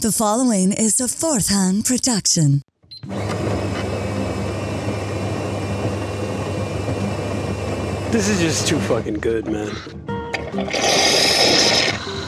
The 0.00 0.12
following 0.12 0.72
is 0.72 1.00
a 1.00 1.08
fourth 1.08 1.48
hand 1.48 1.84
production. 1.84 2.62
This 8.10 8.28
is 8.28 8.40
just 8.40 8.66
too 8.66 8.78
fucking 8.80 9.14
good, 9.20 9.46
man. 9.46 9.70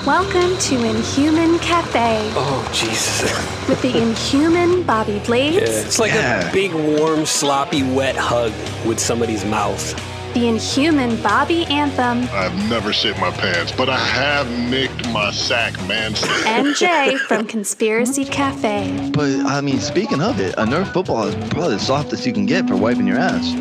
Welcome 0.06 0.56
to 0.58 0.84
Inhuman 0.84 1.58
Cafe 1.60 2.30
Oh, 2.34 2.70
Jesus. 2.72 3.22
with 3.68 3.80
the 3.82 3.96
Inhuman 3.96 4.82
Bobby 4.84 5.18
Blades, 5.20 5.56
Yeah, 5.56 5.86
it's 5.86 5.98
like 5.98 6.12
Yeah. 6.12 6.48
a 6.48 6.52
big, 6.52 6.72
warm, 6.74 7.24
sloppy, 7.26 7.82
wet 7.82 8.16
hug 8.16 8.52
with 8.86 9.00
somebody's 9.00 9.44
mouth. 9.44 9.94
The 10.40 10.48
Inhuman 10.48 11.20
Bobby 11.22 11.66
Anthem, 11.66 12.26
I've 12.32 12.54
never 12.70 12.92
shit 12.94 13.18
my 13.18 13.30
pants, 13.30 13.72
but 13.72 13.90
I 13.90 13.98
have 13.98 14.48
nicked 14.70 15.06
my 15.10 15.30
sack, 15.32 15.74
man. 15.86 16.14
and 16.46 16.74
Jay 16.76 17.16
from 17.28 17.46
Conspiracy 17.46 18.24
Cafe. 18.24 19.10
But 19.12 19.28
I 19.46 19.60
mean, 19.60 19.80
speaking 19.80 20.22
of 20.22 20.40
it, 20.40 20.54
a 20.54 20.64
Nerf 20.64 20.92
football 20.94 21.24
is 21.24 21.34
probably 21.50 21.74
the 21.74 21.80
softest 21.80 22.24
you 22.26 22.32
can 22.32 22.46
get 22.46 22.66
for 22.66 22.76
wiping 22.76 23.06
your 23.06 23.18
ass. 23.18 23.52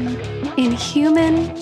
Inhuman 0.58 1.54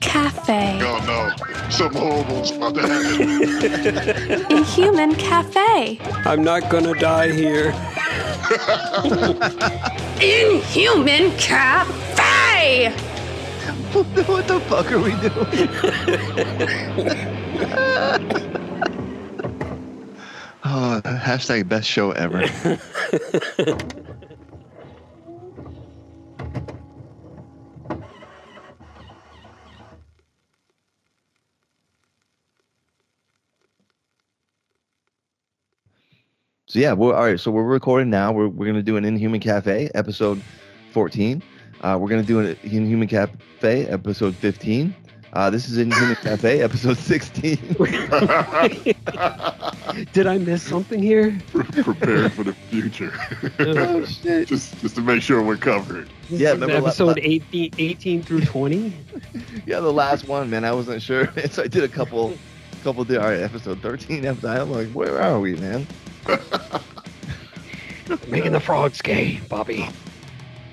Cafe. 0.00 0.78
Oh 0.82 1.04
no, 1.06 1.68
some 1.70 1.92
horrible's 1.94 2.50
about 2.52 2.74
to 2.76 2.80
happen. 2.82 4.56
Inhuman 4.56 5.14
Cafe. 5.16 5.98
I'm 6.24 6.42
not 6.42 6.70
gonna 6.70 6.94
die 6.94 7.30
here. 7.30 7.74
Inhuman 10.20 11.36
Cafe! 11.36 13.11
what 13.92 14.48
the 14.48 14.58
fuck 14.60 14.90
are 14.90 14.98
we 14.98 15.10
doing? 15.10 15.22
oh, 20.64 21.02
hashtag 21.04 21.68
best 21.68 21.88
show 21.88 22.12
ever. 22.12 22.46
So 36.72 36.78
yeah, 36.78 36.94
we're 36.94 37.14
all 37.14 37.24
right. 37.24 37.38
So 37.38 37.50
we're 37.50 37.64
recording 37.64 38.08
now. 38.08 38.32
We're 38.32 38.48
we're 38.48 38.64
gonna 38.64 38.82
do 38.82 38.96
an 38.96 39.04
Inhuman 39.04 39.40
Cafe 39.40 39.90
episode 39.94 40.40
14. 40.92 41.42
Uh, 41.82 41.98
we're 42.00 42.08
gonna 42.08 42.22
do 42.22 42.40
an 42.40 42.56
Inhuman 42.62 43.08
Cafe 43.08 43.86
episode 43.86 44.36
15. 44.36 44.94
Uh, 45.32 45.50
this 45.50 45.68
is 45.68 45.78
Inhuman 45.78 46.14
Cafe 46.22 46.60
episode 46.60 46.96
16. 46.96 47.56
Did 50.12 50.26
I 50.26 50.38
miss 50.38 50.62
something 50.62 51.02
here? 51.02 51.36
Prepare 51.50 52.30
for 52.30 52.44
the 52.44 52.52
future. 52.70 53.12
oh 53.58 54.04
shit! 54.04 54.46
just, 54.46 54.80
just 54.80 54.94
to 54.94 55.00
make 55.00 55.22
sure 55.22 55.42
we're 55.42 55.56
covered. 55.56 56.08
Yeah, 56.28 56.50
remember 56.50 56.76
Episode 56.76 57.18
la- 57.18 57.24
18, 57.24 57.72
18 57.76 58.22
through 58.22 58.42
20? 58.42 58.92
Yeah, 59.66 59.80
the 59.80 59.92
last 59.92 60.28
one, 60.28 60.50
man. 60.50 60.64
I 60.64 60.72
wasn't 60.72 61.02
sure, 61.02 61.32
so 61.50 61.64
I 61.64 61.66
did 61.66 61.82
a 61.82 61.88
couple, 61.88 62.38
couple. 62.84 63.04
All 63.16 63.24
right, 63.24 63.40
episode 63.40 63.80
13. 63.80 64.24
Episode, 64.24 64.60
I'm 64.60 64.70
like, 64.70 64.88
where 64.90 65.20
are 65.20 65.40
we, 65.40 65.56
man? 65.56 65.84
Making 68.28 68.52
the 68.52 68.60
frogs 68.60 69.02
gay, 69.02 69.40
Bobby. 69.48 69.88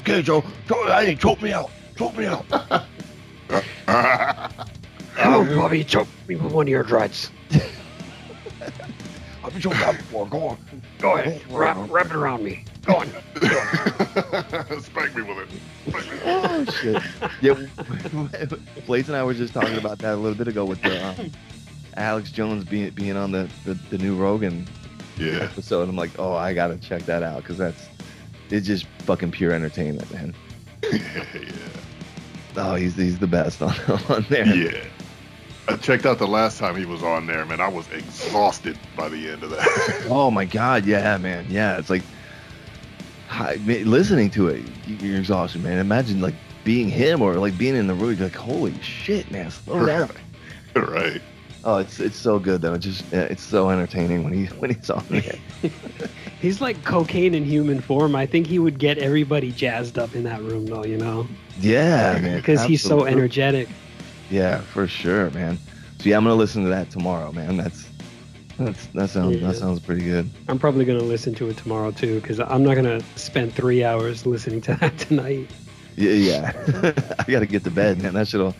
Okay, 0.09 0.23
Joe. 0.23 0.43
Joe, 0.67 0.85
hey, 0.87 1.13
choke 1.15 1.39
me 1.39 1.53
out. 1.53 1.69
Choke 1.95 2.17
me 2.17 2.25
out. 2.25 2.45
Oh, 5.21 5.43
Bobby, 5.55 5.83
choke 5.83 6.07
me 6.29 6.35
with 6.37 6.53
one 6.53 6.65
of 6.65 6.69
your 6.69 6.83
dreads. 6.83 7.29
I've 9.43 9.51
been 9.51 9.61
choked 9.61 9.75
out 9.81 9.97
before. 9.97 10.25
Go 10.27 10.47
on. 10.49 10.57
Go 10.99 11.17
ahead, 11.17 11.41
wrap, 11.51 11.77
wrap 11.89 12.05
it 12.05 12.13
around 12.15 12.41
me. 12.43 12.63
Go 12.85 12.95
on. 12.95 13.07
Spank 14.81 15.15
me 15.15 15.23
with 15.23 15.39
it. 15.39 15.49
Spank 15.89 16.11
me. 16.11 16.19
Oh 16.23 16.65
shit! 16.79 17.03
Yeah, 17.41 17.55
Blaze 18.85 19.09
and 19.09 19.17
I 19.17 19.23
were 19.23 19.33
just 19.33 19.53
talking 19.53 19.77
about 19.77 19.99
that 19.99 20.13
a 20.13 20.17
little 20.17 20.37
bit 20.37 20.47
ago 20.47 20.63
with 20.63 20.81
the 20.83 21.05
um, 21.05 21.31
Alex 21.97 22.31
Jones 22.31 22.63
being 22.63 22.91
being 22.91 23.17
on 23.17 23.31
the, 23.33 23.49
the 23.65 23.73
the 23.89 23.97
new 23.97 24.15
Rogan 24.15 24.65
Yeah. 25.17 25.39
episode. 25.51 25.89
I'm 25.89 25.97
like, 25.97 26.11
oh, 26.17 26.33
I 26.33 26.53
gotta 26.53 26.77
check 26.77 27.01
that 27.03 27.23
out 27.23 27.41
because 27.41 27.57
that's 27.57 27.88
it's 28.49 28.65
just 28.67 28.85
fucking 28.99 29.31
pure 29.31 29.51
entertainment, 29.51 30.11
man. 30.13 30.33
yeah. 30.91 31.23
Oh, 32.57 32.75
he's 32.75 32.95
he's 32.95 33.19
the 33.19 33.27
best 33.27 33.61
on 33.61 33.73
on 34.09 34.25
there. 34.27 34.45
Yeah. 34.45 34.83
I 35.67 35.75
checked 35.77 36.05
out 36.07 36.17
the 36.17 36.27
last 36.27 36.57
time 36.57 36.75
he 36.75 36.83
was 36.83 37.03
on 37.03 37.27
there, 37.27 37.45
man. 37.45 37.61
I 37.61 37.67
was 37.67 37.87
exhausted 37.91 38.75
by 38.97 39.07
the 39.07 39.29
end 39.29 39.43
of 39.43 39.51
that. 39.51 40.05
Oh 40.09 40.31
my 40.31 40.45
god, 40.45 40.85
yeah, 40.85 41.17
man, 41.19 41.45
yeah. 41.47 41.77
It's 41.77 41.91
like 41.91 42.01
ma- 43.31 43.73
listening 43.89 44.31
to 44.31 44.47
it, 44.49 44.63
you- 44.87 44.95
you're 44.95 45.19
exhausted, 45.19 45.63
man. 45.63 45.77
Imagine 45.77 46.21
like 46.21 46.33
being 46.63 46.89
him 46.89 47.21
or 47.21 47.35
like 47.35 47.55
being 47.57 47.75
in 47.75 47.85
the 47.87 47.93
room. 47.93 48.15
You're 48.17 48.27
like, 48.27 48.35
holy 48.35 48.73
shit, 48.81 49.29
man, 49.31 49.51
slow 49.51 49.85
down. 49.85 50.09
right. 50.75 51.21
Oh, 51.63 51.77
it's 51.77 51.99
it's 51.99 52.17
so 52.17 52.39
good 52.39 52.61
though. 52.61 52.73
It 52.73 52.79
just 52.79 53.03
yeah, 53.11 53.21
it's 53.21 53.43
so 53.43 53.69
entertaining 53.69 54.23
when 54.23 54.33
he 54.33 54.45
when 54.45 54.71
he's 54.71 54.89
on 54.89 55.03
there. 55.09 55.35
He's 56.41 56.61
like 56.61 56.81
cocaine 56.85 57.35
in 57.35 57.43
human 57.43 57.81
form. 57.81 58.15
I 58.15 58.25
think 58.25 58.47
he 58.47 58.59
would 58.59 58.79
get 58.79 58.97
everybody 58.97 59.51
jazzed 59.51 59.99
up 59.99 60.15
in 60.15 60.23
that 60.23 60.41
room, 60.41 60.65
though, 60.67 60.85
you 60.85 60.95
know? 60.97 61.27
Yeah, 61.59 62.17
man. 62.21 62.37
Because 62.37 62.63
he's 62.63 62.81
so 62.81 63.03
energetic. 63.03 63.67
Yeah, 64.29 64.61
for 64.61 64.87
sure, 64.87 65.29
man. 65.31 65.57
So 65.97 66.07
yeah, 66.07 66.15
I'm 66.15 66.23
gonna 66.23 66.35
listen 66.35 66.63
to 66.63 66.69
that 66.69 66.91
tomorrow, 66.91 67.33
man. 67.33 67.57
That's 67.57 67.89
that's 68.57 68.85
that 68.87 69.09
sounds 69.09 69.35
Yeah. 69.35 69.47
that 69.47 69.57
sounds 69.57 69.81
pretty 69.81 70.05
good. 70.05 70.29
I'm 70.47 70.59
probably 70.59 70.85
going 70.85 70.99
to 70.99 71.05
listen 71.05 71.33
to 71.35 71.49
it 71.49 71.57
tomorrow, 71.57 71.91
too, 71.91 72.21
because 72.21 72.39
I'm 72.39 72.63
not 72.63 72.75
going 72.75 72.99
to 72.99 73.05
spend 73.17 73.53
three 73.53 73.83
hours 73.83 74.25
listening 74.25 74.61
to 74.61 74.75
that 74.79 74.97
tonight. 74.97 75.49
Yeah, 75.97 76.11
yeah. 76.11 76.93
I 77.19 77.29
gotta 77.29 77.45
get 77.45 77.65
to 77.65 77.71
bed, 77.71 78.01
man. 78.01 78.13
That 78.13 78.29
shit'll 78.29 78.55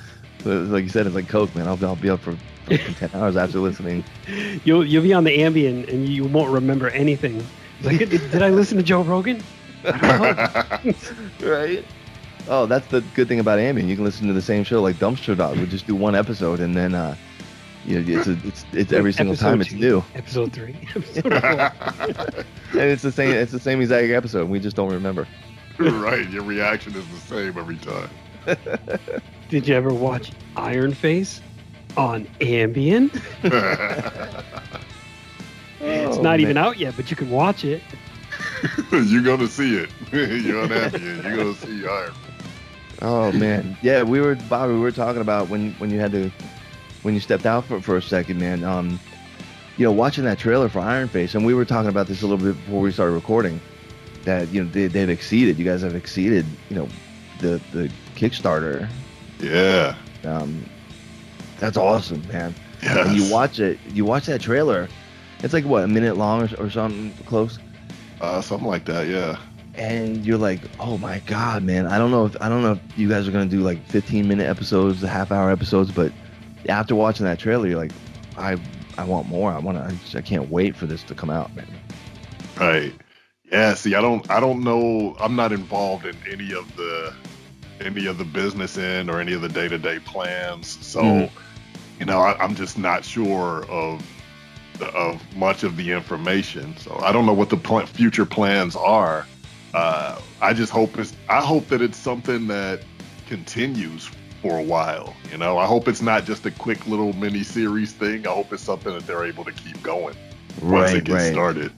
like 0.45 0.83
you 0.83 0.89
said, 0.89 1.05
it's 1.05 1.15
like 1.15 1.27
coke, 1.27 1.53
man. 1.55 1.67
I'll, 1.67 1.83
I'll 1.85 1.95
be 1.95 2.09
up 2.09 2.21
for 2.21 2.35
fucking 2.69 2.95
ten 2.95 3.09
hours 3.13 3.35
after 3.35 3.59
listening. 3.59 4.03
You'll, 4.63 4.85
you'll 4.85 5.03
be 5.03 5.13
on 5.13 5.23
the 5.23 5.37
Ambien 5.39 5.87
and 5.91 6.07
you 6.07 6.25
won't 6.25 6.51
remember 6.51 6.89
anything. 6.89 7.43
It's 7.77 7.85
Like, 7.85 7.97
did, 7.99 8.09
did 8.09 8.41
I 8.41 8.49
listen 8.49 8.77
to 8.77 8.83
Joe 8.83 9.01
Rogan? 9.01 9.41
I 9.85 10.83
don't 10.83 11.41
know. 11.41 11.49
right? 11.51 11.85
Oh, 12.47 12.65
that's 12.65 12.87
the 12.87 13.01
good 13.15 13.27
thing 13.27 13.39
about 13.39 13.59
Ambien. 13.59 13.87
You 13.87 13.95
can 13.95 14.03
listen 14.03 14.27
to 14.27 14.33
the 14.33 14.41
same 14.41 14.63
show 14.63 14.81
like 14.81 14.95
Dumpster 14.97 15.37
Dog. 15.37 15.57
We 15.57 15.65
just 15.65 15.87
do 15.87 15.95
one 15.95 16.15
episode 16.15 16.59
and 16.59 16.75
then 16.75 16.95
uh 16.95 17.15
you 17.85 18.01
know, 18.01 18.19
it's 18.19 18.27
a, 18.27 18.37
it's 18.45 18.65
it's 18.73 18.91
every 18.91 19.13
single 19.13 19.33
Episode 19.33 19.49
time 19.49 19.61
it's 19.61 19.71
new. 19.71 20.03
Episode 20.13 20.51
three. 20.51 20.75
Episode 20.95 21.21
four. 21.23 22.45
And 22.81 22.91
it's 22.91 23.01
the 23.01 23.11
same 23.11 23.31
it's 23.31 23.51
the 23.51 23.59
same 23.59 23.81
exact 23.81 24.09
episode. 24.09 24.49
We 24.49 24.59
just 24.59 24.75
don't 24.75 24.91
remember. 24.91 25.27
right. 25.79 26.29
Your 26.29 26.43
reaction 26.43 26.95
is 26.95 27.07
the 27.07 27.17
same 27.17 27.57
every 27.57 27.77
time. 27.77 28.09
Did 29.49 29.67
you 29.67 29.75
ever 29.75 29.93
watch 29.93 30.31
Iron 30.57 30.93
Face 30.93 31.41
on 31.99 32.25
Ambien? 32.39 33.09
it's 35.81 36.17
Oh, 36.17 36.21
not 36.21 36.31
man. 36.31 36.39
even 36.41 36.57
out 36.57 36.77
yet, 36.77 36.95
but 36.95 37.09
you 37.09 37.17
can 37.17 37.29
watch 37.29 37.63
it. 37.65 37.81
you're 38.91 39.21
gonna 39.23 39.47
see 39.47 39.75
it. 39.77 39.89
you're 40.11 40.63
unhappy 40.63 40.97
and 40.97 41.23
you're 41.23 41.37
gonna 41.37 41.53
see 41.55 41.85
Iron. 41.87 42.13
Oh 43.01 43.31
man, 43.31 43.77
yeah, 43.81 44.03
we 44.03 44.19
were 44.21 44.35
Bobby. 44.35 44.73
We 44.73 44.79
were 44.79 44.91
talking 44.91 45.21
about 45.21 45.49
when 45.49 45.73
when 45.73 45.89
you 45.89 45.99
had 45.99 46.11
to 46.13 46.31
when 47.03 47.13
you 47.13 47.19
stepped 47.19 47.45
out 47.45 47.65
for 47.65 47.81
for 47.81 47.97
a 47.97 48.01
second, 48.01 48.39
man. 48.39 48.63
Um, 48.63 48.99
you 49.77 49.85
know, 49.85 49.91
watching 49.91 50.25
that 50.25 50.37
trailer 50.37 50.67
for 50.69 50.79
Iron 50.79 51.07
Face, 51.07 51.33
and 51.35 51.45
we 51.45 51.53
were 51.53 51.65
talking 51.65 51.89
about 51.89 52.07
this 52.07 52.21
a 52.21 52.27
little 52.27 52.43
bit 52.45 52.55
before 52.65 52.81
we 52.81 52.91
started 52.91 53.13
recording. 53.13 53.61
That 54.25 54.49
you 54.49 54.63
know 54.63 54.69
they, 54.69 54.87
they've 54.87 55.09
exceeded. 55.09 55.57
You 55.57 55.65
guys 55.65 55.81
have 55.81 55.95
exceeded. 55.95 56.45
You 56.69 56.75
know, 56.75 56.89
the 57.39 57.61
the 57.71 57.89
Kickstarter. 58.15 58.89
Yeah. 59.39 59.95
Um, 60.25 60.65
that's 61.59 61.77
awesome, 61.77 62.25
man. 62.27 62.55
Yes. 62.81 63.07
And 63.07 63.15
you 63.17 63.31
watch 63.31 63.59
it. 63.59 63.77
You 63.93 64.05
watch 64.05 64.25
that 64.27 64.41
trailer. 64.41 64.87
It's 65.43 65.53
like 65.53 65.65
what 65.65 65.83
a 65.83 65.87
minute 65.87 66.17
long 66.17 66.41
or, 66.53 66.65
or 66.65 66.69
something 66.69 67.13
close. 67.25 67.59
Uh, 68.21 68.41
something 68.41 68.67
like 68.67 68.85
that, 68.85 69.07
yeah. 69.07 69.37
and 69.75 70.25
you're 70.25 70.37
like, 70.37 70.59
oh 70.79 70.97
my 70.97 71.19
god, 71.25 71.63
man! 71.63 71.87
I 71.87 71.97
don't 71.97 72.11
know 72.11 72.25
if 72.25 72.35
I 72.41 72.49
don't 72.49 72.61
know 72.63 72.73
if 72.73 72.97
you 72.97 73.07
guys 73.07 73.27
are 73.27 73.31
gonna 73.31 73.45
do 73.45 73.61
like 73.61 73.81
15 73.87 74.27
minute 74.27 74.47
episodes, 74.47 75.01
half 75.01 75.31
hour 75.31 75.49
episodes, 75.51 75.91
but 75.91 76.11
after 76.67 76.95
watching 76.95 77.25
that 77.25 77.39
trailer, 77.39 77.67
you're 77.67 77.77
like, 77.79 77.91
I 78.37 78.57
I 78.97 79.05
want 79.05 79.27
more. 79.29 79.51
I 79.53 79.59
want 79.59 79.77
to. 79.77 79.83
I, 79.85 79.91
just- 79.91 80.15
I 80.17 80.21
can't 80.21 80.49
wait 80.49 80.75
for 80.75 80.85
this 80.85 81.03
to 81.03 81.15
come 81.15 81.29
out, 81.29 81.55
man. 81.55 81.67
Right. 82.57 82.93
Yeah, 83.49 83.73
see, 83.73 83.95
I 83.95 84.01
don't 84.01 84.29
I 84.29 84.39
don't 84.41 84.63
know 84.63 85.15
I'm 85.19 85.35
not 85.35 85.51
involved 85.53 86.05
in 86.05 86.15
any 86.29 86.53
of 86.53 86.75
the 86.75 87.13
any 87.79 88.05
of 88.07 88.17
the 88.17 88.25
business 88.25 88.77
end 88.77 89.09
or 89.09 89.21
any 89.21 89.31
of 89.33 89.39
the 89.41 89.47
day-to-day 89.49 89.99
plans. 89.99 90.67
So, 90.85 91.01
Mhm. 91.01 91.31
You 91.99 92.05
know, 92.05 92.19
I, 92.19 92.37
I'm 92.41 92.55
just 92.55 92.77
not 92.77 93.03
sure 93.03 93.65
of 93.69 94.05
of 94.95 95.21
much 95.35 95.63
of 95.63 95.75
the 95.75 95.91
information. 95.91 96.75
So 96.77 96.97
I 97.03 97.11
don't 97.11 97.25
know 97.25 97.33
what 97.33 97.49
the 97.49 97.57
pl- 97.57 97.85
future 97.85 98.25
plans 98.25 98.75
are. 98.75 99.25
Uh, 99.73 100.19
I 100.41 100.53
just 100.53 100.71
hope 100.71 100.97
it's 100.97 101.13
I 101.27 101.41
hope 101.41 101.67
that 101.67 101.81
it's 101.81 101.97
something 101.97 102.47
that 102.47 102.81
continues 103.27 104.09
for 104.41 104.57
a 104.57 104.63
while. 104.63 105.13
You 105.31 105.37
know, 105.37 105.57
I 105.57 105.65
hope 105.65 105.87
it's 105.87 106.01
not 106.01 106.25
just 106.25 106.45
a 106.45 106.51
quick 106.51 106.87
little 106.87 107.13
mini 107.13 107.43
series 107.43 107.91
thing. 107.91 108.25
I 108.25 108.33
hope 108.33 108.53
it's 108.53 108.63
something 108.63 108.93
that 108.93 109.05
they're 109.05 109.25
able 109.25 109.43
to 109.43 109.51
keep 109.51 109.81
going 109.83 110.15
once 110.61 110.93
it 110.93 111.03
gets 111.03 111.27
started. 111.27 111.71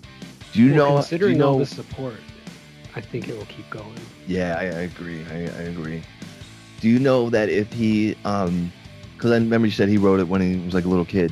Do 0.54 0.62
you 0.62 0.74
Well, 0.74 0.78
know? 0.78 0.86
do 0.86 0.92
you 0.92 1.00
considering 1.00 1.42
all 1.42 1.58
the 1.58 1.66
support, 1.66 2.16
I 2.96 3.02
think 3.02 3.28
it 3.30 3.38
will 3.38 3.46
keep 3.46 3.70
going. 3.70 3.96
Yeah, 4.28 4.58
I, 4.60 4.64
I 4.64 4.82
agree. 4.82 5.24
I, 5.32 5.36
I 5.36 5.64
agree. 5.64 6.04
Do 6.82 6.90
you 6.90 7.00
know 7.00 7.30
that 7.30 7.50
if 7.50 7.72
he, 7.74 8.16
um, 8.26 8.72
because 9.22 9.34
I 9.34 9.36
remember 9.36 9.68
you 9.68 9.72
said 9.72 9.88
he 9.88 10.00
wrote 10.00 10.20
it 10.20 10.28
when 10.28 10.42
he 10.42 10.58
was 10.66 10.74
like 10.74 10.86
a 10.86 10.88
little 10.88 11.06
kid. 11.06 11.32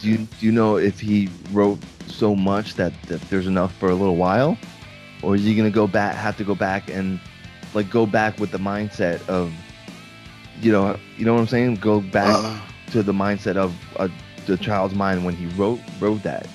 Do 0.00 0.08
you 0.08 0.16
do 0.16 0.46
you 0.46 0.50
know 0.50 0.76
if 0.76 0.98
he 0.98 1.28
wrote 1.52 1.78
so 2.06 2.34
much 2.34 2.76
that, 2.76 2.94
that 3.08 3.20
there's 3.28 3.46
enough 3.46 3.74
for 3.76 3.90
a 3.90 3.94
little 3.94 4.16
while, 4.16 4.56
or 5.22 5.34
is 5.34 5.44
he 5.44 5.54
gonna 5.54 5.68
go 5.68 5.86
back, 5.86 6.16
have 6.16 6.38
to 6.38 6.44
go 6.44 6.54
back 6.54 6.88
and 6.88 7.20
like 7.74 7.90
go 7.90 8.06
back 8.06 8.40
with 8.40 8.50
the 8.50 8.56
mindset 8.56 9.26
of, 9.28 9.52
you 10.62 10.72
know, 10.72 10.98
you 11.18 11.26
know 11.26 11.34
what 11.34 11.40
I'm 11.40 11.48
saying? 11.48 11.74
Go 11.76 12.00
back 12.00 12.34
Uh, 12.34 12.58
to 12.92 13.02
the 13.02 13.12
mindset 13.12 13.56
of 13.56 13.74
uh, 13.98 14.08
the 14.46 14.56
child's 14.56 14.94
mind 14.94 15.26
when 15.26 15.36
he 15.36 15.44
wrote 15.60 15.80
wrote 16.00 16.22
that. 16.22 16.46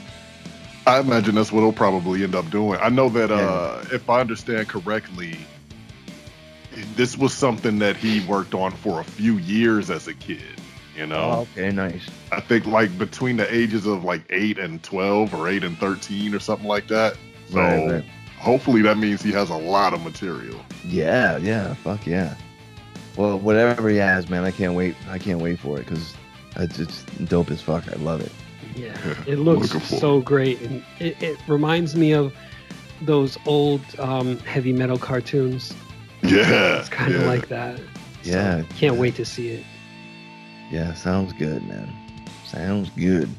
I 0.88 1.00
imagine 1.00 1.36
that's 1.36 1.52
what 1.52 1.62
he'll 1.62 1.72
probably 1.72 2.24
end 2.24 2.34
up 2.34 2.50
doing. 2.50 2.80
I 2.82 2.90
know 2.90 3.10
that 3.10 3.30
uh, 3.30 3.84
if 3.92 4.10
I 4.10 4.22
understand 4.22 4.70
correctly, 4.70 5.38
this 6.96 7.18
was 7.18 7.34
something 7.34 7.80
that 7.80 7.96
he 7.98 8.26
worked 8.26 8.54
on 8.54 8.72
for 8.72 9.00
a 9.00 9.04
few 9.04 9.38
years 9.38 9.90
as 9.90 10.08
a 10.08 10.14
kid. 10.14 10.62
You 10.96 11.06
know, 11.06 11.48
okay, 11.54 11.72
nice. 11.72 12.08
I 12.32 12.40
think 12.42 12.66
like 12.66 12.98
between 12.98 13.38
the 13.38 13.54
ages 13.54 13.86
of 13.86 14.04
like 14.04 14.24
eight 14.32 14.58
and 14.58 14.82
twelve, 14.82 15.34
or 15.34 15.48
eight 15.48 15.64
and 15.64 15.78
thirteen, 15.78 16.34
or 16.34 16.40
something 16.40 16.68
like 16.68 16.88
that. 16.88 17.16
So 17.50 17.60
Right, 17.60 17.92
right. 17.92 18.06
hopefully 18.40 18.82
that 18.82 18.98
means 18.98 19.22
he 19.22 19.32
has 19.32 19.50
a 19.52 19.56
lot 19.56 19.94
of 19.94 20.04
material. 20.04 20.60
Yeah, 20.84 21.38
yeah, 21.38 21.76
fuck 21.76 22.06
yeah. 22.08 22.36
Well, 23.16 23.38
whatever 23.40 23.90
he 23.90 23.98
has, 23.98 24.30
man, 24.30 24.44
I 24.44 24.52
can't 24.52 24.74
wait. 24.74 24.96
I 25.10 25.20
can't 25.20 25.40
wait 25.40 25.60
for 25.60 25.78
it 25.80 25.86
because 25.86 26.16
it's, 26.56 26.80
it's 26.80 27.04
dope 27.26 27.52
as 27.52 27.62
fuck. 27.62 27.88
I 27.92 27.96
love 27.98 28.22
it. 28.22 28.32
Yeah, 28.76 28.96
it 29.28 29.38
looks 29.40 29.72
so 29.88 30.22
great, 30.22 30.60
and 30.62 30.84
it, 31.00 31.22
it 31.22 31.38
reminds 31.48 31.96
me 31.96 32.14
of 32.14 32.34
those 33.02 33.38
old 33.46 33.82
um, 34.00 34.40
heavy 34.40 34.74
metal 34.74 34.98
cartoons. 34.98 35.74
Yeah, 36.30 36.80
It's 36.80 36.90
kind 36.90 37.14
of 37.14 37.22
yeah. 37.22 37.28
like 37.28 37.48
that. 37.50 37.78
So, 37.78 37.84
Yeah, 38.32 38.62
can't 38.78 38.96
yeah. 38.96 39.02
wait 39.02 39.16
to 39.16 39.26
see 39.26 39.50
it. 39.50 39.66
Yeah, 40.70 40.94
sounds 40.94 41.34
good, 41.34 41.66
man. 41.68 41.94
Sounds 42.46 42.90
good. 42.98 43.30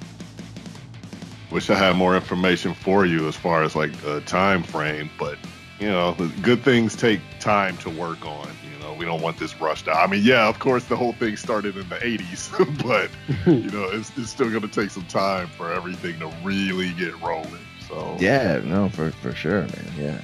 Wish 1.51 1.71
I 1.71 1.75
had 1.75 1.97
more 1.97 2.15
information 2.15 2.75
for 2.75 3.07
you 3.07 3.27
as 3.27 3.35
far 3.37 3.63
as 3.63 3.75
like 3.75 3.93
the 4.03 4.21
time 4.23 4.63
frame, 4.63 5.11
but 5.19 5.37
you 5.81 5.89
know, 5.89 6.15
good 6.43 6.63
things 6.63 6.97
take 6.97 7.21
time 7.39 7.77
to 7.79 7.91
work 7.91 8.25
on. 8.27 8.49
You 8.65 8.85
know, 8.85 8.95
we 8.99 9.05
don't 9.05 9.23
want 9.23 9.39
this 9.39 9.59
rushed 9.61 9.89
out. 9.89 9.97
I 9.97 10.07
mean, 10.11 10.23
yeah, 10.25 10.49
of 10.49 10.59
course, 10.59 10.85
the 10.87 10.97
whole 10.97 11.13
thing 11.13 11.37
started 11.37 11.77
in 11.77 11.89
the 11.89 11.97
'80s, 11.97 12.83
but 12.83 13.11
you 13.53 13.71
know, 13.71 13.85
it's, 13.91 14.17
it's 14.19 14.31
still 14.31 14.51
going 14.51 14.63
to 14.63 14.69
take 14.69 14.91
some 14.91 15.05
time 15.07 15.49
for 15.49 15.73
everything 15.73 16.19
to 16.19 16.27
really 16.43 16.93
get 16.95 17.19
rolling. 17.23 17.65
So 17.87 18.17
Yeah, 18.21 18.61
no, 18.65 18.89
for 18.91 19.11
for 19.11 19.33
sure, 19.35 19.61
man. 19.63 19.93
Yeah, 19.99 20.19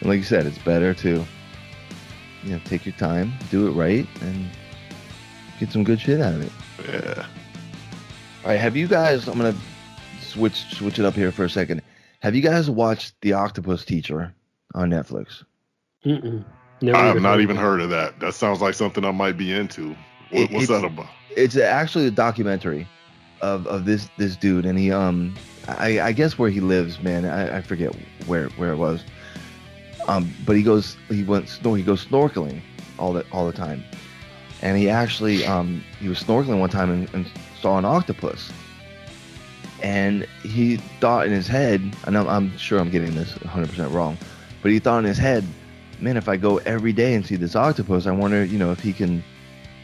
and 0.00 0.08
like 0.08 0.18
you 0.18 0.24
said, 0.24 0.46
it's 0.46 0.58
better 0.58 0.94
to 0.94 1.24
you 2.44 2.52
know 2.52 2.60
take 2.64 2.84
your 2.86 2.94
time, 2.94 3.32
do 3.50 3.66
it 3.68 3.72
right, 3.72 4.06
and 4.22 4.46
get 5.58 5.70
some 5.70 5.84
good 5.84 6.00
shit 6.00 6.20
out 6.20 6.34
of 6.34 6.42
it. 6.42 6.52
yeah. 6.88 7.26
All 8.44 8.50
right, 8.50 8.58
have 8.60 8.76
you 8.76 8.86
guys? 8.88 9.28
I'm 9.28 9.36
gonna 9.36 9.54
switch 10.22 10.64
switch 10.74 10.98
it 10.98 11.04
up 11.04 11.14
here 11.14 11.30
for 11.32 11.44
a 11.44 11.50
second. 11.50 11.82
Have 12.20 12.34
you 12.34 12.42
guys 12.42 12.68
watched 12.70 13.14
The 13.22 13.32
Octopus 13.32 13.84
Teacher 13.84 14.34
on 14.74 14.90
Netflix? 14.90 15.42
Mm-mm. 16.04 16.44
Never 16.82 16.96
I 16.98 17.06
have 17.06 17.20
not 17.20 17.40
even 17.40 17.56
it. 17.56 17.60
heard 17.60 17.80
of 17.80 17.90
that. 17.90 18.20
That 18.20 18.34
sounds 18.34 18.60
like 18.62 18.74
something 18.74 19.04
I 19.04 19.10
might 19.10 19.36
be 19.36 19.52
into. 19.52 19.90
What, 20.30 20.42
It- 20.42 20.50
what's 20.52 20.68
that 20.68 20.84
about? 20.84 21.08
it's 21.36 21.56
actually 21.56 22.06
a 22.06 22.10
documentary 22.10 22.86
of, 23.40 23.64
of 23.68 23.84
this 23.84 24.10
this 24.16 24.36
dude 24.36 24.66
and 24.66 24.76
he 24.78 24.90
um 24.90 25.32
I, 25.68 26.00
I 26.00 26.12
guess 26.12 26.36
where 26.38 26.50
he 26.50 26.58
lives 26.60 27.00
man 27.00 27.24
I, 27.24 27.58
I 27.58 27.62
forget 27.62 27.92
where 28.26 28.48
where 28.50 28.72
it 28.72 28.76
was 28.76 29.04
um 30.10 30.32
but 30.44 30.56
he 30.56 30.62
goes 30.62 30.96
he 31.08 31.22
went 31.22 31.46
snor- 31.46 31.76
he 31.76 31.82
goes 31.82 32.04
snorkeling 32.04 32.60
all 32.98 33.12
the 33.12 33.24
all 33.32 33.46
the 33.46 33.52
time 33.52 33.82
and 34.62 34.76
he 34.76 34.88
actually 34.88 35.44
um 35.46 35.82
he 36.00 36.08
was 36.08 36.22
snorkeling 36.22 36.60
one 36.60 36.70
time 36.70 36.90
and, 36.90 37.14
and 37.14 37.30
saw 37.60 37.78
an 37.78 37.84
octopus 37.84 38.50
and 39.82 40.26
he 40.42 40.76
thought 41.00 41.26
in 41.26 41.32
his 41.32 41.46
head 41.46 41.80
and 42.04 42.18
I'm, 42.18 42.28
I'm 42.28 42.58
sure 42.58 42.78
I'm 42.78 42.90
getting 42.90 43.14
this 43.14 43.32
100% 43.32 43.92
wrong 43.92 44.18
but 44.62 44.70
he 44.70 44.78
thought 44.78 44.98
in 44.98 45.04
his 45.04 45.18
head 45.18 45.44
man 46.00 46.16
if 46.16 46.28
I 46.28 46.36
go 46.36 46.58
every 46.58 46.92
day 46.92 47.14
and 47.14 47.24
see 47.24 47.36
this 47.36 47.56
octopus 47.56 48.06
I 48.06 48.12
wonder 48.12 48.44
you 48.44 48.58
know 48.58 48.72
if 48.72 48.80
he 48.80 48.92
can 48.92 49.22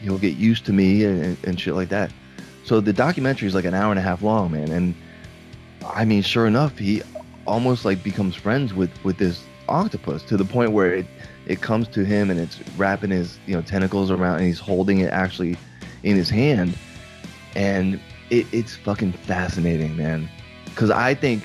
he'll 0.01 0.17
get 0.17 0.35
used 0.37 0.65
to 0.65 0.73
me 0.73 1.03
and, 1.03 1.37
and 1.43 1.59
shit 1.59 1.73
like 1.73 1.89
that. 1.89 2.11
So 2.63 2.81
the 2.81 2.93
documentary 2.93 3.47
is 3.47 3.55
like 3.55 3.65
an 3.65 3.73
hour 3.73 3.91
and 3.91 3.99
a 3.99 4.01
half 4.01 4.21
long, 4.21 4.51
man. 4.51 4.71
And 4.71 4.95
I 5.85 6.05
mean, 6.05 6.21
sure 6.21 6.47
enough, 6.47 6.77
he 6.77 7.01
almost 7.45 7.85
like 7.85 8.03
becomes 8.03 8.35
friends 8.35 8.73
with 8.73 8.91
with 9.03 9.17
this 9.17 9.41
octopus 9.69 10.23
to 10.23 10.37
the 10.37 10.45
point 10.45 10.71
where 10.71 10.93
it 10.93 11.05
it 11.45 11.61
comes 11.61 11.87
to 11.89 12.03
him 12.03 12.29
and 12.29 12.39
it's 12.39 12.59
wrapping 12.77 13.09
his 13.09 13.39
you 13.45 13.55
know 13.55 13.61
tentacles 13.61 14.11
around 14.11 14.37
and 14.37 14.45
he's 14.45 14.59
holding 14.59 14.99
it 14.99 15.11
actually 15.11 15.57
in 16.03 16.15
his 16.15 16.29
hand, 16.29 16.77
and 17.55 17.99
it, 18.29 18.45
it's 18.51 18.75
fucking 18.75 19.13
fascinating, 19.13 19.95
man. 19.95 20.29
Because 20.65 20.91
I 20.91 21.13
think, 21.13 21.43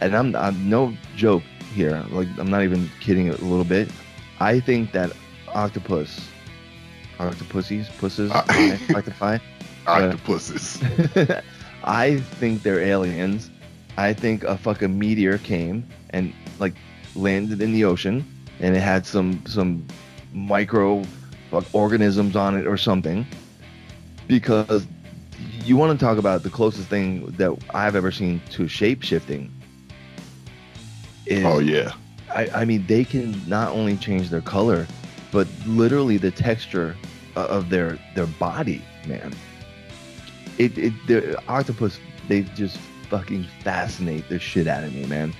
and 0.00 0.14
I'm 0.16 0.34
I'm 0.36 0.68
no 0.68 0.94
joke 1.16 1.42
here. 1.74 2.04
Like 2.10 2.28
I'm 2.38 2.50
not 2.50 2.62
even 2.62 2.90
kidding 3.00 3.28
a 3.28 3.32
little 3.36 3.64
bit. 3.64 3.90
I 4.40 4.60
think 4.60 4.92
that 4.92 5.12
octopus 5.48 6.20
octopussies, 7.18 7.88
pusses, 7.98 8.30
Uh, 8.30 8.78
octopi. 8.94 9.38
Octopuses. 9.86 10.82
I 11.84 12.18
think 12.18 12.62
they're 12.62 12.80
aliens. 12.80 13.50
I 13.96 14.12
think 14.12 14.44
a 14.44 14.58
fucking 14.58 14.96
meteor 14.98 15.38
came 15.38 15.86
and 16.10 16.32
like 16.58 16.74
landed 17.18 17.60
in 17.60 17.72
the 17.72 17.84
ocean, 17.84 18.24
and 18.60 18.76
it 18.76 18.80
had 18.80 19.06
some 19.06 19.42
some 19.46 19.86
micro 20.32 21.04
organisms 21.72 22.36
on 22.36 22.56
it 22.56 22.66
or 22.66 22.76
something. 22.76 23.26
Because 24.26 24.86
you 25.64 25.76
want 25.76 25.98
to 25.98 26.04
talk 26.04 26.18
about 26.18 26.42
the 26.42 26.50
closest 26.50 26.88
thing 26.88 27.26
that 27.32 27.56
I've 27.74 27.96
ever 27.96 28.12
seen 28.12 28.40
to 28.50 28.68
shape 28.68 29.02
shifting. 29.02 29.52
Is, 31.26 31.44
oh 31.44 31.58
yeah. 31.58 31.92
I, 32.34 32.48
I 32.48 32.64
mean, 32.64 32.86
they 32.86 33.04
can 33.04 33.40
not 33.48 33.72
only 33.72 33.96
change 33.96 34.30
their 34.30 34.42
color, 34.42 34.86
but 35.32 35.48
literally 35.66 36.18
the 36.18 36.30
texture 36.30 36.96
of 37.36 37.70
their 37.70 37.98
their 38.14 38.26
body, 38.26 38.82
man. 39.06 39.32
It 40.58 40.76
it 40.76 40.92
the 41.06 41.40
octopus 41.48 41.98
they 42.28 42.42
just 42.54 42.76
fucking 43.08 43.46
fascinate 43.62 44.28
the 44.28 44.38
shit 44.38 44.66
out 44.66 44.84
of 44.84 44.94
me, 44.94 45.06
man. 45.06 45.32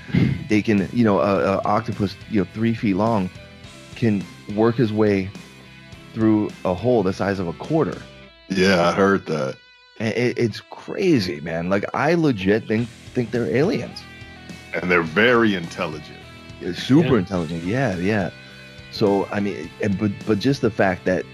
They 0.48 0.62
can, 0.62 0.88
you 0.92 1.04
know, 1.04 1.20
a, 1.20 1.56
a 1.58 1.62
octopus, 1.64 2.16
you 2.30 2.40
know, 2.40 2.48
three 2.54 2.74
feet 2.74 2.94
long, 2.94 3.28
can 3.96 4.24
work 4.54 4.76
his 4.76 4.92
way 4.92 5.30
through 6.14 6.50
a 6.64 6.74
hole 6.74 7.02
the 7.02 7.12
size 7.12 7.38
of 7.38 7.48
a 7.48 7.52
quarter. 7.54 8.00
Yeah, 8.48 8.88
I 8.88 8.92
heard 8.92 9.26
that. 9.26 9.56
And 10.00 10.14
it, 10.14 10.38
it's 10.38 10.60
crazy, 10.70 11.40
man. 11.40 11.68
Like 11.68 11.84
I 11.94 12.14
legit 12.14 12.66
think 12.66 12.88
think 13.14 13.30
they're 13.30 13.54
aliens. 13.54 14.02
And 14.74 14.90
they're 14.90 15.02
very 15.02 15.54
intelligent. 15.54 16.18
It's 16.60 16.82
super 16.82 17.14
Yeah. 17.14 17.18
intelligent. 17.18 17.64
Yeah, 17.64 17.96
yeah. 17.96 18.30
So 18.90 19.26
I 19.30 19.40
mean, 19.40 19.68
and 19.82 19.98
but 19.98 20.12
but 20.26 20.38
just 20.38 20.62
the 20.62 20.70
fact 20.70 21.04
that 21.04 21.24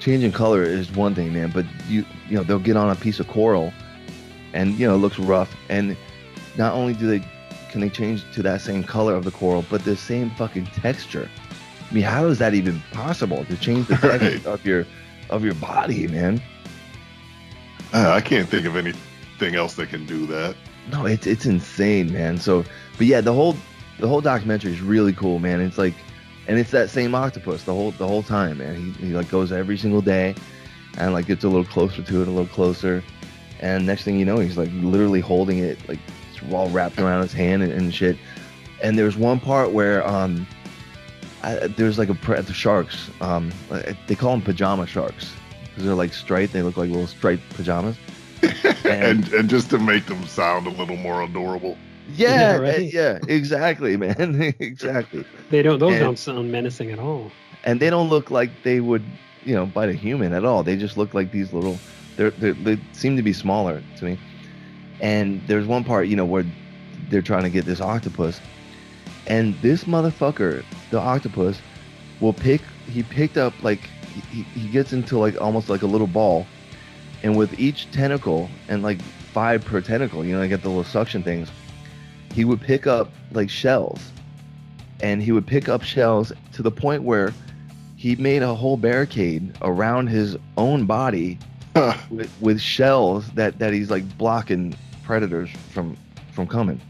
changing 0.00 0.32
color 0.32 0.62
is 0.62 0.90
one 0.92 1.14
thing, 1.14 1.32
man. 1.34 1.50
But 1.50 1.66
you 1.88 2.04
you 2.30 2.36
know 2.36 2.44
they'll 2.44 2.58
get 2.58 2.76
on 2.76 2.88
a 2.88 2.96
piece 2.96 3.20
of 3.20 3.28
coral, 3.28 3.72
and 4.54 4.78
you 4.78 4.86
know 4.86 4.94
it 4.94 4.98
looks 4.98 5.18
rough, 5.18 5.54
and 5.68 5.96
not 6.56 6.72
only 6.74 6.94
do 6.94 7.06
they 7.06 7.22
can 7.74 7.80
they 7.80 7.90
change 7.90 8.22
to 8.32 8.40
that 8.40 8.60
same 8.60 8.84
color 8.84 9.16
of 9.16 9.24
the 9.24 9.32
coral, 9.32 9.64
but 9.68 9.84
the 9.84 9.96
same 9.96 10.30
fucking 10.36 10.64
texture. 10.66 11.28
I 11.90 11.92
mean, 11.92 12.04
how 12.04 12.26
is 12.26 12.38
that 12.38 12.54
even 12.54 12.80
possible 12.92 13.44
to 13.46 13.56
change 13.56 13.88
the 13.88 13.96
texture 13.96 14.30
Right. 14.30 14.46
of 14.46 14.64
your 14.64 14.86
of 15.28 15.42
your 15.44 15.54
body, 15.54 16.06
man? 16.06 16.40
Uh, 17.92 18.10
I 18.10 18.20
can't 18.20 18.48
think 18.48 18.64
of 18.64 18.76
anything 18.76 19.56
else 19.56 19.74
that 19.74 19.88
can 19.88 20.06
do 20.06 20.24
that. 20.26 20.54
No, 20.92 21.04
it's 21.04 21.26
it's 21.26 21.46
insane, 21.46 22.12
man. 22.12 22.38
So, 22.38 22.64
but 22.96 23.08
yeah, 23.08 23.20
the 23.20 23.32
whole 23.32 23.56
the 23.98 24.06
whole 24.06 24.20
documentary 24.20 24.70
is 24.72 24.80
really 24.80 25.12
cool, 25.12 25.40
man. 25.40 25.60
It's 25.60 25.76
like, 25.76 25.94
and 26.46 26.56
it's 26.56 26.70
that 26.70 26.90
same 26.90 27.12
octopus 27.16 27.64
the 27.64 27.74
whole 27.74 27.90
the 27.90 28.06
whole 28.06 28.22
time, 28.22 28.58
man. 28.58 28.76
He, 28.76 29.08
he 29.08 29.12
like 29.14 29.28
goes 29.28 29.50
every 29.50 29.78
single 29.78 30.00
day, 30.00 30.36
and 30.96 31.12
like 31.12 31.26
gets 31.26 31.42
a 31.42 31.48
little 31.48 31.64
closer 31.64 32.02
to 32.04 32.22
it, 32.22 32.28
a 32.28 32.30
little 32.30 32.46
closer, 32.46 33.02
and 33.58 33.84
next 33.84 34.04
thing 34.04 34.16
you 34.16 34.24
know, 34.24 34.38
he's 34.38 34.56
like 34.56 34.70
literally 34.74 35.20
holding 35.20 35.58
it, 35.58 35.76
like 35.88 35.98
all 36.52 36.68
wrapped 36.70 36.98
around 36.98 37.22
his 37.22 37.32
hand 37.32 37.62
and, 37.62 37.72
and 37.72 37.94
shit. 37.94 38.16
And 38.82 38.98
there's 38.98 39.16
one 39.16 39.40
part 39.40 39.72
where 39.72 40.06
um, 40.06 40.46
I, 41.42 41.68
there's 41.68 41.98
like 41.98 42.08
a 42.08 42.14
pre- 42.14 42.40
the 42.40 42.52
sharks, 42.52 43.10
um, 43.20 43.52
they 44.06 44.14
call 44.14 44.32
them 44.32 44.42
pajama 44.42 44.86
sharks 44.86 45.32
because 45.64 45.84
they're 45.84 45.94
like 45.94 46.12
striped. 46.12 46.52
They 46.52 46.62
look 46.62 46.76
like 46.76 46.90
little 46.90 47.06
striped 47.06 47.48
pajamas. 47.54 47.96
and 48.84 49.26
and 49.32 49.48
just 49.48 49.70
to 49.70 49.78
make 49.78 50.06
them 50.06 50.26
sound 50.26 50.66
a 50.66 50.70
little 50.70 50.96
more 50.96 51.22
adorable. 51.22 51.78
Yeah, 52.14 52.28
Yeah, 52.28 52.52
eh, 52.52 52.58
right. 52.58 52.92
yeah, 52.92 53.18
exactly, 53.28 53.96
man, 53.98 54.54
exactly. 54.58 55.24
They 55.50 55.62
don't. 55.62 55.78
Those 55.78 55.92
And- 55.94 56.00
don't 56.00 56.18
sound 56.18 56.52
menacing 56.52 56.90
at 56.90 56.98
all. 56.98 57.30
And 57.66 57.80
they 57.80 57.88
don't 57.88 58.10
look 58.10 58.30
like 58.30 58.50
they 58.62 58.80
would, 58.80 59.02
you 59.46 59.54
know, 59.54 59.64
bite 59.64 59.88
a 59.88 59.94
human 59.94 60.34
at 60.34 60.44
all. 60.44 60.62
They 60.62 60.76
just 60.76 60.98
look 60.98 61.14
like 61.14 61.30
these 61.32 61.54
little. 61.54 61.78
They're, 62.16 62.30
they're 62.32 62.52
they 62.52 62.78
seem 62.92 63.16
to 63.16 63.22
be 63.22 63.32
smaller 63.32 63.82
to 63.96 64.04
me. 64.04 64.18
And 65.00 65.42
there's 65.46 65.66
one 65.66 65.84
part, 65.84 66.08
you 66.08 66.16
know, 66.16 66.24
where 66.24 66.44
they're 67.08 67.22
trying 67.22 67.42
to 67.44 67.50
get 67.50 67.64
this 67.64 67.80
octopus, 67.80 68.40
and 69.26 69.54
this 69.60 69.84
motherfucker, 69.84 70.64
the 70.90 70.98
octopus, 70.98 71.60
will 72.20 72.32
pick. 72.32 72.60
He 72.88 73.02
picked 73.02 73.36
up 73.36 73.54
like 73.62 73.80
he, 74.30 74.42
he 74.42 74.68
gets 74.68 74.92
into 74.92 75.18
like 75.18 75.40
almost 75.40 75.68
like 75.68 75.82
a 75.82 75.86
little 75.86 76.06
ball, 76.06 76.46
and 77.22 77.36
with 77.36 77.58
each 77.58 77.90
tentacle 77.90 78.48
and 78.68 78.82
like 78.82 78.98
five 79.32 79.64
per 79.64 79.80
tentacle, 79.80 80.24
you 80.24 80.34
know, 80.34 80.42
I 80.42 80.46
get 80.46 80.62
the 80.62 80.68
little 80.68 80.84
suction 80.84 81.22
things. 81.22 81.50
He 82.32 82.44
would 82.44 82.60
pick 82.60 82.86
up 82.86 83.10
like 83.32 83.50
shells, 83.50 84.12
and 85.00 85.22
he 85.22 85.32
would 85.32 85.46
pick 85.46 85.68
up 85.68 85.82
shells 85.82 86.32
to 86.52 86.62
the 86.62 86.70
point 86.70 87.02
where 87.02 87.32
he 87.96 88.16
made 88.16 88.42
a 88.42 88.54
whole 88.54 88.76
barricade 88.76 89.56
around 89.62 90.08
his 90.08 90.36
own 90.56 90.84
body 90.84 91.38
with, 92.10 92.30
with 92.40 92.60
shells 92.60 93.28
that 93.32 93.58
that 93.58 93.72
he's 93.72 93.90
like 93.90 94.16
blocking 94.18 94.74
predators 95.02 95.50
from 95.70 95.96
from 96.32 96.46
coming. 96.46 96.80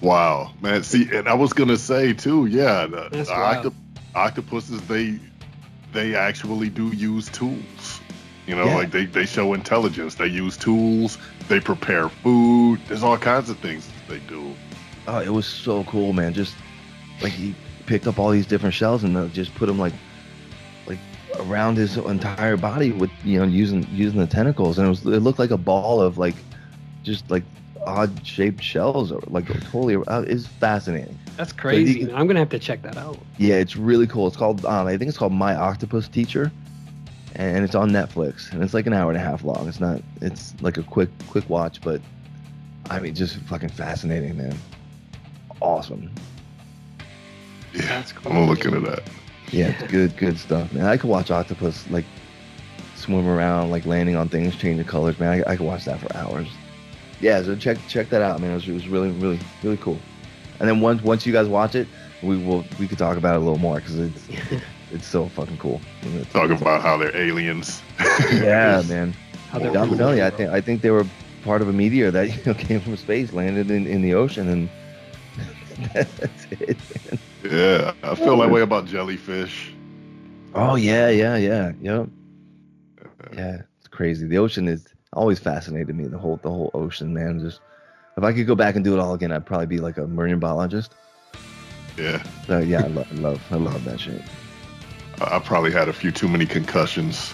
Wow, 0.00 0.52
man. 0.60 0.82
See, 0.82 1.08
and 1.12 1.28
I 1.28 1.34
was 1.34 1.52
gonna 1.52 1.76
say 1.76 2.12
too, 2.12 2.46
yeah, 2.46 2.86
the, 2.86 3.08
the 3.10 3.26
wild. 3.30 3.66
octo- 3.66 3.74
octopuses 4.14 4.80
they 4.82 5.18
they 5.92 6.14
actually 6.14 6.68
do 6.68 6.88
use 6.88 7.28
tools. 7.30 8.00
You 8.46 8.54
know, 8.54 8.66
Yeah. 8.66 8.76
like 8.76 8.90
they 8.90 9.06
they 9.06 9.26
show 9.26 9.54
intelligence. 9.54 10.14
They 10.16 10.26
use 10.26 10.56
tools. 10.56 11.18
They 11.48 11.60
prepare 11.60 12.08
food. 12.08 12.80
There's 12.88 13.02
all 13.02 13.16
kinds 13.18 13.50
of 13.50 13.58
things 13.58 13.86
that 13.86 14.12
they 14.14 14.20
do. 14.28 14.54
Oh, 15.08 15.20
it 15.20 15.30
was 15.32 15.46
so 15.46 15.84
cool, 15.84 16.12
man. 16.12 16.32
Just 16.32 16.54
like 17.22 17.32
he 17.32 17.54
picked 17.86 18.06
up 18.06 18.18
all 18.18 18.30
these 18.30 18.46
different 18.46 18.74
shells 18.74 19.02
and 19.04 19.16
uh, 19.16 19.26
just 19.28 19.54
put 19.54 19.66
them 19.66 19.78
like 19.78 19.92
like 19.92 19.94
around 21.34 21.76
his 21.76 21.96
entire 21.96 22.56
body 22.56 22.92
with 22.92 23.10
you 23.24 23.38
know 23.38 23.44
using 23.46 23.86
using 23.90 24.18
the 24.18 24.26
tentacles, 24.26 24.78
and 24.78 24.86
it 24.86 24.90
was 24.90 25.04
it 25.06 25.20
looked 25.20 25.38
like 25.38 25.50
a 25.50 25.56
ball 25.58 26.00
of 26.00 26.18
like 26.18 26.36
just 27.02 27.30
like 27.30 27.44
odd 27.86 28.10
shaped 28.26 28.62
shells 28.62 29.12
or 29.12 29.20
like 29.28 29.46
totally. 29.70 29.96
Uh, 30.08 30.22
it's 30.22 30.46
fascinating. 30.46 31.18
That's 31.36 31.52
crazy. 31.52 32.00
you- 32.00 32.14
I'm 32.14 32.26
gonna 32.26 32.38
have 32.40 32.48
to 32.50 32.58
check 32.58 32.82
that 32.82 32.96
out. 32.96 33.18
Yeah, 33.38 33.56
it's 33.56 33.76
really 33.76 34.06
cool. 34.06 34.26
It's 34.26 34.36
called 34.36 34.64
um, 34.64 34.86
I 34.86 34.96
think 34.96 35.08
it's 35.08 35.18
called 35.18 35.32
My 35.32 35.54
Octopus 35.54 36.08
Teacher, 36.08 36.50
and 37.34 37.64
it's 37.64 37.74
on 37.74 37.90
Netflix, 37.90 38.52
and 38.52 38.62
it's 38.62 38.74
like 38.74 38.86
an 38.86 38.92
hour 38.92 39.10
and 39.10 39.18
a 39.18 39.22
half 39.22 39.44
long. 39.44 39.68
It's 39.68 39.80
not. 39.80 40.00
It's 40.20 40.54
like 40.62 40.78
a 40.78 40.82
quick 40.82 41.10
quick 41.28 41.48
watch, 41.50 41.82
but 41.82 42.00
I 42.90 43.00
mean, 43.00 43.14
just 43.14 43.36
fucking 43.36 43.68
fascinating, 43.70 44.36
man. 44.36 44.56
Awesome. 45.60 46.10
Yeah, 47.74 47.82
That's 47.82 48.14
I'm 48.24 48.32
gonna 48.32 48.46
look 48.46 48.64
into 48.64 48.80
that. 48.80 49.02
Yeah, 49.52 49.68
it's 49.68 49.90
good 49.90 50.16
good 50.16 50.38
stuff, 50.38 50.72
man. 50.72 50.86
I 50.86 50.96
could 50.96 51.08
watch 51.10 51.30
octopus 51.30 51.88
like 51.90 52.04
swim 52.96 53.26
around, 53.28 53.70
like 53.70 53.86
landing 53.86 54.16
on 54.16 54.28
things, 54.28 54.56
changing 54.56 54.86
colors, 54.86 55.18
man. 55.18 55.42
I, 55.46 55.52
I 55.52 55.56
could 55.56 55.66
watch 55.66 55.84
that 55.84 56.00
for 56.00 56.14
hours. 56.16 56.48
Yeah, 57.20 57.42
so 57.42 57.54
check 57.56 57.78
check 57.88 58.08
that 58.10 58.22
out, 58.22 58.40
man. 58.40 58.50
It 58.50 58.54
was, 58.54 58.68
it 58.68 58.72
was 58.72 58.88
really 58.88 59.10
really 59.10 59.38
really 59.62 59.76
cool. 59.78 59.98
And 60.58 60.68
then 60.68 60.80
once 60.80 61.02
once 61.02 61.24
you 61.26 61.32
guys 61.32 61.46
watch 61.48 61.74
it, 61.74 61.86
we 62.22 62.36
will 62.36 62.64
we 62.80 62.88
could 62.88 62.98
talk 62.98 63.16
about 63.16 63.34
it 63.34 63.38
a 63.38 63.44
little 63.44 63.58
more 63.58 63.76
because 63.76 63.98
it's 63.98 64.28
it's 64.92 65.06
so 65.06 65.28
fucking 65.28 65.58
cool. 65.58 65.80
And 66.02 66.14
it's- 66.20 66.32
Talk 66.32 66.50
about 66.50 66.82
how 66.82 66.96
they're 66.96 67.16
aliens. 67.16 67.82
yeah, 68.32 68.82
man. 68.88 69.14
How 69.50 69.58
they're 69.60 69.72
Down 69.72 69.88
cool. 69.88 69.96
below, 69.98 70.12
yeah, 70.12 70.26
I 70.26 70.30
think 70.30 70.50
I 70.50 70.60
think 70.60 70.82
they 70.82 70.90
were 70.90 71.06
part 71.44 71.62
of 71.62 71.68
a 71.68 71.72
meteor 71.72 72.10
that 72.10 72.28
you 72.36 72.42
know 72.44 72.54
came 72.54 72.80
from 72.80 72.96
space, 72.96 73.32
landed 73.32 73.70
in, 73.70 73.86
in 73.86 74.02
the 74.02 74.14
ocean, 74.14 74.48
and 74.48 74.68
that's 75.94 76.46
it. 76.50 76.76
Man. 77.10 77.18
Yeah, 77.50 77.92
I 78.02 78.14
feel 78.14 78.36
that 78.38 78.50
way 78.50 78.62
about 78.62 78.86
jellyfish. 78.86 79.72
Oh 80.54 80.76
yeah, 80.76 81.08
yeah, 81.08 81.36
yeah, 81.36 81.72
yep. 81.80 82.08
Yeah, 83.32 83.62
it's 83.78 83.88
crazy. 83.88 84.26
The 84.26 84.38
ocean 84.38 84.68
is 84.68 84.86
always 85.12 85.38
fascinated 85.38 85.94
me. 85.94 86.06
The 86.06 86.18
whole 86.18 86.36
the 86.42 86.50
whole 86.50 86.70
ocean, 86.74 87.12
man. 87.12 87.40
Just 87.40 87.60
if 88.16 88.24
I 88.24 88.32
could 88.32 88.46
go 88.46 88.54
back 88.54 88.76
and 88.76 88.84
do 88.84 88.94
it 88.94 89.00
all 89.00 89.14
again, 89.14 89.32
I'd 89.32 89.44
probably 89.46 89.66
be 89.66 89.78
like 89.78 89.98
a 89.98 90.06
marine 90.06 90.38
biologist. 90.38 90.94
Yeah, 91.98 92.22
So 92.46 92.58
yeah, 92.58 92.84
I 92.84 92.88
love, 92.88 93.06
I 93.10 93.14
love, 93.16 93.52
I 93.52 93.56
love 93.56 93.84
that 93.84 94.00
shit. 94.00 94.20
I 95.20 95.36
I 95.36 95.38
probably 95.38 95.72
had 95.72 95.88
a 95.88 95.92
few 95.92 96.12
too 96.12 96.28
many 96.28 96.44
concussions. 96.46 97.32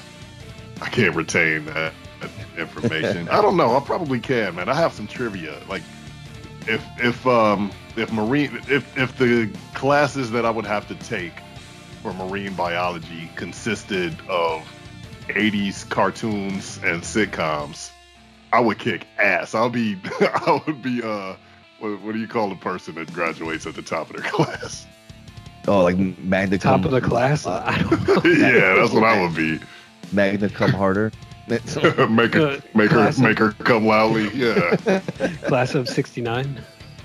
I 0.81 0.89
can't 0.89 1.15
retain 1.17 1.65
that, 1.67 1.93
that 2.21 2.31
information. 2.59 3.29
I 3.31 3.43
don't 3.43 3.57
know. 3.57 3.77
I 3.77 3.81
probably 3.81 4.21
can, 4.21 4.55
man. 4.55 4.69
I 4.69 4.75
have 4.75 4.93
some 4.93 5.07
trivia. 5.07 5.59
Like, 5.69 5.83
if 6.69 6.85
if 6.99 7.27
um 7.27 7.71
if 7.97 8.13
marine 8.13 8.61
if 8.69 8.97
if 8.97 9.17
the 9.19 9.51
classes 9.75 10.31
that 10.33 10.45
I 10.47 10.51
would 10.51 10.67
have 10.67 10.87
to 10.89 10.95
take 10.97 11.33
for 12.03 12.13
marine 12.15 12.55
biology 12.55 13.31
consisted 13.37 14.17
of 14.29 14.67
80s 15.29 15.89
cartoons 15.89 16.79
and 16.83 17.03
sitcoms, 17.03 17.91
I 18.53 18.61
would 18.61 18.79
kick 18.79 19.07
ass. 19.19 19.55
I'll 19.55 19.71
be 19.71 19.97
I 20.21 20.61
would 20.67 20.83
be 20.83 21.03
uh 21.03 21.37
what, 21.79 22.01
what 22.01 22.13
do 22.13 22.19
you 22.21 22.29
call 22.29 22.49
the 22.49 22.57
person 22.57 22.95
that 22.97 23.13
graduates 23.13 23.67
at 23.67 23.75
the 23.75 23.83
top 23.83 24.11
of 24.11 24.17
their 24.23 24.31
class? 24.31 24.87
Oh, 25.69 25.83
like 25.85 25.97
magna 25.97 26.59
Top 26.59 26.83
cum, 26.83 26.85
of 26.87 26.91
the 26.91 27.01
class. 27.01 27.47
uh, 27.47 27.63
I 27.65 27.79
don't 27.83 28.09
know. 28.09 28.31
yeah, 28.31 28.75
that's 28.75 28.93
what 28.93 29.05
I 29.05 29.23
would 29.23 29.35
be. 29.37 29.61
magna 30.13 30.49
cum 30.49 30.73
harder. 30.73 31.13
make 31.49 32.35
her, 32.35 32.47
Uh, 32.47 32.61
make 32.75 32.91
her, 32.91 33.13
make 33.21 33.39
her 33.39 33.53
come 33.53 33.87
loudly. 33.87 34.29
Yeah. 34.35 34.77
Class 35.47 35.75
of 35.75 35.89
'69. 35.89 36.61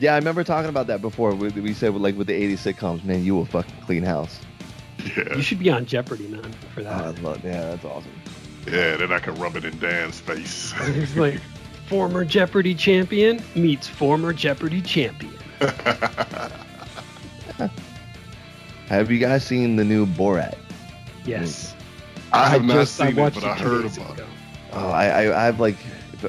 yeah, 0.00 0.14
I 0.14 0.18
remember 0.18 0.42
talking 0.44 0.68
about 0.68 0.86
that 0.88 1.00
before. 1.00 1.34
We, 1.34 1.48
we 1.50 1.72
said 1.74 1.92
with, 1.92 2.02
like 2.02 2.16
with 2.16 2.26
the 2.26 2.32
'80s 2.56 2.72
sitcoms, 2.74 3.04
man, 3.04 3.24
you 3.24 3.34
will 3.34 3.44
fucking 3.46 3.74
clean 3.84 4.02
house. 4.02 4.40
yeah. 5.16 5.36
You 5.36 5.42
should 5.42 5.58
be 5.60 5.70
on 5.70 5.86
Jeopardy, 5.86 6.26
man, 6.28 6.52
for 6.74 6.80
Oh, 6.80 6.84
that. 6.84 6.92
I 6.92 7.10
love, 7.20 7.44
yeah, 7.44 7.60
that's 7.70 7.84
awesome. 7.84 8.10
Yeah. 8.66 8.96
Then 8.96 9.12
I 9.12 9.18
can 9.18 9.34
rub 9.36 9.56
it 9.56 9.64
in 9.64 9.78
Dan's 9.78 10.18
face. 10.20 10.72
It's 10.80 11.16
like 11.16 11.40
former 11.86 12.24
Jeopardy 12.24 12.74
champion 12.74 13.42
meets 13.54 13.86
former 13.88 14.32
Jeopardy 14.32 14.80
champion. 14.82 15.32
Have 18.88 19.10
you 19.10 19.18
guys 19.18 19.44
seen 19.44 19.76
the 19.76 19.84
new 19.84 20.06
Borat? 20.06 20.56
Yes. 21.24 21.74
I 22.32 22.48
have 22.48 22.62
I 22.62 22.66
not 22.66 22.74
just- 22.74 23.00
I 23.00 23.08
seen 23.08 23.18
it, 23.18 23.20
watched 23.20 23.34
but 23.40 23.44
I 23.44 23.54
heard 23.54 23.82
days 23.82 23.96
about 23.98 24.18
it. 24.18 24.26
Oh, 24.72 24.88
I, 24.90 25.06
I, 25.06 25.42
I 25.42 25.44
have 25.44 25.60
like, 25.60 25.76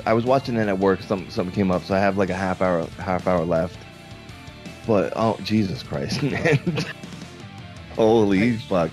I 0.05 0.13
was 0.13 0.25
watching 0.25 0.57
it 0.57 0.67
at 0.67 0.77
work. 0.79 1.01
Some, 1.01 1.29
something 1.29 1.55
came 1.55 1.71
up, 1.71 1.83
so 1.83 1.95
I 1.95 1.99
have 1.99 2.17
like 2.17 2.29
a 2.29 2.35
half 2.35 2.61
hour, 2.61 2.85
half 2.99 3.25
hour 3.27 3.45
left. 3.45 3.77
But 4.85 5.13
oh, 5.15 5.37
Jesus 5.43 5.81
Christ, 5.81 6.21
man! 6.23 6.59
Holy 7.95 8.57
fuck! 8.57 8.91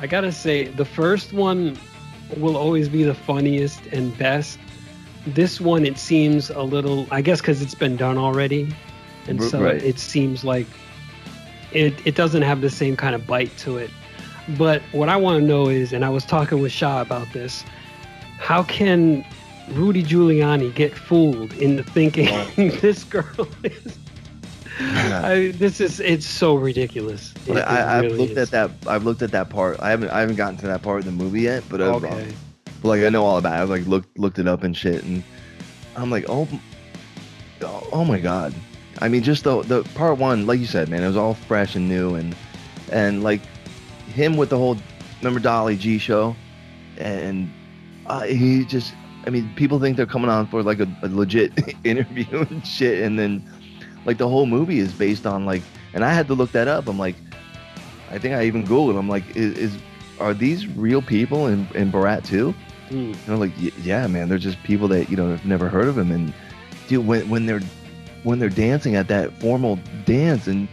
I 0.00 0.06
gotta 0.06 0.30
say, 0.30 0.64
the 0.68 0.84
first 0.84 1.32
one 1.32 1.76
will 2.36 2.56
always 2.56 2.88
be 2.88 3.02
the 3.02 3.14
funniest 3.14 3.84
and 3.86 4.16
best. 4.16 4.58
This 5.26 5.60
one, 5.60 5.86
it 5.86 5.98
seems 5.98 6.50
a 6.50 6.62
little, 6.62 7.08
I 7.10 7.20
guess, 7.22 7.40
because 7.40 7.62
it's 7.62 7.74
been 7.74 7.96
done 7.96 8.18
already, 8.18 8.72
and 9.26 9.40
R- 9.40 9.48
so 9.48 9.62
right. 9.62 9.82
it 9.82 9.98
seems 9.98 10.44
like 10.44 10.66
it 11.72 11.94
it 12.06 12.14
doesn't 12.14 12.42
have 12.42 12.60
the 12.60 12.70
same 12.70 12.94
kind 12.96 13.14
of 13.16 13.26
bite 13.26 13.56
to 13.58 13.78
it. 13.78 13.90
But 14.58 14.82
what 14.92 15.08
I 15.08 15.16
want 15.16 15.40
to 15.40 15.46
know 15.46 15.68
is, 15.68 15.92
and 15.92 16.04
I 16.04 16.10
was 16.10 16.24
talking 16.24 16.60
with 16.60 16.72
Shaw 16.72 17.00
about 17.00 17.32
this, 17.32 17.64
how 18.38 18.62
can 18.64 19.24
Rudy 19.72 20.02
Giuliani 20.02 20.74
get 20.74 20.94
fooled 20.94 21.52
into 21.54 21.82
thinking 21.82 22.26
this 22.80 23.04
girl 23.04 23.48
is? 23.62 23.98
I, 24.80 25.52
this 25.56 25.80
is 25.80 26.00
it's 26.00 26.26
so 26.26 26.56
ridiculous. 26.56 27.32
It- 27.46 27.56
I, 27.58 27.98
I've 27.98 28.02
really 28.04 28.18
looked 28.18 28.32
is. 28.32 28.38
at 28.38 28.50
that. 28.50 28.70
I've 28.88 29.04
looked 29.04 29.22
at 29.22 29.30
that 29.30 29.48
part. 29.48 29.80
I 29.80 29.90
haven't, 29.90 30.10
I 30.10 30.20
haven't 30.20 30.36
gotten 30.36 30.56
to 30.58 30.66
that 30.66 30.82
part 30.82 30.98
of 30.98 31.04
the 31.04 31.12
movie 31.12 31.42
yet. 31.42 31.62
But 31.70 31.80
I've, 31.80 32.04
Okay. 32.04 32.32
but 32.82 32.88
like 32.88 33.02
I 33.02 33.08
know 33.08 33.24
all 33.24 33.38
about. 33.38 33.58
it. 33.58 33.62
I've 33.62 33.70
like 33.70 33.86
looked, 33.86 34.18
looked 34.18 34.38
it 34.38 34.48
up 34.48 34.62
and 34.64 34.76
shit, 34.76 35.04
and 35.04 35.22
I'm 35.96 36.10
like, 36.10 36.26
oh, 36.28 36.48
oh, 37.62 37.88
oh 37.92 38.04
my 38.04 38.18
god. 38.18 38.52
I 39.00 39.08
mean, 39.08 39.22
just 39.22 39.44
the 39.44 39.62
the 39.62 39.84
part 39.94 40.18
one, 40.18 40.46
like 40.46 40.58
you 40.60 40.66
said, 40.66 40.88
man, 40.88 41.02
it 41.02 41.06
was 41.06 41.16
all 41.16 41.34
fresh 41.34 41.76
and 41.76 41.88
new, 41.88 42.14
and 42.16 42.34
and 42.92 43.22
like 43.22 43.40
him 44.14 44.36
with 44.36 44.50
the 44.50 44.58
whole 44.58 44.78
remember 45.20 45.40
Dolly 45.40 45.76
G 45.76 45.98
show, 45.98 46.36
and 46.98 47.50
uh, 48.06 48.22
he 48.22 48.64
just, 48.64 48.94
I 49.26 49.30
mean, 49.30 49.52
people 49.56 49.80
think 49.80 49.96
they're 49.96 50.06
coming 50.06 50.30
on 50.30 50.46
for 50.46 50.62
like 50.62 50.80
a, 50.80 50.88
a 51.02 51.08
legit 51.08 51.52
interview 51.84 52.40
and 52.50 52.66
shit, 52.66 53.02
and 53.02 53.18
then 53.18 53.44
like 54.04 54.18
the 54.18 54.28
whole 54.28 54.46
movie 54.46 54.78
is 54.78 54.92
based 54.92 55.26
on 55.26 55.44
like, 55.44 55.62
and 55.92 56.04
I 56.04 56.12
had 56.12 56.26
to 56.28 56.34
look 56.34 56.52
that 56.52 56.68
up. 56.68 56.88
I'm 56.88 56.98
like, 56.98 57.16
I 58.10 58.18
think 58.18 58.34
I 58.34 58.44
even 58.44 58.64
googled. 58.64 58.98
I'm 58.98 59.08
like, 59.08 59.36
is, 59.36 59.58
is 59.58 59.78
are 60.20 60.34
these 60.34 60.66
real 60.68 61.02
people 61.02 61.46
in 61.46 61.66
in 61.74 61.90
Borat 61.90 62.24
too? 62.24 62.54
Mm. 62.90 63.14
And 63.14 63.28
I'm 63.28 63.40
like, 63.40 63.52
yeah, 63.82 64.06
man, 64.06 64.28
they're 64.28 64.38
just 64.38 64.62
people 64.62 64.88
that 64.88 65.10
you 65.10 65.16
know 65.16 65.30
have 65.30 65.44
never 65.44 65.68
heard 65.68 65.88
of 65.88 65.98
him. 65.98 66.12
And 66.12 66.32
dude, 66.86 67.06
when 67.06 67.28
when 67.28 67.46
they're 67.46 67.62
when 68.22 68.38
they're 68.38 68.48
dancing 68.48 68.94
at 68.94 69.08
that 69.08 69.32
formal 69.40 69.78
dance, 70.04 70.46
and 70.46 70.68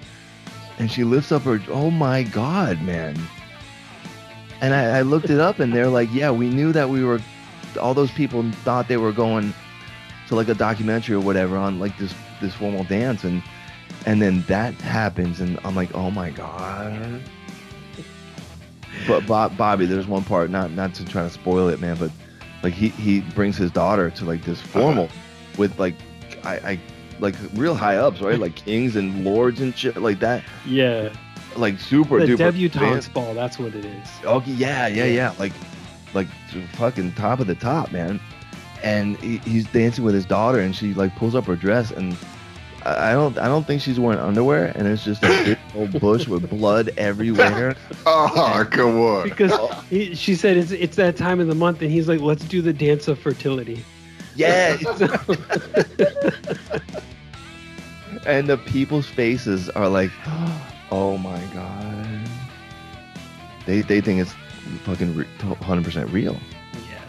and 0.81 0.91
she 0.91 1.03
lifts 1.03 1.31
up 1.31 1.43
her, 1.43 1.61
oh 1.69 1.91
my 1.91 2.23
god, 2.23 2.81
man. 2.81 3.15
And 4.61 4.73
I, 4.73 4.97
I 4.97 5.01
looked 5.03 5.29
it 5.29 5.39
up, 5.39 5.59
and 5.59 5.71
they're 5.71 5.87
like, 5.87 6.09
yeah, 6.11 6.31
we 6.31 6.49
knew 6.49 6.73
that 6.73 6.89
we 6.89 7.03
were. 7.03 7.19
All 7.79 7.93
those 7.93 8.09
people 8.09 8.51
thought 8.63 8.87
they 8.87 8.97
were 8.97 9.11
going 9.11 9.53
to 10.27 10.35
like 10.35 10.47
a 10.47 10.55
documentary 10.55 11.15
or 11.15 11.19
whatever 11.19 11.55
on 11.55 11.79
like 11.79 11.95
this 11.99 12.15
this 12.41 12.55
formal 12.55 12.83
dance, 12.85 13.23
and 13.23 13.43
and 14.07 14.23
then 14.23 14.41
that 14.47 14.73
happens, 14.73 15.39
and 15.39 15.59
I'm 15.63 15.75
like, 15.75 15.93
oh 15.93 16.09
my 16.09 16.31
god. 16.31 17.21
But 19.07 19.27
Bob, 19.27 19.55
Bobby, 19.55 19.85
there's 19.85 20.07
one 20.07 20.23
part, 20.23 20.49
not 20.49 20.71
not 20.71 20.95
to 20.95 21.05
try 21.05 21.21
to 21.21 21.29
spoil 21.29 21.69
it, 21.69 21.79
man, 21.79 21.95
but 21.97 22.09
like 22.63 22.73
he 22.73 22.89
he 22.89 23.21
brings 23.21 23.55
his 23.55 23.69
daughter 23.69 24.09
to 24.09 24.25
like 24.25 24.43
this 24.45 24.59
formal 24.59 25.05
uh-huh. 25.05 25.55
with 25.59 25.77
like 25.77 25.93
I, 26.43 26.55
I 26.55 26.79
like 27.21 27.35
real 27.53 27.75
high 27.75 27.95
ups, 27.97 28.19
right? 28.21 28.37
Like 28.45 28.55
kings 28.55 28.95
and 28.95 29.23
lords 29.23 29.61
and 29.61 29.75
shit 29.77 29.95
like 29.97 30.19
that. 30.19 30.43
Yeah. 30.65 31.13
Like 31.55 31.79
super 31.79 32.19
The 32.19 32.33
duper. 32.33 32.51
debutante's 32.51 33.07
ball, 33.09 33.33
that's 33.33 33.57
what 33.59 33.73
it 33.75 33.85
is. 33.85 34.07
Oh, 34.25 34.35
okay, 34.37 34.51
yeah, 34.51 34.87
yeah, 34.87 35.05
yeah. 35.05 35.33
Like, 35.39 35.53
like 36.13 36.27
fucking 36.73 37.13
top 37.13 37.39
of 37.39 37.47
the 37.47 37.55
top, 37.55 37.91
man. 37.91 38.19
And 38.83 39.15
he, 39.17 39.37
he's 39.39 39.65
dancing 39.67 40.03
with 40.03 40.15
his 40.15 40.25
daughter, 40.25 40.59
and 40.59 40.75
she 40.75 40.93
like 40.93 41.15
pulls 41.15 41.35
up 41.35 41.45
her 41.45 41.55
dress, 41.55 41.91
and 41.91 42.17
I 42.85 43.11
I 43.11 43.13
don't, 43.13 43.37
I 43.37 43.47
don't 43.47 43.67
think 43.67 43.81
she's 43.81 43.99
wearing 43.99 44.17
underwear, 44.19 44.71
and 44.75 44.87
it's 44.87 45.03
just 45.03 45.23
a 45.23 45.27
big 45.45 45.57
old 45.75 45.99
bush 45.99 46.27
with 46.27 46.49
blood 46.49 46.91
everywhere. 46.97 47.75
Oh, 48.07 48.65
come 48.71 48.97
on. 48.99 49.29
Because 49.29 49.51
he, 49.89 50.15
she 50.15 50.33
said 50.35 50.57
it's 50.57 50.71
it's 50.71 50.95
that 50.95 51.15
time 51.17 51.39
of 51.39 51.47
the 51.47 51.53
month, 51.55 51.81
and 51.83 51.91
he's 51.91 52.07
like, 52.07 52.19
let's 52.21 52.43
do 52.45 52.61
the 52.63 52.73
dance 52.73 53.07
of 53.07 53.19
fertility. 53.19 53.85
Yeah. 54.35 54.77
And 58.25 58.47
the 58.47 58.57
people's 58.57 59.07
faces 59.07 59.69
are 59.69 59.89
like, 59.89 60.11
oh 60.91 61.17
my 61.17 61.41
god. 61.53 62.19
They 63.65 63.81
they 63.81 64.01
think 64.01 64.21
it's 64.21 64.33
fucking 64.83 65.15
re- 65.15 65.27
100% 65.39 66.11
real. 66.11 66.39
Yeah. 66.89 66.99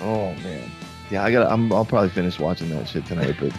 Oh 0.00 0.34
man. 0.42 0.70
Yeah, 1.10 1.24
I 1.24 1.32
got. 1.32 1.50
I'm. 1.50 1.72
I'll 1.72 1.84
probably 1.84 2.10
finish 2.10 2.38
watching 2.38 2.70
that 2.70 2.88
shit 2.88 3.04
tonight, 3.06 3.34
but 3.40 3.52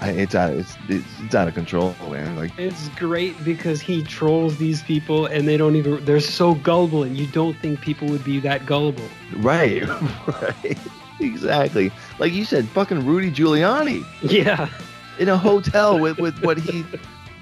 I, 0.00 0.10
it's 0.10 0.34
out. 0.34 0.54
It's, 0.54 0.74
it's 0.88 1.06
it's 1.20 1.34
out 1.34 1.46
of 1.46 1.54
control, 1.54 1.94
man. 2.08 2.34
Like 2.34 2.58
It's 2.58 2.88
great 2.90 3.44
because 3.44 3.82
he 3.82 4.02
trolls 4.02 4.56
these 4.56 4.82
people, 4.82 5.26
and 5.26 5.46
they 5.46 5.58
don't 5.58 5.76
even. 5.76 6.02
They're 6.06 6.18
so 6.20 6.54
gullible, 6.54 7.02
and 7.02 7.14
you 7.14 7.26
don't 7.26 7.58
think 7.58 7.82
people 7.82 8.08
would 8.08 8.24
be 8.24 8.40
that 8.40 8.64
gullible. 8.64 9.04
right, 9.36 9.86
right, 10.26 10.78
exactly. 11.20 11.92
Like 12.18 12.32
you 12.32 12.46
said, 12.46 12.66
fucking 12.68 13.04
Rudy 13.04 13.30
Giuliani 13.30 14.02
Yeah. 14.22 14.70
In 15.18 15.28
a 15.28 15.36
hotel 15.36 15.98
with 15.98 16.18
with 16.18 16.38
what 16.42 16.58
he 16.58 16.84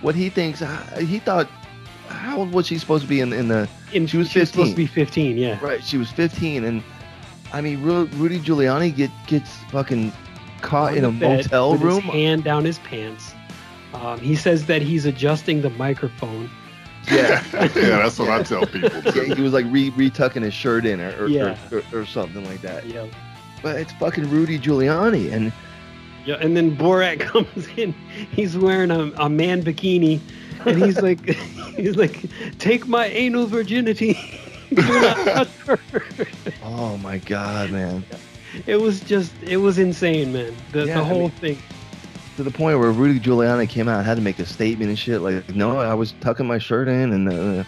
what 0.01 0.15
he 0.15 0.29
thinks. 0.31 0.63
uh, 0.63 0.77
He 0.99 1.19
thought. 1.19 1.49
How 2.09 2.39
old 2.39 2.53
was 2.53 2.67
she 2.67 2.77
supposed 2.77 3.05
to 3.05 3.09
be 3.09 3.21
in 3.21 3.33
in 3.33 3.49
the? 3.49 3.69
And 3.95 4.11
She 4.11 4.17
was 4.17 4.29
supposed 4.31 4.55
15. 4.55 4.71
to 4.73 4.77
be 4.77 4.87
15. 4.87 5.39
Yeah. 5.39 5.59
Right, 5.65 5.83
she 5.83 5.97
was 5.97 6.11
15, 6.11 6.65
and 6.65 6.83
I 7.53 7.61
mean, 7.61 7.83
Ru- 7.83 8.07
Rudy 8.17 8.41
Giuliani 8.41 8.95
get 8.95 9.11
gets 9.29 9.57
fucking 9.71 10.13
caught 10.61 10.95
in 10.97 11.05
a 11.05 11.11
bed 11.13 11.45
motel 11.45 11.73
with 11.73 11.83
room. 11.83 12.03
His 12.03 12.13
hand 12.13 12.45
down 12.45 12.65
his 12.65 12.79
pants. 12.81 13.33
Um, 13.95 14.19
he 14.21 14.35
says 14.37 14.67
that 14.67 14.83
he's 14.83 15.07
adjusting 15.07 15.63
the 15.63 15.71
microphone. 15.71 16.51
Yeah. 17.11 17.43
yeah, 17.55 17.69
that's 18.03 18.19
what 18.19 18.29
I 18.29 18.43
tell 18.43 18.67
people. 18.67 18.91
yeah, 19.05 19.11
Too. 19.13 19.35
he 19.35 19.43
was 19.43 19.53
like 19.53 19.67
re 19.69 19.91
retucking 19.93 20.43
his 20.43 20.53
shirt 20.55 20.85
in 20.87 21.01
or 21.01 21.15
or, 21.23 21.29
Yeah. 21.29 21.57
or, 21.73 21.79
or, 21.93 22.01
or 22.03 22.07
something 22.07 22.45
like 22.45 22.61
that. 22.63 22.87
Yeah. 22.87 23.07
But 23.63 23.77
it's 23.77 23.93
fucking 23.95 24.29
Rudy 24.31 24.59
Giuliani, 24.59 25.33
and 25.33 25.53
Yeah, 26.27 26.37
and 26.41 26.57
then 26.57 26.77
Borat 26.77 27.21
comes 27.21 27.67
in. 27.77 27.93
He's 28.33 28.57
wearing 28.57 28.91
a, 28.91 29.11
a 29.17 29.29
man 29.29 29.63
bikini, 29.63 30.21
and 30.67 30.83
he's 30.83 31.01
like, 31.03 31.25
he's 31.77 31.97
like, 31.97 32.25
take 32.59 32.87
my 32.87 33.07
anal 33.07 33.47
virginity. 33.47 34.19
Do 34.75 34.83
not 34.83 35.17
touch 35.17 35.49
her. 35.67 35.81
oh 36.63 36.97
my 36.99 37.19
god, 37.19 37.71
man, 37.71 38.05
It 38.67 38.77
was 38.77 39.01
just, 39.01 39.33
it 39.43 39.57
was 39.57 39.79
insane, 39.79 40.33
man. 40.33 40.55
The, 40.73 40.87
Yeah, 40.87 40.95
the 40.95 41.01
I 41.01 41.05
whole 41.05 41.21
mean- 41.23 41.31
thing. 41.33 41.59
to 42.37 42.45
the 42.45 42.51
point 42.53 42.79
where 42.79 42.91
Rudy 42.93 43.19
Giuliani 43.19 43.69
came 43.69 43.89
out 43.89 43.99
and 43.99 44.07
had 44.07 44.15
to 44.17 44.23
make 44.23 44.39
a 44.39 44.47
statement 44.47 44.89
and 44.91 44.99
shit. 44.99 45.23
Like, 45.23 45.49
no, 45.57 45.79
I 45.79 45.95
was 45.95 46.13
tucking 46.21 46.47
my 46.47 46.59
shirt 46.59 46.87
in, 46.89 47.13
and 47.13 47.29
uh, 47.33 47.65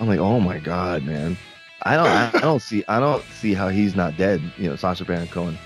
I'm 0.00 0.06
like, 0.06 0.18
oh 0.18 0.40
my 0.40 0.58
god, 0.58 1.02
man. 1.02 1.36
I 1.82 1.94
don't, 1.96 2.06
I, 2.06 2.30
I 2.34 2.40
don't 2.40 2.62
see, 2.62 2.82
I 2.88 3.00
don't 3.00 3.22
see 3.24 3.52
how 3.52 3.68
he's 3.68 3.94
not 3.94 4.16
dead. 4.16 4.40
You 4.56 4.70
know, 4.70 4.76
Sacha 4.76 5.04
Baron 5.04 5.28
Cohen. 5.28 5.58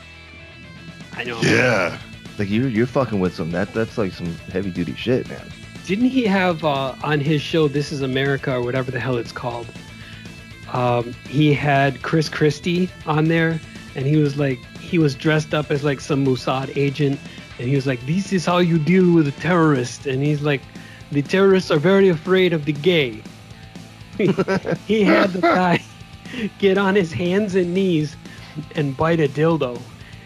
I 1.12 1.22
know. 1.24 1.40
Yeah. 1.40 1.98
Like 2.40 2.48
you're, 2.48 2.68
you're 2.68 2.86
fucking 2.86 3.20
with 3.20 3.34
some 3.34 3.50
that, 3.50 3.74
that's 3.74 3.98
like 3.98 4.12
some 4.12 4.34
heavy 4.50 4.70
duty 4.70 4.94
shit, 4.94 5.28
man. 5.28 5.46
Didn't 5.84 6.06
he 6.06 6.24
have 6.24 6.64
uh, 6.64 6.94
on 7.04 7.20
his 7.20 7.42
show 7.42 7.68
This 7.68 7.92
Is 7.92 8.00
America 8.00 8.54
or 8.54 8.62
whatever 8.62 8.90
the 8.90 8.98
hell 8.98 9.18
it's 9.18 9.30
called? 9.30 9.66
Um, 10.72 11.12
he 11.28 11.52
had 11.52 12.00
Chris 12.00 12.30
Christie 12.30 12.88
on 13.04 13.26
there, 13.26 13.60
and 13.94 14.06
he 14.06 14.16
was 14.16 14.38
like, 14.38 14.58
he 14.78 14.98
was 14.98 15.14
dressed 15.14 15.52
up 15.52 15.70
as 15.70 15.84
like 15.84 16.00
some 16.00 16.24
Mossad 16.24 16.74
agent, 16.78 17.20
and 17.58 17.68
he 17.68 17.74
was 17.74 17.86
like, 17.86 18.00
"This 18.06 18.32
is 18.32 18.46
how 18.46 18.56
you 18.56 18.78
deal 18.78 19.12
with 19.12 19.28
a 19.28 19.32
terrorist," 19.32 20.06
and 20.06 20.22
he's 20.22 20.40
like, 20.40 20.62
"The 21.12 21.20
terrorists 21.20 21.70
are 21.70 21.78
very 21.78 22.08
afraid 22.08 22.54
of 22.54 22.64
the 22.64 22.72
gay." 22.72 23.22
he 24.16 25.02
had 25.02 25.34
the 25.34 25.40
guy 25.42 25.84
get 26.58 26.78
on 26.78 26.94
his 26.94 27.12
hands 27.12 27.54
and 27.54 27.74
knees 27.74 28.16
and 28.76 28.96
bite 28.96 29.20
a 29.20 29.28
dildo. 29.28 29.78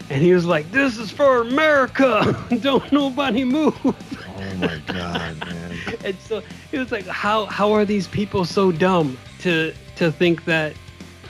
And 0.09 0.21
he 0.21 0.33
was 0.33 0.45
like, 0.45 0.71
"This 0.71 0.97
is 0.97 1.09
for 1.11 1.41
America! 1.41 2.45
Don't 2.61 2.89
nobody 2.91 3.43
move!" 3.43 3.75
Oh 3.85 4.55
my 4.57 4.79
god, 4.87 5.39
man. 5.45 5.77
and 6.05 6.17
so 6.19 6.41
it 6.71 6.77
was 6.79 6.91
like 6.91 7.05
how 7.07 7.45
how 7.45 7.71
are 7.73 7.85
these 7.85 8.07
people 8.07 8.45
so 8.45 8.71
dumb 8.71 9.17
to 9.39 9.73
to 9.95 10.11
think 10.11 10.45
that 10.45 10.73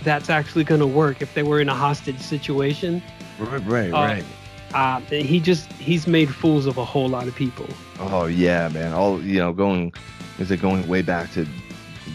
that's 0.04 0.30
actually 0.30 0.64
going 0.64 0.82
to 0.82 0.88
work 0.88 1.22
if 1.22 1.34
they 1.34 1.42
were 1.44 1.60
in 1.62 1.70
a 1.70 1.74
hostage 1.74 2.20
situation 2.20 3.02
Right, 3.40 3.66
right, 3.66 3.90
Uh, 3.92 3.98
right. 3.98 4.26
uh, 4.74 5.00
he 5.10 5.40
just 5.40 5.72
he's 5.74 6.06
made 6.06 6.30
fools 6.34 6.66
of 6.68 6.78
a 6.78 6.86
whole 6.86 7.08
lot 7.08 7.28
of 7.28 7.36
people 7.36 7.68
Oh 8.00 8.26
yeah, 8.26 8.68
man. 8.70 8.94
All 8.94 9.22
you 9.24 9.40
know, 9.40 9.54
going 9.54 9.94
is 10.38 10.52
it 10.52 10.62
going 10.62 10.86
way 10.88 11.02
back 11.02 11.32
to 11.34 11.48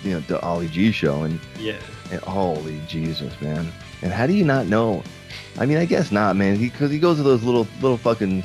you 0.05 0.13
know 0.13 0.21
the 0.21 0.39
Ali 0.41 0.69
G 0.69 0.93
show 0.93 1.23
and, 1.23 1.41
yeah 1.59 1.79
and 2.13 2.21
holy 2.23 2.81
Jesus, 2.87 3.33
man. 3.41 3.67
And 4.03 4.13
how 4.13 4.27
do 4.27 4.35
you 4.35 4.45
not 4.45 4.67
know? 4.67 5.03
I 5.61 5.67
mean, 5.67 5.77
I 5.77 5.85
guess 5.85 6.11
not, 6.11 6.37
man. 6.37 6.57
Because 6.57 6.91
he, 6.91 6.99
goes 6.99 7.19
to 7.19 7.23
those 7.23 7.43
little 7.43 7.69
little 7.83 7.99
fucking 7.99 8.43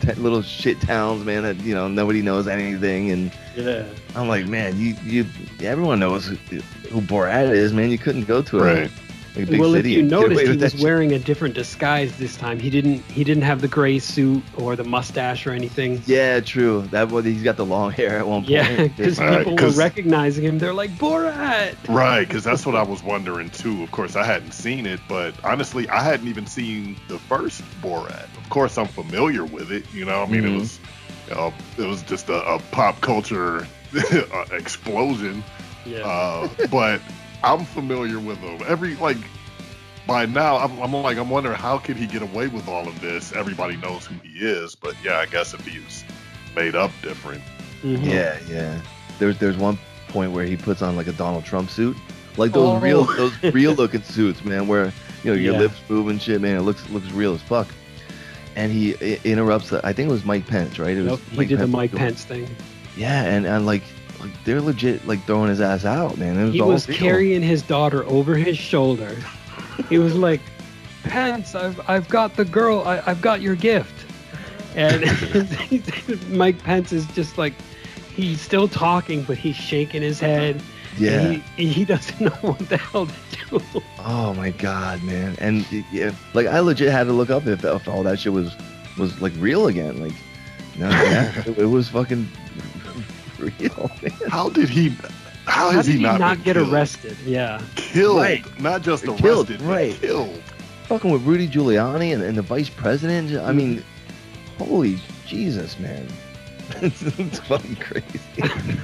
t- 0.00 0.12
little 0.14 0.40
shit 0.40 0.80
towns, 0.80 1.22
man. 1.24 1.42
That 1.42 1.60
you 1.60 1.74
know 1.74 1.88
nobody 1.88 2.22
knows 2.22 2.48
anything, 2.48 3.10
and 3.10 3.30
yeah 3.54 3.84
I'm 4.16 4.28
like, 4.28 4.46
man, 4.46 4.78
you 4.78 4.96
you 5.04 5.26
everyone 5.60 6.00
knows 6.00 6.26
who, 6.26 6.36
who 6.90 7.02
Borat 7.02 7.50
is, 7.52 7.74
man. 7.74 7.90
You 7.90 7.98
couldn't 7.98 8.24
go 8.24 8.40
to 8.42 8.60
a, 8.60 8.62
Right. 8.62 8.90
Like 9.36 9.48
a 9.48 9.50
big 9.50 9.60
well 9.60 9.72
city. 9.72 9.90
if 9.90 9.94
you 9.96 10.00
and 10.00 10.10
get 10.10 10.16
away 10.18 10.28
noticed 10.28 10.42
he 10.42 10.48
with 10.50 10.60
that 10.60 10.72
was 10.74 10.82
wearing 10.82 11.12
a 11.12 11.18
different 11.18 11.54
disguise 11.54 12.16
this 12.18 12.36
time 12.36 12.58
he 12.60 12.70
didn't 12.70 12.98
he 13.10 13.24
didn't 13.24 13.42
have 13.42 13.60
the 13.60 13.68
gray 13.68 13.98
suit 13.98 14.42
or 14.56 14.76
the 14.76 14.84
mustache 14.84 15.46
or 15.46 15.52
anything 15.52 16.02
Yeah, 16.06 16.40
true. 16.40 16.82
That 16.90 17.10
was 17.10 17.24
he's 17.24 17.42
got 17.42 17.56
the 17.56 17.64
long 17.66 17.90
hair 17.90 18.18
at 18.18 18.26
one 18.26 18.42
point. 18.42 18.50
yeah 18.50 18.86
because 18.88 19.18
Right, 19.18 19.38
people 19.38 19.52
were 19.54 19.58
'cause- 19.58 19.76
recognizing 19.78 20.44
him 20.44 20.58
they're 20.58 20.74
like 20.74 20.90
borat 20.92 21.74
Right, 21.88 22.26
because 22.26 22.44
that's 22.44 22.64
what 22.66 22.74
I 22.76 22.82
was 22.82 23.02
wondering 23.02 23.50
too. 23.50 23.82
Of 23.82 23.90
course, 23.90 24.16
I 24.16 24.24
hadn't 24.24 24.52
seen 24.52 24.86
it, 24.86 25.00
but 25.08 25.34
honestly, 25.44 25.88
I 25.88 26.02
hadn't 26.02 26.28
even 26.28 26.46
seen 26.46 26.96
the 27.08 27.18
first 27.18 27.62
Borat. 27.82 28.24
Of 28.36 28.48
course, 28.50 28.78
I'm 28.78 28.86
familiar 28.88 29.44
with 29.44 29.70
it. 29.72 29.84
You 29.92 30.04
know, 30.04 30.22
I 30.22 30.26
mean, 30.26 30.42
Mhm. 30.42 30.54
it 30.54 30.58
was, 30.58 30.78
you 31.28 31.34
know, 31.34 31.52
it 31.78 31.86
was 31.86 32.02
just 32.02 32.28
a, 32.28 32.42
a 32.44 32.58
pop 32.70 33.00
culture 33.00 33.66
uh, 33.96 34.44
explosion. 34.52 35.42
yeah 35.86 35.98
Uh, 36.06 36.48
but 36.70 37.00
I'm 37.44 37.64
familiar 37.64 38.18
with 38.18 38.38
him. 38.38 38.60
Every 38.66 38.96
like 38.96 39.18
by 40.06 40.26
now, 40.26 40.56
I'm, 40.58 40.78
I'm 40.80 40.92
like, 40.92 41.16
I'm 41.16 41.30
wondering 41.30 41.56
how 41.56 41.78
could 41.78 41.96
he 41.96 42.06
get 42.06 42.22
away 42.22 42.48
with 42.48 42.68
all 42.68 42.86
of 42.86 43.00
this? 43.00 43.32
Everybody 43.32 43.76
knows 43.76 44.04
who 44.06 44.14
he 44.26 44.38
is, 44.44 44.74
but 44.74 44.94
yeah, 45.02 45.18
I 45.18 45.26
guess 45.26 45.54
if 45.54 45.66
he's 45.66 46.04
made 46.54 46.74
up 46.76 46.90
different, 47.02 47.42
Mhm. 47.82 48.04
Yeah, 48.04 48.38
yeah. 48.48 48.80
There's 49.18 49.38
there's 49.38 49.56
one 49.56 49.78
point 50.08 50.32
where 50.32 50.44
he 50.44 50.56
puts 50.56 50.82
on 50.82 50.96
like 50.96 51.06
a 51.06 51.12
Donald 51.12 51.44
Trump 51.44 51.70
suit, 51.70 51.96
like 52.36 52.52
those 52.52 52.76
Oh. 52.76 52.80
real 52.80 53.04
those 53.16 53.42
real 53.54 53.72
looking 53.74 54.02
suits, 54.02 54.44
man. 54.44 54.66
Where 54.68 54.86
you 55.22 55.30
know 55.30 55.38
your 55.38 55.52
Yeah. 55.54 55.60
lips 55.60 55.76
move 55.88 56.08
and 56.08 56.20
shit, 56.20 56.40
man. 56.40 56.56
It 56.56 56.62
looks 56.62 56.88
looks 56.90 57.10
real 57.12 57.34
as 57.34 57.42
fuck. 57.42 57.68
And 58.56 58.70
he 58.70 58.92
interrupts. 59.24 59.70
The, 59.70 59.84
I 59.84 59.92
think 59.92 60.08
it 60.08 60.12
was 60.12 60.24
Mike 60.24 60.46
Pence, 60.46 60.78
right? 60.78 60.96
It 60.96 61.02
was 61.02 61.12
Nope, 61.12 61.20
he 61.32 61.44
did 61.46 61.58
the 61.58 61.66
Mike 61.66 61.92
Pence 61.92 62.24
thing. 62.24 62.48
Yeah, 62.96 63.24
and 63.24 63.46
and 63.46 63.66
like, 63.66 63.82
like 64.24 64.44
they're 64.44 64.60
legit 64.60 65.06
like 65.06 65.22
throwing 65.24 65.48
his 65.48 65.60
ass 65.60 65.84
out, 65.84 66.16
man. 66.18 66.38
It 66.38 66.44
was 66.44 66.54
he 66.54 66.62
was 66.62 66.88
real. 66.88 66.98
carrying 66.98 67.42
his 67.42 67.62
daughter 67.62 68.04
over 68.04 68.34
his 68.34 68.56
shoulder. 68.56 69.16
he 69.88 69.98
was 69.98 70.14
like, 70.14 70.40
Pence, 71.02 71.54
I've, 71.54 71.80
I've 71.88 72.08
got 72.08 72.36
the 72.36 72.44
girl, 72.44 72.82
I, 72.86 73.02
I've 73.06 73.20
got 73.20 73.40
your 73.40 73.54
gift. 73.54 73.92
And 74.74 75.04
Mike 76.30 76.58
Pence 76.62 76.92
is 76.92 77.06
just 77.08 77.38
like, 77.38 77.54
he's 78.14 78.40
still 78.40 78.66
talking, 78.66 79.22
but 79.22 79.36
he's 79.36 79.56
shaking 79.56 80.02
his 80.02 80.18
head. 80.18 80.60
Yeah. 80.96 81.40
He, 81.56 81.68
he 81.68 81.84
doesn't 81.84 82.20
know 82.20 82.30
what 82.40 82.58
the 82.68 82.78
hell 82.78 83.06
to 83.06 83.12
do. 83.50 83.82
Oh 83.98 84.32
my 84.34 84.50
god, 84.50 85.02
man! 85.02 85.34
And 85.40 85.66
yeah, 85.90 86.12
like 86.34 86.46
I 86.46 86.60
legit 86.60 86.92
had 86.92 87.04
to 87.04 87.12
look 87.12 87.30
up 87.30 87.46
if, 87.48 87.64
if 87.64 87.88
all 87.88 88.04
that 88.04 88.20
shit 88.20 88.32
was 88.32 88.54
was 88.96 89.20
like 89.20 89.32
real 89.38 89.66
again. 89.66 90.00
Like, 90.00 90.12
no, 90.78 90.88
yeah, 90.88 91.36
it, 91.46 91.58
it 91.58 91.66
was 91.66 91.88
fucking 91.88 92.28
real. 93.44 93.90
Man. 94.02 94.12
how 94.28 94.48
did 94.50 94.68
he? 94.68 94.90
How, 95.46 95.66
How 95.66 95.70
has 95.70 95.86
did 95.86 95.92
he 95.92 95.98
he 95.98 96.04
not, 96.04 96.20
not 96.20 96.42
get 96.44 96.56
killed? 96.56 96.72
arrested? 96.72 97.16
Yeah. 97.24 97.60
Killed, 97.76 98.16
Right. 98.18 98.60
not 98.60 98.82
just 98.82 99.04
arrested, 99.04 99.22
Killed, 99.22 99.48
but 99.48 99.60
right. 99.60 99.94
Killed. 100.00 100.42
Fucking 100.84 101.10
with 101.10 101.22
Rudy 101.22 101.48
Giuliani 101.48 102.12
and, 102.14 102.22
and 102.22 102.36
the 102.36 102.42
vice 102.42 102.68
president. 102.70 103.32
I 103.38 103.52
mean, 103.52 103.82
holy 104.58 104.98
Jesus, 105.26 105.78
man! 105.78 106.06
it's, 106.82 107.02
it's 107.18 107.38
fucking 107.40 107.76
crazy. 107.76 108.20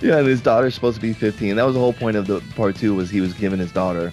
yeah, 0.00 0.18
and 0.18 0.26
his 0.26 0.40
daughter's 0.40 0.74
supposed 0.74 0.96
to 0.96 1.00
be 1.02 1.12
15. 1.12 1.56
That 1.56 1.64
was 1.64 1.74
the 1.74 1.80
whole 1.80 1.92
point 1.94 2.16
of 2.16 2.26
the 2.26 2.40
part 2.56 2.76
two 2.76 2.94
was 2.94 3.08
he 3.10 3.20
was 3.20 3.32
giving 3.34 3.58
his 3.58 3.72
daughter 3.72 4.12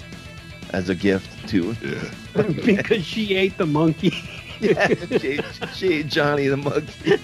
as 0.72 0.90
a 0.90 0.96
gift 0.96 1.48
to. 1.50 1.76
Yeah. 1.82 2.44
because 2.66 3.06
she 3.06 3.36
ate 3.36 3.58
the 3.58 3.66
monkey. 3.66 4.14
yeah, 4.60 4.88
she, 5.18 5.40
she 5.74 5.94
ate 5.94 6.08
Johnny 6.08 6.48
the 6.48 6.58
monkey. 6.58 7.18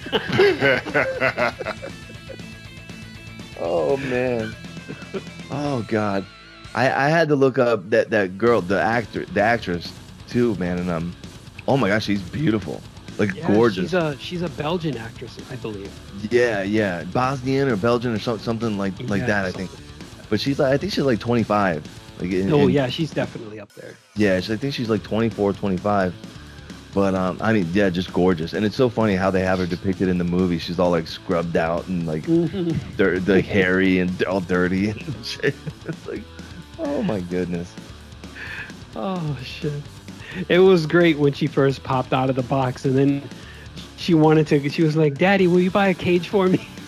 Oh 3.60 3.96
man. 3.96 4.54
Oh 5.50 5.84
god. 5.88 6.24
I 6.74 6.86
I 7.06 7.08
had 7.08 7.28
to 7.28 7.36
look 7.36 7.58
up 7.58 7.88
that 7.90 8.10
that 8.10 8.36
girl, 8.38 8.60
the 8.60 8.80
actor, 8.80 9.24
the 9.26 9.40
actress 9.40 9.92
too, 10.28 10.54
man, 10.56 10.78
and 10.78 10.90
um, 10.90 11.14
oh 11.68 11.76
my 11.76 11.88
gosh, 11.88 12.04
she's 12.04 12.20
beautiful, 12.22 12.82
like 13.18 13.34
Yeah, 13.34 13.46
gorgeous. 13.46 13.84
She's 13.84 13.94
a 13.94 14.16
she's 14.18 14.42
a 14.42 14.48
Belgian 14.48 14.96
actress, 14.96 15.38
I 15.50 15.56
believe. 15.56 15.92
yeah, 16.30 16.62
yeah, 16.62 17.04
Bosnian 17.04 17.68
or 17.68 17.76
Belgian 17.76 18.12
or 18.14 18.18
some, 18.18 18.38
something 18.38 18.76
like 18.76 18.92
like 19.08 19.20
Yeah, 19.20 19.26
that, 19.26 19.44
I 19.44 19.52
think. 19.52 19.70
But 20.28 20.40
she's 20.40 20.58
like, 20.58 20.72
I 20.72 20.76
think 20.78 20.92
she's 20.92 21.04
like 21.04 21.20
25. 21.20 21.86
Like, 22.20 22.30
in- 22.32 22.52
Oh 22.52 22.62
in- 22.66 22.70
yeah, 22.70 22.88
she's 22.88 23.10
definitely 23.12 23.60
up 23.60 23.72
there. 23.74 23.94
yeah, 24.16 24.40
she, 24.40 24.52
I 24.54 24.56
think 24.56 24.74
she's 24.74 24.88
like 24.88 25.02
24, 25.02 25.52
25. 25.52 26.14
But 26.94 27.16
um, 27.16 27.38
I 27.40 27.52
mean, 27.52 27.66
yeah, 27.72 27.90
just 27.90 28.12
gorgeous, 28.12 28.52
and 28.52 28.64
it's 28.64 28.76
so 28.76 28.88
funny 28.88 29.16
how 29.16 29.28
they 29.28 29.40
have 29.40 29.58
her 29.58 29.66
depicted 29.66 30.08
in 30.08 30.16
the 30.16 30.24
movie. 30.24 30.58
She's 30.58 30.78
all 30.78 30.90
like 30.90 31.08
scrubbed 31.08 31.56
out 31.56 31.88
and 31.88 32.06
like 32.06 32.24
like 33.26 33.44
hairy 33.44 33.98
and 33.98 34.22
all 34.24 34.40
dirty 34.40 34.90
and 34.90 35.02
shit. 35.26 35.56
It's 35.86 36.06
like, 36.06 36.22
oh 36.78 37.02
my 37.02 37.18
goodness. 37.20 37.74
Oh 38.94 39.36
shit! 39.42 39.82
It 40.48 40.60
was 40.60 40.86
great 40.86 41.18
when 41.18 41.32
she 41.32 41.48
first 41.48 41.82
popped 41.82 42.12
out 42.12 42.30
of 42.30 42.36
the 42.36 42.44
box, 42.44 42.84
and 42.84 42.96
then 42.96 43.28
she 43.96 44.14
wanted 44.14 44.46
to. 44.46 44.68
She 44.68 44.84
was 44.84 44.96
like, 44.96 45.18
"Daddy, 45.18 45.48
will 45.48 45.60
you 45.60 45.72
buy 45.72 45.88
a 45.88 45.94
cage 45.94 46.28
for 46.28 46.48
me?" 46.48 46.68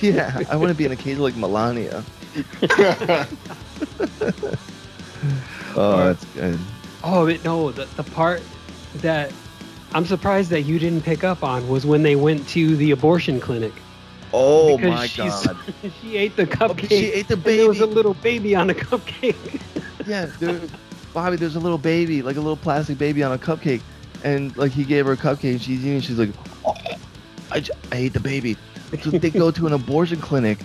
Yeah, 0.00 0.40
I 0.50 0.56
want 0.56 0.70
to 0.70 0.74
be 0.74 0.84
in 0.84 0.90
a 0.90 0.96
cage 0.96 1.18
like 1.18 1.36
Melania. 1.36 2.02
Oh, 5.76 6.06
that's 6.06 6.24
good. 6.34 6.58
Oh 7.04 7.26
no, 7.44 7.70
the 7.70 7.84
the 7.96 8.02
part 8.02 8.42
that 8.96 9.32
I'm 9.94 10.06
surprised 10.06 10.50
that 10.50 10.62
you 10.62 10.78
didn't 10.78 11.02
pick 11.02 11.22
up 11.24 11.42
on 11.42 11.68
was 11.68 11.84
when 11.84 12.02
they 12.02 12.16
went 12.16 12.46
to 12.48 12.76
the 12.76 12.90
abortion 12.92 13.40
clinic. 13.40 13.72
Oh 14.32 14.76
because 14.78 14.90
my 14.90 15.08
god. 15.16 15.56
she 16.00 16.16
ate 16.16 16.36
the 16.36 16.46
cupcake. 16.46 16.88
she 16.88 17.12
ate 17.12 17.28
the 17.28 17.34
and 17.34 17.44
There 17.44 17.68
was 17.68 17.80
a 17.80 17.86
little 17.86 18.14
baby 18.14 18.54
on 18.54 18.70
a 18.70 18.74
cupcake. 18.74 19.60
Yeah, 20.06 20.26
dude. 20.40 20.68
Bobby, 21.14 21.36
there's 21.36 21.54
a 21.54 21.60
little 21.60 21.78
baby, 21.78 22.22
like 22.22 22.34
a 22.36 22.40
little 22.40 22.56
plastic 22.56 22.98
baby 22.98 23.22
on 23.22 23.30
a 23.32 23.38
cupcake, 23.38 23.82
and 24.24 24.56
like 24.56 24.72
he 24.72 24.82
gave 24.82 25.06
her 25.06 25.12
a 25.12 25.16
cupcake, 25.16 25.52
and 25.52 25.62
she's 25.62 25.84
eating. 25.86 26.00
She's 26.00 26.18
like, 26.18 26.30
oh, 26.64 26.74
I, 27.52 27.60
j- 27.60 27.72
I 27.92 27.96
hate 27.96 28.12
the 28.14 28.20
baby. 28.20 28.56
So 29.00 29.10
they 29.10 29.30
go 29.30 29.52
to 29.52 29.66
an 29.68 29.74
abortion 29.74 30.20
clinic, 30.20 30.58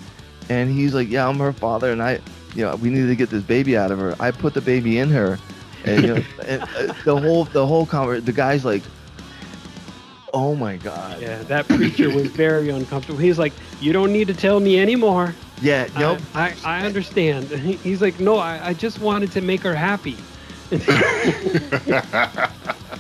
and 0.50 0.72
he's 0.72 0.96
like, 0.96 1.08
yeah, 1.10 1.28
I'm 1.28 1.38
her 1.38 1.54
father, 1.54 1.92
and 1.92 2.02
I, 2.02 2.20
you 2.56 2.64
know, 2.64 2.76
we 2.78 2.90
need 2.90 3.06
to 3.08 3.16
get 3.16 3.30
this 3.30 3.44
baby 3.44 3.78
out 3.78 3.92
of 3.92 4.00
her. 4.00 4.16
I 4.20 4.32
put 4.32 4.56
the 4.56 4.62
baby 4.62 4.98
in 4.98 5.10
her, 5.10 5.38
and 5.86 6.02
you 6.02 6.16
know, 6.16 6.24
and, 6.48 6.64
uh, 6.64 6.94
the 7.06 7.16
whole 7.16 7.44
the 7.46 7.68
whole 7.68 7.86
conver 7.86 8.24
the 8.24 8.34
guy's 8.34 8.66
like, 8.66 8.82
oh 10.34 10.56
my 10.56 10.78
god. 10.78 11.22
yeah, 11.22 11.44
that 11.44 11.68
preacher 11.68 12.10
was 12.14 12.28
very 12.32 12.70
uncomfortable. 12.70 13.20
He's 13.20 13.40
like, 13.40 13.54
"You 13.82 13.94
don't 13.94 14.12
need 14.12 14.28
to 14.28 14.34
tell 14.34 14.60
me 14.60 14.80
anymore. 14.80 15.36
Yeah, 15.62 15.88
nope. 15.98 16.20
I, 16.36 16.56
I, 16.64 16.82
I 16.82 16.86
understand." 16.86 17.50
He's 17.84 18.02
like, 18.02 18.20
"No, 18.20 18.38
I, 18.38 18.68
I 18.70 18.74
just 18.74 19.00
wanted 19.00 19.32
to 19.34 19.42
make 19.42 19.62
her 19.64 19.76
happy." 19.76 20.18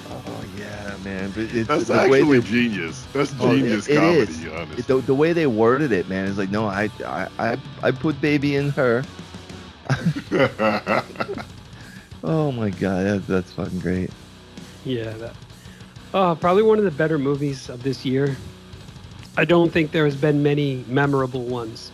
Oh 0.09 0.43
yeah, 0.57 0.95
man. 1.03 1.31
But 1.31 1.43
it's 1.53 1.67
That's 1.67 1.85
the 1.87 1.95
actually 1.95 2.39
they- 2.39 2.47
genius. 2.47 3.05
That's 3.13 3.33
Oh, 3.39 3.51
it- 3.51 3.57
genius 3.59 3.87
it 3.87 3.97
comedy, 3.97 4.21
is. 4.21 4.47
honestly. 4.47 4.81
the, 4.83 5.01
the 5.01 5.13
way 5.15 5.33
they 5.33 5.47
worded 5.47 5.91
it, 5.91 6.07
man, 6.07 6.25
is 6.25 6.37
like, 6.37 6.49
no, 6.49 6.65
I, 6.65 6.89
I, 7.05 7.27
I, 7.39 7.57
I 7.83 7.91
put 7.91 8.19
baby 8.21 8.55
in 8.55 8.69
her. 8.71 9.03
Oh 12.23 12.51
my 12.51 12.71
god, 12.71 13.05
that, 13.05 13.27
that's 13.27 13.51
fucking 13.51 13.79
great. 13.79 14.09
Yeah, 14.83 15.11
that. 15.11 15.35
Uh, 16.17 16.33
probably 16.33 16.63
one 16.63 16.79
of 16.79 16.83
the 16.83 16.89
better 16.89 17.19
movies 17.19 17.69
of 17.69 17.83
this 17.83 18.03
year. 18.03 18.35
I 19.37 19.45
don't 19.45 19.71
think 19.71 19.91
there 19.91 20.05
has 20.05 20.15
been 20.15 20.41
many 20.41 20.83
memorable 20.87 21.43
ones. 21.43 21.91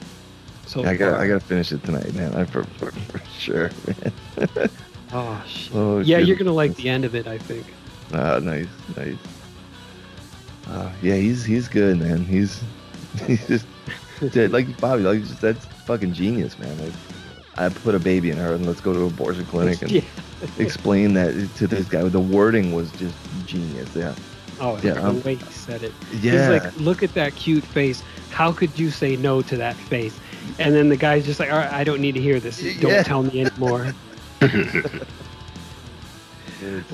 So 0.65 0.81
I 0.85 0.95
got 0.95 1.19
I 1.19 1.27
got 1.27 1.41
to 1.41 1.45
finish 1.45 1.73
it 1.73 1.83
tonight, 1.83 2.13
man. 2.13 2.33
I 2.33 2.45
for, 2.53 2.63
for, 2.63 2.91
for 2.91 3.21
sure, 3.37 3.69
man. 3.85 4.69
Oh 5.15 5.43
shit. 5.45 5.75
Oh, 5.75 5.99
yeah, 5.99 6.17
shit. 6.17 6.27
you're 6.27 6.37
gonna 6.37 6.53
like 6.53 6.75
the 6.75 6.89
end 6.89 7.05
of 7.05 7.13
it. 7.13 7.27
I 7.27 7.37
think. 7.37 7.65
Ah, 8.13 8.39
nice, 8.39 8.65
nice. 8.95 9.17
Uh, 10.67 10.91
yeah, 11.03 11.15
he's 11.15 11.43
he's 11.43 11.67
good, 11.67 11.99
man. 11.99 12.23
He's 12.23 12.63
he's 13.27 13.45
just 13.45 13.67
like 14.53 14.79
Bobby, 14.79 15.03
like 15.03 15.19
just, 15.19 15.41
that's 15.41 15.65
fucking 15.85 16.13
genius, 16.13 16.57
man. 16.57 16.75
Like, 16.79 16.93
I 17.57 17.69
put 17.69 17.93
a 17.93 17.99
baby 17.99 18.31
in 18.31 18.37
her, 18.37 18.53
and 18.53 18.65
let's 18.65 18.81
go 18.81 18.93
to 18.93 19.01
an 19.01 19.07
abortion 19.07 19.45
clinic 19.45 19.81
and 19.81 19.91
yeah. 19.91 20.01
explain 20.57 21.13
that 21.13 21.49
to 21.57 21.67
this 21.67 21.87
guy. 21.87 22.01
The 22.03 22.19
wording 22.19 22.73
was 22.73 22.89
just 22.93 23.15
genius. 23.45 23.89
Yeah, 23.95 24.13
Oh, 24.59 24.77
Yeah, 24.83 24.93
the 24.93 25.03
um, 25.03 25.21
way 25.21 25.35
he 25.35 25.51
said 25.51 25.83
it. 25.83 25.93
yeah. 26.21 26.31
He's 26.31 26.49
like, 26.49 26.79
look 26.79 27.03
at 27.03 27.13
that 27.15 27.35
cute 27.35 27.63
face. 27.63 28.03
How 28.29 28.51
could 28.51 28.77
you 28.79 28.89
say 28.89 29.15
no 29.15 29.41
to 29.41 29.57
that 29.57 29.75
face? 29.75 30.19
And 30.59 30.73
then 30.75 30.89
the 30.89 30.97
guy's 30.97 31.25
just 31.25 31.39
like, 31.39 31.51
all 31.51 31.57
right, 31.57 31.71
I 31.71 31.83
don't 31.83 32.01
need 32.01 32.15
to 32.15 32.21
hear 32.21 32.39
this. 32.39 32.59
Don't 32.79 32.91
Yeah. 32.91 33.03
tell 33.03 33.23
me 33.23 33.41
anymore. 33.41 33.93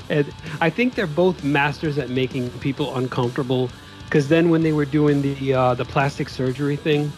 And 0.09 0.33
I 0.61 0.69
think 0.69 0.95
they're 0.95 1.05
both 1.07 1.43
masters 1.43 1.97
at 1.97 2.09
making 2.09 2.49
people 2.59 2.95
uncomfortable. 2.95 3.69
Because 4.05 4.27
then 4.27 4.49
when 4.49 4.63
they 4.63 4.71
were 4.71 4.85
doing 4.85 5.21
the 5.21 5.53
uh, 5.53 5.75
the 5.75 5.85
plastic 5.85 6.29
surgery 6.29 6.75
thing, 6.75 7.11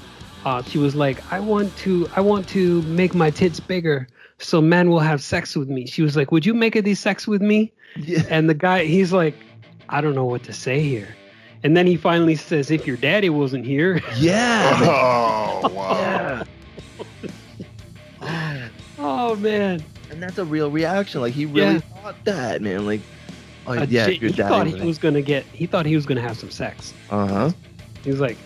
uh, 0.44 0.62
she 0.64 0.78
was 0.78 0.94
like, 0.96 1.24
"I 1.32 1.40
want 1.40 1.74
to 1.78 2.10
I 2.16 2.22
want 2.22 2.48
to 2.50 2.82
make 2.82 3.14
my 3.16 3.30
tits 3.32 3.60
bigger 3.62 4.08
so 4.40 4.62
men 4.62 4.90
will 4.90 5.00
have 5.00 5.22
sex 5.22 5.56
with 5.56 5.70
me." 5.70 5.86
She 5.86 6.02
was 6.02 6.18
like, 6.18 6.32
"Would 6.34 6.46
you 6.46 6.54
make 6.54 6.76
it 6.76 6.84
These 6.84 7.00
sex 7.00 7.28
with 7.28 7.42
me?" 7.42 7.72
Yeah. 7.98 8.24
And 8.30 8.50
the 8.50 8.54
guy, 8.54 8.86
he's 8.86 9.12
like, 9.14 9.36
"I 9.90 10.02
don't 10.02 10.16
know 10.16 10.26
what 10.26 10.44
to 10.44 10.54
say 10.54 10.82
here." 10.82 11.16
And 11.64 11.78
then 11.78 11.86
he 11.88 11.96
finally 11.98 12.36
says, 12.36 12.72
"If 12.72 12.88
your 12.88 12.98
daddy 12.98 13.30
wasn't 13.30 13.66
here." 13.66 14.02
Yeah. 14.18 14.78
oh 15.64 15.70
wow. 15.74 16.44
yeah. 18.22 18.70
oh 19.00 19.36
man. 19.38 19.84
And 20.10 20.22
that's 20.22 20.38
a 20.38 20.46
real 20.46 20.70
reaction. 20.70 21.22
Like 21.22 21.34
he 21.34 21.46
really 21.46 21.76
Yeah. 21.76 21.80
thought 22.02 22.24
that, 22.26 22.62
man. 22.62 22.86
Like, 22.86 23.02
oh 23.68 23.72
Uh, 23.74 23.86
yeah, 23.90 24.08
Jay- 24.08 24.16
if 24.16 24.22
your 24.22 24.32
he 24.32 24.38
daddy 24.38 24.72
thought 24.72 24.80
he 24.82 24.86
was 24.88 24.98
gonna 24.98 25.22
get. 25.22 25.46
He 25.54 25.66
thought 25.66 25.86
he 25.86 25.96
was 25.96 26.06
gonna 26.06 26.22
have 26.22 26.38
some 26.38 26.52
sex. 26.52 26.94
Uh 27.10 27.28
huh. 27.28 27.52
He 28.04 28.10
was 28.10 28.20
like, 28.20 28.38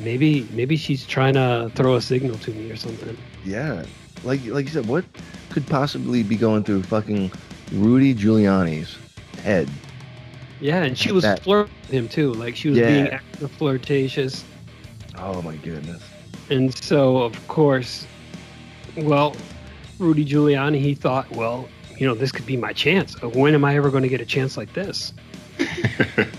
maybe 0.00 0.46
maybe 0.52 0.76
she's 0.76 1.06
trying 1.06 1.34
to 1.34 1.70
throw 1.74 1.94
a 1.94 2.00
signal 2.00 2.36
to 2.38 2.50
me 2.50 2.70
or 2.70 2.76
something. 2.76 3.16
Yeah. 3.44 3.84
Like 4.24 4.44
like 4.46 4.66
you 4.66 4.70
said, 4.72 4.86
what 4.86 5.04
could 5.50 5.66
possibly 5.66 6.22
be 6.22 6.36
going 6.36 6.64
through 6.64 6.82
fucking 6.82 7.30
Rudy 7.72 8.14
Giuliani's 8.14 8.96
head? 9.42 9.68
Yeah, 10.60 10.82
and 10.82 10.96
she 10.96 11.12
was 11.12 11.22
that. 11.24 11.42
flirting 11.42 11.72
with 11.82 11.90
him 11.90 12.08
too. 12.08 12.32
Like 12.32 12.56
she 12.56 12.68
was 12.70 12.78
Yeah. 12.78 12.88
being 12.88 13.06
extra 13.12 13.48
flirtatious. 13.48 14.44
Oh 15.18 15.42
my 15.42 15.56
goodness. 15.56 16.02
And 16.50 16.74
so 16.82 17.18
of 17.18 17.48
course, 17.48 18.06
well, 18.96 19.36
Rudy 19.98 20.24
Giuliani, 20.24 20.80
he 20.80 20.94
thought, 20.94 21.30
well, 21.32 21.68
you 21.98 22.06
know, 22.06 22.14
this 22.14 22.32
could 22.32 22.46
be 22.46 22.56
my 22.56 22.72
chance. 22.72 23.16
Uh, 23.22 23.28
when 23.28 23.54
am 23.54 23.64
I 23.64 23.76
ever 23.76 23.90
going 23.90 24.02
to 24.02 24.08
get 24.08 24.20
a 24.20 24.26
chance 24.26 24.56
like 24.56 24.72
this? 24.72 25.12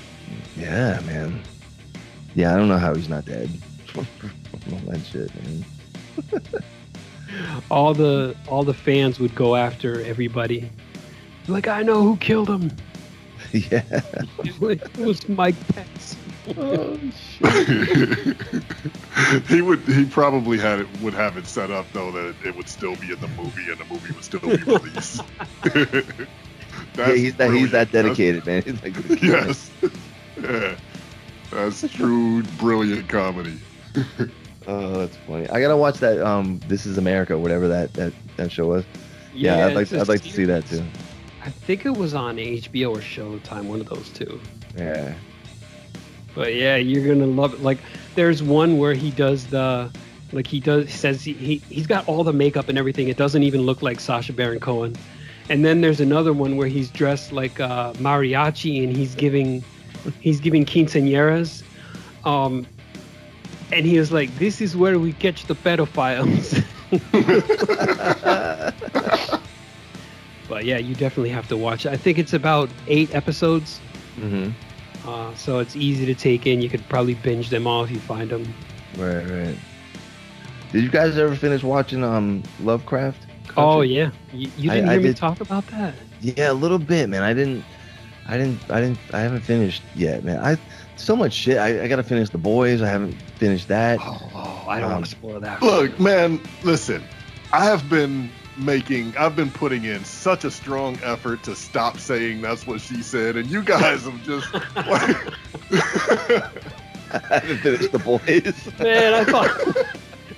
Yeah, 0.58 1.00
man. 1.06 1.40
Yeah, 2.34 2.54
I 2.54 2.58
don't 2.58 2.68
know 2.68 2.80
how 2.80 2.96
he's 2.96 3.08
not 3.08 3.26
dead. 3.26 3.50
All 3.96 4.06
that 4.88 5.00
shit, 5.06 5.32
man. 5.44 5.66
All 7.72 7.94
the 7.94 8.36
all 8.48 8.63
the 8.63 8.74
fans 8.74 9.20
would 9.20 9.36
go 9.36 9.56
after 9.56 10.02
everybody. 10.02 10.70
Like, 11.48 11.68
I 11.68 11.82
know 11.84 12.02
who 12.04 12.18
killed 12.18 12.50
him. 12.50 12.72
yeah. 13.52 14.02
It 14.44 14.98
was 14.98 15.28
Mike 15.30 15.56
Pence. 15.70 16.18
Oh 16.58 16.98
shit. 17.16 18.38
he 19.48 19.62
would. 19.62 19.80
He 19.82 20.06
probably 20.06 20.58
had 20.58 20.80
it. 20.80 20.88
Would 21.02 21.14
have 21.14 21.38
it 21.38 21.46
set 21.46 21.72
up 21.72 21.86
though 21.94 22.12
that 22.12 22.36
it 22.46 22.56
would 22.56 22.70
still 22.70 22.96
be 22.96 23.12
in 23.12 23.20
the 23.20 23.28
movie 23.30 23.70
and 23.70 23.78
the 23.80 23.86
movie 23.86 24.14
would 24.14 24.24
still 24.24 24.40
be 24.40 24.56
released. 24.64 25.22
Yeah, 26.98 27.14
he's 27.14 27.36
that 27.36 27.52
he's 27.52 27.72
that 27.72 27.72
brilliant. 27.72 27.72
That's- 27.72 27.92
dedicated, 27.92 28.46
man. 28.46 28.62
He's 28.64 28.82
like, 28.84 29.22
Yes. 29.22 29.72
yeah. 30.42 30.76
That's 31.52 31.82
true 31.94 32.44
brilliant 32.58 33.08
comedy. 33.10 33.60
Oh, 34.68 35.00
that's 35.00 35.16
funny. 35.28 35.50
I 35.50 35.60
gotta 35.62 35.78
watch 35.78 35.98
that. 36.00 36.20
Um, 36.22 36.60
This 36.68 36.86
Is 36.86 36.98
America, 36.98 37.38
whatever 37.38 37.68
that 37.70 37.94
that, 37.94 38.14
that 38.38 38.52
show 38.52 38.68
was. 38.68 38.86
Yeah, 39.34 39.66
I'd 39.68 39.76
like 39.76 39.84
it's 39.84 39.94
a 39.94 40.00
I'd 40.02 40.08
like 40.08 40.22
to 40.24 40.32
see 40.32 40.46
that 40.46 40.66
too. 40.68 40.84
I 41.48 41.50
think 41.50 41.86
it 41.86 41.96
was 41.96 42.14
on 42.14 42.36
HBO 42.36 42.92
or 42.92 42.98
Showtime, 42.98 43.68
one 43.68 43.80
of 43.80 43.88
those 43.88 44.10
two. 44.10 44.42
Yeah. 44.76 45.14
But 46.36 46.56
yeah, 46.56 46.76
you're 46.76 47.08
gonna 47.08 47.26
love 47.26 47.54
it. 47.54 47.62
Like, 47.62 47.78
there's 48.16 48.44
one 48.44 48.78
where 48.78 48.94
he 48.94 49.12
does 49.12 49.48
the, 49.48 49.90
like 50.34 50.46
he 50.46 50.60
does 50.60 50.88
he 50.88 50.92
says 50.92 51.24
he, 51.24 51.32
he 51.32 51.56
he's 51.70 51.88
got 51.88 52.06
all 52.06 52.26
the 52.26 52.34
makeup 52.34 52.68
and 52.68 52.78
everything. 52.78 53.08
It 53.08 53.16
doesn't 53.16 53.44
even 53.44 53.62
look 53.62 53.82
like 53.82 54.02
Sacha 54.02 54.34
Baron 54.34 54.60
Cohen. 54.60 54.98
And 55.48 55.64
then 55.64 55.80
there's 55.80 56.02
another 56.02 56.34
one 56.34 56.58
where 56.58 56.68
he's 56.68 56.92
dressed 56.92 57.32
like 57.32 57.62
uh, 57.62 57.94
mariachi 57.94 58.84
and 58.84 58.94
he's 58.94 59.16
giving, 59.16 59.64
he's 60.20 60.42
giving 60.42 60.66
quinceañeras. 60.66 61.64
Um, 62.26 62.68
and 63.72 63.86
he 63.86 63.98
was 63.98 64.12
like, 64.12 64.38
"This 64.38 64.60
is 64.60 64.76
where 64.76 65.00
we 65.00 65.14
catch 65.14 65.46
the 65.46 65.56
pedophiles." 65.56 66.62
but 70.48 70.66
yeah, 70.66 70.78
you 70.78 70.96
definitely 70.96 71.30
have 71.30 71.48
to 71.50 71.58
watch 71.58 71.86
it. 71.86 71.92
I 71.92 71.98
think 71.98 72.18
it's 72.18 72.34
about 72.34 72.70
eight 72.88 73.14
episodes. 73.16 73.80
Mm-hmm. 74.18 74.52
Uh, 75.08 75.34
so 75.36 75.60
it's 75.60 75.76
easy 75.76 76.06
to 76.06 76.16
take 76.16 76.46
in. 76.48 76.62
You 76.62 76.70
could 76.70 76.88
probably 76.90 77.14
binge 77.16 77.50
them 77.50 77.66
all 77.68 77.84
if 77.84 77.92
you 77.92 78.00
find 78.00 78.30
them. 78.30 78.54
Right, 78.98 79.24
right. 79.24 79.56
Did 80.72 80.84
you 80.84 80.90
guys 80.90 81.18
ever 81.18 81.36
finish 81.36 81.64
watching 81.64 82.04
um 82.04 82.44
Lovecraft? 82.62 83.26
Oh 83.56 83.82
yeah, 83.82 84.12
you, 84.34 84.50
you 84.58 84.70
didn't 84.70 84.90
I 84.90 84.94
hear 84.94 85.02
me 85.02 85.08
did- 85.08 85.18
talk 85.18 85.40
about 85.42 85.66
that. 85.68 85.94
Yeah, 86.20 86.52
a 86.52 86.54
little 86.54 86.80
bit, 86.80 87.08
man. 87.10 87.22
I 87.24 87.34
didn't, 87.34 87.64
I 88.28 88.38
didn't, 88.38 88.60
I 88.72 88.82
didn't, 88.82 88.98
I 89.14 89.20
haven't 89.20 89.42
finished 89.42 89.84
yet, 89.96 90.24
man. 90.24 90.40
I 90.44 90.58
so 90.98 91.16
much 91.16 91.32
shit. 91.34 91.58
I, 91.58 91.84
I 91.84 91.88
gotta 91.88 92.04
finish 92.04 92.30
the 92.30 92.38
boys. 92.40 92.82
I 92.82 92.88
haven't 92.90 93.14
finished 93.38 93.68
that. 93.70 94.00
Oh, 94.02 94.30
oh, 94.34 94.66
I 94.68 94.80
don't 94.80 94.88
Um, 94.90 94.94
want 94.96 95.06
to 95.06 95.12
spoil 95.12 95.40
that. 95.40 95.62
Look, 95.62 96.00
man, 96.00 96.42
listen. 96.64 97.04
I 97.54 97.64
have 97.66 97.88
been 97.90 98.30
making, 98.58 99.15
I've 99.17 99.36
been 99.36 99.52
putting 99.52 99.84
in 99.84 100.04
such 100.04 100.43
a 100.43 100.52
strong 100.52 100.98
effort 101.04 101.43
to 101.43 101.56
stop 101.56 101.98
saying 102.00 102.41
that's 102.41 102.65
what 102.67 102.82
she 102.82 103.02
said, 103.02 103.36
and 103.36 103.50
you 103.50 103.63
guys 103.63 104.04
have 104.06 104.24
just. 104.24 104.54
like, 104.76 105.17
I 107.10 107.39
haven't 107.39 107.58
finished 107.60 107.91
the 107.91 108.00
boys. 108.00 108.80
Man, 108.80 109.13
I 109.13 109.24
thought 109.24 109.50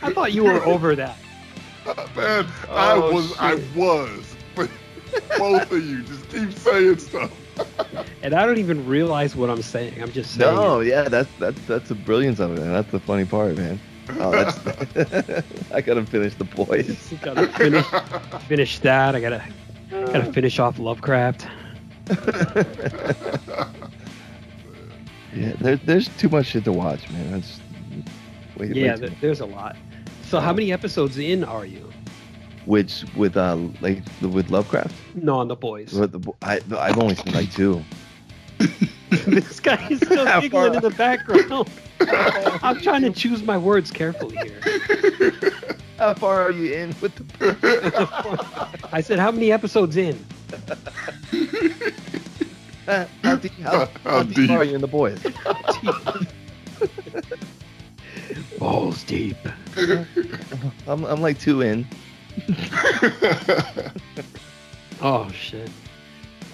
I 0.01 0.13
thought 0.13 0.33
you 0.33 0.43
were 0.43 0.63
over 0.63 0.95
that. 0.95 1.17
man, 2.15 2.45
I 2.69 2.93
Oh, 2.93 3.11
was, 3.13 3.37
I 3.39 3.55
was. 3.75 4.35
But 4.55 4.69
both 5.37 5.71
of 5.71 5.83
you 5.83 6.03
just 6.03 6.29
keep 6.29 6.53
saying 6.53 6.99
stuff. 6.99 7.31
And 8.21 8.33
I 8.33 8.45
don't 8.45 8.57
even 8.57 8.85
realize 8.85 9.33
what 9.37 9.49
I'm 9.49 9.61
saying. 9.61 10.01
I'm 10.01 10.11
just 10.11 10.35
saying. 10.35 10.53
No, 10.53 10.81
it. 10.81 10.87
yeah, 10.87 11.03
that's 11.03 11.29
that's 11.39 11.59
that's 11.65 11.87
the 11.87 11.95
brilliance 11.95 12.39
of 12.39 12.51
it, 12.51 12.59
and 12.59 12.73
that's 12.75 12.91
the 12.91 12.99
funny 12.99 13.23
part, 13.23 13.55
man. 13.55 13.79
Oh, 14.17 14.31
that's, 14.31 14.57
I 15.71 15.81
gotta 15.81 16.05
finish 16.05 16.35
the 16.35 16.43
boys. 16.45 17.13
gotta 17.21 17.47
finish 17.47 17.85
finish 18.47 18.79
that. 18.79 19.15
I 19.15 19.19
gotta 19.21 19.43
gotta 19.91 20.31
finish 20.33 20.59
off 20.59 20.79
Lovecraft. 20.79 21.47
Yeah, 25.35 25.53
there, 25.61 25.75
there's 25.77 26.07
too 26.17 26.27
much 26.27 26.47
shit 26.47 26.63
to 26.63 26.71
watch, 26.71 27.07
man. 27.11 27.31
That's 27.31 27.59
way, 28.57 28.67
way 28.69 28.73
Yeah, 28.73 28.93
too 28.95 28.99
th- 29.01 29.11
much. 29.11 29.21
there's 29.21 29.39
a 29.41 29.45
lot. 29.45 29.75
So 30.23 30.39
how 30.39 30.51
many 30.53 30.73
episodes 30.73 31.17
in 31.19 31.43
are 31.43 31.65
you? 31.67 31.87
Which 32.65 33.05
with 33.15 33.37
uh 33.37 33.55
like 33.79 34.01
with 34.21 34.49
Lovecraft, 34.49 34.93
No, 35.13 35.35
on 35.39 35.47
the 35.47 35.55
boys. 35.55 35.93
with 35.93 36.11
the, 36.13 36.31
I 36.41 36.59
I've 36.77 36.97
only 36.97 37.15
seen 37.15 37.33
like 37.33 37.51
two. 37.53 37.83
this 39.27 39.59
guy 39.59 39.87
is 39.89 39.99
still 39.99 40.25
How 40.25 40.39
giggling 40.41 40.73
far- 40.73 40.75
in 40.75 40.81
the 40.83 40.89
background. 40.91 41.69
I'm 42.63 42.79
trying 42.81 43.01
to 43.01 43.09
choose 43.11 43.43
my 43.43 43.57
words 43.57 43.91
carefully 43.91 44.37
here. 44.37 44.59
How 45.97 46.13
far 46.13 46.43
are 46.43 46.51
you 46.51 46.73
in 46.73 46.95
with 47.01 47.13
the? 47.39 48.79
I 48.93 49.01
said, 49.01 49.19
how 49.19 49.31
many 49.31 49.51
episodes 49.51 49.97
in? 49.97 50.23
how 52.87 53.35
deep, 53.35 53.51
how, 53.59 53.71
How 53.79 53.89
how 54.05 54.23
deep, 54.23 54.35
deep? 54.35 54.49
are 54.51 54.63
you 54.63 54.75
in 54.75 54.81
the 54.81 54.87
boys? 54.87 55.21
Balls 58.57 59.03
deep. 59.03 59.35
I'm 60.87 61.03
I'm 61.03 61.21
like 61.21 61.37
two 61.37 61.61
in. 61.61 61.85
Oh 65.01 65.29
shit. 65.33 65.69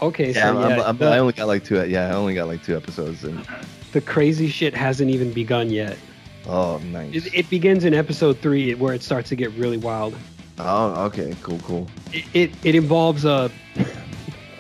Okay, 0.02 0.32
Yeah, 0.34 0.52
so 0.52 0.62
I'm, 0.62 0.70
yeah, 0.78 0.84
I'm, 0.86 0.98
the, 0.98 1.06
I 1.10 1.20
only 1.20 1.34
got 1.34 1.48
like 1.48 1.64
two. 1.64 1.84
Yeah, 1.88 2.08
I 2.10 2.12
only 2.14 2.36
got 2.36 2.48
like 2.48 2.64
two 2.64 2.76
episodes, 2.76 3.24
and 3.24 3.46
the 3.94 4.02
crazy 4.02 4.48
shit 4.48 4.74
hasn't 4.74 5.10
even 5.10 5.32
begun 5.32 5.70
yet. 5.70 5.98
oh, 6.48 6.78
nice. 6.86 7.26
It, 7.26 7.34
it 7.34 7.50
begins 7.50 7.86
in 7.86 7.94
episode 7.94 8.40
three, 8.40 8.74
where 8.76 8.94
it 8.94 9.02
starts 9.04 9.30
to 9.30 9.36
get 9.36 9.52
really 9.52 9.78
wild. 9.78 10.16
oh, 10.60 11.06
okay, 11.06 11.34
cool, 11.42 11.60
cool. 11.60 11.88
It 12.12 12.26
it, 12.34 12.52
it 12.64 12.76
involves 12.76 13.26
a. 13.26 13.50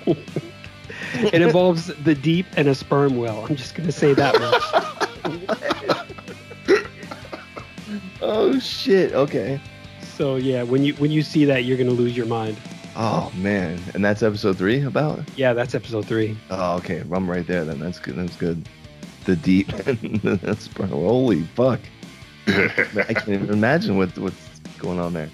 it 0.05 1.41
involves 1.41 1.87
the 2.03 2.15
deep 2.15 2.45
and 2.57 2.67
a 2.67 2.75
sperm 2.75 3.17
whale. 3.17 3.45
I'm 3.49 3.55
just 3.55 3.75
gonna 3.75 3.91
say 3.91 4.13
that 4.13 4.39
much. 4.39 4.63
Oh 8.21 8.57
shit. 8.59 9.13
Okay. 9.13 9.59
So 10.01 10.37
yeah, 10.37 10.63
when 10.63 10.83
you 10.83 10.93
when 10.95 11.11
you 11.11 11.21
see 11.21 11.45
that, 11.45 11.65
you're 11.65 11.77
gonna 11.77 11.91
lose 11.91 12.15
your 12.17 12.25
mind. 12.25 12.57
Oh 12.95 13.31
man, 13.35 13.79
and 13.93 14.03
that's 14.05 14.23
episode 14.23 14.57
three 14.57 14.81
about. 14.83 15.19
Yeah, 15.35 15.53
that's 15.53 15.75
episode 15.75 16.05
three. 16.05 16.37
Oh, 16.49 16.77
okay. 16.77 17.03
I'm 17.11 17.29
right 17.29 17.45
there. 17.45 17.65
Then 17.65 17.79
that's 17.79 17.99
good. 17.99 18.15
That's 18.15 18.35
good. 18.37 18.67
The 19.25 19.35
deep. 19.35 19.67
that's 20.41 20.67
holy 20.77 21.41
fuck. 21.55 21.79
I 22.47 22.67
can't 23.13 23.29
even 23.29 23.49
imagine 23.49 23.97
what 23.97 24.17
what's 24.17 24.59
going 24.77 24.99
on 24.99 25.13
there. 25.13 25.29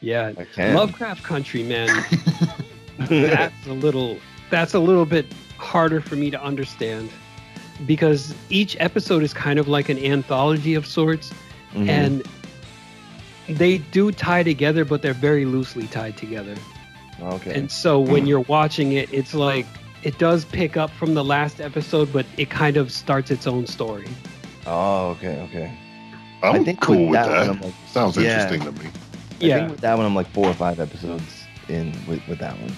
Yeah. 0.00 0.32
Lovecraft 0.58 1.24
Country, 1.24 1.62
man. 1.64 1.88
that's 2.98 3.66
a 3.66 3.72
little 3.72 4.18
that's 4.50 4.74
a 4.74 4.78
little 4.78 5.06
bit 5.06 5.26
harder 5.58 6.00
for 6.00 6.14
me 6.16 6.30
to 6.30 6.40
understand 6.42 7.10
because 7.86 8.34
each 8.48 8.76
episode 8.78 9.22
is 9.22 9.34
kind 9.34 9.58
of 9.58 9.66
like 9.68 9.88
an 9.88 9.98
anthology 9.98 10.74
of 10.74 10.86
sorts 10.86 11.32
Mhm. 11.74 11.88
and 11.88 12.22
they 13.48 13.78
do 13.78 14.12
tie 14.12 14.42
together 14.42 14.84
but 14.84 15.02
they're 15.02 15.12
very 15.12 15.44
loosely 15.44 15.86
tied 15.88 16.16
together 16.16 16.54
okay. 17.22 17.58
and 17.58 17.70
so 17.70 17.98
when 18.00 18.26
you're 18.26 18.40
watching 18.40 18.92
it 18.92 19.12
it's 19.12 19.34
like 19.34 19.66
it 20.02 20.18
does 20.18 20.44
pick 20.44 20.76
up 20.76 20.90
from 20.90 21.14
the 21.14 21.24
last 21.24 21.60
episode 21.60 22.12
but 22.12 22.26
it 22.36 22.50
kind 22.50 22.76
of 22.76 22.92
starts 22.92 23.30
its 23.30 23.46
own 23.46 23.66
story 23.66 24.06
oh, 24.66 25.08
okay, 25.10 25.40
okay. 25.42 25.72
I'm 26.42 26.64
think 26.64 26.80
cool 26.80 26.96
with 27.06 27.10
with 27.10 27.12
that 27.20 27.28
that. 27.28 27.46
one, 27.48 27.56
I'm 27.56 27.60
like- 27.62 27.74
Sounds 27.88 28.16
yeah. 28.16 28.42
interesting 28.50 28.74
to 28.74 28.82
me. 28.82 28.88
I 28.88 28.92
yeah 29.40 29.58
think 29.58 29.70
with 29.72 29.80
that 29.80 29.96
one, 29.96 30.06
I'm 30.06 30.14
like 30.14 30.28
four 30.28 30.46
or 30.48 30.54
five 30.54 30.78
episodes 30.80 31.44
in 31.68 31.92
with, 32.06 32.26
with 32.28 32.38
that 32.40 32.58
one. 32.60 32.72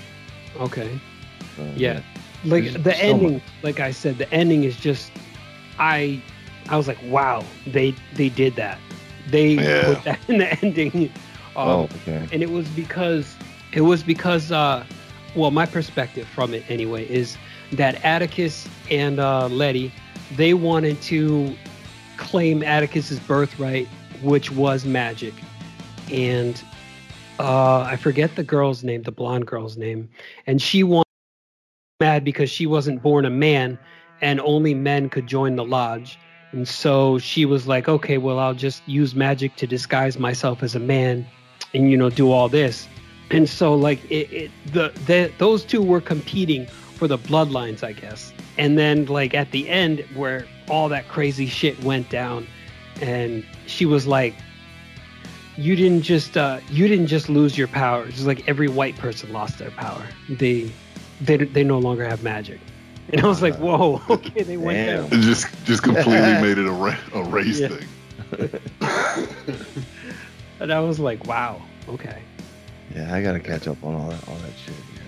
okay 0.60 0.98
So, 1.56 1.72
yeah 1.76 2.00
like 2.44 2.64
There's 2.64 2.74
the 2.84 2.92
so 2.94 2.98
ending 3.00 3.32
much. 3.34 3.42
like 3.62 3.80
i 3.80 3.90
said 3.90 4.16
the 4.18 4.32
ending 4.32 4.62
is 4.64 4.76
just 4.76 5.10
i 5.80 6.22
i 6.68 6.76
was 6.76 6.86
like 6.86 6.98
wow 7.04 7.44
they 7.66 7.94
they 8.14 8.28
did 8.28 8.54
that 8.56 8.78
they 9.28 9.48
Yeah. 9.54 9.94
put 9.94 10.04
that 10.04 10.18
in 10.28 10.38
the 10.38 10.64
ending 10.64 11.12
um, 11.56 11.68
Oh, 11.68 11.82
okay. 12.02 12.28
and 12.32 12.42
it 12.42 12.50
was 12.50 12.68
because 12.68 13.34
it 13.72 13.82
was 13.82 14.02
because 14.02 14.50
uh 14.50 14.84
well 15.36 15.50
my 15.50 15.66
perspective 15.66 16.26
from 16.28 16.54
it 16.54 16.64
anyway 16.68 17.08
is 17.08 17.36
that 17.72 18.02
atticus 18.04 18.68
and 18.90 19.18
uh 19.18 19.48
letty 19.48 19.92
they 20.36 20.54
wanted 20.54 21.00
to 21.02 21.54
claim 22.16 22.62
atticus's 22.62 23.18
birthright 23.20 23.88
which 24.22 24.50
was 24.50 24.84
magic. 24.84 25.34
And 26.10 26.62
uh 27.38 27.80
i 27.80 27.96
forget 27.96 28.34
the 28.36 28.42
girl's 28.42 28.82
name 28.82 29.02
the 29.02 29.12
blonde 29.12 29.46
girl's 29.46 29.76
name. 29.76 30.08
And 30.46 30.60
she 30.60 30.82
wanted 30.82 31.06
mad 32.00 32.24
because 32.24 32.50
she 32.50 32.66
wasn't 32.66 33.02
born 33.02 33.24
a 33.24 33.30
man 33.30 33.78
and 34.20 34.40
only 34.40 34.74
men 34.74 35.08
could 35.08 35.26
join 35.26 35.56
the 35.56 35.64
lodge. 35.64 36.18
And 36.52 36.66
so 36.66 37.18
she 37.18 37.44
was 37.44 37.66
like 37.66 37.88
okay 37.88 38.18
well 38.18 38.38
i'll 38.38 38.54
just 38.54 38.86
use 38.88 39.14
magic 39.14 39.54
to 39.56 39.66
disguise 39.66 40.18
myself 40.18 40.62
as 40.62 40.74
a 40.74 40.80
man 40.80 41.26
and 41.74 41.90
you 41.90 41.96
know 41.96 42.08
do 42.08 42.32
all 42.32 42.48
this 42.48 42.88
and 43.30 43.48
so 43.48 43.74
like 43.74 44.02
it, 44.10 44.32
it 44.32 44.50
the, 44.72 44.92
the 45.06 45.30
those 45.38 45.64
two 45.64 45.82
were 45.82 46.00
competing 46.00 46.66
for 46.66 47.06
the 47.08 47.18
bloodlines 47.18 47.82
i 47.84 47.92
guess. 47.92 48.32
And 48.56 48.76
then 48.76 49.06
like 49.06 49.34
at 49.34 49.50
the 49.52 49.68
end 49.68 50.00
where 50.14 50.46
all 50.68 50.88
that 50.88 51.06
crazy 51.08 51.46
shit 51.46 51.82
went 51.84 52.10
down 52.10 52.46
and 53.00 53.44
she 53.66 53.86
was 53.86 54.06
like 54.06 54.34
you 55.56 55.76
didn't 55.76 56.02
just 56.02 56.36
uh 56.36 56.58
you 56.70 56.88
didn't 56.88 57.06
just 57.06 57.28
lose 57.28 57.56
your 57.56 57.68
power. 57.68 58.06
It's 58.06 58.24
like 58.24 58.48
every 58.48 58.68
white 58.68 58.96
person 58.96 59.32
lost 59.32 59.58
their 59.58 59.70
power. 59.72 60.04
They 60.28 60.70
they, 61.20 61.36
they 61.36 61.64
no 61.64 61.78
longer 61.78 62.04
have 62.04 62.22
magic. 62.22 62.60
And 63.12 63.20
i 63.22 63.26
was 63.26 63.40
like 63.42 63.54
whoa 63.56 64.02
okay 64.10 64.42
they 64.42 64.56
went 64.56 64.78
Damn. 64.78 65.08
down. 65.08 65.18
It 65.20 65.22
just 65.22 65.46
just 65.64 65.82
completely 65.82 66.32
made 66.42 66.58
it 66.58 66.66
a, 66.66 66.72
ra- 66.72 66.98
a 67.14 67.22
race 67.22 67.60
Yeah. 67.60 67.68
thing. 67.68 67.88
and 70.60 70.72
i 70.72 70.80
was 70.80 70.98
like 70.98 71.24
wow 71.26 71.62
okay 71.88 72.22
Yeah, 72.98 73.14
I 73.14 73.22
gotta 73.22 73.38
catch 73.40 73.68
up 73.68 73.82
on 73.84 73.94
all 73.94 74.08
that 74.10 74.28
all 74.28 74.34
that 74.36 74.52
shit. 74.64 74.74
Man. 74.94 75.04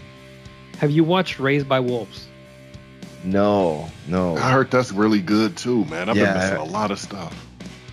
have 0.78 0.90
you 0.90 1.02
watched 1.04 1.38
raised 1.40 1.68
by 1.68 1.80
wolves 1.80 2.26
No, 3.24 3.90
no. 4.08 4.36
I 4.36 4.50
heard 4.52 4.70
that's 4.70 4.92
really 4.92 5.20
good 5.20 5.56
too, 5.56 5.84
man. 5.86 6.08
I've 6.08 6.16
Yeah, 6.16 6.32
been 6.32 6.34
missing 6.42 6.56
I- 6.58 6.60
a 6.60 6.64
lot 6.64 6.90
of 6.90 6.98
stuff. 6.98 7.34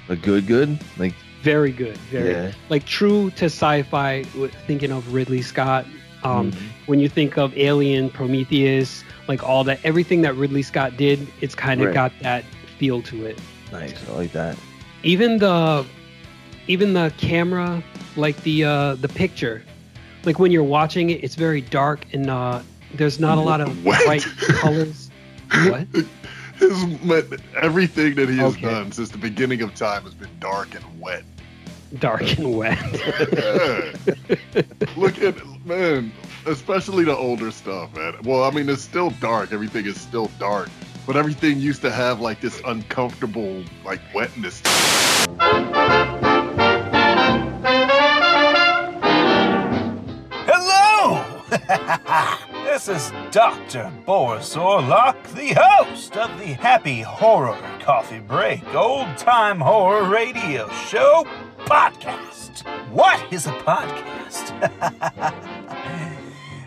A 0.10 0.15
good, 0.15 0.47
good. 0.47 0.77
Like 0.97 1.13
very 1.43 1.71
good 1.71 1.95
very 2.12 2.31
yeah. 2.31 2.51
like 2.69 2.83
true 2.86 3.29
to 3.31 3.45
sci-fi 3.45 4.23
w- 4.33 4.51
thinking 4.65 4.91
of 4.91 5.13
ridley 5.13 5.41
scott 5.43 5.86
um 6.23 6.51
Mhm. 6.51 6.55
when 6.88 6.99
you 6.99 7.07
think 7.07 7.38
of 7.38 7.55
alien 7.55 8.10
prometheus 8.10 9.03
like 9.27 9.43
all 9.47 9.63
that 9.63 9.79
everything 9.83 10.21
that 10.23 10.36
ridley 10.36 10.63
scott 10.63 10.97
did 10.97 11.25
it's 11.39 11.53
kind 11.53 11.79
of 11.79 11.88
Right. 11.88 11.93
got 11.93 12.12
that 12.21 12.43
feel 12.79 13.01
to 13.03 13.25
it 13.27 13.38
nice. 13.71 13.93
I 14.10 14.13
like 14.17 14.31
that. 14.33 14.57
even 15.03 15.38
the 15.38 15.86
even 16.67 16.93
the 16.93 17.13
camera 17.17 17.83
like 18.17 18.41
the 18.41 18.63
uh 18.65 18.95
the 18.95 19.07
picture 19.07 19.62
like 20.27 20.37
when 20.39 20.51
you're 20.51 20.63
watching 20.63 21.09
it 21.09 21.23
it's 21.23 21.35
very 21.35 21.61
dark 21.61 22.05
and 22.13 22.29
uh 22.29 22.61
there's 22.93 23.19
not 23.19 23.37
a 23.37 23.41
lot 23.41 23.61
of 23.61 23.83
What? 23.85 24.03
bright 24.05 24.23
colors 24.59 25.09
what 25.69 25.87
His 26.59 26.71
everything 27.61 28.15
that 28.15 28.27
he 28.29 28.37
has 28.37 28.53
Okay. 28.55 28.67
done 28.67 28.91
since 28.91 29.09
the 29.09 29.17
beginning 29.19 29.61
of 29.61 29.73
time 29.75 30.03
has 30.03 30.13
been 30.15 30.29
dark 30.39 30.73
and 30.75 30.83
wet. 30.99 31.23
dark 31.99 32.37
and 32.37 32.57
wet 32.57 32.77
Look 34.97 35.21
at 35.21 35.35
man, 35.65 36.11
especially 36.47 37.03
the 37.03 37.15
older 37.15 37.51
stuff, 37.51 37.95
man. 37.95 38.15
Well, 38.23 38.43
I 38.43 38.49
mean, 38.51 38.67
it's 38.69 38.81
still 38.81 39.11
dark. 39.21 39.53
Everything 39.53 39.85
is 39.85 39.99
still 39.99 40.31
dark, 40.39 40.69
but 41.05 41.15
everything 41.15 41.59
used 41.59 41.81
to 41.83 41.91
have 41.91 42.19
like 42.19 42.41
this 42.41 42.59
uncomfortable 42.65 43.63
like 43.85 44.01
wetness. 44.15 44.61
this 52.65 52.89
is 52.89 53.13
Dr. 53.31 53.89
Boris 54.05 54.53
Orlock, 54.55 55.15
the 55.33 55.53
host 55.57 56.17
of 56.17 56.38
the 56.39 56.53
Happy 56.53 57.01
Horror 57.01 57.57
Coffee 57.79 58.19
Break 58.19 58.75
Old 58.75 59.15
Time 59.17 59.62
Horror 59.62 60.03
Radio 60.10 60.67
Show 60.69 61.25
podcast. 61.60 62.67
What 62.91 63.31
is 63.31 63.47
a 63.47 63.51
podcast? 63.53 64.51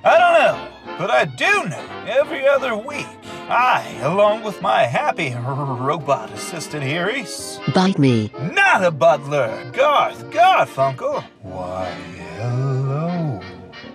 I 0.02 0.18
don't 0.18 0.34
know, 0.40 0.96
but 0.96 1.10
I 1.10 1.26
do 1.26 1.68
know 1.68 2.04
every 2.06 2.48
other 2.48 2.74
week, 2.74 3.06
I, 3.50 3.98
along 4.02 4.44
with 4.44 4.62
my 4.62 4.84
happy 4.84 5.34
robot 5.34 6.30
assistant 6.32 6.84
here, 6.84 7.08
is 7.08 7.60
Bite 7.74 7.98
me. 7.98 8.32
not 8.40 8.82
a 8.82 8.90
butler, 8.90 9.70
Garth 9.74 10.24
Garfunkel. 10.30 11.22
Why, 11.42 11.90
hello. 12.38 12.79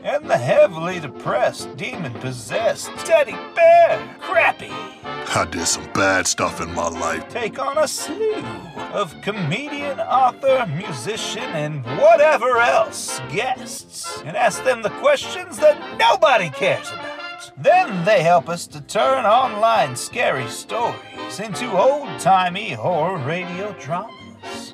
And 0.05 0.29
the 0.29 0.37
heavily 0.37 0.99
depressed, 0.99 1.75
demon 1.77 2.13
possessed 2.13 2.91
Teddy 3.07 3.35
Bear, 3.55 4.15
Crappy, 4.19 4.71
I 5.35 5.45
did 5.49 5.65
some 5.65 5.91
bad 5.93 6.27
stuff 6.27 6.61
in 6.61 6.71
my 6.75 6.87
life. 6.87 7.27
take 7.27 7.57
on 7.57 7.79
a 7.79 7.87
slew 7.87 8.43
of 8.93 9.19
comedian, 9.21 9.99
author, 9.99 10.67
musician, 10.67 11.43
and 11.43 11.83
whatever 11.99 12.59
else 12.59 13.19
guests 13.31 14.21
and 14.23 14.37
ask 14.37 14.63
them 14.63 14.83
the 14.83 14.91
questions 14.91 15.57
that 15.57 15.97
nobody 15.97 16.51
cares 16.51 16.87
about. 16.91 17.51
Then 17.57 18.05
they 18.05 18.21
help 18.21 18.47
us 18.47 18.67
to 18.67 18.81
turn 18.81 19.25
online 19.25 19.95
scary 19.95 20.47
stories 20.47 21.39
into 21.39 21.71
old 21.71 22.19
timey 22.19 22.73
horror 22.73 23.17
radio 23.17 23.75
dramas. 23.79 24.24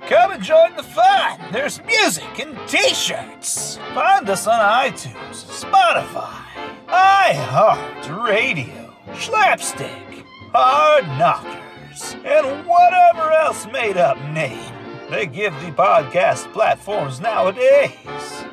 Come 0.07 0.31
and 0.31 0.43
join 0.43 0.75
the 0.75 0.83
fun. 0.83 1.39
There's 1.51 1.81
music 1.83 2.39
and 2.39 2.57
t 2.67 2.93
shirts. 2.93 3.77
Find 3.93 4.29
us 4.29 4.47
on 4.47 4.59
iTunes, 4.59 5.63
Spotify, 5.63 6.43
iHeartRadio, 6.87 8.93
Slapstick, 9.17 10.25
Hard 10.53 11.05
Knockers, 11.17 12.15
and 12.25 12.65
whatever 12.65 13.31
else 13.31 13.65
made 13.67 13.97
up 13.97 14.17
name 14.31 14.81
they 15.11 15.27
give 15.27 15.53
the 15.55 15.71
podcast 15.71 16.53
platforms 16.53 17.19
nowadays. 17.19 17.91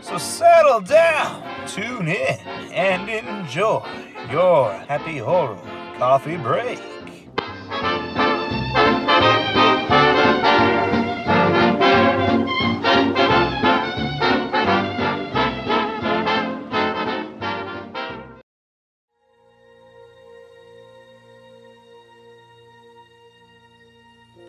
So 0.00 0.18
settle 0.18 0.80
down, 0.80 1.44
tune 1.68 2.08
in, 2.08 2.40
and 2.72 3.08
enjoy 3.08 3.86
your 4.28 4.72
happy 4.72 5.18
horror 5.18 5.56
coffee 5.98 6.36
break. 6.36 6.80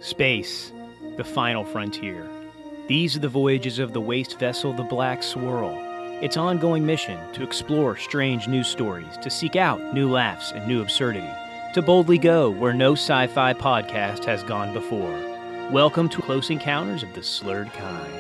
Space, 0.10 0.74
the 1.18 1.24
final 1.24 1.64
frontier. 1.64 2.28
These 2.88 3.16
are 3.16 3.20
the 3.20 3.30
voyages 3.30 3.78
of 3.78 3.94
the 3.94 4.02
waste 4.02 4.40
vessel, 4.40 4.74
the 4.74 4.82
Black 4.82 5.22
Swirl. 5.22 5.78
Its 6.24 6.36
ongoing 6.36 6.84
mission 6.84 7.20
to 7.34 7.44
explore 7.44 7.96
strange 7.96 8.48
news 8.48 8.68
stories, 8.68 9.18
to 9.22 9.30
seek 9.30 9.56
out 9.56 9.94
new 9.94 10.10
laughs 10.10 10.52
and 10.52 10.68
new 10.68 10.82
absurdity, 10.82 11.30
to 11.76 11.84
boldly 11.84 12.18
go 12.18 12.50
where 12.50 12.74
no 12.74 12.94
sci 12.94 13.28
fi 13.28 13.54
podcast 13.54 14.26
has 14.26 14.42
gone 14.42 14.74
before. 14.74 15.14
Welcome 15.70 16.10
to 16.10 16.24
Close 16.24 16.50
Encounters 16.50 17.04
of 17.04 17.14
the 17.14 17.22
Slurred 17.22 17.72
Kind. 17.74 18.20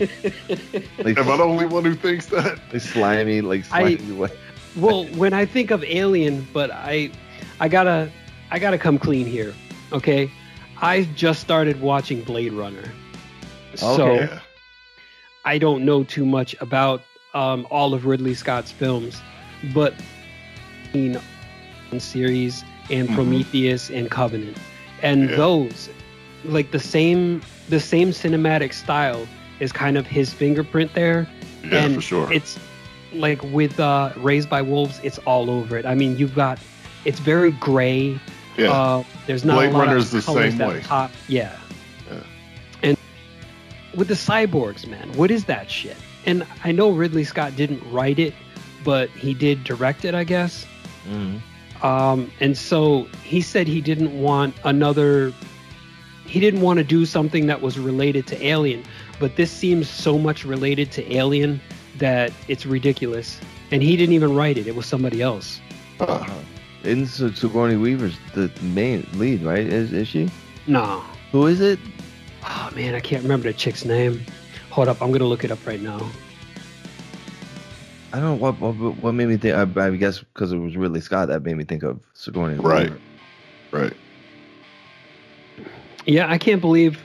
Like, 0.00 1.18
Am 1.18 1.28
I 1.30 1.36
the 1.36 1.42
only 1.44 1.66
one 1.66 1.84
who 1.84 1.94
thinks 1.94 2.26
that? 2.26 2.58
like 2.72 2.82
slimy, 2.82 3.40
like 3.40 3.64
slimy. 3.64 3.96
wet. 4.12 4.32
well, 4.76 5.04
when 5.16 5.32
I 5.32 5.44
think 5.44 5.70
of 5.70 5.84
Alien, 5.84 6.46
but 6.52 6.70
I, 6.70 7.10
I 7.60 7.68
gotta, 7.68 8.10
I 8.50 8.58
gotta 8.58 8.78
come 8.78 8.98
clean 8.98 9.26
here. 9.26 9.54
Okay, 9.92 10.30
I 10.80 11.04
just 11.14 11.40
started 11.40 11.80
watching 11.80 12.22
Blade 12.22 12.52
Runner, 12.52 12.84
so 13.74 14.10
Okay. 14.10 14.26
Yeah. 14.32 14.40
I 15.44 15.58
don't 15.58 15.84
know 15.84 16.04
too 16.04 16.24
much 16.24 16.56
about 16.60 17.02
um, 17.34 17.66
all 17.70 17.92
of 17.94 18.06
Ridley 18.06 18.34
Scott's 18.34 18.70
films, 18.72 19.20
but 19.74 19.94
in 20.94 21.20
series 21.98 22.64
and 22.90 23.08
Mhm. 23.08 23.14
Prometheus 23.14 23.90
and 23.90 24.10
Covenant, 24.10 24.56
and 25.02 25.28
Yeah. 25.30 25.36
those, 25.36 25.88
like 26.44 26.70
the 26.70 26.80
same, 26.80 27.42
the 27.68 27.78
same 27.80 28.10
cinematic 28.10 28.72
style 28.72 29.26
is 29.60 29.72
kind 29.72 29.96
of 29.96 30.06
his 30.06 30.32
fingerprint 30.32 30.92
there. 30.94 31.28
Yeah, 31.64 31.84
and 31.84 31.94
for 31.94 32.00
sure. 32.00 32.32
It's 32.32 32.58
like 33.12 33.42
with 33.44 33.78
uh, 33.80 34.12
Raised 34.16 34.50
by 34.50 34.62
Wolves, 34.62 35.00
it's 35.02 35.18
all 35.20 35.50
over 35.50 35.76
it. 35.76 35.86
I 35.86 35.94
mean, 35.94 36.16
you've 36.18 36.34
got, 36.34 36.58
it's 37.04 37.18
very 37.20 37.52
gray. 37.52 38.18
yeah. 38.56 38.70
Uh, 38.72 39.04
there's 39.26 39.44
not 39.44 39.54
Blade 39.56 39.70
a 39.70 39.72
lot 39.72 39.86
Runner's 39.86 40.12
of 40.12 40.20
the 40.20 40.26
colors 40.26 40.50
same 40.50 40.58
that 40.58 40.68
way. 40.68 40.80
pop. 40.80 41.10
Yeah. 41.28 41.56
Yeah. 42.10 42.20
And 42.82 42.96
with 43.94 44.08
the 44.08 44.14
cyborgs, 44.14 44.86
man, 44.86 45.12
what 45.14 45.30
is 45.30 45.44
that 45.46 45.70
shit? 45.70 45.96
And 46.26 46.46
I 46.64 46.72
know 46.72 46.90
Ridley 46.90 47.24
Scott 47.24 47.54
didn't 47.56 47.82
write 47.92 48.18
it, 48.18 48.34
but 48.84 49.08
he 49.10 49.32
did 49.34 49.62
direct 49.64 50.04
it, 50.04 50.14
I 50.14 50.24
guess. 50.24 50.66
Mhm. 51.08 51.40
Um, 51.84 52.30
and 52.40 52.56
so 52.56 53.06
he 53.22 53.40
said 53.42 53.66
he 53.68 53.80
didn't 53.80 54.18
want 54.20 54.54
another. 54.64 55.32
He 56.26 56.40
didn't 56.40 56.62
want 56.62 56.78
to 56.78 56.84
do 56.84 57.04
something 57.04 57.46
that 57.46 57.60
was 57.60 57.78
related 57.78 58.26
to 58.28 58.42
Alien, 58.46 58.82
but 59.24 59.36
this 59.36 59.50
seems 59.50 59.88
so 59.88 60.18
much 60.18 60.44
related 60.44 60.92
to 60.92 61.16
Alien 61.16 61.58
that 61.96 62.30
it's 62.46 62.66
ridiculous. 62.66 63.40
And 63.70 63.82
he 63.82 63.96
didn't 63.96 64.14
even 64.14 64.34
write 64.36 64.58
it; 64.58 64.66
it 64.66 64.76
was 64.76 64.84
somebody 64.84 65.22
else. 65.22 65.62
Uh 65.98 66.18
huh. 66.18 66.34
Isn't 66.82 67.06
Sig- 67.06 67.34
Sigourney 67.34 67.76
Weaver's 67.76 68.18
the 68.34 68.50
main 68.60 69.06
lead, 69.14 69.42
right? 69.42 69.66
Is 69.66 69.94
is 69.94 70.08
she? 70.08 70.28
No, 70.66 71.02
Who 71.32 71.46
is 71.46 71.62
it? 71.62 71.78
oh 72.44 72.70
man, 72.76 72.94
I 72.94 73.00
can't 73.00 73.22
remember 73.22 73.50
the 73.50 73.56
chick's 73.56 73.86
name. 73.86 74.20
Hold 74.68 74.88
up, 74.88 75.00
I'm 75.00 75.10
gonna 75.10 75.24
look 75.24 75.42
it 75.42 75.50
up 75.50 75.66
right 75.66 75.80
now. 75.80 76.06
I 78.12 78.20
don't 78.20 78.24
know 78.26 78.34
what 78.34 78.60
what, 78.60 78.74
what 78.98 79.12
made 79.12 79.28
me 79.28 79.38
think. 79.38 79.54
I, 79.56 79.86
I 79.86 79.96
guess 79.96 80.18
because 80.18 80.52
it 80.52 80.58
was 80.58 80.76
Ridley 80.76 81.00
Scott 81.00 81.28
that 81.28 81.44
made 81.44 81.56
me 81.56 81.64
think 81.64 81.82
of 81.82 81.98
Sigourney 82.12 82.58
Right. 82.58 82.90
Weaver. 82.90 83.00
Right. 83.72 83.94
Yeah, 86.04 86.30
I 86.30 86.36
can't 86.36 86.60
believe 86.60 87.02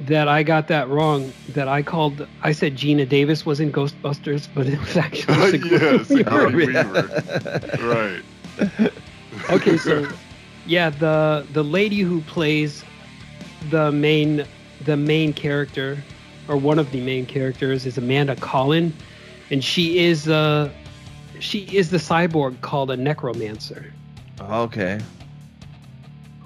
that 0.00 0.28
I 0.28 0.42
got 0.42 0.68
that 0.68 0.88
wrong. 0.88 1.32
That 1.50 1.68
I 1.68 1.82
called, 1.82 2.26
I 2.42 2.52
said 2.52 2.76
Geena 2.76 3.08
Davis 3.08 3.44
was 3.44 3.60
in 3.60 3.72
Ghostbusters, 3.72 4.48
but 4.54 4.66
it 4.66 4.78
was 4.78 4.96
actually 4.96 5.60
Sigourney 5.60 5.70
yeah, 5.70 5.90
Weaver. 5.92 6.04
Sigourney 6.04 6.66
Weaver. 6.66 8.22
Right. 8.60 8.92
okay, 9.50 9.76
so 9.76 10.06
yeah, 10.66 10.90
the 10.90 11.46
the 11.52 11.62
lady 11.64 12.00
who 12.00 12.20
plays 12.22 12.84
the 13.70 13.90
main 13.92 14.44
the 14.84 14.96
main 14.96 15.32
character 15.32 15.98
or 16.48 16.56
one 16.56 16.78
of 16.78 16.90
the 16.92 17.00
main 17.00 17.26
characters 17.26 17.86
is 17.86 17.98
Amanda 17.98 18.34
Collin, 18.36 18.92
and 19.50 19.62
she 19.64 19.98
is 19.98 20.28
uh 20.28 20.70
she 21.40 21.60
is 21.76 21.90
the 21.90 21.98
cyborg 21.98 22.60
called 22.62 22.90
a 22.90 22.96
necromancer. 22.96 23.92
okay. 24.40 24.98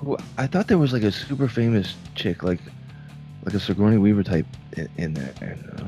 Who- 0.00 0.18
I 0.36 0.46
thought 0.46 0.68
there 0.68 0.78
was 0.78 0.92
like 0.92 1.02
a 1.04 1.12
super 1.12 1.48
famous 1.48 1.94
chick, 2.14 2.42
like 2.42 2.58
like 3.44 3.54
a 3.54 3.60
Sigourney 3.60 3.98
Weaver 3.98 4.22
type 4.22 4.46
in, 4.76 4.88
in 4.96 5.14
there. 5.14 5.32
uh, 5.78 5.82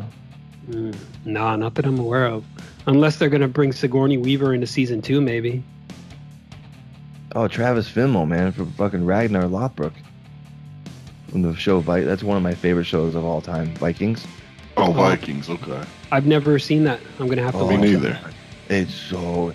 Mm, 0.70 0.96
nah, 1.26 1.56
not 1.56 1.74
that 1.74 1.84
I'm 1.84 1.98
aware 1.98 2.26
of. 2.26 2.42
Unless 2.86 3.16
they're 3.18 3.28
gonna 3.28 3.48
bring 3.48 3.70
Sigourney 3.70 4.16
Weaver 4.16 4.54
into 4.54 4.66
season 4.66 5.02
two, 5.02 5.20
maybe. 5.20 5.62
Oh, 7.34 7.48
Travis 7.48 7.86
Fimmel, 7.90 8.26
man, 8.26 8.50
from 8.52 8.70
fucking 8.72 9.04
Ragnar 9.04 9.42
Lothbrok. 9.42 9.92
From 11.28 11.42
the 11.42 11.54
show 11.54 11.80
Vi- 11.80 12.00
That's 12.04 12.22
one 12.22 12.36
of 12.38 12.42
my 12.42 12.54
favorite 12.54 12.84
shows 12.84 13.14
of 13.14 13.24
all 13.26 13.42
time, 13.42 13.74
Vikings. 13.74 14.24
Oh, 14.78 14.92
Vikings. 14.92 15.50
Okay. 15.50 15.82
I've 16.12 16.26
never 16.26 16.58
seen 16.58 16.84
that. 16.84 16.98
I'm 17.18 17.28
gonna 17.28 17.42
have 17.42 17.52
to 17.54 17.60
Oh, 17.60 17.68
Me 17.68 17.76
watch 17.76 17.84
it. 17.86 17.92
neither. 17.92 18.18
It's 18.70 18.94
so, 18.94 19.52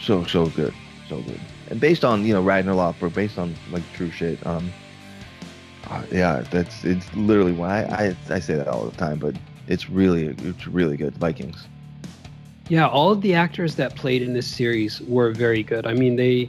so, 0.00 0.24
so 0.26 0.46
good. 0.46 0.72
So 1.08 1.20
good. 1.22 1.40
And 1.70 1.80
based 1.80 2.04
on, 2.04 2.24
you 2.24 2.34
know, 2.34 2.42
Ragnar 2.42 2.74
Lothbrok, 2.74 3.14
based 3.14 3.36
on 3.38 3.54
like 3.72 3.82
true 3.94 4.10
shit. 4.12 4.44
Um, 4.46 4.70
yeah, 6.12 6.44
that's, 6.50 6.84
it's 6.84 7.12
literally 7.14 7.52
why 7.52 7.82
I, 7.82 8.16
I 8.34 8.40
say 8.40 8.54
that 8.54 8.68
all 8.68 8.84
the 8.84 8.96
time, 8.96 9.18
but 9.18 9.34
it's 9.66 9.90
really, 9.90 10.26
it's 10.26 10.66
really 10.66 10.96
good. 10.96 11.16
Vikings. 11.16 11.66
Yeah, 12.68 12.86
all 12.86 13.10
of 13.10 13.20
the 13.20 13.34
actors 13.34 13.74
that 13.76 13.96
played 13.96 14.22
in 14.22 14.32
this 14.32 14.46
series 14.46 15.00
were 15.02 15.32
very 15.32 15.64
good. 15.64 15.86
I 15.86 15.92
mean, 15.92 16.14
they 16.14 16.48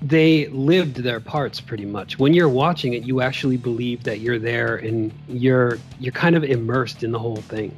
they 0.00 0.46
lived 0.48 0.98
their 0.98 1.18
parts 1.18 1.60
pretty 1.60 1.84
much. 1.84 2.20
When 2.20 2.32
you're 2.32 2.48
watching 2.48 2.92
it, 2.92 3.02
you 3.02 3.20
actually 3.20 3.56
believe 3.56 4.04
that 4.04 4.20
you're 4.20 4.38
there 4.38 4.76
and 4.76 5.12
you're 5.28 5.78
you're 5.98 6.12
kind 6.12 6.36
of 6.36 6.44
immersed 6.44 7.02
in 7.02 7.10
the 7.10 7.18
whole 7.18 7.36
thing. 7.36 7.74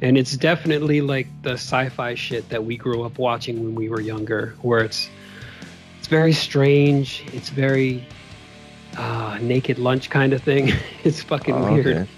And 0.00 0.18
it's 0.18 0.36
definitely 0.36 1.00
like 1.00 1.28
the 1.42 1.52
sci-fi 1.52 2.16
shit 2.16 2.48
that 2.48 2.64
we 2.64 2.76
grew 2.76 3.04
up 3.04 3.18
watching 3.18 3.62
when 3.62 3.76
we 3.76 3.88
were 3.88 4.00
younger, 4.00 4.56
where 4.62 4.80
it's 4.80 5.08
it's 6.00 6.08
very 6.08 6.32
strange, 6.32 7.22
it's 7.32 7.50
very 7.50 8.04
uh, 8.96 9.38
naked 9.40 9.78
lunch 9.78 10.10
kind 10.10 10.32
of 10.32 10.42
thing. 10.42 10.72
it's 11.04 11.22
fucking 11.22 11.54
Oh, 11.54 11.72
weird. 11.74 12.08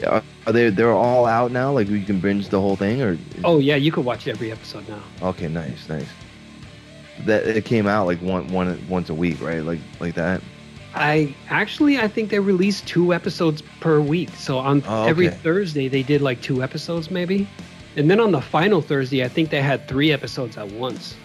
Yeah, 0.00 0.22
Are 0.46 0.52
they? 0.52 0.70
They're 0.70 0.92
all 0.92 1.26
out 1.26 1.50
now. 1.52 1.72
Like 1.72 1.88
you 1.88 2.02
can 2.02 2.20
binge 2.20 2.48
the 2.50 2.60
whole 2.60 2.76
thing, 2.76 3.00
or? 3.02 3.18
oh 3.44 3.58
yeah, 3.58 3.76
you 3.76 3.90
could 3.90 4.04
watch 4.04 4.28
every 4.28 4.52
episode 4.52 4.88
now. 4.88 5.02
Okay, 5.22 5.48
nice, 5.48 5.88
nice. 5.88 6.06
That 7.24 7.46
it 7.46 7.64
came 7.64 7.86
out 7.86 8.06
like 8.06 8.20
one, 8.20 8.46
one, 8.48 8.78
once 8.88 9.08
a 9.08 9.14
week, 9.14 9.40
right? 9.40 9.60
Like, 9.60 9.80
like 10.00 10.14
that. 10.16 10.42
I 10.94 11.34
actually 11.48 11.98
I 11.98 12.08
think 12.08 12.30
they 12.30 12.38
released 12.40 12.86
two 12.86 13.12
episodes 13.14 13.62
per 13.80 14.00
week. 14.00 14.30
So 14.36 14.58
on 14.58 14.82
Oh, 14.86 15.04
every. 15.04 15.28
Thursday 15.28 15.88
they 15.88 16.02
did 16.02 16.20
like 16.22 16.40
two 16.42 16.62
episodes 16.62 17.10
maybe. 17.10 17.48
And 17.96 18.10
then 18.10 18.20
on 18.20 18.32
the 18.32 18.40
final 18.42 18.82
Thursday 18.82 19.24
I 19.24 19.28
think 19.28 19.48
they 19.50 19.62
had 19.62 19.88
three 19.88 20.12
episodes 20.12 20.56
at 20.58 20.70
once. 20.72 21.16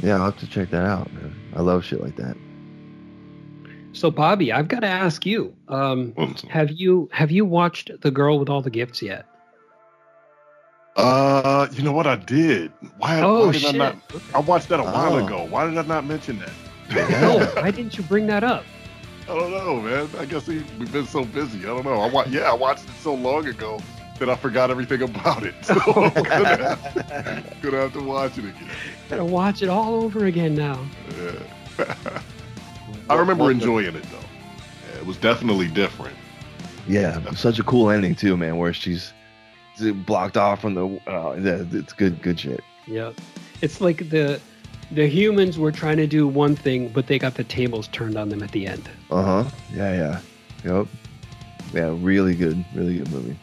Yeah, 0.00 0.14
I'll 0.16 0.26
have 0.26 0.38
to 0.38 0.46
check 0.48 0.70
that 0.70 0.84
out, 0.84 1.12
man. 1.12 1.34
I 1.54 1.62
love 1.62 1.84
shit 1.84 2.00
like 2.00 2.16
that. 2.16 2.36
So 3.98 4.12
Bobby, 4.12 4.52
I've 4.52 4.68
got 4.68 4.80
to 4.80 4.86
ask 4.86 5.26
you, 5.26 5.52
um, 5.66 6.14
have 6.48 6.70
you 6.70 7.08
have 7.12 7.32
you 7.32 7.44
watched 7.44 7.90
The 8.00 8.12
Girl 8.12 8.38
with 8.38 8.48
All 8.48 8.62
the 8.62 8.70
Gifts 8.70 9.02
yet? 9.02 9.26
Uh, 10.94 11.66
you 11.72 11.82
know 11.82 11.90
what 11.90 12.06
I 12.06 12.14
did? 12.14 12.70
Why, 12.98 13.20
Oh, 13.20 13.46
why 13.46 13.52
did 13.52 13.60
shit. 13.62 13.74
I 13.74 13.78
not? 13.78 13.96
I 14.34 14.38
watched 14.38 14.68
that 14.68 14.78
a 14.78 14.84
while 14.84 15.14
Oh. 15.14 15.26
ago. 15.26 15.46
Why 15.50 15.68
did 15.68 15.76
I 15.76 15.82
not 15.82 16.04
mention 16.06 16.38
that? 16.38 16.52
No, 17.20 17.44
why 17.60 17.72
didn't 17.72 17.96
you 17.98 18.04
bring 18.04 18.28
that 18.28 18.44
up? 18.44 18.64
I 19.24 19.34
don't 19.34 19.50
know, 19.50 19.80
man. 19.80 20.08
I 20.18 20.24
guess 20.26 20.46
we, 20.46 20.64
we've 20.78 20.92
been 20.92 21.06
so 21.06 21.24
busy. 21.24 21.58
I 21.60 21.62
don't 21.66 21.84
know. 21.84 21.94
I 22.00 22.08
wa- 22.08 22.24
yeah, 22.28 22.50
I 22.50 22.54
watched 22.54 22.84
it 22.84 22.94
so 23.00 23.14
long 23.14 23.46
ago 23.48 23.80
that 24.20 24.30
I 24.30 24.36
forgot 24.36 24.70
everything 24.70 25.02
about 25.02 25.42
it. 25.44 25.54
So 25.64 25.74
I'm 25.96 26.12
gonna, 26.22 26.74
have, 26.76 27.56
gonna 27.62 27.76
have 27.78 27.92
to 27.94 28.02
watch 28.02 28.38
it 28.38 28.44
again. 28.44 28.70
Gotta 29.10 29.24
watch 29.24 29.60
it 29.62 29.68
all 29.68 30.02
over 30.04 30.26
again 30.26 30.54
now. 30.54 30.84
Yeah. 31.18 32.22
I 33.10 33.14
remember 33.16 33.50
enjoying 33.50 33.94
it 33.94 34.02
though. 34.10 34.18
Yeah, 34.90 34.98
it 34.98 35.06
was 35.06 35.16
definitely 35.16 35.68
different. 35.68 36.16
Yeah, 36.86 37.32
such 37.32 37.58
a 37.58 37.64
cool 37.64 37.90
ending 37.90 38.14
too, 38.14 38.36
man. 38.36 38.56
Where 38.56 38.72
she's 38.72 39.12
blocked 39.78 40.36
off 40.36 40.60
from 40.60 40.74
the. 40.74 40.86
Uh, 41.06 41.34
yeah, 41.34 41.64
it's 41.72 41.92
good, 41.92 42.22
good 42.22 42.40
shit. 42.40 42.62
Yeah. 42.86 43.12
It's 43.60 43.80
like 43.80 44.08
the 44.10 44.40
the 44.90 45.06
humans 45.06 45.58
were 45.58 45.72
trying 45.72 45.98
to 45.98 46.06
do 46.06 46.26
one 46.26 46.56
thing, 46.56 46.88
but 46.88 47.06
they 47.06 47.18
got 47.18 47.34
the 47.34 47.44
tables 47.44 47.88
turned 47.88 48.16
on 48.16 48.28
them 48.28 48.42
at 48.42 48.52
the 48.52 48.66
end. 48.66 48.88
Uh 49.10 49.22
huh. 49.22 49.50
Yeah, 49.74 49.92
yeah. 49.94 50.20
Yep. 50.64 50.86
Yeah, 51.74 51.94
really 51.98 52.34
good, 52.34 52.64
really 52.74 52.98
good 52.98 53.10
movie. 53.12 53.36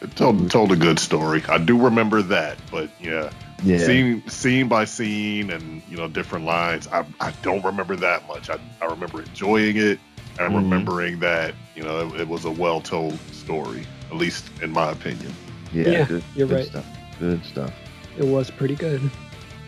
It 0.00 0.14
told 0.16 0.50
told 0.50 0.72
a 0.72 0.76
good 0.76 0.98
story. 0.98 1.42
I 1.48 1.58
do 1.58 1.84
remember 1.84 2.22
that, 2.22 2.58
but 2.70 2.90
yeah, 3.00 3.30
Yeah. 3.62 3.78
scene 3.78 4.28
scene 4.28 4.68
by 4.68 4.84
scene 4.84 5.50
and 5.50 5.82
you 5.88 5.96
know 5.96 6.08
different 6.08 6.44
lines. 6.44 6.88
I, 6.88 7.04
I 7.20 7.32
don't 7.42 7.64
remember 7.64 7.94
that 7.96 8.26
much. 8.28 8.50
I, 8.50 8.58
I 8.80 8.86
remember 8.86 9.20
enjoying 9.22 9.76
it 9.76 9.98
and 10.38 10.52
Mhm. 10.52 10.56
remembering 10.56 11.20
that 11.20 11.54
you 11.76 11.82
know 11.84 12.12
it, 12.14 12.22
it 12.22 12.28
was 12.28 12.44
a 12.44 12.50
well 12.50 12.80
told 12.80 13.18
story, 13.32 13.84
at 14.10 14.16
least 14.16 14.44
in 14.62 14.72
my 14.72 14.90
opinion. 14.90 15.32
Yeah, 15.72 15.88
Yeah, 15.90 16.04
good, 16.06 16.24
you're 16.34 16.46
good 16.48 16.54
right. 16.56 16.66
Stuff. 16.66 16.86
Good 17.20 17.44
stuff. 17.44 17.72
It 18.18 18.24
was 18.26 18.50
pretty 18.50 18.74
good. 18.74 19.00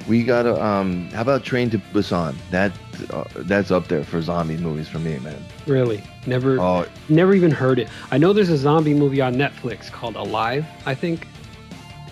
We 0.08 0.22
gotta. 0.22 0.62
Um, 0.62 1.08
how 1.10 1.22
about 1.22 1.44
Train 1.44 1.70
to 1.70 1.78
Busan? 1.78 2.34
That 2.50 2.72
uh, 3.10 3.24
that's 3.36 3.70
up 3.70 3.88
there 3.88 4.04
for 4.04 4.20
zombie 4.20 4.56
movies 4.58 4.86
for 4.88 4.98
me, 4.98 5.18
man. 5.20 5.42
Really. 5.66 6.02
Never 6.26 6.60
Oh, 6.60 6.84
never 7.08 7.32
even 7.34 7.50
heard 7.50 7.78
it. 7.78 7.88
I 8.10 8.18
know 8.18 8.32
there's 8.34 8.50
a 8.50 8.56
zombie 8.58 8.92
movie 8.92 9.20
on 9.22 9.36
Netflix 9.36 9.90
called 9.90 10.16
Alive, 10.16 10.66
I 10.84 10.94
think. 10.94 11.26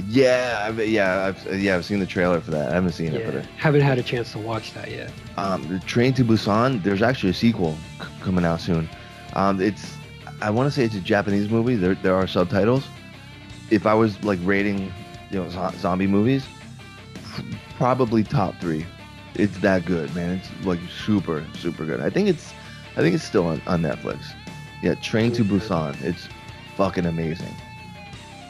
Yeah, 0.09 0.65
I've, 0.67 0.79
yeah, 0.89 1.27
I've 1.27 1.61
yeah, 1.61 1.77
I've 1.77 1.85
seen 1.85 2.01
the 2.01 2.07
trailer 2.07 2.41
for 2.41 2.51
that. 2.53 2.71
I 2.71 2.75
haven't 2.75 2.93
seen 2.93 3.15
it, 3.15 3.21
Yeah. 3.21 3.31
but 3.31 3.45
Haven't 3.59 3.83
had 3.83 3.99
a 3.99 4.03
chance 4.03 4.33
to 4.33 4.39
watch 4.39 4.73
that 4.75 4.91
yet. 4.91 5.11
um, 5.37 5.67
the 5.69 5.79
Train 5.81 6.13
to 6.15 6.25
Busan. 6.25 6.83
There's 6.83 7.03
actually 7.03 7.31
a 7.31 7.35
sequel 7.35 7.77
c- 8.01 8.07
coming 8.21 8.45
out 8.45 8.61
soon. 8.61 8.89
Um, 9.35 9.61
it's 9.61 9.95
I 10.41 10.51
want 10.51 10.67
to 10.67 10.71
say 10.71 10.85
it's 10.85 10.95
a 10.95 11.01
Japanese 11.01 11.49
movie. 11.51 11.77
There 11.77 11.95
there 11.95 12.15
are 12.15 12.27
subtitles. 12.27 12.87
If 13.71 13.87
I 13.87 13.95
was 13.95 14.23
like 14.25 14.39
rating, 14.43 14.93
you 15.31 15.43
know, 15.43 15.49
zo- 15.49 15.73
zombie 15.79 16.07
movies, 16.07 16.45
probably 17.77 18.23
top 18.25 18.55
three. 18.61 18.85
It's 19.35 19.57
that 19.59 19.85
good, 19.87 20.15
man. 20.15 20.37
It's 20.39 20.67
like 20.67 20.81
super 21.05 21.45
super 21.55 21.85
good. 21.87 22.01
I 22.01 22.11
think 22.11 22.29
it's 22.29 22.53
I 22.97 23.01
think 23.01 23.15
it's 23.15 23.25
still 23.25 23.47
on, 23.47 23.63
on 23.67 23.83
Netflix. 23.83 24.27
Yeah, 24.83 24.95
Train 24.97 25.33
to 25.33 25.45
Busan. 25.45 26.01
It's 26.03 26.29
fucking 26.77 27.07
amazing. 27.07 27.55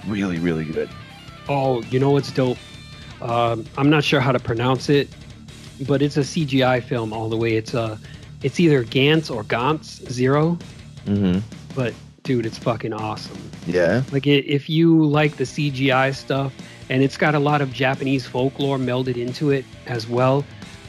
Really 0.06 0.38
really 0.38 0.64
good. 0.64 0.88
Oh, 1.48 1.82
you 1.90 1.98
know 1.98 2.10
what's 2.10 2.30
dope? 2.32 2.58
Um, 3.20 3.64
I'm 3.76 3.90
not 3.90 4.04
sure 4.04 4.20
how 4.20 4.32
to 4.32 4.38
pronounce 4.40 4.88
it, 4.88 5.08
but 5.86 6.02
it's 6.02 6.16
a 6.16 6.20
CGI 6.20 6.82
film 6.82 7.12
all 7.12 7.28
the 7.28 7.36
way. 7.36 7.54
It's 7.56 7.74
a, 7.74 7.98
it's 8.42 8.58
either 8.60 8.84
Gantz 8.84 9.34
or 9.34 9.44
Gantz 9.44 10.08
Zero, 10.10 10.58
Mm-hmm. 11.06 11.40
but 11.74 11.92
dude, 12.22 12.46
it's 12.46 12.58
fucking 12.58 12.92
awesome. 12.92 13.38
Yeah. 13.66 14.02
Like 14.12 14.26
i 14.28 14.30
if 14.30 14.68
you 14.70 15.04
like 15.04 15.36
the 15.36 15.44
CGI 15.44 16.14
stuff, 16.14 16.52
and 16.88 17.02
it's 17.02 17.16
got 17.16 17.34
a 17.34 17.38
lot 17.40 17.60
of 17.60 17.72
Japanese 17.72 18.24
folklore 18.26 18.78
melded 18.78 19.16
into 19.16 19.50
it 19.50 19.64
as 19.86 20.08
well. 20.08 20.44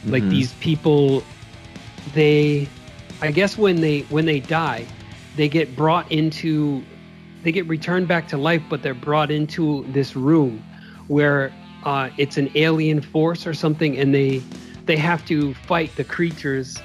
Like 0.06 0.22
Mhm. 0.22 0.30
these 0.30 0.52
people, 0.54 1.24
they, 2.14 2.68
I 3.22 3.30
guess 3.32 3.56
when 3.58 3.80
they 3.80 4.00
when 4.02 4.24
they 4.26 4.38
die, 4.40 4.86
they 5.36 5.48
get 5.48 5.74
brought 5.74 6.10
into, 6.12 6.82
they 7.44 7.52
get 7.52 7.68
returned 7.68 8.08
back 8.08 8.26
to 8.28 8.38
life, 8.38 8.62
but 8.68 8.82
they're 8.82 8.94
brought 8.94 9.30
into 9.30 9.84
this 9.92 10.16
room 10.16 10.64
where 11.06 11.52
uh, 11.84 12.08
it's 12.16 12.38
an 12.38 12.50
alien 12.54 13.02
force 13.02 13.46
or 13.46 13.54
something, 13.54 13.96
and 13.98 14.14
they 14.14 14.42
they 14.86 14.96
have 14.96 15.24
to 15.26 15.54
fight 15.54 15.94
the 15.96 16.04
creatures. 16.04 16.78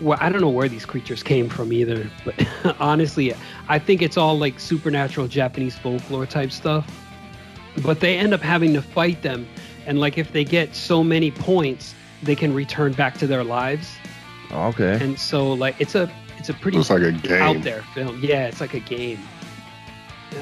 Well, 0.00 0.18
I 0.20 0.28
don't 0.28 0.40
know 0.40 0.50
where 0.50 0.68
these 0.68 0.84
creatures 0.84 1.22
came 1.22 1.48
from 1.48 1.72
either, 1.72 2.10
but 2.24 2.34
honestly, 2.80 3.32
I 3.68 3.78
think 3.78 4.02
it's 4.02 4.16
all 4.16 4.36
like 4.38 4.60
supernatural 4.60 5.28
Japanese 5.28 5.78
folklore 5.78 6.26
type 6.26 6.50
stuff. 6.50 6.86
But 7.82 8.00
they 8.00 8.18
end 8.18 8.34
up 8.34 8.40
having 8.40 8.74
to 8.74 8.82
fight 8.82 9.22
them, 9.22 9.46
and 9.86 10.00
like 10.00 10.18
if 10.18 10.32
they 10.32 10.44
get 10.44 10.74
so 10.74 11.04
many 11.04 11.30
points, 11.30 11.94
they 12.22 12.34
can 12.34 12.52
return 12.52 12.92
back 12.92 13.16
to 13.18 13.26
their 13.26 13.44
lives. 13.44 13.88
Okay. 14.50 14.98
And 15.00 15.18
so 15.18 15.52
like 15.52 15.76
it's 15.78 15.94
a 15.94 16.10
it's 16.48 16.56
a 16.56 16.60
pretty 16.62 16.78
It's 16.78 16.90
like 16.90 17.02
a 17.02 17.10
game. 17.10 17.42
out 17.42 17.62
there 17.62 17.82
film. 17.92 18.20
Yeah, 18.22 18.46
it's 18.46 18.60
like 18.60 18.72
a 18.74 18.78
game. 18.78 19.18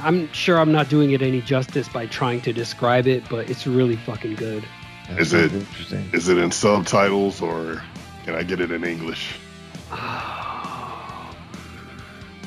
I'm 0.02 0.30
sure 0.32 0.58
I'm 0.58 0.70
not 0.70 0.90
doing 0.90 1.12
it 1.12 1.22
any 1.22 1.40
justice 1.40 1.88
by 1.88 2.04
trying 2.06 2.42
to 2.42 2.52
describe 2.52 3.06
it, 3.06 3.26
but 3.30 3.48
it's 3.48 3.66
really 3.66 3.96
fucking 3.96 4.34
good. 4.34 4.64
That 5.08 5.20
Is 5.20 5.30
sounds 5.30 5.54
it- 5.54 5.60
interesting? 5.60 6.10
Is 6.12 6.28
it 6.28 6.36
in 6.36 6.50
subtitles 6.50 7.40
or 7.40 7.82
can 8.26 8.34
I 8.34 8.42
get 8.42 8.60
it 8.60 8.70
in 8.70 8.84
English? 8.84 9.36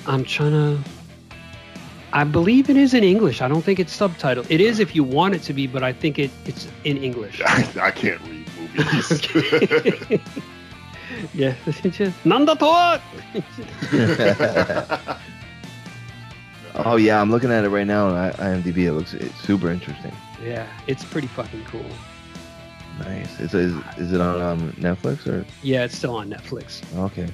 I'm 0.05 0.24
trying 0.24 0.51
to. 0.51 0.80
I 2.14 2.24
believe 2.24 2.70
it 2.70 2.78
is 2.78 2.93
in 2.93 3.03
English. 3.03 3.41
I 3.41 3.47
don't 3.47 3.64
think 3.64 3.80
it's 3.80 3.97
subtitled. 3.97 4.45
It 4.51 4.62
is 4.62 4.80
if 4.80 4.95
you 4.95 5.03
want 5.03 5.34
it 5.34 5.41
to 5.43 5.53
be, 5.53 5.66
but 5.66 5.82
I 5.84 5.93
think 5.93 6.20
it, 6.20 6.30
it's 6.45 6.68
in 6.84 6.97
English. 6.97 7.41
I, 7.43 7.68
I 7.82 7.91
can't 7.91 8.22
read 8.22 8.47
movies. 8.78 10.20
Okay. 11.24 11.30
yeah, 11.34 11.55
it's 11.66 11.80
just 11.97 12.26
Nanda 12.26 12.51
oh 16.76 16.95
yeah, 16.97 17.22
I'm 17.22 17.32
looking 17.32 17.51
at 17.51 17.64
it 17.64 17.70
right 17.70 17.88
now 17.88 18.08
on 18.10 18.32
IMDb. 18.34 18.80
It 18.86 18.91
looks 18.93 19.14
it's 19.14 19.36
super 19.41 19.72
interesting. 19.72 20.12
Yeah, 20.43 20.68
it's 20.88 21.03
pretty 21.05 21.28
fucking 21.28 21.64
cool. 21.66 21.86
Nice. 22.99 23.39
Is 23.39 23.53
is, 23.53 23.74
is 23.97 24.12
it 24.12 24.22
on 24.22 24.41
um, 24.41 24.72
Netflix 24.74 25.26
or 25.28 25.45
Yeah, 25.64 25.84
it's 25.84 25.95
still 25.95 26.16
on 26.16 26.30
Netflix. 26.30 26.82
okay? 26.97 27.28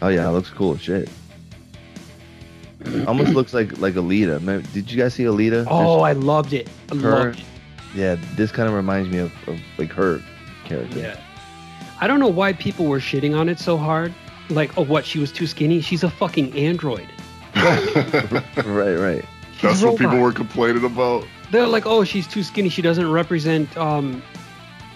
Oh 0.00 0.08
yeah, 0.08 0.28
it 0.28 0.32
looks 0.32 0.50
cool 0.50 0.74
as 0.74 0.80
shit. 0.82 1.08
Almost 3.06 3.32
looks 3.32 3.54
like 3.54 3.78
like 3.78 3.94
Alita. 3.94 4.34
Remember- 4.34 4.66
Did 4.72 4.90
you 4.90 4.98
guys 5.02 5.14
see 5.14 5.24
Alita? 5.24 5.66
Oh, 5.70 6.00
I 6.00 6.12
loved 6.12 6.52
it. 6.52 6.68
I 6.90 6.96
Her- 6.96 7.10
loved 7.10 7.38
it. 7.40 7.44
yeah. 7.94 8.16
This 8.36 8.50
kind 8.52 8.68
of 8.68 8.74
reminds 8.74 9.08
me 9.10 9.18
of, 9.18 9.32
of 9.48 9.58
like 9.78 9.90
her 9.92 10.20
character. 10.64 10.98
Yeah. 10.98 11.16
I 12.02 12.08
don't 12.08 12.18
know 12.18 12.26
why 12.26 12.52
people 12.52 12.86
were 12.86 12.98
shitting 12.98 13.38
on 13.38 13.48
it 13.48 13.60
so 13.60 13.76
hard. 13.76 14.12
Like, 14.50 14.76
oh, 14.76 14.84
what? 14.84 15.06
She 15.06 15.20
was 15.20 15.30
too 15.30 15.46
skinny. 15.46 15.80
She's 15.80 16.02
a 16.02 16.10
fucking 16.10 16.52
android. 16.58 17.06
right, 17.54 18.96
right. 18.96 19.24
She's 19.52 19.62
That's 19.62 19.82
what 19.84 19.98
people 19.98 20.18
were 20.18 20.32
complaining 20.32 20.84
about. 20.84 21.24
They're 21.52 21.68
like, 21.68 21.86
oh, 21.86 22.02
she's 22.02 22.26
too 22.26 22.42
skinny. 22.42 22.70
She 22.70 22.82
doesn't 22.82 23.08
represent 23.08 23.76
um, 23.76 24.20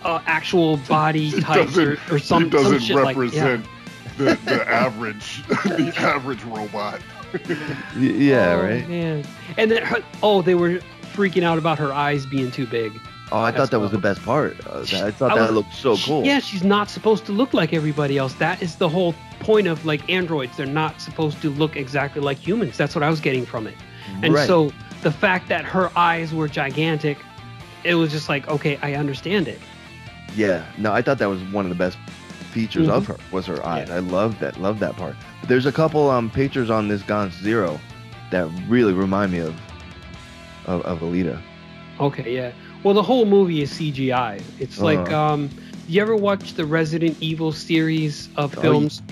uh, 0.03 0.19
actual 0.27 0.79
body 0.79 1.29
It 1.35 1.43
types 1.43 1.79
or, 1.79 1.95
doesn't, 1.95 2.13
or 2.13 2.19
some, 2.19 2.43
it 2.47 2.51
doesn't 2.51 2.81
some 2.81 2.81
shit 2.81 2.97
like 2.97 3.17
represent 3.17 3.65
the, 4.19 4.37
the 4.45 4.69
average 4.69 5.47
the 5.47 5.95
average 5.97 6.43
robot. 6.43 7.01
Yeah, 7.97 8.57
oh, 8.59 8.63
right. 8.65 8.89
Man. 8.89 9.25
And 9.57 9.71
then, 9.71 9.85
her, 9.85 10.03
oh, 10.25 10.43
they 10.43 10.57
were 10.57 10.81
freaking 11.13 11.45
out 11.45 11.57
about 11.57 11.79
her 11.79 11.93
eyes 11.93 12.27
being 12.27 12.51
too 12.51 12.67
big. 12.67 13.01
Oh, 13.33 13.41
I 13.43 13.51
thought 13.51 13.71
that 13.73 13.81
was 13.81 13.91
the 13.91 13.99
best 13.99 14.23
part. 14.23 14.57
Uh, 14.69 14.81
I 15.03 15.11
thought 15.11 15.33
I 15.33 15.35
that 15.37 15.41
was- 15.43 15.51
looked 15.53 15.75
so 15.75 15.97
cool. 15.97 16.25
Yeah, 16.25 16.39
she's 16.39 16.63
not 16.63 16.89
supposed 16.89 17.27
to 17.27 17.33
look 17.33 17.53
like 17.53 17.73
everybody 17.73 18.19
else. 18.19 18.35
That 18.35 18.63
is 18.63 18.77
the 18.77 18.89
whole 18.89 19.15
point 19.41 19.67
of 19.67 19.85
like 19.85 20.09
androids. 20.09 20.57
They're 20.57 20.65
not 20.67 21.01
supposed 21.01 21.43
to 21.43 21.51
look 21.51 21.77
exactly 21.77 22.23
like 22.23 22.39
humans. 22.39 22.77
That's 22.77 22.95
what 22.95 23.03
I 23.03 23.11
was 23.11 23.21
getting 23.21 23.45
from 23.45 23.67
it. 23.67 23.75
And 24.23 24.33
Right. 24.35 24.47
so 24.47 24.73
the 25.03 25.11
fact 25.11 25.49
that 25.49 25.65
her 25.65 25.91
eyes 25.97 26.33
were 26.33 26.47
gigantic, 26.47 27.19
it 27.83 27.97
was 27.97 28.13
just 28.13 28.29
like, 28.29 28.49
okay, 28.49 28.79
I 28.81 28.95
understand 28.95 29.49
it. 29.49 29.59
Yeah, 30.37 30.63
no, 30.79 30.93
I 30.93 31.03
thought 31.03 31.19
that 31.19 31.29
was 31.29 31.43
one 31.45 31.65
of 31.65 31.69
the 31.71 31.75
best 31.77 31.99
features 32.53 32.89
of 32.89 33.05
Mhm. 33.05 33.07
her 33.09 33.17
was 33.33 33.47
her 33.47 33.65
eyes. 33.67 33.89
Yeah. 33.89 33.97
I 33.97 33.99
love 33.99 34.39
that, 34.39 34.61
love 34.61 34.79
that 34.79 34.97
part. 34.97 35.17
But 35.41 35.49
there's 35.49 35.67
a 35.67 35.73
couple 35.73 36.09
um 36.11 36.31
pictures 36.31 36.71
on 36.71 36.87
this 36.89 37.03
Gantz 37.03 37.33
Zero 37.43 37.81
that 38.31 38.49
really 38.69 38.93
remind 38.93 39.33
me 39.33 39.39
of 39.41 39.55
of, 40.67 40.83
of 40.83 41.01
Alita. 41.01 41.39
Okay, 42.01 42.35
yeah. 42.35 42.51
Well, 42.87 42.95
the 42.95 43.03
whole 43.03 43.25
movie 43.25 43.63
is 43.63 43.73
CGI. 43.73 44.41
It's 44.61 44.79
like, 44.79 45.01
Uh-huh. 45.11 45.19
um, 45.33 45.51
you 45.89 46.01
ever 46.01 46.15
watch 46.15 46.55
the 46.55 46.65
Resident 46.65 47.17
Evil 47.21 47.51
series 47.51 48.29
of 48.37 48.57
Oh, 48.57 48.61
films 48.61 49.03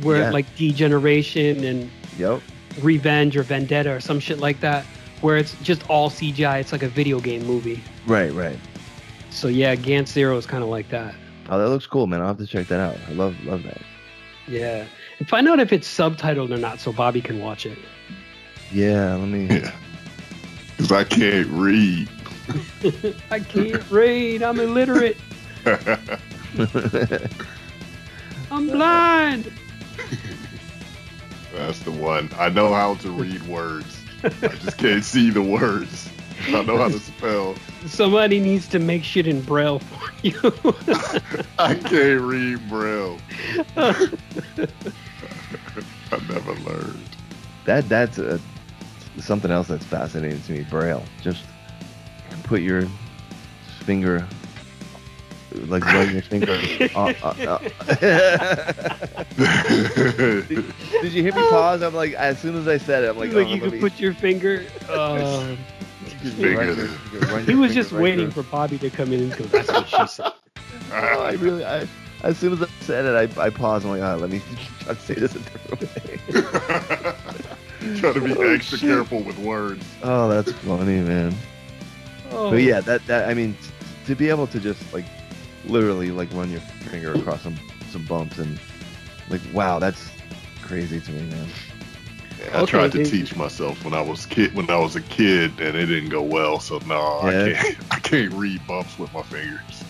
where 0.00 0.20
yeah. 0.22 0.30
like 0.30 0.46
Degeneration 0.56 1.62
and 1.62 1.90
Yep. 2.18 2.40
Revenge 2.80 3.36
or 3.36 3.42
Vendetta 3.42 3.92
or 3.92 4.00
some 4.00 4.18
shit 4.18 4.38
like 4.38 4.60
that, 4.60 4.86
where 5.20 5.36
it's 5.36 5.54
just 5.62 5.82
all 5.90 6.08
CGI. 6.08 6.58
It's 6.58 6.72
like 6.72 6.82
a 6.82 6.88
video 6.88 7.20
game 7.20 7.46
movie. 7.46 7.82
Right, 8.06 8.32
right. 8.32 8.58
So 9.28 9.48
yeah, 9.48 9.76
Gantz 9.76 10.08
Zero 10.08 10.38
is 10.38 10.46
kind 10.46 10.62
of 10.62 10.70
like 10.70 10.88
that. 10.88 11.14
Oh, 11.50 11.58
that 11.58 11.68
looks 11.68 11.84
cool, 11.84 12.06
man. 12.06 12.22
I'll 12.22 12.28
have 12.28 12.38
to 12.38 12.46
check 12.46 12.66
that 12.68 12.80
out. 12.80 12.96
I 13.10 13.12
love 13.12 13.36
love 13.44 13.62
that. 13.64 13.82
Yeah. 14.48 14.86
And 15.18 15.28
find 15.28 15.46
out 15.50 15.60
if 15.60 15.70
it's 15.70 15.86
subtitled 15.86 16.50
or 16.50 16.56
not 16.56 16.80
so 16.80 16.94
Bobby 16.94 17.20
can 17.20 17.40
watch 17.42 17.66
it. 17.66 17.76
Yeah, 18.72 19.16
let 19.16 19.28
me. 19.28 19.48
Yeah. 19.60 19.70
Because 20.78 20.92
I 20.92 21.04
can't 21.04 21.46
read. 21.48 22.08
I 23.30 23.40
can't 23.40 23.90
read. 23.90 24.42
I'm 24.42 24.58
illiterate. 24.60 25.16
I'm 28.50 28.66
blind. 28.66 29.50
That's 31.54 31.78
the 31.80 31.92
one. 31.92 32.30
I 32.38 32.48
know 32.48 32.72
how 32.72 32.94
to 32.96 33.10
read 33.10 33.42
words. 33.46 34.00
I 34.24 34.28
just 34.28 34.78
can't 34.78 35.04
see 35.04 35.30
the 35.30 35.42
words. 35.42 36.10
I 36.48 36.62
know 36.62 36.76
how 36.78 36.88
to 36.88 36.98
spell. 36.98 37.54
Somebody 37.86 38.40
needs 38.40 38.68
to 38.68 38.78
make 38.78 39.04
shit 39.04 39.26
in 39.26 39.42
braille 39.42 39.78
for 39.78 40.12
you. 40.22 40.34
I 41.58 41.74
can't 41.74 42.20
read 42.20 42.68
Braille. 42.68 43.18
I 43.76 44.08
never 46.28 46.54
learned. 46.54 47.08
that 47.64 47.88
that's 47.88 48.18
uh 48.18 48.38
something 49.18 49.50
else 49.50 49.68
that's 49.68 49.84
fascinating 49.84 50.40
to 50.42 50.52
me. 50.52 50.66
Braille. 50.68 51.04
Just 51.22 51.44
put 52.44 52.60
your 52.62 52.86
finger, 53.80 54.26
like 55.66 55.84
run 55.86 56.10
your 56.12 56.22
finger. 56.22 56.58
uh, 56.94 57.12
uh, 57.22 57.34
uh. 57.48 57.58
Did 61.02 61.12
you 61.12 61.22
hear 61.22 61.34
me 61.34 61.42
pause? 61.48 61.82
I'm 61.82 61.94
like, 61.94 62.12
as 62.14 62.38
soon 62.40 62.56
as 62.56 62.68
I 62.68 62.78
said 62.78 63.04
it, 63.04 63.10
I'm 63.10 63.18
like, 63.18 63.32
like 63.32 63.46
oh, 63.46 63.50
you 63.54 63.60
could 63.60 63.72
me- 63.72 63.80
put 63.80 63.98
your 64.00 64.14
finger. 64.14 64.64
Uh, 64.88 65.56
finger. 66.22 66.56
run 66.56 66.76
your- 66.76 67.20
run 67.30 67.44
he 67.46 67.54
was 67.54 67.68
finger 67.70 67.82
just 67.82 67.92
right 67.92 68.02
waiting 68.02 68.30
through. 68.30 68.42
for 68.44 68.50
Bobby 68.50 68.78
to 68.78 68.90
come 68.90 69.12
in 69.12 69.20
and 69.22 69.36
go. 69.36 69.44
That's 69.44 69.68
what 69.70 69.88
she 69.88 70.06
said. 70.06 70.32
Oh, 70.92 71.22
I 71.22 71.32
really, 71.32 71.64
I, 71.64 71.86
as 72.22 72.38
soon 72.38 72.52
as 72.52 72.62
I 72.62 72.66
said 72.80 73.04
it, 73.04 73.36
I, 73.38 73.42
I 73.46 73.50
paused. 73.50 73.84
I'm 73.84 73.90
like, 73.92 74.02
ah, 74.02 74.14
let 74.14 74.30
me 74.30 74.40
try 74.80 74.94
to 74.94 75.00
say 75.00 75.14
this 75.14 75.34
a 75.34 75.38
different 75.38 75.80
way. 75.80 76.20
Try 77.98 78.12
to 78.12 78.20
be 78.20 78.32
Oh, 78.36 78.42
extra 78.42 78.78
shit. 78.78 78.88
careful 78.88 79.20
with 79.22 79.38
words. 79.38 79.84
Oh, 80.02 80.28
that's 80.28 80.52
funny, 80.52 81.00
man. 81.00 81.34
Oh. 82.32 82.50
But 82.50 82.62
yeah, 82.62 82.80
that 82.80 83.06
that 83.06 83.28
I 83.28 83.34
mean, 83.34 83.54
t- 83.54 83.70
to 84.06 84.14
be 84.14 84.28
able 84.28 84.46
to 84.48 84.58
just 84.60 84.92
like 84.92 85.04
literally 85.66 86.10
like 86.10 86.32
run 86.32 86.50
your 86.50 86.60
finger 86.60 87.12
across 87.14 87.42
some 87.42 87.56
some 87.90 88.04
bumps 88.06 88.38
and 88.38 88.58
like, 89.28 89.40
wow, 89.52 89.78
that's 89.78 90.10
crazy 90.62 91.00
to 91.00 91.10
me, 91.12 91.22
man. 91.30 91.46
I 92.52 92.62
Okay, 92.62 92.66
tried 92.72 92.92
to 92.92 92.98
they- 92.98 93.04
teach 93.04 93.36
myself 93.36 93.84
when 93.84 93.94
I 93.94 94.00
was 94.00 94.26
kid 94.26 94.54
when 94.54 94.68
I 94.70 94.76
was 94.76 94.96
a 94.96 95.00
kid, 95.02 95.52
and 95.60 95.76
it 95.76 95.86
didn't 95.86 96.08
go 96.10 96.22
well. 96.22 96.58
So 96.58 96.78
no, 96.86 97.20
Yeah. 97.30 97.44
I 97.44 97.52
can't. 97.62 97.78
I 97.92 97.98
can't 98.00 98.32
read 98.32 98.66
bumps 98.66 98.98
with 98.98 99.12
my 99.12 99.22
fingers. 99.22 99.84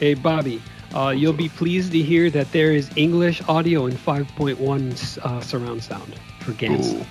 Hey 0.00 0.14
Bobby, 0.14 0.60
uh, 0.94 1.10
you'll 1.16 1.32
be 1.32 1.48
pleased 1.48 1.92
to 1.92 2.02
hear 2.02 2.28
that 2.30 2.50
there 2.50 2.72
is 2.72 2.90
English 2.96 3.40
audio 3.48 3.86
in 3.86 3.92
5.1 3.92 5.18
uh, 5.24 5.40
surround 5.40 5.82
sound 5.84 6.14
for 6.40 6.52
Gantz. 6.52 6.90
Cool. 6.90 7.06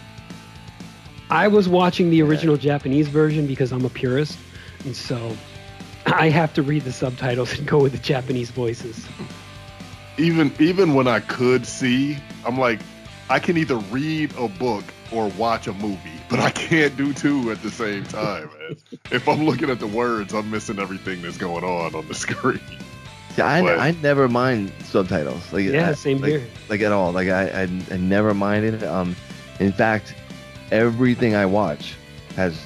I 1.29 1.47
was 1.47 1.69
watching 1.69 2.09
the 2.09 2.21
original 2.21 2.57
Japanese 2.57 3.07
version 3.07 3.47
because 3.47 3.71
I'm 3.71 3.85
a 3.85 3.89
purist, 3.89 4.37
and 4.85 4.95
so 4.95 5.35
I 6.05 6.29
have 6.29 6.53
to 6.55 6.63
read 6.63 6.83
the 6.83 6.91
subtitles 6.91 7.57
and 7.57 7.67
go 7.67 7.79
with 7.79 7.91
the 7.91 7.97
Japanese 7.99 8.49
voices. 8.49 9.07
Even 10.17 10.51
even 10.59 10.93
when 10.93 11.07
I 11.07 11.19
could 11.19 11.65
see, 11.65 12.17
I'm 12.45 12.57
like, 12.59 12.79
I 13.29 13.39
can 13.39 13.57
either 13.57 13.77
read 13.77 14.33
a 14.37 14.47
book 14.47 14.83
or 15.11 15.27
watch 15.29 15.67
a 15.67 15.73
movie, 15.73 16.11
but 16.29 16.39
I 16.39 16.51
can't 16.51 16.95
do 16.97 17.13
two 17.13 17.51
at 17.51 17.61
the 17.61 17.71
same 17.71 18.03
time. 18.05 18.49
if 19.11 19.27
I'm 19.27 19.45
looking 19.45 19.69
at 19.69 19.79
the 19.79 19.87
words, 19.87 20.33
I'm 20.33 20.49
missing 20.51 20.79
everything 20.79 21.21
that's 21.21 21.37
going 21.37 21.63
on 21.63 21.95
on 21.95 22.07
the 22.07 22.13
screen. 22.13 22.59
See, 23.35 23.41
I, 23.41 23.61
But- 23.61 23.79
I 23.79 23.91
never 23.91 24.27
mind 24.27 24.73
subtitles. 24.83 25.53
Like 25.53 25.65
Yeah, 25.65 25.89
I- 25.89 25.93
same 25.93 26.19
like, 26.21 26.31
here. 26.31 26.47
Like 26.69 26.81
at 26.81 26.91
all. 26.91 27.11
Like 27.13 27.29
I, 27.29 27.63
I 27.63 27.81
I 27.91 27.97
never 27.97 28.33
minded. 28.33 28.83
Um, 28.83 29.15
in 29.59 29.71
fact, 29.71 30.13
everything 30.71 31.35
I 31.35 31.45
watch 31.45 31.95
has 32.35 32.59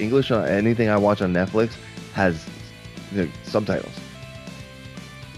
English. 0.00 0.30
On 0.30 0.46
anything 0.46 0.88
I 0.88 0.96
watch 0.96 1.22
on 1.22 1.32
Netflix 1.32 1.72
has 2.14 2.44
the 3.12 3.28
subtitles. 3.44 3.92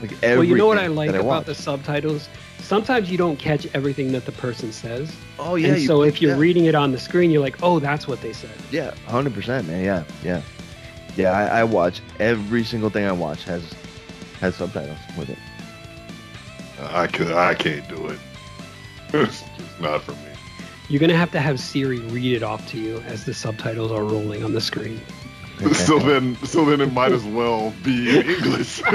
Like 0.00 0.12
everything 0.22 0.38
Well, 0.38 0.44
you 0.44 0.56
know 0.56 0.66
what 0.66 0.78
I 0.78 0.86
like 0.86 1.10
that 1.12 1.20
about 1.20 1.26
watch. 1.26 1.46
the 1.46 1.54
subtitles? 1.54 2.28
Sometimes 2.58 3.10
you 3.10 3.18
don't 3.18 3.36
catch 3.38 3.66
everything 3.74 4.12
that 4.12 4.24
the 4.26 4.32
person 4.32 4.72
says. 4.72 5.12
Oh 5.38 5.56
yeah. 5.56 5.68
and 5.68 5.80
you- 5.80 5.86
so 5.86 6.02
if 6.02 6.20
you're 6.22 6.32
yeah. 6.32 6.38
reading 6.40 6.66
it 6.66 6.74
on 6.74 6.92
the 6.92 6.98
screen, 6.98 7.30
you're 7.30 7.42
like, 7.42 7.56
oh, 7.62 7.78
that's 7.80 8.06
what 8.08 8.20
they 8.20 8.32
said. 8.32 8.50
Yeah, 8.70 8.94
hundred 9.06 9.34
percent, 9.34 9.66
man. 9.66 9.84
Yeah, 9.84 10.04
yeah, 10.22 10.42
yeah. 11.16 11.32
I, 11.32 11.60
I 11.60 11.64
watch 11.64 12.00
every 12.18 12.64
single 12.64 12.90
thing 12.90 13.04
I 13.06 13.12
watch 13.12 13.44
has 13.44 13.62
has 14.40 14.54
subtitles 14.56 14.98
with 15.18 15.30
it. 15.30 15.38
I 16.82 17.06
could. 17.08 17.32
I 17.32 17.54
can't 17.54 17.86
do 17.88 18.06
it. 18.08 18.18
it's 19.14 19.42
just 19.58 19.80
not 19.80 20.02
for 20.02 20.12
me. 20.12 20.29
You're 20.90 20.98
going 20.98 21.10
to 21.10 21.16
have 21.16 21.30
to 21.30 21.40
have 21.40 21.60
Siri 21.60 22.00
read 22.00 22.34
it 22.34 22.42
off 22.42 22.66
to 22.70 22.78
you 22.78 22.98
as 23.06 23.24
the 23.24 23.32
subtitles 23.32 23.92
are 23.92 24.02
rolling 24.02 24.42
on 24.42 24.54
the 24.54 24.60
screen. 24.60 25.00
so 25.72 26.00
then, 26.00 26.34
so 26.44 26.64
then 26.64 26.80
it 26.80 26.92
might 26.92 27.12
as 27.12 27.22
well 27.22 27.72
be 27.84 28.18
in 28.18 28.28
English. 28.28 28.82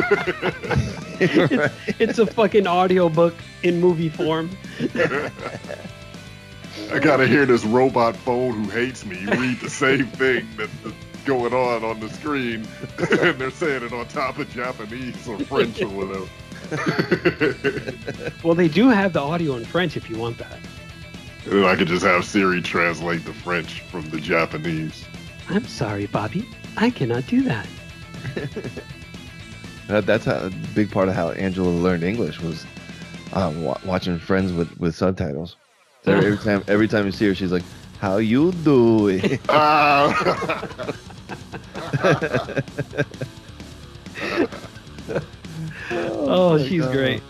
Right. 1.15 1.71
It's 1.97 2.19
a 2.19 2.25
fucking 2.25 2.67
audiobook 2.67 3.33
in 3.63 3.79
movie 3.79 4.09
form. 4.09 4.49
I 6.91 6.99
gotta 6.99 7.25
hear 7.25 7.45
this 7.45 7.63
robot 7.63 8.17
phone 8.17 8.65
who 8.65 8.69
hates 8.69 9.05
me 9.05 9.23
read 9.25 9.61
the 9.61 9.69
same 9.69 10.07
thing 10.07 10.45
that's 10.57 10.73
going 11.23 11.53
on 11.53 11.85
on 11.85 12.01
the 12.01 12.09
screen, 12.09 12.67
and 13.21 13.39
they're 13.39 13.49
saying 13.49 13.83
it 13.83 13.93
on 13.93 14.05
top 14.07 14.37
of 14.39 14.49
Japanese 14.49 15.25
or 15.25 15.39
French 15.39 15.81
or 15.81 15.87
whatever. 15.87 16.27
Well, 18.43 18.55
they 18.55 18.67
do 18.67 18.89
have 18.89 19.13
the 19.13 19.21
audio 19.21 19.55
in 19.55 19.63
French 19.63 19.95
if 19.95 20.09
you 20.09 20.17
want 20.17 20.37
that. 20.39 20.59
And 21.49 21.65
I 21.65 21.75
could 21.75 21.87
just 21.87 22.05
have 22.05 22.25
Siri 22.25 22.61
translate 22.61 23.25
the 23.25 23.33
French 23.33 23.81
from 23.81 24.09
the 24.09 24.19
Japanese. 24.19 25.05
I'm 25.49 25.65
sorry, 25.65 26.07
Bobby. 26.07 26.47
I 26.77 26.89
cannot 26.89 27.27
do 27.27 27.41
that. 27.43 27.67
That, 29.87 30.05
that's 30.09 30.25
how, 30.25 30.47
a 30.47 30.49
big 30.73 30.91
part 30.91 31.09
of 31.09 31.15
how 31.15 31.31
Angela 31.31 31.69
learned 31.69 32.03
English 32.03 32.39
was 32.41 32.65
um, 33.33 33.63
wa- 33.63 33.79
watching 33.85 34.17
Friends 34.19 34.51
with, 34.53 34.77
with 34.79 34.95
subtitles. 34.95 35.55
So 36.03 36.13
every 36.13 36.37
time 36.37 36.63
every 36.67 36.87
time 36.87 37.05
you 37.05 37.11
see 37.11 37.25
her, 37.27 37.33
she's 37.33 37.51
like, 37.51 37.63
"How 37.99 38.17
you 38.17 38.51
doing?" 38.51 39.39
Ah. 39.49 40.93
Oh, 46.27 46.57
she's 46.57 46.81
God. 46.81 46.91
great. 46.91 47.21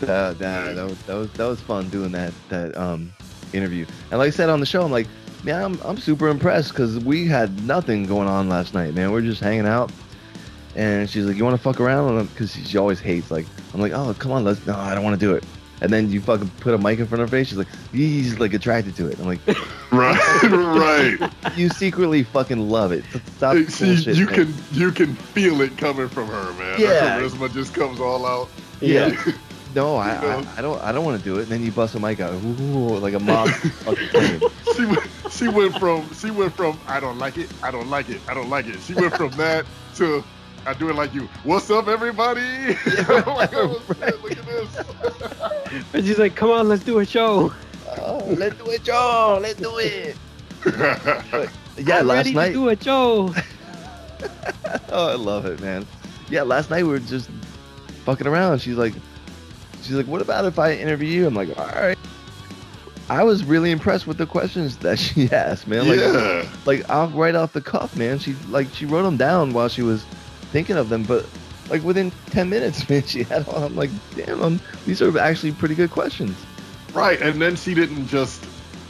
That, 0.00 0.38
that, 0.38 0.74
that, 0.74 0.84
was, 0.84 1.02
that 1.02 1.14
was 1.14 1.30
that 1.32 1.46
was 1.46 1.60
fun 1.60 1.88
doing 1.88 2.12
that 2.12 2.32
that 2.48 2.76
um 2.76 3.12
interview. 3.52 3.86
And 4.10 4.18
like 4.18 4.28
I 4.28 4.30
said 4.30 4.50
on 4.50 4.60
the 4.60 4.66
show, 4.66 4.82
I'm 4.82 4.90
like, 4.90 5.06
man, 5.44 5.62
I'm 5.62 5.80
I'm 5.82 5.98
super 5.98 6.28
impressed 6.28 6.70
because 6.70 6.98
we 6.98 7.26
had 7.26 7.64
nothing 7.66 8.06
going 8.06 8.28
on 8.28 8.48
last 8.48 8.74
night, 8.74 8.94
man. 8.94 9.12
We're 9.12 9.22
just 9.22 9.40
hanging 9.40 9.66
out. 9.66 9.92
And 10.76 11.08
she's 11.08 11.24
like, 11.24 11.36
"You 11.36 11.44
want 11.44 11.56
to 11.56 11.62
fuck 11.62 11.80
around?" 11.80 12.26
Because 12.26 12.52
she 12.52 12.76
always 12.78 12.98
hates. 12.98 13.30
Like, 13.30 13.46
I'm 13.72 13.80
like, 13.80 13.92
"Oh, 13.92 14.12
come 14.18 14.32
on, 14.32 14.44
let's." 14.44 14.66
No, 14.66 14.74
I 14.74 14.94
don't 14.94 15.04
want 15.04 15.18
to 15.18 15.24
do 15.24 15.32
it. 15.34 15.44
And 15.80 15.92
then 15.92 16.10
you 16.10 16.20
fucking 16.20 16.50
put 16.60 16.74
a 16.74 16.78
mic 16.78 16.98
in 16.98 17.06
front 17.06 17.22
of 17.22 17.30
her 17.30 17.36
face. 17.36 17.48
She's 17.48 17.58
like, 17.58 17.68
"He's 17.92 18.40
like 18.40 18.54
attracted 18.54 18.96
to 18.96 19.06
it." 19.06 19.18
I'm 19.20 19.26
like, 19.26 19.40
right, 19.92 20.42
right. 20.42 21.32
"You 21.56 21.68
secretly 21.68 22.24
fucking 22.24 22.68
love 22.68 22.90
it. 22.90 23.04
Stop 23.36 23.56
See, 23.68 23.94
bullshit." 23.94 24.16
you 24.16 24.26
man." 24.26 24.34
can 24.34 24.54
you 24.72 24.90
can 24.90 25.14
feel 25.14 25.60
it 25.60 25.76
coming 25.78 26.08
from 26.08 26.26
her, 26.26 26.52
man. 26.54 26.80
Yeah. 26.80 27.20
Charisma 27.20 27.52
just 27.52 27.72
comes 27.72 28.00
all 28.00 28.26
out. 28.26 28.48
Yeah. 28.80 29.14
No, 29.74 29.96
I, 29.96 30.10
I, 30.10 30.46
I 30.56 30.62
don't. 30.62 30.80
I 30.82 30.92
don't 30.92 31.04
want 31.04 31.18
to 31.18 31.24
do 31.24 31.38
it. 31.38 31.42
And 31.42 31.48
then 31.48 31.64
you 31.64 31.72
bust 31.72 31.96
a 31.96 32.00
mic 32.00 32.20
out, 32.20 32.32
ooh, 32.32 32.98
like 32.98 33.14
a 33.14 33.18
mob. 33.18 33.48
fucking 33.50 34.40
she 34.76 34.86
went, 34.86 35.10
she 35.30 35.48
went 35.48 35.78
from 35.78 36.14
she 36.14 36.30
went 36.30 36.54
from 36.54 36.78
I 36.86 37.00
don't 37.00 37.18
like 37.18 37.38
it, 37.38 37.50
I 37.62 37.72
don't 37.72 37.90
like 37.90 38.08
it, 38.08 38.20
I 38.28 38.34
don't 38.34 38.48
like 38.48 38.66
it. 38.66 38.80
She 38.80 38.94
went 38.94 39.14
from 39.16 39.30
that 39.32 39.66
to 39.96 40.22
I 40.64 40.74
do 40.74 40.90
it 40.90 40.94
like 40.94 41.12
you. 41.12 41.28
What's 41.42 41.70
up, 41.70 41.88
everybody? 41.88 42.40
Like, 43.08 43.52
oh, 43.54 43.82
shit, 43.98 44.22
look 44.22 44.38
at 44.38 44.46
this. 44.46 45.84
And 45.92 46.06
she's 46.06 46.18
like, 46.18 46.36
"Come 46.36 46.50
on, 46.50 46.68
let's 46.68 46.84
do 46.84 47.00
a 47.00 47.04
show." 47.04 47.52
oh, 47.98 48.24
let's 48.38 48.56
do 48.56 48.70
it, 48.70 48.84
Joe. 48.84 49.38
Let's 49.42 49.60
do 49.60 49.76
it. 49.78 50.16
Yeah, 51.76 51.98
I'm 51.98 52.06
last 52.06 52.16
ready 52.18 52.32
night. 52.34 52.46
to 52.48 52.52
do 52.52 52.68
a 52.68 52.80
show. 52.80 53.34
oh, 54.90 55.10
I 55.10 55.14
love 55.14 55.46
it, 55.46 55.60
man. 55.60 55.84
Yeah, 56.30 56.42
last 56.42 56.70
night 56.70 56.84
we 56.84 56.90
were 56.90 56.98
just 57.00 57.28
fucking 58.04 58.26
around. 58.26 58.60
She's 58.60 58.76
like, 58.76 58.94
she's 59.84 59.94
like, 59.94 60.06
what 60.06 60.22
about 60.22 60.44
if 60.44 60.58
I 60.58 60.72
interview 60.72 61.08
you? 61.08 61.26
I'm 61.26 61.34
like, 61.34 61.56
all 61.58 61.66
right. 61.66 61.98
I 63.10 63.22
was 63.22 63.44
really 63.44 63.70
impressed 63.70 64.06
with 64.06 64.16
the 64.18 64.26
questions 64.26 64.76
that 64.78 64.98
she 64.98 65.30
asked, 65.30 65.66
man. 65.66 65.88
Like, 65.88 65.98
yeah, 66.00 66.48
like 66.64 66.88
off 66.90 67.12
right 67.14 67.34
off 67.34 67.52
the 67.52 67.60
cuff, 67.60 67.96
man. 67.96 68.18
She 68.18 68.34
like 68.48 68.68
she 68.74 68.86
wrote 68.86 69.02
them 69.02 69.16
down 69.16 69.52
while 69.52 69.68
she 69.68 69.82
was 69.82 70.04
thinking 70.52 70.76
of 70.76 70.88
them, 70.88 71.02
but 71.04 71.26
like 71.68 71.82
within 71.82 72.12
ten 72.30 72.48
minutes, 72.48 72.88
man, 72.90 73.02
she 73.04 73.22
had 73.24 73.46
all. 73.48 73.64
I'm 73.64 73.76
like, 73.76 73.90
damn, 74.16 74.42
um, 74.42 74.60
these 74.86 75.02
are 75.02 75.16
actually 75.18 75.52
pretty 75.52 75.74
good 75.74 75.90
questions. 75.90 76.46
right. 76.94 77.20
And 77.20 77.40
then 77.40 77.56
she 77.56 77.74
didn't 77.74 78.06
just, 78.06 78.44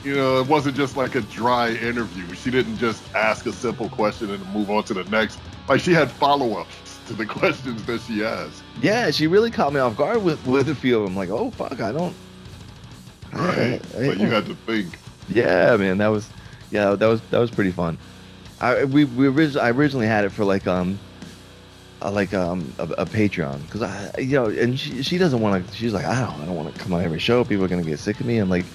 you 0.05 0.15
know, 0.15 0.41
it 0.41 0.47
wasn't 0.47 0.77
just 0.77 0.97
like 0.97 1.15
a 1.17 1.21
dry 1.23 1.71
interview. 1.73 2.33
She 2.35 2.51
didn't 2.51 2.77
just 2.79 3.03
ask 3.15 3.47
a 3.47 3.53
simple 3.53 3.89
question 3.89 4.31
and 4.31 4.47
move 4.53 4.71
on 4.71 4.85
to 4.85 4.95
the 4.95 5.05
next. 5.05 5.39
Like 5.69 5.81
she 5.81 5.93
had 5.93 6.11
follow 6.11 6.61
ups 6.61 6.75
to 7.09 7.15
the 7.15 7.27
questions 7.27 7.85
that 7.85 8.01
she 8.03 8.25
asked. 8.25 8.63
Yeah, 8.83 9.11
she 9.11 9.27
really 9.27 9.51
caught 9.51 9.73
me 9.73 9.81
off 9.81 9.97
guard 9.97 10.23
with 10.23 10.45
with 10.47 10.69
a 10.69 10.75
few 10.75 10.99
of 10.99 11.05
them. 11.05 11.17
Like, 11.17 11.31
oh 11.31 11.51
fuck, 11.51 11.81
I 11.81 11.93
don't. 11.93 12.15
Right. 13.33 13.81
I- 13.97 14.07
But 14.07 14.19
you 14.19 14.27
had 14.29 14.47
to 14.47 14.55
think. 14.55 14.99
Yeah, 15.29 15.77
man, 15.77 15.99
that 15.99 16.09
was 16.09 16.29
yeah, 16.71 16.95
that 16.95 17.07
was 17.07 17.21
that 17.31 17.39
was 17.39 17.51
pretty 17.51 17.71
fun. 17.73 17.99
I 18.61 18.85
we 18.85 19.05
we 19.05 19.27
orig- 19.29 19.57
I 19.57 19.71
originally 19.71 20.07
had 20.07 20.25
it 20.25 20.31
for 20.31 20.45
like 20.45 20.67
um 20.67 20.99
uh, 22.03 22.11
like 22.11 22.33
um 22.35 22.73
a, 22.79 22.85
a 22.85 23.07
Patreon 23.07 23.63
because 23.63 23.83
I 23.83 24.11
you 24.19 24.35
know 24.37 24.47
and 24.47 24.79
she 24.79 25.03
she 25.03 25.19
doesn't 25.19 25.41
want 25.41 25.67
to 25.69 25.75
she's 25.77 25.93
like 25.95 26.05
I 26.05 26.21
don't 26.21 26.41
I 26.43 26.47
don't 26.47 26.55
want 26.55 26.75
to 26.75 26.81
come 26.81 26.93
on 26.93 27.03
every 27.03 27.19
show 27.19 27.43
people 27.45 27.65
are 27.65 27.69
gonna 27.69 27.83
get 27.83 27.99
sick 27.99 28.21
of 28.21 28.27
me 28.27 28.39
I'm 28.39 28.51
like 28.51 28.67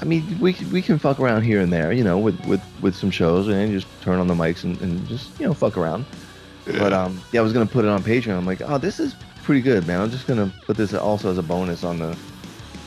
I 0.00 0.04
mean 0.04 0.38
we 0.40 0.52
can- 0.52 0.70
we 0.70 0.82
can 0.82 0.98
fuck 0.98 1.18
around 1.20 1.42
here 1.42 1.60
and 1.60 1.72
there 1.72 1.92
you 1.92 2.04
know 2.04 2.18
with 2.18 2.38
with 2.46 2.60
with 2.82 2.94
some 2.96 3.10
shows 3.10 3.48
and 3.48 3.72
just 3.72 3.86
turn 4.02 4.18
on 4.18 4.26
the 4.26 4.34
mics 4.34 4.64
and, 4.64 4.80
and 4.80 5.06
just 5.08 5.38
you 5.40 5.46
know 5.46 5.54
fuck 5.54 5.76
around 5.76 6.04
Yeah. 6.68 6.78
but 6.78 6.92
um 6.92 7.20
yeah 7.32 7.40
I 7.40 7.42
was 7.42 7.52
gonna 7.52 7.66
put 7.66 7.84
it 7.84 7.88
on 7.88 8.02
Patreon 8.02 8.36
I'm 8.36 8.46
like 8.46 8.60
oh 8.62 8.78
this 8.78 9.00
is 9.00 9.14
pretty 9.42 9.60
good 9.62 9.86
man 9.86 10.00
I'm 10.00 10.10
just 10.10 10.26
gonna 10.26 10.52
put 10.66 10.76
this 10.76 10.92
also 10.94 11.30
as 11.30 11.38
a 11.38 11.42
bonus 11.42 11.82
on 11.84 11.98
the 11.98 12.16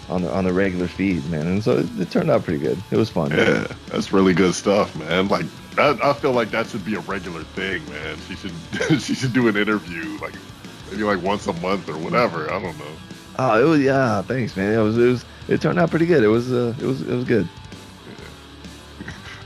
on 0.10 0.22
the 0.22 0.32
on 0.34 0.44
the 0.44 0.54
regular 0.54 0.88
feed 0.88 1.26
man 1.30 1.48
and 1.48 1.64
so 1.64 1.78
it, 1.78 1.88
it 2.00 2.12
turned 2.12 2.30
out 2.30 2.44
pretty 2.44 2.60
good 2.60 2.78
it 2.92 2.98
was 2.98 3.10
fun 3.10 3.32
Yeah, 3.32 3.66
that's 3.88 4.12
really 4.14 4.34
good 4.34 4.54
stuff, 4.54 4.96
man. 4.98 5.28
Like 5.28 5.46
that, 5.76 6.04
I 6.04 6.14
feel 6.14 6.34
like 6.34 6.52
that 6.52 6.68
should 6.68 6.84
be 6.84 6.96
a 6.96 7.00
regular 7.02 7.44
thing, 7.44 7.88
man. 7.90 8.18
She 8.28 8.36
should 8.36 9.02
she 9.02 9.16
should 9.16 9.34
do 9.34 9.48
an 9.48 9.56
interview 9.56 10.18
like 10.20 10.36
maybe 10.90 11.04
like 11.04 11.22
once 11.24 11.48
a 11.48 11.54
month 11.54 11.88
or 11.90 11.98
whatever. 11.98 12.52
I 12.52 12.62
don't 12.62 12.78
know. 12.78 12.86
Oh, 13.40 13.60
it 13.60 13.64
was 13.64 13.80
yeah. 13.80 14.22
Thanks, 14.22 14.58
man. 14.58 14.74
It 14.74 14.84
was 14.84 14.98
it 14.98 15.08
was 15.08 15.26
it 15.48 15.62
turned 15.62 15.80
out 15.80 15.90
pretty 15.90 16.06
good. 16.06 16.24
It 16.24 16.28
was 16.28 16.52
uh, 16.52 16.76
it 16.78 16.86
was 16.86 17.02
it 17.02 17.16
was 17.16 17.24
good. 17.24 17.48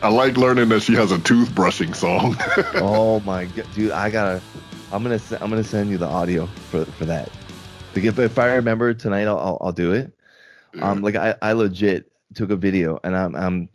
I 0.05 0.09
like 0.09 0.37
learning 0.37 0.69
that 0.69 0.81
she 0.81 0.93
has 0.93 1.11
a 1.11 1.17
toothbrushing 1.17 1.95
song. 1.95 2.37
oh 2.75 3.21
my 3.21 3.45
god, 3.45 3.65
dude! 3.73 3.89
I 3.89 4.11
gotta. 4.11 4.39
I'm 4.91 5.01
gonna 5.01 5.19
I'm 5.41 5.49
gonna 5.49 5.63
send 5.63 5.89
you 5.89 5.97
the 5.97 6.05
audio 6.05 6.45
for 6.45 6.85
for 6.85 7.05
that. 7.05 7.31
Get, 7.95 8.19
if 8.19 8.37
I 8.37 8.53
remember 8.53 8.93
tonight, 8.93 9.23
I'll 9.23 9.39
I'll, 9.39 9.57
I'll 9.61 9.71
do 9.71 9.93
it. 9.93 10.13
Um, 10.79 11.01
like 11.01 11.15
I 11.15 11.33
I 11.41 11.53
legit 11.53 12.11
took 12.35 12.51
a 12.51 12.55
video 12.55 12.99
and 13.03 13.17
I'm 13.17 13.35
I'm 13.35 13.69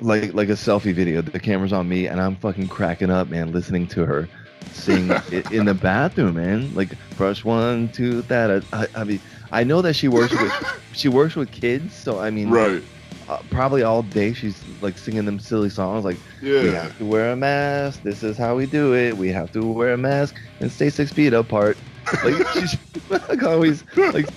like 0.00 0.34
like 0.34 0.48
a 0.48 0.54
selfie 0.54 0.92
video. 0.92 1.22
The 1.22 1.38
camera's 1.38 1.72
on 1.72 1.88
me 1.88 2.08
and 2.08 2.20
I'm 2.20 2.34
fucking 2.34 2.66
cracking 2.66 3.12
up, 3.12 3.28
man, 3.28 3.52
listening 3.52 3.86
to 3.88 4.04
her 4.04 4.28
sing 4.72 5.02
in 5.52 5.66
the 5.66 5.74
bathroom, 5.80 6.34
man. 6.34 6.74
Like 6.74 6.88
brush 7.16 7.44
one, 7.44 7.90
two, 7.90 8.22
that. 8.22 8.64
I, 8.72 8.82
I, 8.82 8.86
I 8.96 9.04
mean, 9.04 9.20
I 9.52 9.62
know 9.62 9.82
that 9.82 9.94
she 9.94 10.08
works 10.08 10.32
with 10.32 10.82
she 10.94 11.08
works 11.08 11.36
with 11.36 11.52
kids, 11.52 11.94
so 11.94 12.18
I 12.18 12.30
mean, 12.30 12.50
right. 12.50 12.82
Uh, 13.30 13.40
probably 13.48 13.84
all 13.84 14.02
day 14.02 14.32
she's 14.32 14.60
like 14.82 14.98
singing 14.98 15.24
them 15.24 15.38
silly 15.38 15.70
songs 15.70 16.04
like 16.04 16.16
yeah. 16.42 16.62
we 16.62 16.68
have 16.70 16.98
to 16.98 17.04
wear 17.04 17.30
a 17.30 17.36
mask 17.36 18.02
this 18.02 18.24
is 18.24 18.36
how 18.36 18.56
we 18.56 18.66
do 18.66 18.92
it 18.92 19.16
we 19.16 19.28
have 19.28 19.52
to 19.52 19.64
wear 19.64 19.92
a 19.92 19.96
mask 19.96 20.34
and 20.58 20.70
stay 20.70 20.90
six 20.90 21.12
feet 21.12 21.32
apart 21.32 21.78
like 22.24 22.44
she's 22.48 22.76
like 23.08 23.44
always 23.44 23.84
like 23.96 24.28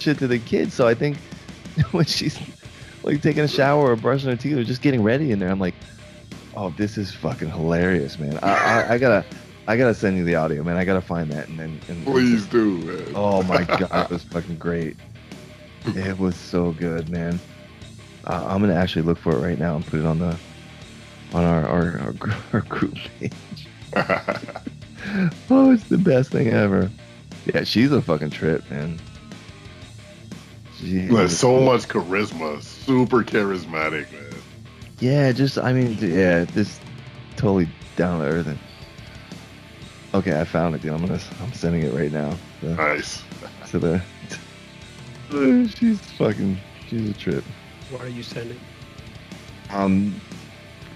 shit 0.00 0.18
to 0.18 0.26
the 0.26 0.38
kids 0.40 0.74
so 0.74 0.88
i 0.88 0.94
think 0.94 1.16
when 1.92 2.04
she's 2.04 2.40
like 3.04 3.22
taking 3.22 3.44
a 3.44 3.48
shower 3.48 3.92
or 3.92 3.94
brushing 3.94 4.28
her 4.28 4.36
teeth 4.36 4.56
or 4.56 4.64
just 4.64 4.82
getting 4.82 5.02
ready 5.02 5.30
in 5.30 5.38
there 5.38 5.48
i'm 5.48 5.60
like 5.60 5.74
oh 6.56 6.70
this 6.70 6.98
is 6.98 7.14
fucking 7.14 7.48
hilarious 7.48 8.18
man 8.18 8.36
i 8.42 8.52
i, 8.52 8.94
I 8.94 8.98
gotta 8.98 9.24
i 9.68 9.76
gotta 9.76 9.94
send 9.94 10.16
you 10.16 10.24
the 10.24 10.34
audio 10.34 10.64
man 10.64 10.76
i 10.76 10.84
gotta 10.84 11.00
find 11.00 11.30
that 11.30 11.46
and 11.46 11.56
then 11.56 11.80
and, 11.88 12.04
Please 12.04 12.46
do, 12.46 12.78
man. 12.78 13.12
Oh 13.14 13.44
my 13.44 13.62
god, 13.62 14.06
it 14.06 14.10
was 14.10 14.24
fucking 14.24 14.56
great. 14.56 14.96
It 15.86 16.18
was 16.18 16.36
so 16.36 16.72
good, 16.72 17.08
man. 17.08 17.38
Uh, 18.24 18.46
I'm 18.48 18.60
gonna 18.60 18.74
actually 18.74 19.02
look 19.02 19.18
for 19.18 19.32
it 19.32 19.40
right 19.40 19.58
now 19.58 19.76
and 19.76 19.86
put 19.86 20.00
it 20.00 20.06
on 20.06 20.18
the 20.18 20.36
on 21.32 21.44
our 21.44 21.66
our, 21.66 21.98
our, 22.00 22.14
our 22.52 22.60
group 22.62 22.96
page. 23.18 23.32
oh, 25.50 25.72
it's 25.72 25.84
the 25.84 25.98
best 25.98 26.30
thing 26.30 26.48
ever. 26.48 26.90
Yeah, 27.52 27.64
she's 27.64 27.92
a 27.92 28.02
fucking 28.02 28.30
trip, 28.30 28.68
man. 28.70 29.00
She 30.78 30.98
is- 30.98 31.38
so 31.38 31.60
much 31.60 31.88
charisma, 31.88 32.62
super 32.62 33.22
charismatic, 33.22 34.12
man. 34.12 34.34
Yeah, 34.98 35.32
just 35.32 35.58
I 35.58 35.72
mean, 35.72 35.96
yeah, 36.00 36.44
just 36.44 36.80
totally 37.36 37.68
down 37.96 38.20
to 38.20 38.26
earth. 38.26 38.46
And... 38.46 38.58
Okay, 40.12 40.38
I 40.38 40.44
found 40.44 40.74
it, 40.74 40.82
dude. 40.82 40.92
I'm 40.92 41.06
gonna 41.06 41.20
I'm 41.42 41.52
sending 41.52 41.82
it 41.82 41.94
right 41.94 42.12
now. 42.12 42.36
So- 42.60 42.74
Nice. 42.74 43.22
to 43.70 43.78
the. 43.78 44.02
She's 45.78 46.00
fucking. 46.18 46.58
She's 46.88 47.10
a 47.10 47.14
trip. 47.14 47.44
What 47.90 48.02
are 48.02 48.08
you 48.08 48.22
sending? 48.22 48.60
Um, 49.70 50.20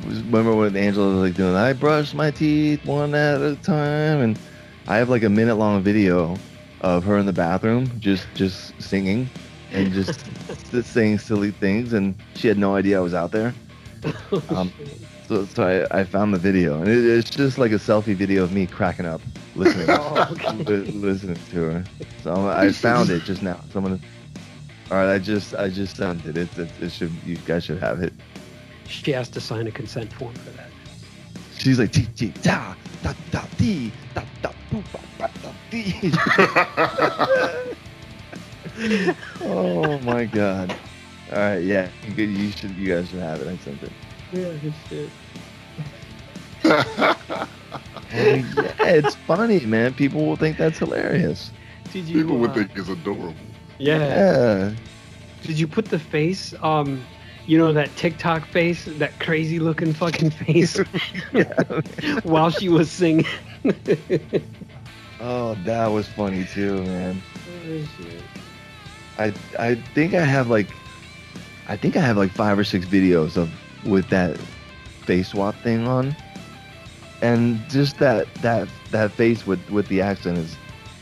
remember 0.05 0.55
when 0.55 0.77
Angela 0.77 1.09
was 1.15 1.19
like 1.29 1.35
doing? 1.35 1.55
I 1.55 1.73
brush 1.73 2.15
my 2.15 2.31
teeth 2.31 2.85
one 2.85 3.15
at 3.15 3.41
a 3.43 3.57
time, 3.57 4.21
and 4.21 4.39
I 4.87 4.97
have 4.97 5.09
like 5.11 5.23
a 5.23 5.31
minute 5.31 5.57
long 5.57 5.83
video 5.83 6.37
of 6.81 7.05
her 7.05 7.19
in 7.19 7.27
the 7.27 7.33
bathroom 7.33 7.91
just 8.01 8.35
just 8.35 8.81
singing 8.83 9.31
and 9.71 9.93
just 9.93 10.25
just 10.71 10.93
saying 10.93 11.19
silly 11.19 11.51
things, 11.53 11.93
and 11.93 12.15
she 12.35 12.49
had 12.49 12.59
no 12.59 12.75
idea 12.75 12.99
I 12.99 13.03
was 13.03 13.15
out 13.15 13.33
there. 13.33 13.55
Um, 14.49 14.73
So, 15.29 15.47
so 15.47 15.87
I, 15.91 16.01
I 16.01 16.05
found 16.05 16.35
the 16.35 16.39
video, 16.39 16.81
and 16.81 16.89
it, 16.89 17.05
it's 17.05 17.31
just 17.31 17.59
like 17.59 17.73
a 17.73 17.77
selfie 17.77 18.15
video 18.17 18.43
of 18.45 18.53
me 18.53 18.67
cracking 18.67 19.07
up, 19.07 19.23
listening, 19.55 19.89
Oh, 19.91 20.29
okay. 20.33 20.65
li- 20.67 20.87
listening 20.93 21.41
to 21.51 21.57
her. 21.57 21.85
So 22.23 22.47
I 22.49 22.73
found 22.73 23.11
it 23.11 23.25
just 23.25 23.43
now. 23.43 23.65
So 23.71 23.79
I'm 23.79 23.85
gonna. 23.85 24.01
All 24.91 24.99
right, 24.99 25.15
I 25.15 25.19
just 25.19 25.55
I 25.55 25.69
just 25.69 25.97
sent 25.97 26.25
it. 26.27 26.37
It, 26.37 26.49
it, 26.59 26.69
it 26.81 26.93
should 26.93 27.13
you 27.25 27.37
guys 27.37 27.65
should 27.65 27.79
have 27.81 28.03
it. 28.03 28.13
She 28.87 29.13
has 29.13 29.29
to 29.31 29.41
sign 29.41 29.67
a 29.67 29.71
consent 29.71 30.13
form 30.13 30.35
for 30.35 30.51
that. 30.51 30.71
She's 31.59 31.79
like 31.79 31.93
ti 31.93 32.07
ti 32.15 32.33
da 32.43 32.75
da 33.03 33.15
da 33.31 33.45
dee 33.57 33.91
da 34.15 34.23
da 34.43 34.51
boo 34.71 34.83
ba 34.93 35.01
ba 35.19 35.31
da 35.43 35.51
dee. 35.71 36.13
oh 39.43 39.99
my 40.01 40.27
god! 40.27 40.75
All 41.33 41.39
right, 41.39 41.63
yeah, 41.63 41.89
you, 42.17 42.25
you 42.25 42.51
should 42.51 42.71
you 42.73 42.95
guys 42.95 43.09
should 43.09 43.21
have 43.21 43.41
it. 43.41 43.49
I 43.49 43.57
sent 43.65 43.83
it. 43.83 43.93
Yeah, 44.33 44.53
good 44.63 44.75
shit. 44.89 45.11
Oh, 48.17 48.35
yeah, 48.35 48.75
it's 48.81 49.17
funny, 49.27 49.61
man. 49.67 49.93
People 49.95 50.25
will 50.27 50.37
think 50.37 50.57
that's 50.57 50.79
hilarious. 50.79 51.51
Did 51.93 52.05
you? 52.07 52.23
People 52.23 52.39
would 52.39 52.51
uh, 52.51 52.55
think 52.55 52.71
it's 52.77 52.89
adorable. 52.89 53.35
Yeah. 53.79 53.99
Yeah. 53.99 54.75
Did 55.43 55.59
you 55.59 55.67
put 55.67 55.87
the 55.87 55.99
face? 55.99 56.55
Um, 56.63 57.05
you 57.47 57.59
know 57.59 57.73
that 57.73 57.95
TikTok 57.97 58.47
face, 58.47 58.87
that 58.87 59.19
crazy 59.21 59.59
looking 59.59 59.93
fucking 59.93 60.31
face, 60.31 60.79
while 62.23 62.51
she 62.51 62.69
was 62.69 62.91
singing. 62.91 63.27
Oh, 65.21 65.55
that 65.65 65.87
was 65.89 66.09
funny 66.09 66.45
too, 66.45 66.83
man. 66.83 67.23
I 69.19 69.33
I 69.59 69.75
think 69.95 70.15
I 70.15 70.25
have 70.25 70.49
like 70.49 70.69
I 71.69 71.77
think 71.77 71.97
I 71.97 72.01
have 72.01 72.17
like 72.17 72.31
five 72.31 72.59
or 72.59 72.65
six 72.65 72.87
videos 72.87 73.37
of 73.37 73.51
with 73.85 74.09
that 74.09 74.39
face 75.05 75.29
swap 75.29 75.55
thing 75.63 75.87
on. 75.87 76.15
And 77.23 77.59
just 77.69 77.99
that 77.99 78.33
that 78.37 78.69
that 78.91 79.13
face 79.13 79.47
with 79.47 79.71
with 79.71 79.89
the 79.89 80.01
accent 80.01 80.39
is 80.39 80.57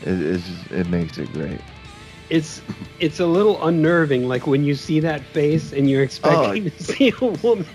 is, 0.05 0.45
is 0.45 0.71
it 0.71 0.87
makes 0.87 1.17
it 1.17 1.31
great. 1.31 1.61
It's 2.29 2.61
it's 2.99 3.19
a 3.19 3.25
little 3.25 3.63
unnerving, 3.65 4.27
like 4.27 4.47
when 4.47 4.63
you 4.63 4.75
see 4.75 4.99
that 5.01 5.21
face 5.21 5.73
and 5.73 5.89
you're 5.89 6.03
expecting 6.03 6.67
oh. 6.67 6.69
to 6.69 6.83
see 6.83 7.13
a 7.21 7.25
woman, 7.25 7.65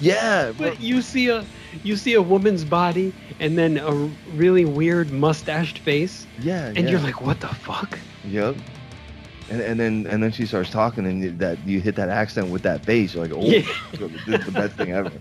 Yeah, 0.00 0.52
but 0.58 0.80
you 0.80 1.02
see 1.02 1.28
a 1.28 1.44
you 1.82 1.96
see 1.96 2.14
a 2.14 2.22
woman's 2.22 2.64
body 2.64 3.12
and 3.38 3.56
then 3.56 3.78
a 3.78 3.92
really 4.34 4.64
weird 4.64 5.10
mustached 5.10 5.78
face, 5.78 6.26
yeah, 6.40 6.66
and 6.66 6.78
yeah. 6.78 6.90
you're 6.90 7.00
like, 7.00 7.20
what 7.20 7.40
the 7.40 7.48
fuck? 7.48 7.98
Yep. 8.24 8.56
And, 9.50 9.60
and 9.60 9.80
then 9.80 10.06
and 10.08 10.22
then 10.22 10.30
she 10.30 10.46
starts 10.46 10.70
talking 10.70 11.06
and 11.06 11.22
you- 11.22 11.30
that 11.32 11.58
you 11.66 11.80
hit 11.80 11.96
that 11.96 12.08
accent 12.08 12.48
with 12.50 12.62
that 12.62 12.84
face 12.84 13.14
You're 13.14 13.26
like, 13.26 13.32
oh, 13.36 13.42
Yeah. 13.42 13.62
this 13.92 14.40
is 14.40 14.46
the 14.46 14.52
best 14.52 14.76
thing 14.76 14.92
ever. 14.92 15.10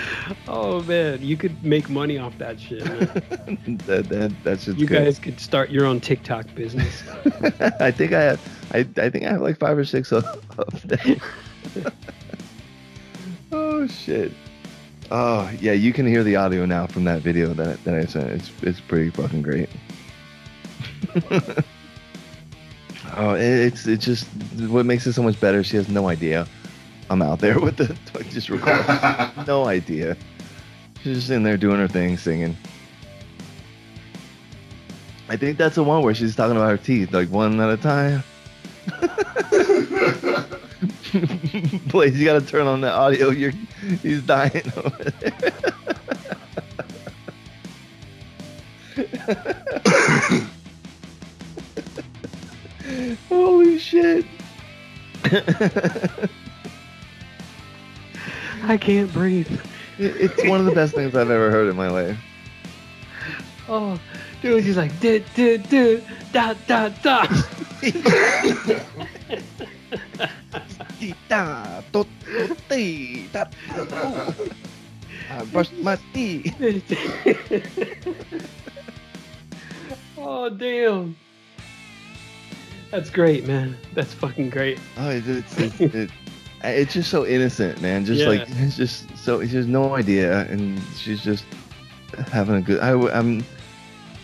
Oh 0.46 0.82
man, 0.82 1.22
you 1.22 1.36
could 1.36 1.62
make 1.64 1.88
money 1.88 2.18
off 2.18 2.36
that 2.38 2.60
shit. 2.60 2.84
that, 2.84 4.08
that 4.08 4.34
that's 4.44 4.64
just 4.64 4.78
you 4.78 4.86
good. 4.86 5.04
guys 5.04 5.18
could 5.18 5.40
start 5.40 5.70
your 5.70 5.86
own 5.86 6.00
TikTok 6.00 6.46
business. 6.54 7.02
I 7.80 7.90
think 7.90 8.12
I 8.12 8.22
have 8.22 8.40
I, 8.72 8.78
I 8.96 9.10
think 9.10 9.24
I 9.24 9.30
have 9.30 9.40
like 9.40 9.58
five 9.58 9.76
or 9.76 9.84
six 9.84 10.12
of, 10.12 10.24
of 10.58 10.82
them. 10.88 11.20
oh 13.52 13.86
shit. 13.86 14.32
Oh 15.10 15.50
yeah, 15.60 15.72
you 15.72 15.92
can 15.92 16.06
hear 16.06 16.22
the 16.22 16.36
audio 16.36 16.66
now 16.66 16.86
from 16.86 17.04
that 17.04 17.22
video 17.22 17.54
that 17.54 17.82
that 17.84 17.94
I 17.94 18.04
sent. 18.04 18.30
It's 18.30 18.50
it's 18.62 18.80
pretty 18.80 19.10
fucking 19.10 19.42
great. 19.42 19.70
oh, 23.16 23.34
it, 23.34 23.42
it's 23.42 23.86
it's 23.86 24.04
just 24.04 24.26
what 24.68 24.84
makes 24.84 25.06
it 25.06 25.14
so 25.14 25.22
much 25.22 25.40
better. 25.40 25.62
She 25.64 25.76
has 25.76 25.88
no 25.88 26.08
idea. 26.08 26.46
I'm 27.10 27.22
out 27.22 27.40
there 27.40 27.58
with 27.58 27.76
the 27.76 27.96
like, 28.14 28.30
just 28.30 28.50
recording. 28.50 28.84
no 29.46 29.66
idea. 29.66 30.16
She's 31.02 31.16
just 31.16 31.30
in 31.30 31.42
there 31.42 31.56
doing 31.56 31.78
her 31.78 31.88
thing, 31.88 32.16
singing. 32.16 32.56
I 35.28 35.36
think 35.36 35.58
that's 35.58 35.74
the 35.74 35.84
one 35.84 36.02
where 36.02 36.14
she's 36.14 36.34
talking 36.34 36.56
about 36.56 36.70
her 36.70 36.78
teeth, 36.78 37.12
like 37.12 37.28
one 37.28 37.60
at 37.60 37.70
a 37.70 37.76
time. 37.76 38.22
Please, 41.88 42.18
you 42.18 42.24
gotta 42.24 42.44
turn 42.44 42.66
on 42.66 42.80
the 42.80 42.90
audio. 42.90 43.30
You're, 43.30 43.52
he's 44.02 44.22
dying 44.22 44.72
over 44.76 45.10
there. 45.20 45.52
Holy 53.28 53.78
shit! 53.78 54.24
I 58.68 58.76
can't 58.76 59.12
breathe. 59.12 59.50
It- 59.98 60.16
it's 60.16 60.44
one 60.48 60.60
of 60.60 60.66
the 60.66 60.72
best 60.72 60.94
things 60.94 61.14
I've 61.16 61.30
ever 61.30 61.50
heard 61.50 61.68
in 61.68 61.76
my 61.76 61.88
life. 61.88 62.16
Oh, 63.68 63.98
dude, 64.42 64.62
he's 64.62 64.76
like, 64.76 64.98
did, 65.00 65.24
did, 65.34 65.68
did, 65.68 66.04
da, 66.32 66.54
da, 66.66 66.88
da. 67.02 67.26
Tita, 70.98 71.84
to- 71.92 72.06
to- 72.24 72.56
ti, 72.68 73.28
ta-. 73.32 73.48
I 75.30 75.44
brushed 75.52 75.72
my 75.78 75.96
teeth. 76.12 76.54
oh, 80.18 80.48
damn. 80.50 81.16
That's 82.90 83.10
great, 83.10 83.46
man. 83.46 83.76
That's 83.94 84.12
fucking 84.14 84.50
great. 84.50 84.78
Oh, 84.98 85.10
it's 85.10 85.26
it's, 85.26 85.58
it's, 85.58 85.80
it, 85.94 86.10
it's 86.64 86.94
just 86.94 87.10
so 87.10 87.26
innocent, 87.26 87.80
man. 87.80 88.04
Just 88.04 88.20
Yeah. 88.20 88.28
like 88.28 88.46
it's 88.48 88.76
just 88.76 89.06
so 89.16 89.44
she 89.44 89.56
has 89.56 89.66
no 89.66 89.94
idea, 89.94 90.40
and 90.50 90.80
she's 90.96 91.22
just 91.22 91.44
having 92.30 92.56
a 92.56 92.60
good. 92.60 92.80
I, 92.80 92.90
am 93.18 93.44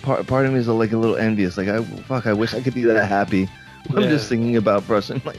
part 0.02 0.26
part 0.26 0.46
of 0.46 0.52
me 0.52 0.58
is 0.58 0.68
like 0.68 0.92
a 0.92 0.96
little 0.96 1.16
envious. 1.16 1.56
Like 1.56 1.68
I 1.68 1.82
fuck, 1.82 2.26
I 2.26 2.32
wish 2.32 2.54
I 2.54 2.60
could 2.60 2.74
be 2.74 2.82
that 2.84 3.06
happy. 3.08 3.48
I'm 3.90 4.04
just 4.04 4.28
thinking 4.28 4.56
about 4.56 4.86
brushing 4.86 5.20
my. 5.24 5.34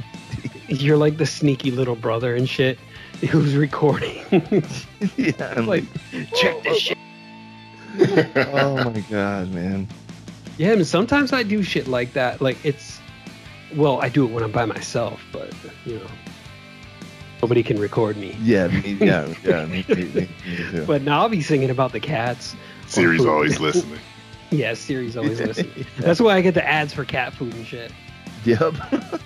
You're 0.67 0.97
like 0.97 1.17
the 1.17 1.25
sneaky 1.25 1.71
little 1.71 1.95
brother 1.95 2.35
and 2.35 2.47
shit 2.47 2.79
who's 3.29 3.55
recording. 3.55 4.23
yeah, 5.17 5.53
I'm 5.55 5.67
like, 5.67 5.83
check 6.35 6.61
this 6.63 6.77
shit. 6.77 6.97
oh 8.53 8.91
my 8.91 8.99
god, 9.09 9.51
man. 9.53 9.87
Yeah, 10.57 10.73
and 10.73 10.87
sometimes 10.87 11.33
I 11.33 11.43
do 11.43 11.63
shit 11.63 11.87
like 11.87 12.13
that. 12.13 12.41
Like 12.41 12.57
it's, 12.63 12.99
well, 13.75 14.01
I 14.01 14.09
do 14.09 14.25
it 14.25 14.31
when 14.31 14.43
I'm 14.43 14.51
by 14.51 14.65
myself, 14.65 15.21
but 15.31 15.53
you 15.85 15.95
know, 15.99 16.07
nobody 17.45 17.61
can 17.61 17.77
record 17.79 18.17
me. 18.17 18.35
Yeah, 18.41 18.69
me, 18.69 18.93
yeah, 18.99 19.31
yeah, 19.43 19.65
me, 19.65 19.85
me, 19.87 19.95
me, 20.05 20.05
me 20.15 20.27
too. 20.71 20.83
But 20.87 21.03
now 21.03 21.21
I'll 21.21 21.29
be 21.29 21.43
singing 21.43 21.69
about 21.69 21.91
the 21.91 21.99
cats. 21.99 22.55
Siri's 22.87 23.23
always 23.23 23.59
listening. 23.67 23.99
Yeah, 24.49 24.73
Siri's 24.73 25.15
always 25.15 25.39
listening. 25.39 25.85
That's 25.99 26.19
why 26.19 26.37
I 26.37 26.41
get 26.41 26.55
the 26.55 26.67
ads 26.67 26.91
for 26.91 27.05
cat 27.05 27.33
food 27.33 27.53
and 27.53 27.65
shit. 27.65 27.91
Yep. 28.45 28.73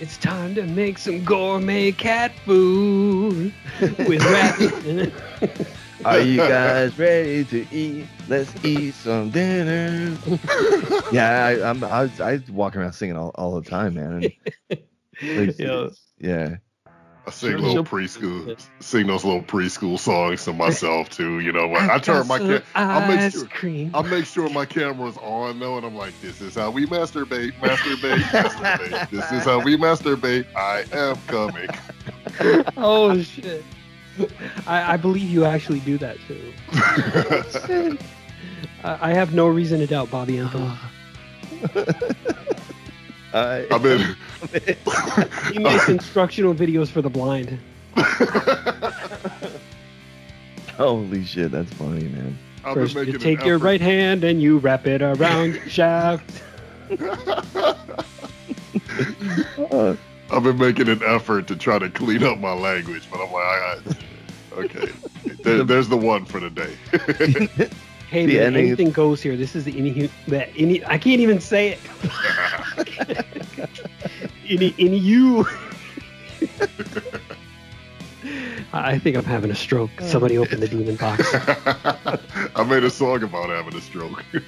It's 0.00 0.18
time 0.18 0.56
to 0.56 0.64
make 0.64 0.98
some 0.98 1.24
gourmet 1.24 1.92
cat 1.92 2.32
food 2.44 3.54
with 3.80 4.22
rabbit. 4.24 5.12
Are 6.04 6.18
you 6.18 6.36
guys 6.38 6.98
ready 6.98 7.44
to 7.44 7.64
eat? 7.72 8.04
Let's 8.28 8.52
eat 8.64 8.92
some 8.94 9.30
dinner. 9.30 10.14
yeah, 11.12 11.46
I, 11.46 11.70
I'm 11.70 11.82
I, 11.84 12.10
I 12.20 12.40
walk 12.50 12.76
around 12.76 12.92
singing 12.92 13.16
all, 13.16 13.30
all 13.36 13.58
the 13.58 13.70
time, 13.70 13.94
man. 13.94 14.12
And, 14.70 14.78
like, 15.22 15.58
Yeah. 15.58 15.88
yeah. 16.18 16.56
I 17.26 17.30
sing 17.30 17.56
little 17.56 17.84
preschool, 17.84 18.58
sing 18.80 19.06
those 19.06 19.24
little 19.24 19.42
preschool 19.42 19.98
songs 19.98 20.44
to 20.44 20.52
myself 20.52 21.08
too. 21.08 21.40
You 21.40 21.52
know, 21.52 21.66
when 21.68 21.88
I 21.90 21.98
turn 21.98 22.26
my 22.26 22.38
ca- 22.38 22.62
I 22.74 23.08
make 23.08 23.32
sure 23.32 23.46
cream. 23.46 23.90
I 23.94 24.02
make 24.02 24.26
sure 24.26 24.48
my 24.50 24.66
camera's 24.66 25.16
on 25.18 25.58
though, 25.58 25.76
and 25.78 25.86
I'm 25.86 25.96
like, 25.96 26.18
this 26.20 26.40
is 26.40 26.54
how 26.54 26.70
we 26.70 26.86
masturbate, 26.86 27.52
masturbate, 27.60 28.20
masturbate. 28.24 29.10
This 29.10 29.32
is 29.32 29.44
how 29.44 29.60
we 29.60 29.76
masturbate. 29.76 30.44
I 30.54 30.84
am 30.92 31.16
coming. 31.26 31.68
oh 32.76 33.20
shit! 33.22 33.64
I, 34.66 34.94
I 34.94 34.96
believe 34.98 35.30
you 35.30 35.44
actually 35.46 35.80
do 35.80 35.96
that 35.98 36.18
too. 36.28 36.52
I, 38.84 39.10
I 39.10 39.12
have 39.14 39.32
no 39.34 39.48
reason 39.48 39.80
to 39.80 39.86
doubt 39.86 40.10
Bobby 40.10 40.38
Anthony. 40.38 40.70
I, 43.34 43.66
I've 43.70 43.82
been. 43.82 44.16
He 45.52 45.58
makes 45.58 45.88
instructional 45.88 46.54
videos 46.54 46.88
for 46.88 47.02
the 47.02 47.10
blind. 47.10 47.58
holy 50.76 51.24
shit, 51.24 51.50
that's 51.50 51.72
funny, 51.74 52.04
man. 52.04 52.38
I've 52.64 52.74
been 52.76 52.84
First, 52.84 52.94
you 52.94 53.04
making 53.04 53.18
take 53.20 53.40
an 53.40 53.46
your 53.46 53.56
effort- 53.56 53.64
right 53.64 53.80
hand 53.80 54.22
and 54.24 54.40
you 54.40 54.58
wrap 54.58 54.86
it 54.86 55.02
around 55.02 55.54
your 55.56 55.68
shaft. 55.68 56.42
Uh, 59.70 59.96
I've 60.30 60.42
been 60.42 60.58
making 60.58 60.88
an 60.88 61.02
effort 61.04 61.46
to 61.48 61.56
try 61.56 61.78
to 61.78 61.90
clean 61.90 62.22
up 62.22 62.38
my 62.38 62.52
language, 62.52 63.08
but 63.10 63.20
I'm 63.20 63.32
like, 63.32 63.44
I, 63.44 63.78
I, 64.56 64.60
okay, 64.64 64.92
there, 65.42 65.64
there's 65.64 65.88
the 65.88 65.96
one 65.96 66.24
for 66.24 66.40
the 66.40 66.50
day. 66.50 67.68
Hey 68.10 68.26
The 68.26 68.34
man, 68.34 68.42
ending 68.48 68.66
anything 68.66 68.90
goes 68.90 69.22
here. 69.22 69.36
This 69.36 69.54
is 69.56 69.64
the 69.64 69.76
any 69.78 70.10
the 70.28 70.48
any. 70.56 70.84
I 70.84 70.98
can't 70.98 71.20
even 71.20 71.40
say 71.40 71.72
it. 71.72 71.80
any 74.48 74.74
any 74.78 74.98
you. 74.98 75.46
I 78.72 78.98
think 78.98 79.16
I'm 79.16 79.24
having 79.24 79.50
a 79.50 79.54
stroke. 79.54 79.90
Somebody 80.00 80.36
open 80.38 80.60
the 80.60 80.68
demon 80.68 80.96
box. 80.96 81.22
I 82.56 82.64
made 82.64 82.84
a 82.84 82.90
song 82.90 83.22
about 83.22 83.48
having 83.50 83.74
a 83.74 83.80
stroke. 83.80 84.22
you 84.32 84.40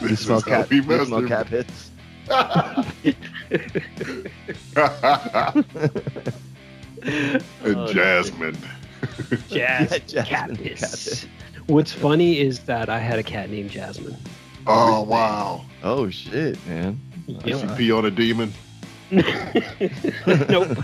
this 0.00 0.20
smell 0.20 0.38
is 0.38 0.44
how 0.44 0.62
cat, 0.62 0.70
we 0.70 0.76
you 0.76 0.82
smell 1.04 1.06
masturbate. 1.06 1.22
cat 1.22 1.46
pits. 1.46 1.90
and 7.64 7.74
Oh, 7.74 7.92
Jasmine. 7.92 8.56
Jazz, 9.48 9.48
Yeah, 9.48 9.86
Jasmine, 9.98 10.24
cat 10.24 10.48
cat 10.78 10.90
piss. 11.04 11.26
What's 11.68 11.92
funny 11.92 12.40
is 12.40 12.60
that 12.60 12.88
I 12.88 12.98
had 12.98 13.18
a 13.18 13.22
cat 13.22 13.50
named 13.50 13.70
Jasmine. 13.70 14.16
Oh 14.66 15.02
wow! 15.02 15.66
Oh 15.82 16.08
shit, 16.08 16.58
man. 16.66 16.98
Did 17.44 17.60
she 17.60 17.66
pee 17.76 17.92
on 17.92 18.06
a 18.06 18.10
demon? 18.10 18.54
nope. 19.10 20.78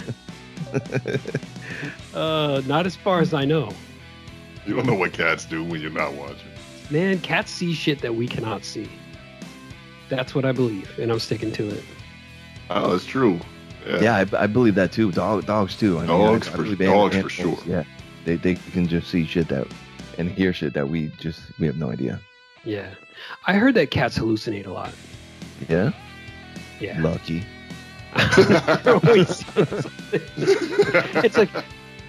uh, 2.14 2.61
not 2.66 2.85
as 2.85 2.97
far 2.97 3.20
as 3.20 3.32
I 3.32 3.47
know. 3.47 3.72
You 4.66 4.76
don't 4.76 4.85
know 4.85 4.95
what 4.95 5.14
cats 5.14 5.47
do 5.47 5.64
when 5.64 5.80
you're 5.80 5.91
not 5.91 6.12
watching. 6.12 6.51
Man, 6.91 7.18
cats 7.20 7.51
see 7.51 7.72
shit 7.72 8.01
that 8.03 8.14
we 8.14 8.28
cannot 8.28 8.62
see. 8.62 8.91
That's 10.11 10.35
what 10.35 10.45
I 10.45 10.53
believe, 10.53 10.99
and 10.99 11.11
I'm 11.11 11.18
sticking 11.18 11.51
to 11.53 11.66
it. 11.70 11.82
Oh, 12.68 12.95
it's 12.95 13.07
true. 13.07 13.41
Yeah. 13.87 14.01
Yeah, 14.01 14.16
I, 14.39 14.43
I 14.45 14.47
believe 14.49 14.74
that 14.74 14.93
too. 14.93 15.12
Dog, 15.12 15.47
dogs 15.47 15.78
too. 15.78 15.99
I 15.99 16.05
Dogs 16.05 16.49
I 16.49 16.51
for- 16.51 16.57
believe 16.59 16.76
they 16.76 16.87
dogs 16.87 17.16
for 17.16 17.30
sure. 17.30 17.59
Yeah, 17.66 17.85
they 18.26 18.37
they 18.37 18.57
can 18.57 18.87
just 18.87 19.09
see 19.11 19.24
shit 19.24 19.49
that 19.49 19.66
and 20.19 20.31
hear 20.31 20.53
shit 20.53 20.75
that 20.75 20.89
we 20.89 21.09
just 21.19 21.41
we 21.59 21.67
have 21.67 21.77
no 21.77 21.91
idea. 21.91 22.21
Yeah. 22.65 22.89
I 23.47 23.55
heard 23.55 23.75
that 23.75 23.91
cats 23.91 24.19
hallucinate 24.19 24.67
a 24.67 24.71
lot. 24.73 24.93
Yeah, 25.69 25.93
Yeah. 26.81 27.01
lucky. 27.01 27.45
They're 28.37 28.95
always 29.05 29.29
seeing 29.37 29.67
something. 29.67 30.21
it's 30.37 31.37
like 31.37 31.51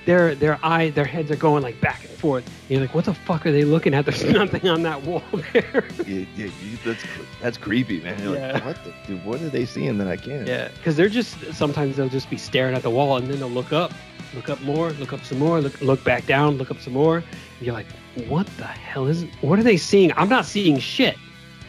their 0.06 0.36
their 0.36 0.60
eye 0.64 0.90
their 0.92 1.06
heads 1.06 1.32
are 1.32 1.36
going 1.36 1.64
like 1.64 1.80
back 1.82 2.02
and 2.04 2.12
forth. 2.12 2.48
You're 2.70 2.82
like, 2.82 2.94
what 2.94 3.06
the 3.06 3.14
fuck 3.14 3.46
are 3.46 3.52
they 3.52 3.64
looking 3.64 3.94
at? 3.94 4.06
There's 4.06 4.24
nothing 4.32 4.68
on 4.70 4.84
that 4.84 5.04
wall 5.04 5.24
there. 5.54 5.84
Yeah, 6.06 6.26
yeah, 6.36 6.46
you- 6.64 6.78
that's 6.86 7.04
that's 7.42 7.58
creepy, 7.58 8.00
man. 8.02 8.22
You're 8.22 8.36
Yeah. 8.36 8.54
like, 8.54 8.66
what 8.66 8.84
the, 8.84 8.94
dude, 9.08 9.26
what 9.26 9.42
are 9.42 9.50
they 9.50 9.66
seeing 9.66 9.98
that 9.98 10.08
I 10.08 10.18
can't? 10.18 10.48
Yeah, 10.48 10.70
because 10.70 10.96
they're 10.96 11.10
just 11.10 11.54
sometimes 11.54 11.98
they'll 11.98 12.10
just 12.10 12.30
be 12.30 12.38
staring 12.38 12.76
at 12.76 12.84
the 12.84 12.90
wall 12.90 13.18
and 13.18 13.28
then 13.28 13.40
they'll 13.40 13.50
look 13.50 13.74
up, 13.74 13.92
look 14.34 14.50
up 14.50 14.62
more, 14.62 14.92
look 14.94 15.14
up 15.14 15.24
some 15.24 15.40
more, 15.40 15.60
look 15.62 15.80
look 15.82 16.04
back 16.04 16.26
down, 16.26 16.58
look 16.58 16.72
up 16.72 16.80
some 16.80 16.94
more. 16.94 17.18
And 17.18 17.26
you're 17.62 17.74
like, 17.76 17.88
what 18.28 18.48
the 18.58 18.66
hell 18.66 19.08
is? 19.08 19.26
What 19.42 19.60
are 19.60 19.64
they 19.64 19.78
seeing? 19.78 20.12
I'm 20.18 20.30
not 20.30 20.46
seeing 20.46 20.78
shit. 20.80 21.18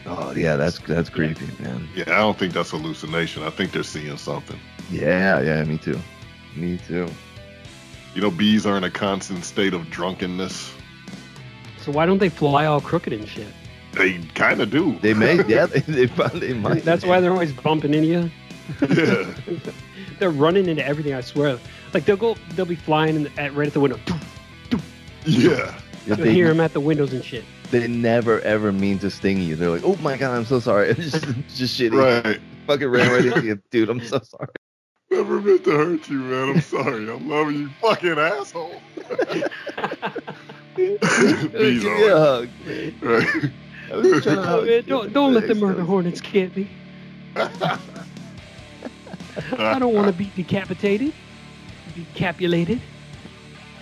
Oh 0.05 0.31
yeah, 0.33 0.55
that's 0.55 0.79
that's 0.79 1.09
creepy, 1.09 1.47
man. 1.61 1.87
Yeah, 1.95 2.03
I 2.07 2.19
don't 2.19 2.37
think 2.37 2.53
that's 2.53 2.69
hallucination. 2.71 3.43
I 3.43 3.49
think 3.49 3.71
they're 3.73 3.83
seeing 3.83 4.15
something. 4.17 4.59
Yeah, 4.89 5.41
yeah, 5.41 5.63
me 5.65 5.77
too. 5.77 5.99
Me 6.55 6.77
too. 6.87 7.07
You 8.17 8.23
know, 8.23 8.31
bees 8.31 8.65
are 8.65 8.75
in 8.75 8.83
a 8.83 8.89
constant 8.89 9.45
state 9.45 9.75
of 9.75 9.91
drunkenness. 9.91 10.73
So 11.79 11.91
why 11.91 12.07
don't 12.07 12.17
they 12.17 12.29
fly 12.29 12.65
all 12.65 12.81
crooked 12.81 13.13
and 13.13 13.27
shit? 13.29 13.45
They 13.93 14.17
kind 14.33 14.59
of 14.59 14.71
do. 14.71 14.97
They 15.01 15.13
may, 15.13 15.35
yeah, 15.47 15.67
they, 15.67 15.81
they 15.81 16.07
probably 16.07 16.55
might. 16.55 16.83
That's 16.83 17.05
why 17.05 17.19
they're 17.19 17.31
always 17.31 17.53
bumping 17.53 17.93
into 17.93 18.07
you. 18.07 18.31
yeah. 18.89 19.35
They're 20.19 20.31
running 20.31 20.67
into 20.67 20.83
everything. 20.83 21.13
I 21.13 21.21
swear. 21.21 21.59
Like 21.93 22.05
they'll 22.05 22.17
go, 22.17 22.35
they'll 22.55 22.65
be 22.65 22.73
flying 22.73 23.17
in 23.17 23.23
the, 23.25 23.39
at, 23.39 23.53
right 23.53 23.67
at 23.67 23.73
the 23.73 23.79
window. 23.79 23.99
Yeah. 25.27 25.79
You'll 26.07 26.17
they, 26.17 26.33
hear 26.33 26.47
them 26.47 26.59
at 26.59 26.73
the 26.73 26.79
windows 26.79 27.13
and 27.13 27.23
shit. 27.23 27.45
they 27.69 27.87
never 27.87 28.41
ever 28.41 28.71
mean 28.71 28.97
to 28.99 29.11
sting 29.11 29.41
you. 29.41 29.55
They're 29.55 29.69
like, 29.69 29.83
oh 29.83 29.95
my 29.97 30.17
god, 30.17 30.35
I'm 30.35 30.45
so 30.45 30.59
sorry. 30.59 30.89
It's 30.89 31.11
just, 31.11 31.23
it's 31.27 31.57
just 31.59 31.79
shitty. 31.79 32.23
Right. 32.23 32.41
Fucking 32.65 32.87
ran 32.87 33.11
right 33.11 33.25
into 33.25 33.45
you, 33.45 33.61
dude. 33.69 33.91
I'm 33.91 34.03
so 34.03 34.19
sorry. 34.23 34.49
Never 35.09 35.41
meant 35.41 35.63
to 35.63 35.71
hurt 35.71 36.09
you, 36.09 36.19
man. 36.19 36.49
I'm 36.49 36.61
sorry. 36.61 37.09
I 37.09 37.13
love 37.15 37.51
you, 37.51 37.69
fucking 37.81 38.19
asshole. 38.19 38.81
Give 40.75 41.01
me 41.01 42.07
a 42.07 42.19
hug. 42.19 42.49
right. 43.01 43.51
I 43.91 43.95
was 43.95 44.23
trying 44.23 44.35
to 44.35 44.43
hug 44.43 44.65
Man, 44.65 44.83
don't 44.85 45.13
don't 45.13 45.33
let 45.33 45.47
the 45.47 45.55
murder 45.55 45.77
man. 45.77 45.87
hornets 45.87 46.21
get 46.21 46.55
me. 46.55 46.67
I 47.35 47.79
don't 49.79 49.93
want 49.93 50.07
to 50.07 50.13
be 50.13 50.29
decapitated, 50.35 51.13
decapulated. 51.95 52.81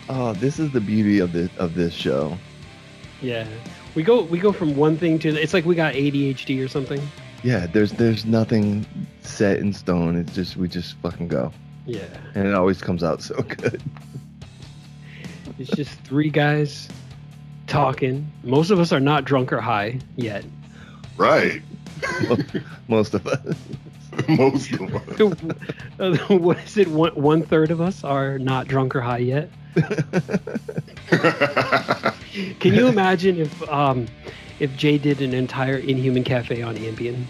Oh, 0.07 0.34
this 0.34 0.59
is 0.59 0.71
the 0.71 0.82
beauty 0.82 1.19
of 1.19 1.34
this 1.34 1.49
of 1.57 1.73
this 1.73 1.93
show. 1.93 2.38
Yeah, 3.21 3.47
we 3.95 4.03
go 4.03 4.21
we 4.21 4.38
go 4.39 4.51
from 4.51 4.76
one 4.76 4.97
thing 4.97 5.17
to 5.19 5.30
it's 5.30 5.53
like 5.53 5.65
we 5.65 5.76
got 5.76 5.95
ADHD 5.95 6.63
or 6.63 6.67
something. 6.67 7.01
Yeah, 7.46 7.68
there's 7.68 7.91
there's 7.91 8.26
nothing 8.26 8.88
set 9.22 9.60
in 9.60 9.72
stone. 9.72 10.16
It's 10.16 10.34
just 10.34 10.58
we 10.58 10.68
just 10.68 10.96
fucking 11.04 11.28
go, 11.28 11.54
Yeah, 11.86 12.02
and 12.34 12.48
it 12.48 12.56
always 12.56 12.82
comes 12.82 13.04
out 13.04 13.22
so 13.22 13.36
good. 13.43 13.80
it's 15.60 15.70
just 15.70 15.91
three 16.02 16.32
guys 16.32 16.89
talking. 17.68 18.32
Most 18.43 18.72
of 18.72 18.80
us 18.80 18.91
are 18.91 19.00
not 19.00 19.26
drunk 19.26 19.54
or 19.54 19.62
high 19.62 20.00
yet. 20.16 20.43
Right. 21.18 21.62
Most 22.88 23.14
of 23.14 23.28
us. 23.28 23.56
Most 24.28 24.72
of 24.74 24.96
us. 24.96 25.20
What 26.30 26.58
is 26.66 26.78
it? 26.78 26.88
One 26.88 27.12
one 27.14 27.43
third 27.43 27.70
of 27.70 27.80
us 27.80 28.04
are 28.04 28.39
not 28.39 28.68
drunk 28.68 28.96
or 28.96 29.02
high 29.02 29.20
yet. 29.20 29.52
Can 32.60 32.74
you 32.74 32.88
imagine 32.88 33.38
if 33.39 33.70
um 33.70 34.08
if 34.60 34.76
Jay 34.78 34.97
did 34.97 35.22
an 35.22 35.34
entire 35.34 35.78
Inhuman 35.78 36.24
Cafe 36.24 36.62
on 36.62 36.76
Ambien? 36.78 37.24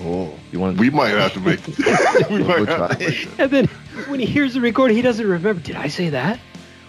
Oh, 0.00 0.34
you 0.52 0.60
want? 0.60 0.78
we 0.78 0.90
might 0.90 1.08
have 1.08 1.32
to 1.32 1.40
make. 1.40 1.66
we 2.30 2.38
might 2.44 2.58
We'll 2.60 2.66
have 2.66 2.66
to 2.66 2.96
try. 2.96 2.96
make 2.98 3.28
that. 3.36 3.40
And 3.40 3.50
then 3.50 3.66
when 4.08 4.20
he 4.20 4.26
hears 4.26 4.54
the 4.54 4.60
recording, 4.60 4.96
he 4.96 5.02
doesn't 5.02 5.26
remember. 5.26 5.60
Did 5.62 5.76
I 5.76 5.88
say 5.88 6.10
that? 6.10 6.38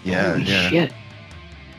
Yeah, 0.03 0.33
Holy 0.33 0.43
yeah. 0.43 0.69
shit. 0.69 0.93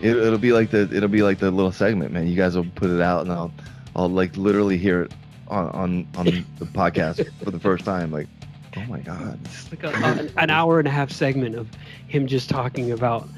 It, 0.00 0.16
it'll 0.16 0.38
be 0.38 0.52
like 0.52 0.70
the 0.70 0.88
it'll 0.94 1.08
be 1.08 1.22
like 1.22 1.38
the 1.38 1.50
little 1.50 1.72
segment, 1.72 2.12
man. 2.12 2.26
You 2.28 2.36
guys 2.36 2.56
will 2.56 2.66
put 2.76 2.88
it 2.90 3.00
out, 3.00 3.22
and 3.22 3.32
I'll 3.32 3.52
I'll 3.96 4.08
like 4.08 4.36
literally 4.36 4.78
hear 4.78 5.02
it 5.02 5.12
on 5.48 5.68
on 5.70 6.06
on 6.16 6.24
the 6.26 6.42
podcast 6.66 7.28
for 7.44 7.50
the 7.50 7.58
first 7.60 7.84
time. 7.84 8.10
Like, 8.10 8.28
oh 8.76 8.84
my 8.88 9.00
god. 9.00 9.38
It's 9.44 9.70
like 9.70 9.82
a, 9.84 9.88
a- 9.88 10.40
an 10.42 10.50
hour 10.50 10.78
and 10.78 10.86
a 10.88 10.90
half 10.90 11.10
segment 11.10 11.56
of 11.56 11.68
him 12.06 12.26
just 12.26 12.48
talking 12.48 12.90
about 12.92 13.28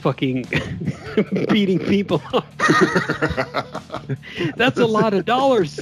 fucking 0.00 0.46
beating 1.48 1.78
people 1.78 2.22
up. 2.32 2.46
That's 4.56 4.78
a 4.78 4.86
lot 4.86 5.14
of 5.14 5.24
dollars. 5.24 5.80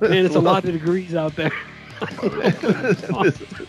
Man, 0.00 0.26
it's 0.26 0.34
a 0.34 0.40
lot 0.40 0.64
of 0.64 0.72
degrees 0.72 1.14
out 1.14 1.36
there. 1.36 1.52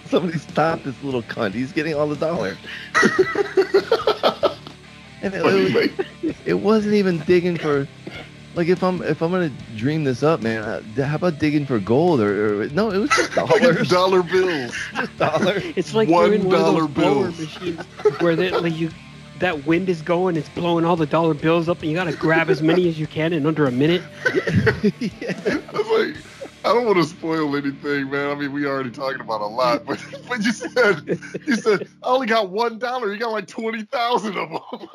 Somebody 0.06 0.38
stop 0.38 0.84
this 0.84 1.02
little 1.04 1.24
cunt. 1.24 1.54
He's 1.54 1.72
getting 1.72 1.94
all 1.94 2.08
the 2.08 2.16
dollars. 2.16 2.58
and 5.22 5.34
it, 5.34 5.46
it, 5.46 5.96
mate. 6.22 6.36
it 6.46 6.54
wasn't 6.56 6.94
even 6.96 7.20
digging 7.20 7.58
for 7.58 7.88
like 8.56 8.68
if 8.68 8.84
I'm 8.84 9.02
if 9.04 9.22
I'm 9.22 9.32
gonna 9.32 9.52
dream 9.76 10.04
this 10.04 10.24
up, 10.24 10.42
man. 10.42 10.64
Uh, 10.64 11.06
how 11.06 11.16
about 11.16 11.40
digging 11.40 11.66
for 11.66 11.80
gold 11.80 12.20
or, 12.20 12.64
or 12.64 12.70
no? 12.70 12.92
It 12.92 12.98
was 12.98 13.10
just 13.12 13.34
dollars. 13.36 13.90
Dollar 13.90 14.24
bills. 14.24 14.76
just 14.96 15.18
dollars. 15.18 15.64
It's 15.76 15.94
like 15.94 16.10
you're 16.10 16.34
in 16.34 16.46
one 16.46 16.56
of 16.56 16.66
those 16.76 16.88
bills. 16.90 17.40
machines 17.40 17.86
where 18.20 18.36
they, 18.36 18.52
like 18.52 18.78
you, 18.78 18.90
that 19.40 19.66
wind 19.66 19.90
is 19.90 20.02
going, 20.02 20.36
it's 20.36 20.50
blowing 20.50 20.86
all 20.86 20.96
the 20.96 21.06
dollar 21.06 21.34
bills 21.34 21.70
up, 21.70 21.82
and 21.82 21.90
you 21.90 21.96
gotta 21.96 22.16
grab 22.16 22.50
as 22.50 22.62
many 22.62 22.88
as 22.90 23.00
you 23.00 23.08
can 23.08 23.34
in 23.34 23.46
under 23.46 23.66
a 23.66 23.72
minute. 23.72 24.02
yeah. 25.00 25.34
I 25.48 25.72
was 25.74 25.88
like, 25.88 26.24
I 26.64 26.74
don't 26.74 26.86
want 26.86 26.98
to 26.98 27.06
spoil 27.06 27.56
anything, 27.56 28.12
man. 28.12 28.30
I 28.30 28.36
mean, 28.36 28.52
we 28.52 28.68
already 28.68 28.92
talking 28.92 29.22
about 29.22 29.42
a 29.42 29.48
lot, 29.48 29.86
but 29.86 30.04
but 30.28 30.44
you 30.44 30.52
said 30.52 31.20
you 31.48 31.56
said 31.56 31.88
I 32.04 32.08
only 32.08 32.28
got 32.28 32.50
one 32.50 32.78
dollar. 32.78 33.12
You 33.12 33.20
got 33.20 33.32
like 33.32 33.48
twenty 33.48 33.84
thousand 33.84 34.38
of 34.38 34.50
them. 34.50 34.90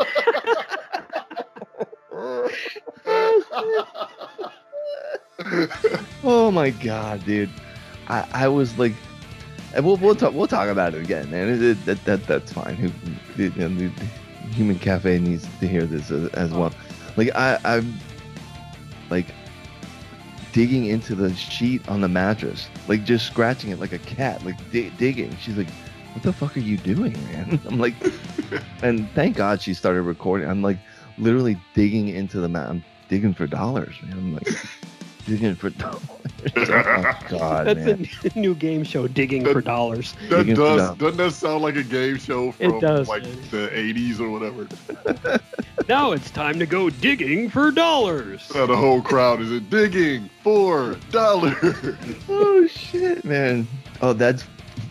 Oh 6.25 6.51
my 6.51 6.71
god, 6.71 7.25
dude. 7.25 7.51
I, 8.09 8.27
I 8.33 8.49
was 8.49 8.77
like, 8.79 8.93
we'll 9.75 9.97
we'll 9.97 10.15
talk 10.17 10.33
we'll 10.35 10.47
talk 10.49 10.69
about 10.69 10.95
it 10.95 11.03
again, 11.03 11.31
man. 11.31 11.49
It, 11.49 11.63
it- 11.63 11.85
that, 11.87 12.05
that 12.05 12.27
that's 12.27 12.53
fine. 12.53 12.75
Who, 12.77 12.89
the, 13.37 13.49
the 13.49 13.91
Human 14.53 14.79
Cafe 14.79 15.19
needs 15.19 15.47
to 15.61 15.69
hear 15.69 15.85
this 15.87 16.11
as, 16.11 16.29
as 16.31 16.51
well. 16.53 16.73
Like 17.17 17.31
I 17.35 17.59
I'm 17.65 17.95
like 19.11 19.27
digging 20.53 20.87
into 20.87 21.15
the 21.15 21.35
sheet 21.35 21.87
on 21.89 22.01
the 22.01 22.09
mattress, 22.09 22.69
like 22.89 23.05
just 23.05 23.27
scratching 23.27 23.71
it 23.71 23.79
like 23.79 23.93
a 23.93 23.99
cat, 24.01 24.45
like 24.45 24.57
di- 24.73 24.91
digging. 24.91 25.37
She's 25.37 25.57
like, 25.57 25.69
"What 26.15 26.23
the 26.23 26.33
fuck 26.33 26.57
are 26.57 26.61
you 26.61 26.77
doing, 26.79 27.13
man?" 27.33 27.61
I'm 27.69 27.79
like, 27.79 27.95
and 28.83 29.09
thank 29.11 29.37
God 29.37 29.61
she 29.61 29.75
started 29.75 30.03
recording. 30.03 30.49
I'm 30.49 30.63
like 30.63 30.79
literally 31.19 31.57
digging 31.75 32.09
into 32.09 32.41
the 32.41 32.49
mountain, 32.49 32.85
digging 33.09 33.35
for 33.35 33.47
dollars, 33.47 33.95
man. 34.03 34.13
I'm 34.13 34.35
like 34.35 34.49
digging 35.27 35.55
for 35.55 35.71
dollars. 35.71 36.03
oh 36.57 37.19
God, 37.29 37.67
That's 37.67 37.79
man. 37.81 38.09
a 38.35 38.39
new 38.39 38.55
game 38.55 38.85
show, 38.85 39.09
digging 39.09 39.45
for 39.45 39.61
dollars. 39.61 40.15
That 40.29 40.39
Digging 40.39 40.55
does 40.55 40.81
dollars. 40.81 40.99
doesn't 40.99 41.17
that 41.17 41.33
sound 41.33 41.63
like 41.63 41.77
a 41.77 41.83
game 41.83 42.19
show 42.19 42.51
It 42.61 42.69
from 42.71 42.81
does, 42.81 43.09
like 43.09 43.23
man. 43.25 43.39
the 43.51 43.77
eighties 43.77 44.21
or 44.21 44.31
whatever? 44.31 44.69
Now 45.89 46.11
it's 46.11 46.33
time 46.33 46.59
to 46.59 46.67
go 46.67 46.91
digging 46.91 47.49
for 47.49 47.71
dollars. 47.71 48.43
So 48.43 48.67
the 48.67 48.77
whole 48.77 49.01
crowd 49.01 49.41
is 49.41 49.53
it 49.53 49.71
digging 49.71 50.29
for 50.43 50.97
dollars. 51.13 51.55
oh 52.29 52.67
shit, 52.67 53.25
man. 53.25 53.69
Oh, 54.01 54.13
that's 54.13 54.43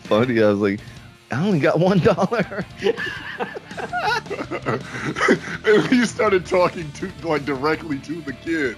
funny. 0.04 0.42
I 0.42 0.48
was 0.48 0.58
like, 0.60 0.80
I 1.30 1.44
only 1.44 1.58
got 1.58 1.78
one 1.80 1.98
dollar. 1.98 2.64
and 5.64 5.90
you 5.90 6.06
started 6.06 6.46
talking 6.46 6.90
to 6.92 7.10
like 7.24 7.44
directly 7.44 7.98
to 8.00 8.20
the 8.22 8.32
kid. 8.32 8.76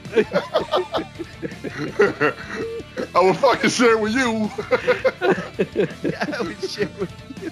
I 3.15 3.21
will 3.21 3.35
fucking 3.35 3.71
share 3.71 3.99
with 3.99 4.15
you. 4.15 4.51
yeah, 6.03 6.25
I 6.39 6.43
would 6.43 6.63
share 6.63 6.89
with 6.99 7.13
you. 7.43 7.51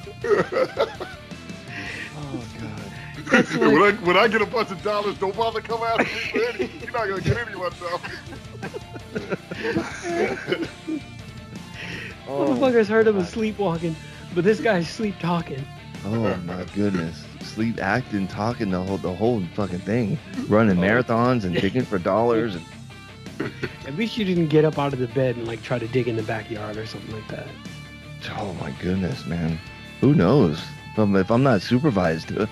Oh 2.19 2.45
god. 2.61 2.93
Like, 3.33 3.47
when 3.61 3.83
I 3.83 3.93
when 4.05 4.17
I 4.17 4.29
get 4.29 4.41
a 4.41 4.47
bunch 4.47 4.71
of 4.71 4.83
dollars, 4.83 5.19
don't 5.19 5.37
bother 5.37 5.61
coming 5.61 5.85
after 5.85 6.05
me 6.05 6.09
for 6.09 6.39
anything. 6.39 6.81
You're 6.81 6.93
not 6.93 7.09
gonna 7.09 7.21
get 7.21 7.37
any 7.37 7.53
of 7.53 7.59
my 7.59 7.69
dollars. 7.79 8.01
Oh, 12.29 12.49
motherfuckers 12.49 12.89
heard 12.89 13.07
him 13.07 13.19
oh, 13.19 13.23
sleepwalking, 13.23 13.95
but 14.37 14.45
this 14.45 14.61
guy's 14.61 14.89
sleep 14.89 15.19
talking. 15.19 15.65
oh 16.05 16.37
my 16.45 16.65
goodness. 16.75 17.25
Sleep 17.41 17.81
acting, 17.83 18.29
talking 18.29 18.71
the 18.71 18.81
whole 18.81 18.99
the 18.99 19.13
whole 19.13 19.43
fucking 19.55 19.81
thing. 19.81 20.19
Running 20.47 20.77
marathons 20.77 21.45
and 21.45 21.55
digging 21.55 21.85
for 21.85 21.99
dollars 21.99 22.55
and 22.55 22.65
At 23.87 23.97
least 23.97 24.17
you 24.19 24.25
didn't 24.25 24.49
get 24.49 24.65
up 24.65 24.79
out 24.79 24.93
of 24.93 24.99
the 24.99 25.09
bed 25.09 25.37
and 25.37 25.47
like 25.47 25.63
try 25.63 25.79
to 25.79 25.89
dig 25.89 26.07
in 26.07 26.17
the 26.17 26.23
backyard 26.23 26.77
or 26.77 26.87
something 26.87 27.13
like 27.15 27.27
that. 27.29 27.49
oh 28.39 28.53
my 28.61 28.71
goodness, 28.83 29.27
man. 29.27 29.59
Who 30.01 30.15
knows? 30.15 30.61
If 30.93 30.99
I'm, 30.99 31.17
if 31.17 31.31
I'm 31.31 31.43
not 31.43 31.63
supervised, 31.63 32.37
uh, 32.39 32.47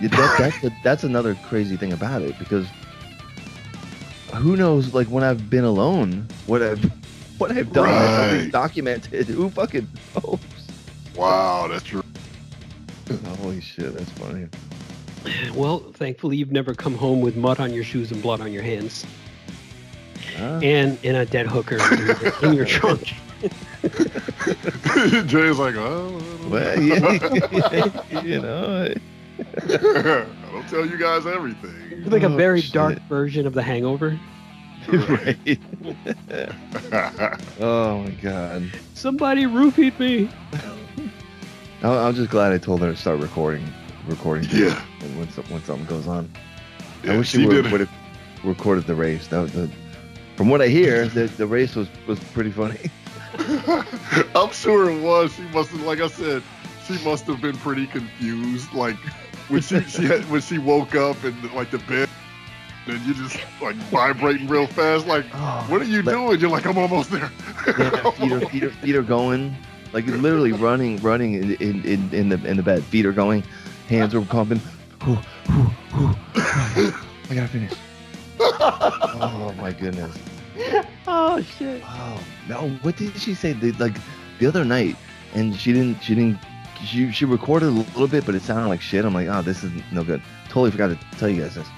that, 0.00 0.36
that's 0.36 0.58
the, 0.60 0.72
that's 0.82 1.04
another 1.04 1.36
crazy 1.46 1.76
thing 1.76 1.92
about 1.92 2.22
it 2.22 2.38
because 2.38 2.66
who 4.34 4.56
knows? 4.56 4.94
Like 4.94 5.08
when 5.08 5.22
I've 5.24 5.48
been 5.50 5.64
alone, 5.64 6.26
what 6.46 6.62
I've 6.62 6.82
what 7.38 7.52
I've 7.52 7.72
done, 7.72 7.98
that's 7.98 8.14
something 8.14 8.38
Right. 8.38 8.52
documented. 8.52 9.26
Who 9.28 9.50
fucking 9.50 9.88
knows? 10.14 10.38
Wow, 11.16 11.68
that's 11.68 11.84
true. 11.84 12.02
Holy 13.40 13.60
shit, 13.60 13.92
that's 13.94 14.10
funny. 14.12 14.46
Well, 15.54 15.80
thankfully 15.94 16.36
you've 16.36 16.52
never 16.52 16.74
come 16.74 16.94
home 16.94 17.20
with 17.20 17.36
mud 17.36 17.60
on 17.60 17.74
your 17.74 17.84
shoes 17.84 18.10
and 18.10 18.22
blood 18.22 18.40
on 18.40 18.52
your 18.52 18.62
hands, 18.62 19.04
Huh? 20.36 20.60
and 20.62 20.98
in 21.04 21.16
a 21.16 21.26
dead 21.26 21.46
hooker 21.46 21.76
in 21.76 22.06
your, 22.06 22.16
in 22.42 22.52
your 22.54 22.64
trunk. 22.78 23.02
Jay's 25.26 25.58
like, 25.58 25.74
oh, 25.76 26.20
I. 26.44 26.48
Well, 26.48 26.82
yeah, 26.82 28.20
you 28.22 28.40
know, 28.40 28.88
I 29.58 30.26
don't 30.52 30.68
tell 30.68 30.86
you 30.86 30.96
guys 30.98 31.26
everything. 31.26 31.74
It's 31.90 32.08
like 32.12 32.22
a 32.22 32.26
Oh, 32.26 32.36
very 32.36 32.60
shit. 32.62 32.72
dark 32.72 32.98
version 33.08 33.46
of 33.46 33.52
The 33.54 33.62
Hangover. 33.62 34.18
right. 34.88 35.58
oh 37.60 38.02
my 38.02 38.10
god. 38.22 38.70
Somebody 38.94 39.44
roofied 39.44 39.98
me. 39.98 40.30
I- 41.82 42.06
I'm 42.08 42.14
just 42.14 42.30
glad 42.30 42.52
I 42.52 42.58
told 42.58 42.80
her 42.82 42.90
to 42.92 42.96
start 42.96 43.20
recording, 43.20 43.66
recording. 44.06 44.48
Yeah. 44.52 44.80
When, 45.00 45.18
when, 45.18 45.30
some- 45.30 45.44
when 45.44 45.62
something 45.64 45.86
goes 45.86 46.06
on. 46.06 46.30
Yeah, 47.02 47.14
I 47.14 47.18
wish 47.18 47.30
she 47.30 47.46
would, 47.46 47.64
have 47.64 47.90
recorded 48.44 48.86
the 48.86 48.94
race. 48.94 49.26
That 49.28 49.40
was 49.40 49.52
the, 49.52 49.70
from 50.36 50.48
what 50.50 50.60
I 50.60 50.68
hear, 50.68 51.06
the, 51.08 51.24
the 51.26 51.46
race 51.46 51.74
was, 51.74 51.88
was 52.06 52.18
pretty 52.20 52.50
funny. 52.50 52.78
I'm 54.34 54.50
sure 54.52 54.90
it 54.90 55.00
was. 55.02 55.34
She 55.34 55.42
must 55.42 55.70
have, 55.70 55.80
like 55.82 56.00
I 56.00 56.08
said, 56.08 56.42
she 56.86 57.02
must 57.04 57.24
have 57.26 57.40
been 57.40 57.56
pretty 57.56 57.86
confused. 57.86 58.72
Like 58.74 58.96
when 59.48 59.62
she, 59.62 59.80
she 59.82 60.04
had, 60.04 60.28
when 60.30 60.40
she 60.42 60.58
woke 60.58 60.94
up 60.94 61.22
and 61.24 61.52
like 61.54 61.70
the 61.70 61.78
bed, 61.78 62.08
and 62.86 63.00
you 63.06 63.14
just 63.14 63.38
like 63.62 63.76
vibrating 63.76 64.46
real 64.48 64.66
fast. 64.66 65.06
Like, 65.06 65.24
what 65.70 65.80
are 65.80 65.84
you 65.84 66.02
doing? 66.02 66.40
You're 66.40 66.50
like, 66.50 66.66
I'm 66.66 66.76
almost 66.76 67.10
there. 67.10 67.30
Yeah, 67.66 68.10
feet 68.10 68.32
are, 68.32 68.40
feet 68.48 68.64
are, 68.64 68.70
feet 68.70 68.96
are 68.96 69.02
going, 69.02 69.56
like 69.92 70.06
literally 70.06 70.52
running, 70.52 70.96
running 70.98 71.34
in, 71.34 71.54
in, 71.56 72.14
in, 72.14 72.28
the 72.28 72.44
in 72.46 72.56
the 72.56 72.62
bed. 72.62 72.84
Feet 72.84 73.06
are 73.06 73.12
going, 73.12 73.42
hands 73.88 74.14
are 74.14 74.20
pumping. 74.22 74.60
Whew, 75.02 75.18
whew, 75.46 75.70
whew. 75.92 76.14
I 77.30 77.34
gotta 77.34 77.48
finish. 77.48 77.72
Oh 78.40 79.54
my 79.58 79.72
goodness. 79.72 80.16
Oh 81.06 81.40
shit. 81.42 81.82
Oh 81.86 82.20
no! 82.48 82.68
What 82.82 82.96
did 82.96 83.16
she 83.16 83.34
say? 83.34 83.52
The, 83.52 83.72
like 83.72 83.96
the 84.38 84.46
other 84.46 84.64
night, 84.64 84.96
and 85.34 85.54
she 85.56 85.72
didn't. 85.72 86.02
She 86.02 86.14
didn't. 86.14 86.38
She 86.84 87.10
she 87.12 87.24
recorded 87.24 87.66
a 87.66 87.70
little 87.70 88.08
bit, 88.08 88.24
but 88.24 88.34
it 88.34 88.42
sounded 88.42 88.68
like 88.68 88.80
shit. 88.80 89.04
I'm 89.04 89.14
like, 89.14 89.28
oh, 89.28 89.42
this 89.42 89.62
is 89.62 89.70
no 89.92 90.04
good. 90.04 90.22
Totally 90.48 90.70
forgot 90.70 90.88
to 90.88 90.98
tell 91.18 91.28
you 91.28 91.42
guys 91.42 91.54
this. 91.54 91.68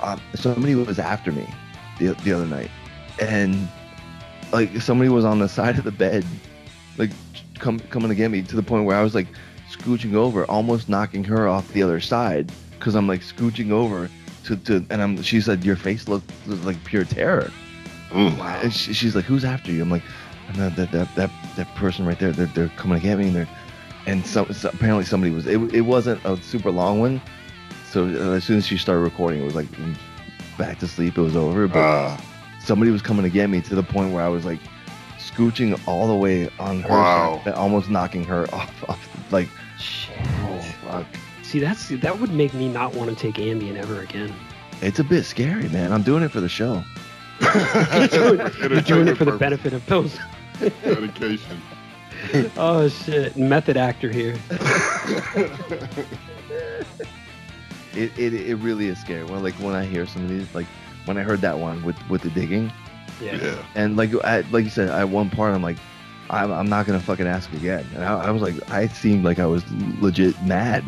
Um, 0.00 0.20
somebody 0.34 0.74
was 0.74 0.98
after 0.98 1.32
me 1.32 1.46
the 1.98 2.14
the 2.24 2.32
other 2.32 2.46
night, 2.46 2.70
and 3.20 3.68
like 4.52 4.80
somebody 4.80 5.08
was 5.08 5.24
on 5.24 5.38
the 5.38 5.48
side 5.48 5.78
of 5.78 5.84
the 5.84 5.92
bed, 5.92 6.24
like 6.96 7.10
come 7.58 7.78
coming 7.90 8.08
to 8.08 8.14
get 8.14 8.30
me 8.30 8.42
to 8.42 8.56
the 8.56 8.62
point 8.62 8.84
where 8.84 8.96
I 8.96 9.02
was 9.02 9.14
like 9.14 9.28
scooching 9.70 10.14
over, 10.14 10.44
almost 10.46 10.88
knocking 10.88 11.24
her 11.24 11.48
off 11.48 11.72
the 11.72 11.82
other 11.82 12.00
side 12.00 12.50
because 12.78 12.94
I'm 12.94 13.06
like 13.06 13.20
scooching 13.20 13.70
over 13.70 14.08
to 14.44 14.56
to, 14.56 14.84
and 14.90 15.02
I'm. 15.02 15.22
She 15.22 15.40
said 15.40 15.64
your 15.64 15.76
face 15.76 16.08
looked, 16.08 16.30
looked 16.46 16.64
like 16.64 16.82
pure 16.84 17.04
terror. 17.04 17.50
Mm. 18.10 18.38
And 18.62 18.72
she, 18.72 18.92
she's 18.92 19.14
like, 19.14 19.24
"Who's 19.26 19.44
after 19.44 19.70
you?" 19.70 19.82
I'm 19.82 19.90
like, 19.90 20.02
"No, 20.56 20.70
that 20.70 20.92
that 20.92 21.14
that 21.16 21.30
that 21.56 21.74
person 21.74 22.06
right 22.06 22.18
there. 22.18 22.32
They're, 22.32 22.46
they're 22.46 22.68
coming 22.70 22.98
to 22.98 23.06
get 23.06 23.18
me." 23.18 23.26
And 23.26 23.36
they're 23.36 23.48
and 24.06 24.24
some, 24.26 24.50
so 24.52 24.70
apparently 24.70 25.04
somebody 25.04 25.32
was. 25.32 25.46
It, 25.46 25.60
it 25.74 25.82
wasn't 25.82 26.24
a 26.24 26.40
super 26.42 26.70
long 26.70 27.00
one. 27.00 27.20
So 27.90 28.04
uh, 28.04 28.36
as 28.36 28.44
soon 28.44 28.56
as 28.56 28.66
she 28.66 28.78
started 28.78 29.02
recording, 29.02 29.42
it 29.42 29.44
was 29.44 29.54
like 29.54 29.68
back 30.56 30.78
to 30.78 30.88
sleep. 30.88 31.18
It 31.18 31.22
was 31.22 31.36
over. 31.36 31.68
But 31.68 31.78
Uh, 31.78 32.16
somebody 32.60 32.90
was 32.90 33.02
coming 33.02 33.22
to 33.24 33.30
get 33.30 33.50
me 33.50 33.60
to 33.62 33.74
the 33.74 33.82
point 33.82 34.14
where 34.14 34.24
I 34.24 34.28
was 34.28 34.44
like 34.44 34.60
scooching 35.38 35.78
all 35.86 36.08
the 36.08 36.14
way 36.14 36.48
on 36.58 36.80
her, 36.82 36.88
Wow. 36.88 37.40
side, 37.44 37.54
almost 37.54 37.88
knocking 37.88 38.24
her 38.24 38.46
off. 38.54 38.88
off 38.88 39.32
like, 39.32 39.48
Shit. 39.78 40.16
oh 40.42 40.60
fuck. 40.84 41.06
See, 41.42 41.60
that's 41.60 41.88
that 41.88 42.18
would 42.18 42.32
make 42.32 42.52
me 42.54 42.68
not 42.68 42.94
want 42.94 43.10
to 43.10 43.16
take 43.16 43.36
Ambien 43.36 43.76
ever 43.76 44.00
again. 44.00 44.34
It's 44.82 44.98
a 44.98 45.04
bit 45.04 45.24
scary, 45.24 45.68
man. 45.70 45.92
I'm 45.92 46.02
doing 46.02 46.22
it 46.22 46.30
for 46.30 46.40
the 46.40 46.48
show. 46.48 46.82
You're 47.40 48.08
doing, 48.08 48.38
you're 48.70 48.80
doing 48.82 49.08
it 49.08 49.16
for 49.16 49.24
the 49.24 49.32
benefit 49.38 49.72
of 49.72 49.84
those. 49.86 50.18
purpose, 50.58 50.84
Medication. 50.84 51.60
Oh 52.56 52.88
shit, 52.88 53.36
method 53.36 53.76
actor 53.76 54.10
here. 54.10 54.34
It, 57.94 58.12
it 58.18 58.34
it 58.34 58.56
really 58.56 58.88
is 58.88 59.00
scary. 59.00 59.22
When 59.24 59.42
like 59.42 59.54
when 59.54 59.74
I 59.76 59.84
hear 59.84 60.04
some 60.06 60.22
of 60.24 60.28
these, 60.28 60.52
like 60.54 60.66
when 61.04 61.16
I 61.16 61.22
heard 61.22 61.40
that 61.42 61.58
one 61.58 61.82
with 61.84 61.96
with 62.08 62.22
the 62.22 62.30
digging, 62.30 62.72
Yeah. 63.20 63.36
yeah. 63.42 63.64
and 63.74 63.96
like 63.96 64.10
I, 64.24 64.40
like 64.50 64.64
you 64.64 64.70
said, 64.70 64.88
at 64.88 65.08
one 65.08 65.30
part 65.30 65.54
I'm 65.54 65.62
like, 65.62 65.76
I'm, 66.30 66.52
I'm 66.52 66.68
not 66.68 66.86
gonna 66.86 67.00
fucking 67.00 67.26
ask 67.26 67.52
again. 67.52 67.86
And 67.94 68.04
I, 68.04 68.26
I 68.26 68.30
was 68.30 68.42
like, 68.42 68.70
I 68.70 68.88
seemed 68.88 69.24
like 69.24 69.38
I 69.38 69.46
was 69.46 69.62
legit 70.00 70.40
mad. 70.42 70.84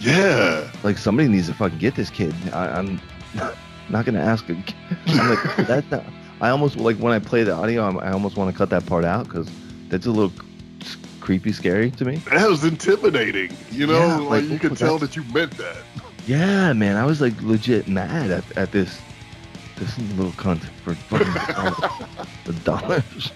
Yeah. 0.00 0.70
Like 0.82 0.98
somebody 0.98 1.28
needs 1.28 1.46
to 1.48 1.54
fucking 1.54 1.78
get 1.78 1.94
this 1.94 2.10
kid. 2.10 2.34
I, 2.52 2.68
I'm 2.68 3.00
not 3.88 4.04
gonna 4.04 4.20
ask. 4.20 4.48
Again. 4.48 4.64
I'm 5.06 5.30
like 5.30 5.56
that's 5.66 5.90
not. 5.90 6.04
I 6.40 6.50
almost 6.50 6.76
like 6.76 6.96
when 6.98 7.12
I 7.12 7.18
play 7.18 7.44
the 7.44 7.52
audio, 7.52 7.82
I'm, 7.84 7.98
I 7.98 8.12
almost 8.12 8.36
want 8.36 8.50
to 8.52 8.56
cut 8.56 8.68
that 8.70 8.84
part 8.86 9.04
out 9.04 9.24
because 9.24 9.48
that's 9.88 10.06
a 10.06 10.10
little 10.10 10.32
creepy, 11.20 11.52
scary 11.52 11.90
to 11.92 12.04
me. 12.04 12.16
That 12.30 12.48
was 12.48 12.62
intimidating. 12.62 13.56
You 13.70 13.86
know, 13.86 13.98
Yeah, 13.98 14.16
like, 14.18 14.28
like, 14.28 14.44
you 14.44 14.50
what 14.50 14.60
could 14.60 14.76
tell 14.76 14.98
that? 14.98 15.06
that 15.12 15.16
you 15.16 15.24
meant 15.32 15.56
that. 15.56 15.78
Yeah, 16.26 16.72
man, 16.72 16.96
I 16.96 17.04
was 17.06 17.20
like 17.20 17.40
legit 17.42 17.88
mad 17.88 18.30
at, 18.30 18.44
at 18.56 18.72
this 18.72 19.00
this 19.76 19.98
little 20.16 20.32
cunt 20.32 20.62
for 20.84 20.94
fucking 20.94 21.26
the 22.44 22.52
dollars. 22.64 23.32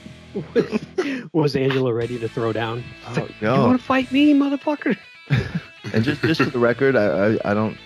Was 1.32 1.56
Angela 1.56 1.92
ready 1.92 2.18
to 2.18 2.28
throw 2.28 2.52
down? 2.52 2.84
Oh, 3.08 3.12
like, 3.14 3.42
no. 3.42 3.54
You 3.54 3.60
want 3.62 3.80
to 3.80 3.84
fight 3.84 4.12
me, 4.12 4.34
motherfucker? 4.34 4.96
And 5.92 6.04
just 6.04 6.20
just 6.20 6.42
for 6.42 6.50
the 6.50 6.58
record, 6.58 6.94
I, 6.94 7.06
I 7.06 7.38
I 7.44 7.54
don't. 7.54 7.76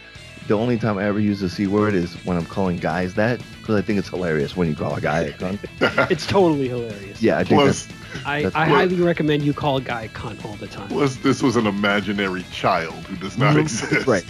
The 0.48 0.54
only 0.54 0.78
time 0.78 0.98
I 0.98 1.04
ever 1.04 1.20
use 1.20 1.40
the 1.40 1.48
c 1.48 1.66
word 1.66 1.94
is 1.94 2.12
when 2.26 2.36
I'm 2.36 2.44
calling 2.44 2.76
guys 2.76 3.14
that 3.14 3.40
because 3.60 3.76
I 3.76 3.82
think 3.82 3.98
it's 3.98 4.08
hilarious 4.08 4.56
when 4.56 4.68
you 4.68 4.74
call 4.74 4.94
a 4.94 5.00
guy 5.00 5.20
a 5.20 5.32
cunt. 5.32 5.60
It's 6.10 6.26
totally 6.26 6.68
hilarious. 6.68 7.22
Yeah, 7.22 7.38
I 7.38 7.44
think 7.44 7.60
Plus, 7.60 7.86
that's 7.86 8.26
I, 8.26 8.42
that's 8.42 8.54
I 8.56 8.66
highly 8.66 8.96
recommend 8.96 9.42
you 9.42 9.54
call 9.54 9.78
a 9.78 9.80
guy 9.80 10.02
a 10.02 10.08
cunt 10.08 10.44
all 10.44 10.56
the 10.56 10.66
time. 10.66 10.88
plus, 10.88 11.16
this 11.16 11.42
was 11.42 11.56
an 11.56 11.66
imaginary 11.66 12.44
child 12.50 12.94
who 13.06 13.16
does 13.16 13.38
not 13.38 13.54
mm-hmm. 13.54 13.60
exist. 13.60 14.06
right, 14.06 14.24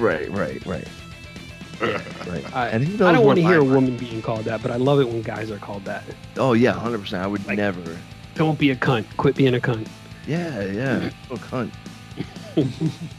right, 0.00 0.30
right, 0.30 0.66
right, 0.66 0.88
right. 2.26 2.54
I, 2.56 2.68
And 2.68 2.84
who 2.84 3.04
I 3.06 3.12
don't 3.12 3.24
want 3.24 3.36
to 3.38 3.42
hear 3.44 3.60
a 3.60 3.64
my- 3.64 3.74
woman 3.74 3.96
being 3.96 4.20
called 4.22 4.44
that, 4.44 4.62
but 4.62 4.70
I 4.70 4.76
love 4.76 5.00
it 5.00 5.08
when 5.08 5.22
guys 5.22 5.50
are 5.50 5.58
called 5.58 5.84
that. 5.86 6.04
Oh 6.36 6.52
yeah, 6.52 6.72
hundred 6.72 7.00
percent. 7.00 7.22
I 7.22 7.26
would 7.26 7.46
Like- 7.46 7.56
never. 7.58 7.96
Don't 8.34 8.58
be 8.58 8.70
a 8.70 8.76
cunt. 8.76 9.04
Quit 9.16 9.34
being 9.36 9.54
a 9.54 9.60
cunt. 9.60 9.86
Yeah, 10.26 10.62
yeah, 10.64 11.10
little 11.30 11.38
cunt. 11.48 11.70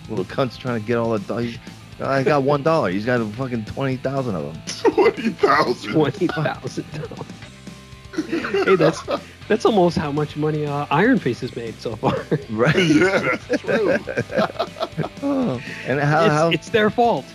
little 0.09 0.25
cunt's 0.25 0.57
trying 0.57 0.79
to 0.81 0.85
get 0.87 0.97
all 0.97 1.11
the. 1.17 1.19
dollars. 1.27 1.57
I 1.99 2.23
got 2.23 2.43
one 2.43 2.63
dollar. 2.63 2.89
He's 2.89 3.05
got 3.05 3.21
a 3.21 3.25
fucking 3.25 3.65
twenty 3.65 3.97
thousand 3.97 4.35
of 4.35 4.43
them. 4.53 4.93
Twenty 4.93 5.29
thousand. 5.29 5.93
Twenty 5.93 6.27
thousand 6.27 6.85
dollars. 6.91 8.65
hey, 8.65 8.75
that's 8.75 9.01
that's 9.47 9.65
almost 9.65 9.97
how 9.97 10.11
much 10.11 10.35
money 10.35 10.65
uh, 10.65 10.85
Iron 10.91 11.19
Face 11.19 11.41
has 11.41 11.55
made 11.55 11.79
so 11.79 11.95
far. 11.95 12.15
Right. 12.49 12.75
Yeah, 12.75 13.37
that's 13.47 13.61
true. 13.61 13.97
Oh, 15.23 15.61
and 15.85 15.99
how 15.99 16.23
it's, 16.25 16.33
how 16.33 16.49
it's 16.49 16.69
their 16.69 16.89
fault. 16.89 17.25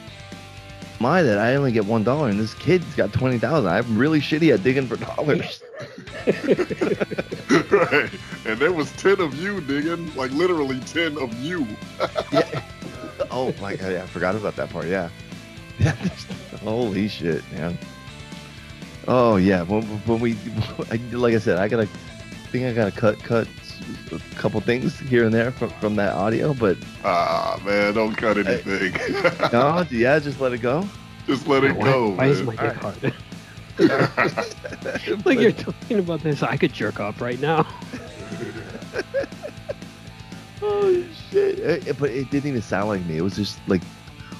Am 0.99 1.07
I 1.07 1.23
that 1.23 1.39
I 1.39 1.55
only 1.55 1.73
get 1.73 1.85
one 1.85 2.05
dollar 2.05 2.29
and 2.29 2.39
this 2.39 2.55
kid's 2.55 2.95
got 2.95 3.13
twenty 3.13 3.39
thousand? 3.39 3.71
I'm 3.71 3.99
really 3.99 4.21
shitty 4.21 4.53
at 4.53 4.63
digging 4.63 4.87
for 4.87 4.97
dollars. 4.97 5.63
right. 7.71 8.11
And 8.45 8.59
there 8.59 8.73
was 8.73 8.91
ten 8.93 9.21
of 9.21 9.35
you 9.35 9.61
digging, 9.61 10.15
like 10.15 10.31
literally 10.33 10.81
ten 10.81 11.19
of 11.19 11.33
you. 11.41 11.67
yeah. 12.33 12.63
Oh 13.31 13.53
my 13.61 13.75
god, 13.75 13.93
yeah, 13.93 14.03
I 14.03 14.07
forgot 14.07 14.37
about 14.37 14.57
that 14.57 14.71
part. 14.71 14.87
Yeah. 14.87 15.09
Yeah. 15.79 15.97
Holy 16.63 17.09
shit, 17.09 17.43
man. 17.53 17.79
Oh 19.09 19.37
yeah. 19.37 19.63
When, 19.63 19.83
when 19.83 20.21
we, 20.21 20.35
like 21.13 21.35
I 21.35 21.39
said, 21.39 21.59
I 21.59 21.67
gotta 21.67 21.85
I 21.85 22.49
think 22.49 22.67
I 22.67 22.73
gotta 22.73 22.93
cut 22.93 23.19
cut 23.21 23.49
a 24.13 24.19
couple 24.37 24.61
things 24.61 24.99
here 25.01 25.25
and 25.25 25.33
there 25.35 25.51
from, 25.53 25.71
from 25.71 25.97
that 25.97 26.13
audio, 26.15 26.55
but 26.55 26.77
Ah 27.05 27.61
man, 27.65 27.95
don't 27.95 28.15
cut 28.15 28.39
anything. 28.39 28.93
no, 29.53 29.85
yeah, 29.91 30.19
just 30.19 30.41
let 30.41 30.53
it 30.53 30.59
go. 30.59 30.87
Just 31.27 31.47
let 31.49 31.65
it 31.65 31.77
why, 31.77 31.85
go. 31.85 32.09
why 32.11 32.27
is 32.27 32.43
man. 32.43 32.57
my 32.57 32.57
dick 32.57 32.77
hard? 32.77 33.15
like 35.27 35.39
you're 35.41 35.53
talking 35.53 35.99
about 35.99 36.21
this, 36.23 36.43
I 36.43 36.57
could 36.57 36.73
jerk 36.73 37.01
off 37.01 37.21
right 37.21 37.41
now. 37.41 37.67
Oh 40.63 41.05
shit! 41.31 41.59
It- 41.59 41.87
it- 41.87 41.99
but 41.99 42.11
it 42.11 42.31
didn't 42.31 42.49
even 42.49 42.63
sound 42.63 42.89
like 42.89 43.05
me. 43.05 43.19
It 43.19 43.23
was 43.23 43.37
just 43.37 43.59
like, 43.69 43.83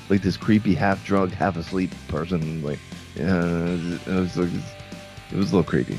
like 0.09 0.23
this 0.23 0.37
creepy, 0.37 0.75
half 0.75 1.05
drunk, 1.05 1.35
half 1.35 1.57
asleep 1.57 1.93
person. 2.09 2.63
Like, 2.63 2.79
yeah, 3.15 3.45
it 3.45 4.07
was, 4.07 4.37
like, 4.37 4.49
it 4.51 5.37
was 5.37 5.53
a 5.53 5.57
little 5.57 5.63
creepy. 5.63 5.99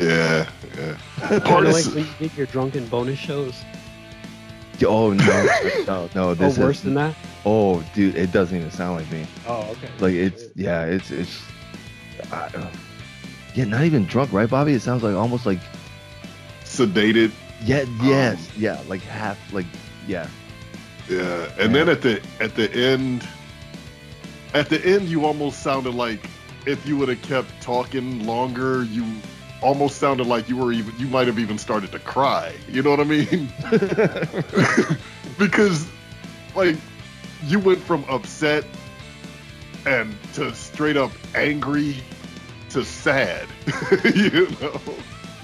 Yeah, 0.00 0.48
yeah. 0.76 0.96
Kind 1.18 1.42
Part 1.44 1.66
of 1.66 1.70
of 1.70 1.86
like 1.86 1.94
when 1.94 2.04
you 2.04 2.28
get 2.28 2.36
your 2.36 2.46
drunken 2.46 2.86
bonus 2.88 3.18
shows. 3.18 3.64
Oh 4.86 5.12
no, 5.12 5.48
no, 5.86 6.08
no! 6.14 6.36
Oh, 6.40 6.60
worse 6.60 6.76
is, 6.78 6.82
than 6.82 6.94
that? 6.94 7.14
Oh, 7.44 7.82
dude, 7.94 8.14
it 8.14 8.30
doesn't 8.30 8.56
even 8.56 8.70
sound 8.70 8.96
like 8.96 9.10
me. 9.10 9.26
Oh, 9.46 9.62
okay. 9.72 9.88
Like 9.98 10.14
it's, 10.14 10.48
yeah, 10.54 10.84
it's, 10.84 11.10
it's, 11.10 11.42
I, 12.30 12.46
uh, 12.54 12.70
yeah, 13.54 13.64
not 13.64 13.82
even 13.84 14.04
drunk, 14.04 14.32
right, 14.32 14.48
Bobby? 14.48 14.72
It 14.74 14.82
sounds 14.82 15.02
like 15.02 15.16
almost 15.16 15.46
like, 15.46 15.58
Sedated. 16.64 17.32
yeah, 17.64 17.80
Um, 17.80 17.98
yes, 18.02 18.48
yeah, 18.56 18.80
like 18.86 19.00
half, 19.02 19.36
like, 19.52 19.66
yeah, 20.06 20.28
Yeah. 21.08 21.50
And 21.58 21.74
then 21.74 21.88
at 21.88 22.02
the 22.02 22.20
at 22.38 22.54
the 22.54 22.70
end 22.72 23.26
at 24.54 24.68
the 24.68 24.84
end 24.84 25.08
you 25.08 25.24
almost 25.24 25.62
sounded 25.62 25.94
like 25.94 26.20
if 26.66 26.86
you 26.86 26.96
would 26.98 27.08
have 27.08 27.22
kept 27.22 27.48
talking 27.62 28.24
longer, 28.26 28.84
you 28.84 29.04
almost 29.62 29.98
sounded 29.98 30.26
like 30.26 30.48
you 30.48 30.56
were 30.56 30.72
even 30.72 30.94
you 30.98 31.06
might 31.06 31.26
have 31.26 31.38
even 31.38 31.58
started 31.58 31.92
to 31.92 31.98
cry. 31.98 32.52
You 32.68 32.82
know 32.82 32.90
what 32.90 33.00
I 33.00 33.04
mean? 33.04 33.48
because 35.38 35.88
like 36.54 36.76
you 37.44 37.58
went 37.58 37.80
from 37.80 38.04
upset 38.08 38.64
and 39.86 40.14
to 40.34 40.54
straight 40.54 40.96
up 40.96 41.10
angry 41.34 41.96
to 42.70 42.84
sad. 42.84 43.48
you 44.14 44.48
know. 44.60 44.80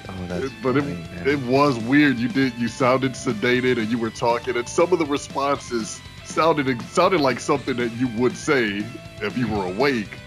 Oh, 0.07 0.27
that's 0.29 0.53
but 0.63 0.77
it, 0.77 0.83
funny, 0.83 0.95
man. 0.95 1.29
it 1.29 1.39
was 1.41 1.79
weird. 1.79 2.19
You 2.19 2.29
did 2.29 2.55
you 2.55 2.69
sounded 2.69 3.13
sedated 3.13 3.79
and 3.79 3.91
you 3.91 3.99
were 3.99 4.11
talking, 4.11 4.57
and 4.57 4.69
some 4.69 4.93
of 4.93 4.99
the 4.99 5.07
responses 5.07 6.01
sounded 6.25 6.81
sounded 6.83 7.21
like 7.21 7.41
something 7.41 7.77
that 7.77 7.93
you 7.93 8.09
would 8.19 8.37
say 8.37 8.85
if 9.21 9.37
you 9.37 9.49
were 9.49 9.67
awake. 9.67 10.19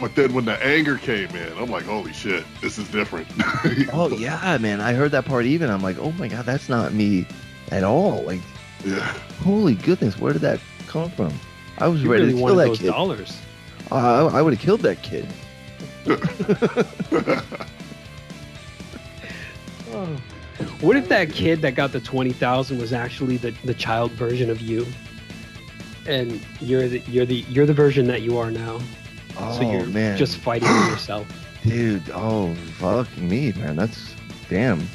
But 0.00 0.14
then 0.16 0.34
when 0.34 0.44
the 0.44 0.62
anger 0.64 0.98
came 0.98 1.30
in, 1.30 1.56
I'm 1.56 1.70
like, 1.70 1.84
holy 1.84 2.12
shit, 2.12 2.44
this 2.60 2.78
is 2.78 2.88
different. 2.88 3.26
oh 3.92 4.08
yeah, 4.16 4.58
man. 4.58 4.80
I 4.80 4.92
heard 4.92 5.12
that 5.12 5.24
part 5.24 5.46
even. 5.46 5.70
I'm 5.70 5.82
like, 5.82 5.98
oh 5.98 6.12
my 6.12 6.28
god, 6.28 6.44
that's 6.44 6.68
not 6.68 6.92
me 6.92 7.26
at 7.70 7.84
all. 7.84 8.22
Like, 8.24 8.40
yeah. 8.84 8.98
holy 9.42 9.74
goodness, 9.74 10.18
where 10.18 10.32
did 10.32 10.42
that 10.42 10.60
come 10.88 11.10
from? 11.12 11.32
I 11.78 11.88
was 11.88 12.02
You 12.02 12.10
ready 12.10 12.24
really 12.24 12.34
to 12.40 12.46
kill 12.46 12.56
that 12.56 12.66
those 12.66 12.78
kid. 12.78 12.86
dollars. 12.88 13.38
Uh, 13.90 14.26
I, 14.28 14.38
I 14.38 14.42
would 14.42 14.52
have 14.52 14.62
killed 14.62 14.80
that 14.80 15.02
kid. 15.02 15.28
What 20.80 20.96
if 20.96 21.08
that 21.08 21.32
kid 21.32 21.62
that 21.62 21.74
got 21.74 21.92
the 21.92 22.00
twenty 22.00 22.32
thousand 22.32 22.78
was 22.78 22.92
actually 22.92 23.36
the, 23.38 23.50
the 23.64 23.74
child 23.74 24.12
version 24.12 24.50
of 24.50 24.60
you, 24.60 24.86
and 26.06 26.40
you're 26.60 26.88
the 26.88 26.98
you're 27.06 27.24
the 27.26 27.36
you're 27.48 27.66
the 27.66 27.74
version 27.74 28.06
that 28.08 28.22
you 28.22 28.36
are 28.38 28.50
now. 28.50 28.80
Oh 29.36 29.58
so 29.58 29.70
you're 29.70 29.86
man, 29.86 30.16
just 30.16 30.36
fighting 30.36 30.68
with 30.68 30.88
yourself. 30.90 31.26
dude. 31.62 32.02
Oh 32.10 32.54
fuck 32.78 33.16
me, 33.18 33.52
man. 33.52 33.76
That's 33.76 34.14
damn. 34.48 34.86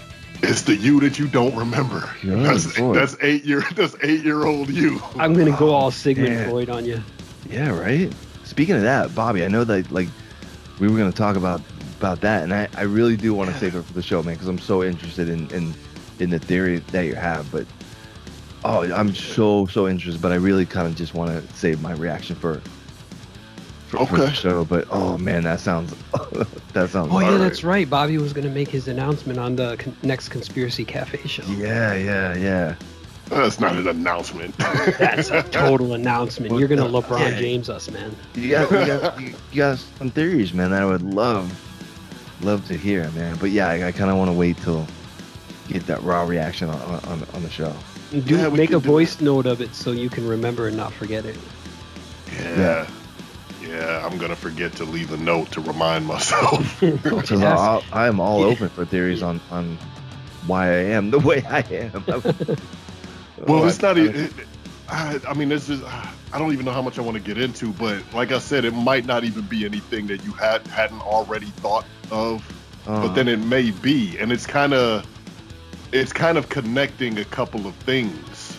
It's 0.42 0.62
the 0.62 0.76
you 0.76 1.00
that 1.02 1.20
you 1.20 1.28
don't 1.28 1.56
remember. 1.56 2.10
Good 2.22 2.46
that's 2.46 2.80
lord. 2.80 2.96
that's 2.96 3.18
eight 3.22 3.44
year 3.44 3.64
that's 3.76 3.96
eight 4.02 4.24
year 4.24 4.46
old 4.46 4.70
you. 4.70 5.02
I'm 5.16 5.34
gonna 5.34 5.58
go 5.58 5.72
all 5.72 5.92
Sigmund 5.92 6.36
man. 6.36 6.50
Freud 6.50 6.70
on 6.70 6.86
you. 6.86 7.02
Yeah, 7.50 7.78
right. 7.78 8.12
Speaking 8.46 8.76
of 8.76 8.82
that, 8.84 9.14
Bobby, 9.14 9.44
I 9.44 9.48
know 9.48 9.64
that 9.64 9.92
like 9.92 10.08
we 10.80 10.88
were 10.88 10.98
gonna 10.98 11.12
talk 11.12 11.36
about 11.36 11.62
about 12.00 12.22
that, 12.22 12.44
and 12.44 12.54
I, 12.54 12.70
I 12.76 12.84
really 12.84 13.18
do 13.18 13.34
want 13.34 13.50
to 13.50 13.58
save 13.58 13.76
it 13.76 13.84
for 13.84 13.94
the 13.94 14.02
show, 14.02 14.24
man, 14.24 14.36
because 14.36 14.48
I'm 14.48 14.60
so 14.60 14.84
interested 14.84 15.28
in, 15.28 15.50
in 15.52 15.74
in 16.20 16.30
the 16.30 16.40
theory 16.40 16.78
that 16.92 17.06
you 17.06 17.16
have. 17.16 17.52
But 17.52 17.68
oh, 18.64 18.92
I'm 18.94 19.14
so 19.14 19.66
so 19.68 19.88
interested, 19.88 20.22
but 20.22 20.32
I 20.32 20.36
really 20.36 20.66
kind 20.66 20.88
of 20.88 20.96
just 20.96 21.14
want 21.14 21.32
to 21.32 21.56
save 21.56 21.82
my 21.82 21.94
reaction 21.94 22.36
for 22.36 22.62
for, 23.90 24.06
for 24.06 24.18
the 24.18 24.24
Okay. 24.26 24.34
show. 24.34 24.66
But 24.66 24.88
oh 24.92 25.18
man, 25.18 25.44
that 25.44 25.60
sounds 25.60 25.94
that 26.74 26.90
sounds. 26.90 27.10
Oh 27.12 27.20
yeah, 27.20 27.26
Alright. 27.28 27.40
that's 27.40 27.64
right. 27.64 27.90
Bobby 27.90 28.18
was 28.18 28.34
gonna 28.34 28.50
make 28.50 28.70
his 28.70 28.88
announcement 28.88 29.40
on 29.40 29.56
the 29.56 29.76
con- 29.78 29.96
next 30.04 30.30
Conspiracy 30.30 30.86
Cafe 30.86 31.28
show. 31.28 31.44
Yeah, 31.48 31.96
yeah, 31.96 32.36
yeah. 32.36 32.76
That's 33.30 33.60
not 33.60 33.76
an 33.76 33.88
announcement. 33.88 34.58
That's 34.98 35.30
a 35.30 35.44
total 35.44 35.94
announcement. 35.94 36.58
You're 36.58 36.68
gonna 36.68 36.86
LeBron 36.88 37.20
Yeah. 37.32 37.40
James 37.40 37.70
us, 37.70 37.92
man. 37.92 38.16
You 38.34 38.50
got, 38.50 38.72
you 38.72 38.78
got, 38.88 39.22
you, 39.22 39.28
you 39.52 39.58
got 39.58 39.78
some 40.00 40.10
theories, 40.10 40.52
man, 40.52 40.72
that 40.72 40.82
I 40.82 40.86
would 40.86 41.04
love, 41.04 41.54
love 42.42 42.66
to 42.70 42.76
hear, 42.76 43.08
man. 43.12 43.38
But 43.40 43.52
yeah, 43.52 43.68
I, 43.70 43.88
I 43.90 43.92
kind 43.92 44.10
of 44.10 44.18
want 44.18 44.32
to 44.32 44.34
wait 44.36 44.58
till 44.58 44.88
get 45.68 45.86
that 45.86 46.02
raw 46.02 46.24
reaction 46.24 46.72
on, 46.72 46.82
on, 46.82 47.24
on 47.36 47.44
the 47.44 47.52
show. 47.52 47.72
Do 48.12 48.36
Yeah, 48.36 48.50
make 48.50 48.72
a 48.72 48.80
do 48.80 48.80
voice 48.80 49.22
note 49.22 49.46
of 49.46 49.62
it 49.62 49.76
so 49.76 49.92
you 49.92 50.10
can 50.10 50.28
remember 50.28 50.68
and 50.68 50.76
not 50.76 50.92
forget 50.92 51.24
it. 51.26 51.38
yeah. 52.36 52.58
Yeah, 52.58 52.88
I'm 53.78 54.18
gonna 54.18 54.36
forget 54.36 54.74
to 54.76 54.84
leave 54.86 55.12
a 55.12 55.18
note 55.18 55.52
to 55.52 55.62
remind 55.62 56.06
myself. 56.06 56.80
Because 56.82 57.32
Yes. 57.32 57.60
I'll- 57.60 57.84
I 57.92 58.08
am 58.08 58.20
all 58.20 58.44
open 58.44 58.70
for 58.70 58.86
theories 58.86 59.22
on, 59.22 59.40
on 59.52 59.78
why 60.48 60.68
I 60.68 60.84
am 60.96 61.12
the 61.12 61.20
way 61.30 61.44
I 61.50 61.60
am. 61.72 62.04
Well, 63.48 63.64
Oh, 63.64 63.68
it's 63.68 63.82
I- 63.84 63.88
not 63.88 63.98
I- 63.98 64.02
even. 64.02 64.34
I, 64.92 65.20
I 65.30 65.34
mean, 65.36 65.52
it's 65.52 65.68
just. 65.68 65.84
I 66.32 66.38
don't 66.40 66.52
even 66.52 66.66
know 66.66 66.72
how 66.72 66.82
much 66.82 66.98
I 67.00 67.02
want 67.02 67.16
to 67.16 67.24
get 67.24 67.38
into, 67.40 67.72
but 67.74 68.04
like 68.14 68.32
I 68.32 68.40
said, 68.40 68.66
it 68.66 68.74
might 68.74 69.06
not 69.06 69.24
even 69.24 69.44
be 69.44 69.66
anything 69.66 70.08
that 70.08 70.24
you 70.26 70.32
had 70.34 70.62
hadn't 70.68 71.02
already 71.02 71.46
thought 71.48 71.86
of, 72.12 72.44
uh, 72.88 73.02
but 73.02 73.14
then 73.14 73.28
it 73.28 73.38
may 73.40 73.72
be, 73.72 74.18
and 74.20 74.32
it's 74.32 74.46
kind 74.46 74.74
of, 74.74 75.06
it's 75.92 76.12
kind 76.14 76.38
of 76.38 76.50
connecting 76.50 77.18
a 77.18 77.26
couple 77.26 77.66
of 77.68 77.74
things, 77.78 78.58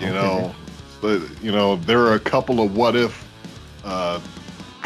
you 0.00 0.06
Okay. 0.08 0.14
know. 0.14 0.54
But 1.00 1.20
you 1.42 1.52
know, 1.52 1.76
there 1.76 2.00
are 2.00 2.14
a 2.14 2.20
couple 2.20 2.60
of 2.60 2.76
what 2.76 2.94
if, 2.96 3.24
uh, 3.84 4.20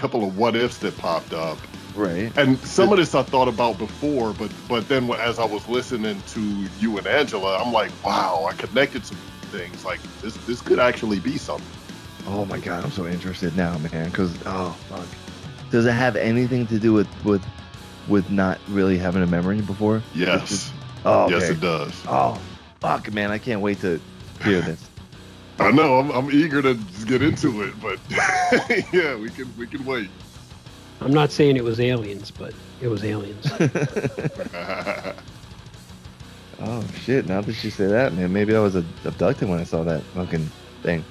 couple 0.03 0.25
of 0.25 0.37
what 0.37 0.57
ifs 0.57 0.79
that 0.79 0.99
popped 0.99 1.33
up, 1.33 1.57
right. 1.95 2.37
and 2.37 2.59
some 2.59 2.91
of 2.91 2.99
this 2.99 3.15
I 3.15 3.23
thought 3.23 3.47
about 3.47 3.79
before, 3.79 4.33
but 4.33 4.51
but 4.69 4.89
then 4.89 5.09
as 5.13 5.39
I 5.39 5.45
was 5.45 5.69
listening 5.69 6.21
to 6.29 6.41
you 6.81 6.99
and 6.99 7.07
Angela, 7.07 7.57
I'm 7.63 7.73
like, 7.73 7.93
wow, 8.05 8.49
I 8.51 8.53
connected 8.55 9.07
some 9.07 9.17
things. 9.53 9.85
Like 9.85 10.01
this 10.21 10.35
this 10.45 10.61
could 10.61 10.81
actually 10.81 11.21
be 11.21 11.39
something. 11.39 11.65
Oh 12.27 12.45
my 12.47 12.59
god, 12.59 12.85
I'm 12.85 12.91
so 12.91 13.07
interested 13.07 13.57
now, 13.57 13.79
man. 13.79 14.11
Because 14.11 14.37
oh 14.45 14.77
fuck, 14.89 15.07
does 15.71 15.87
it 15.87 15.93
have 15.93 16.17
anything 16.17 16.67
to 16.67 16.81
do 16.81 16.93
with 16.93 17.09
with 17.25 17.45
with 18.09 18.29
not 18.29 18.59
really 18.69 18.99
having 18.99 19.23
a 19.23 19.27
memory 19.29 19.61
before? 19.61 20.03
Yes, 20.17 20.73
Oh, 21.05 21.27
okay. 21.27 21.35
yes, 21.35 21.51
it 21.51 21.61
does. 21.61 22.03
Oh, 22.09 22.41
fuck, 22.81 23.13
man! 23.13 23.31
I 23.31 23.39
can't 23.39 23.61
wait 23.61 23.81
to 23.83 24.01
hear 24.43 24.61
this. 24.69 24.85
I 25.59 25.71
know. 25.71 25.99
I'm, 25.99 26.11
I'm 26.11 26.31
eager 26.31 26.61
to 26.63 26.75
get 27.07 27.23
into 27.23 27.63
it, 27.63 27.75
but 27.81 27.99
yeah, 28.93 29.15
we 29.17 29.29
can 29.31 29.53
we 29.57 29.67
can 29.67 29.85
wait. 29.85 30.09
I'm 31.01 31.13
not 31.13 31.31
saying 31.33 31.57
it 31.57 31.65
was 31.65 31.81
aliens, 31.81 32.31
but 32.31 32.55
it 32.81 32.89
was 32.89 33.05
aliens. 33.05 33.47
oh 36.61 36.85
shit! 37.05 37.27
Now 37.27 37.41
that 37.41 37.65
you 37.65 37.71
say 37.71 37.87
that, 37.87 38.15
man, 38.15 38.33
maybe 38.33 38.55
I 38.55 38.61
was 38.61 38.75
abducted 38.77 39.49
when 39.49 39.59
I 39.59 39.65
saw 39.65 39.83
that 39.85 40.03
fucking 40.15 40.51
thing. 40.83 41.05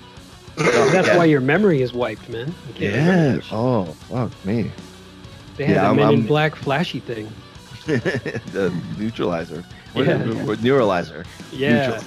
That's 0.57 1.07
Yeah. 1.07 1.17
why 1.17 1.25
your 1.25 1.41
memory 1.41 1.81
is 1.81 1.93
wiped, 1.93 2.27
man. 2.29 2.53
You 2.77 2.89
Yeah. 2.89 3.39
Oh, 3.51 3.85
fuck 4.09 4.31
me. 4.45 4.71
They 5.57 5.65
had 5.65 5.75
yeah, 5.75 5.83
a 5.83 5.87
I'm- 5.87 5.95
Men 5.97 6.09
in 6.09 6.19
I'm- 6.19 6.27
Black 6.27 6.55
flashy 6.55 6.99
thing. 6.99 7.31
the 7.85 8.73
neutralizer. 8.97 9.63
What, 9.93 10.05
Yeah. 10.05 10.17
what, 10.43 10.59
neuralizer. 10.59 11.25
Yeah. 11.51 11.99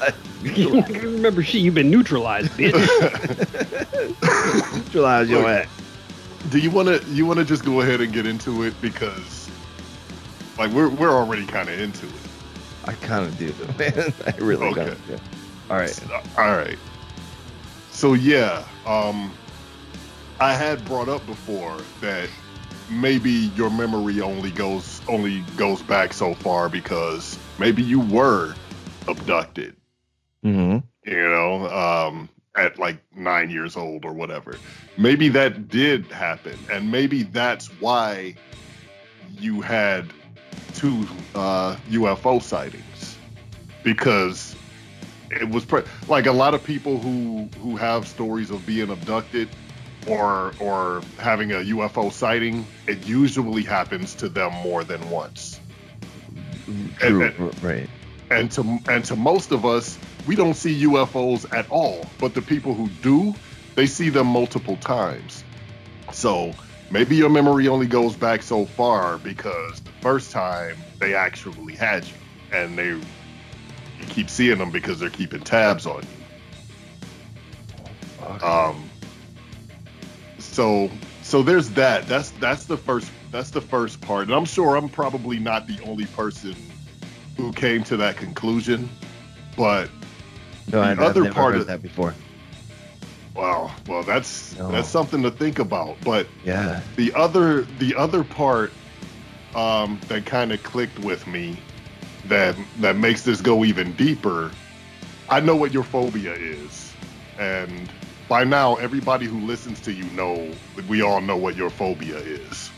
Neutralize, 0.42 0.90
you 1.02 1.10
remember 1.10 1.42
shit. 1.42 1.60
You've 1.62 1.74
been 1.74 1.90
neutralized, 1.90 2.50
bitch. 2.52 2.72
neutralize 4.74 5.28
your 5.28 5.40
Look, 5.40 5.48
ass. 5.48 5.68
Do 6.50 6.58
you 6.58 6.70
want 6.70 6.88
to 6.88 7.02
you 7.10 7.24
want 7.26 7.38
to 7.38 7.44
just 7.44 7.64
go 7.64 7.80
ahead 7.80 8.00
and 8.00 8.12
get 8.12 8.26
into 8.26 8.62
it 8.64 8.78
because 8.80 9.50
like 10.58 10.70
we're 10.72 10.90
we're 10.90 11.12
already 11.12 11.46
kind 11.46 11.68
of 11.68 11.78
into 11.78 12.06
it. 12.06 12.12
I 12.84 12.92
kind 12.94 13.24
of 13.26 13.38
do, 13.38 13.52
man. 13.78 14.12
I 14.26 14.36
really 14.44 14.66
Okay. 14.66 14.80
kind 14.80 14.90
of 14.90 15.06
do. 15.06 15.18
All 15.70 15.76
right. 15.76 16.00
All 16.36 16.56
right. 16.56 16.78
So 17.90 18.12
yeah, 18.12 18.64
um, 18.86 19.32
I 20.40 20.52
had 20.54 20.84
brought 20.84 21.08
up 21.08 21.24
before 21.26 21.78
that 22.02 22.28
maybe 22.90 23.30
your 23.30 23.70
memory 23.70 24.20
only 24.20 24.50
goes 24.50 25.00
only 25.08 25.40
goes 25.56 25.82
back 25.82 26.12
so 26.12 26.34
far 26.34 26.68
because 26.68 27.38
maybe 27.58 27.82
you 27.82 28.00
were 28.00 28.54
abducted. 29.08 29.76
Mm-hmm. 30.44 30.86
You 31.10 31.28
know, 31.28 31.68
um, 31.68 32.28
at 32.56 32.78
like 32.78 32.98
nine 33.14 33.50
years 33.50 33.76
old 33.76 34.04
or 34.04 34.12
whatever. 34.12 34.56
Maybe 34.96 35.28
that 35.30 35.68
did 35.68 36.06
happen, 36.06 36.58
and 36.70 36.90
maybe 36.90 37.24
that's 37.24 37.66
why 37.80 38.34
you 39.38 39.60
had 39.60 40.06
two 40.74 41.06
uh, 41.34 41.76
UFO 41.90 42.40
sightings 42.40 43.16
because 43.82 44.56
it 45.30 45.48
was 45.48 45.64
pre- 45.64 45.82
like 46.08 46.26
a 46.26 46.32
lot 46.32 46.54
of 46.54 46.62
people 46.62 46.98
who 46.98 47.48
who 47.60 47.76
have 47.76 48.06
stories 48.06 48.50
of 48.50 48.64
being 48.66 48.90
abducted 48.90 49.48
or 50.06 50.54
or 50.60 51.02
having 51.18 51.52
a 51.52 51.56
UFO 51.56 52.12
sighting. 52.12 52.66
It 52.86 53.06
usually 53.06 53.62
happens 53.62 54.14
to 54.16 54.28
them 54.28 54.52
more 54.52 54.84
than 54.84 55.08
once. 55.10 55.60
True. 56.98 57.24
And- 57.24 57.40
r- 57.40 57.50
right. 57.62 57.88
and 58.30 58.50
to 58.52 58.78
and 58.88 59.04
to 59.06 59.16
most 59.16 59.52
of 59.52 59.64
us, 59.64 59.98
we 60.26 60.36
don't 60.36 60.54
see 60.54 60.84
UFOs 60.84 61.46
at 61.56 61.70
all. 61.70 62.06
But 62.18 62.34
the 62.34 62.42
people 62.42 62.74
who 62.74 62.88
do, 63.02 63.34
they 63.74 63.86
see 63.86 64.08
them 64.08 64.26
multiple 64.26 64.76
times. 64.76 65.44
So 66.12 66.52
maybe 66.90 67.16
your 67.16 67.30
memory 67.30 67.68
only 67.68 67.86
goes 67.86 68.14
back 68.16 68.42
so 68.42 68.64
far 68.66 69.18
because 69.18 69.80
the 69.80 69.90
first 70.00 70.30
time 70.30 70.76
they 70.98 71.14
actually 71.14 71.74
had 71.74 72.04
you, 72.04 72.14
and 72.52 72.78
they 72.78 72.88
you 72.88 73.02
keep 74.08 74.28
seeing 74.30 74.58
them 74.58 74.70
because 74.70 75.00
they're 75.00 75.10
keeping 75.10 75.40
tabs 75.40 75.86
on 75.86 76.02
you. 76.02 76.08
Um. 78.46 78.90
So 80.54 80.88
so 81.22 81.42
there's 81.42 81.70
that. 81.70 82.06
That's 82.06 82.30
that's 82.32 82.66
the 82.66 82.76
first 82.76 83.10
that's 83.32 83.50
the 83.50 83.60
first 83.60 84.00
part, 84.00 84.26
and 84.28 84.32
I'm 84.34 84.44
sure 84.44 84.76
I'm 84.76 84.88
probably 84.88 85.40
not 85.40 85.66
the 85.66 85.80
only 85.82 86.06
person 86.06 86.54
who 87.36 87.52
came 87.52 87.82
to 87.84 87.96
that 87.96 88.16
conclusion. 88.16 88.88
But 89.56 89.90
No, 90.70 90.80
The 90.80 90.86
I've, 90.86 90.98
other 91.00 91.20
I've 91.22 91.24
never 91.24 91.34
part 91.34 91.56
of- 91.56 91.66
that 91.66 91.82
before. 91.82 92.14
wow, 93.34 93.72
well 93.88 94.04
that's 94.04 94.56
No. 94.56 94.70
that's 94.70 94.88
something 94.88 95.24
to 95.24 95.30
think 95.32 95.58
about. 95.58 95.96
But 96.04 96.28
Yeah. 96.44 96.80
the 96.94 97.12
other 97.14 97.62
the 97.80 97.96
other 97.96 98.22
part 98.22 98.70
um, 99.56 99.98
that 100.08 100.24
kind 100.24 100.52
of 100.52 100.62
clicked 100.62 101.00
with 101.00 101.26
me 101.26 101.56
that 102.26 102.54
that 102.78 102.94
makes 102.96 103.22
this 103.22 103.40
go 103.40 103.64
even 103.64 103.92
deeper. 103.94 104.52
I 105.28 105.40
know 105.40 105.56
what 105.56 105.72
your 105.72 105.82
phobia 105.84 106.32
is, 106.34 106.92
and 107.40 107.88
by 108.28 108.44
now 108.44 108.76
everybody 108.76 109.26
who 109.26 109.40
listens 109.40 109.80
to 109.82 109.92
you 109.92 110.04
know 110.10 110.50
we 110.88 111.02
all 111.02 111.20
know 111.20 111.36
what 111.36 111.56
your 111.56 111.70
phobia 111.70 112.16
is. 112.18 112.70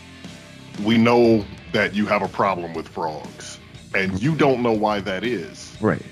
We 0.85 0.98
know 0.98 1.44
that 1.73 1.94
you 1.94 2.06
have 2.06 2.23
a 2.23 2.28
problem 2.28 2.74
with 2.74 2.89
frogs, 2.89 3.59
and 3.94 4.20
you 4.20 4.35
don't 4.35 4.62
know 4.62 4.73
why 4.73 5.01
that 5.01 5.24
is. 5.24 5.77
Right. 5.81 6.02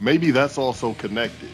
Maybe 0.00 0.30
that's 0.30 0.58
also 0.58 0.94
connected. 0.94 1.50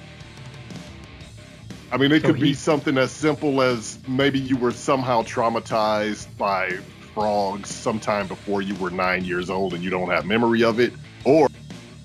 I 1.91 1.99
mean, 1.99 2.11
it 2.13 2.23
So 2.23 2.29
could 2.29 2.41
be 2.41 2.55
something 2.55 2.97
as 2.97 3.13
simple 3.13 3.61
as 3.61 3.99
maybe 4.09 4.39
you 4.39 4.57
were 4.57 4.73
somehow 4.73 5.23
traumatized 5.23 6.27
by 6.39 6.79
frogs 7.15 7.69
sometime 7.69 8.27
before 8.27 8.63
you 8.63 8.75
were 8.77 8.91
nine 8.91 9.25
years 9.25 9.51
old 9.51 9.75
and 9.75 9.85
you 9.85 9.91
don't 9.91 10.09
have 10.09 10.25
memory 10.25 10.65
of 10.65 10.81
it, 10.81 10.95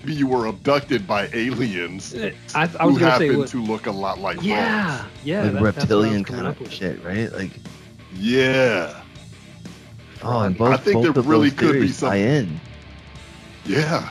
or 0.07 0.09
maybe 0.09 0.19
you 0.19 0.27
were 0.27 0.45
abducted 0.47 1.05
by 1.07 1.29
aliens 1.33 2.13
uh, 2.15 2.31
I, 2.55 2.69
I 2.79 2.85
was 2.85 2.95
who 2.95 3.01
gonna 3.01 3.17
say, 3.17 3.25
happen 3.27 3.39
what, 3.39 3.49
to 3.49 3.61
look 3.61 3.87
a 3.87 3.91
lot 3.91 4.19
like 4.19 4.41
yeah, 4.41 4.97
frogs. 4.99 5.11
yeah, 5.23 5.43
like 5.43 5.53
that- 5.53 5.53
that's 5.53 5.53
what 5.53 5.57
I 5.57 5.63
was 5.65 5.75
reptilian 5.77 6.23
kind 6.23 6.47
up 6.47 6.55
of 6.55 6.59
with. 6.61 6.71
shit, 6.73 7.03
right? 7.03 7.31
Like, 7.33 7.51
Yeah, 8.15 9.01
oh, 10.23 10.41
and 10.41 10.57
both, 10.57 10.73
I 10.73 10.77
think 10.77 10.93
both 10.95 11.03
there 11.03 11.19
of 11.19 11.27
really 11.27 11.51
could 11.51 11.73
be 11.73 11.79
theories 11.79 11.97
some- 11.97 12.09
tie 12.11 12.15
in. 12.17 12.59
yeah. 13.65 14.09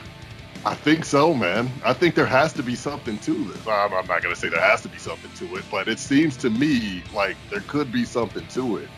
I 0.65 0.73
think 0.75 1.05
so, 1.05 1.33
man. 1.33 1.71
I 1.85 1.93
think 1.93 2.13
there 2.15 2.25
has 2.25 2.51
to 2.53 2.63
be 2.63 2.75
something 2.75 3.17
to 3.19 3.33
this. 3.45 3.65
I'm, 3.67 3.93
I'm 3.93 4.05
not 4.05 4.21
going 4.21 4.35
to 4.35 4.35
say 4.35 4.49
there 4.49 4.59
has 4.59 4.81
to 4.81 4.89
be 4.89 4.97
something 4.97 5.31
to 5.35 5.55
it, 5.55 5.63
but 5.71 5.87
it 5.87 5.97
seems 5.97 6.35
to 6.37 6.49
me 6.49 7.03
like 7.15 7.37
there 7.49 7.61
could 7.61 7.89
be 7.89 8.03
something 8.03 8.45
to 8.47 8.75
it 8.77 8.89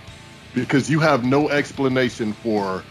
because 0.55 0.89
you 0.89 0.99
have 0.99 1.23
no 1.26 1.47
explanation 1.49 2.34
for 2.34 2.84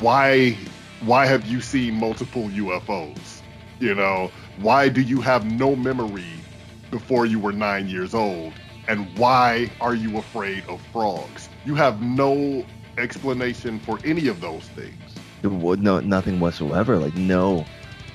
why 0.00 0.56
why 1.00 1.26
have 1.26 1.46
you 1.46 1.60
seen 1.60 1.94
multiple 1.94 2.44
UFOs? 2.44 3.42
You 3.80 3.94
know, 3.94 4.30
why 4.58 4.88
do 4.88 5.00
you 5.00 5.20
have 5.20 5.44
no 5.44 5.76
memory 5.76 6.24
before 6.90 7.26
you 7.26 7.38
were 7.38 7.52
9 7.52 7.88
years 7.88 8.14
old? 8.14 8.52
And 8.88 9.06
why 9.18 9.70
are 9.80 9.94
you 9.94 10.16
afraid 10.18 10.64
of 10.68 10.80
frogs? 10.92 11.48
You 11.64 11.74
have 11.74 12.00
no 12.02 12.64
explanation 12.96 13.78
for 13.78 14.00
any 14.04 14.28
of 14.28 14.40
those 14.40 14.64
things. 14.68 14.94
There 15.42 15.50
was 15.50 15.78
no 15.78 16.00
nothing 16.00 16.40
whatsoever. 16.40 16.98
Like 16.98 17.14
no 17.14 17.66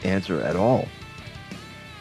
answer 0.04 0.42
at 0.42 0.56
all. 0.56 0.88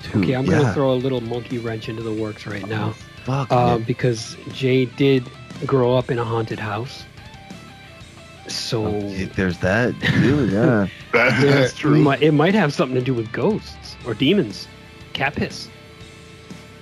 Dude, 0.02 0.24
Okay, 0.24 0.32
I'm 0.34 0.46
yeah. 0.46 0.62
gonna 0.62 0.74
throw 0.74 0.92
a 0.92 0.94
little 0.96 1.20
monkey 1.20 1.58
wrench 1.58 1.88
into 1.88 2.02
the 2.02 2.12
works 2.12 2.46
right 2.46 2.66
now, 2.66 2.94
Fuck. 3.24 3.52
um, 3.52 3.66
man. 3.66 3.82
because 3.82 4.36
Jay 4.52 4.86
did 4.86 5.30
grow 5.64 5.94
up 5.96 6.10
in 6.10 6.18
a 6.18 6.24
haunted 6.24 6.58
house. 6.58 7.04
So 8.52 8.88
Yeah, 9.08 9.26
There's 9.34 9.58
that 9.58 9.94
too. 10.02 10.46
Yeah. 10.48 10.86
That, 11.12 11.40
that's 11.42 11.74
true. 11.76 11.98
might- 11.98 12.22
it 12.22 12.32
might 12.32 12.54
have 12.54 12.72
something 12.72 12.94
to 12.96 13.02
do 13.04 13.14
with 13.14 13.30
ghosts 13.32 13.96
or 14.06 14.14
demons, 14.14 14.68
cat 15.12 15.34
piss, 15.34 15.68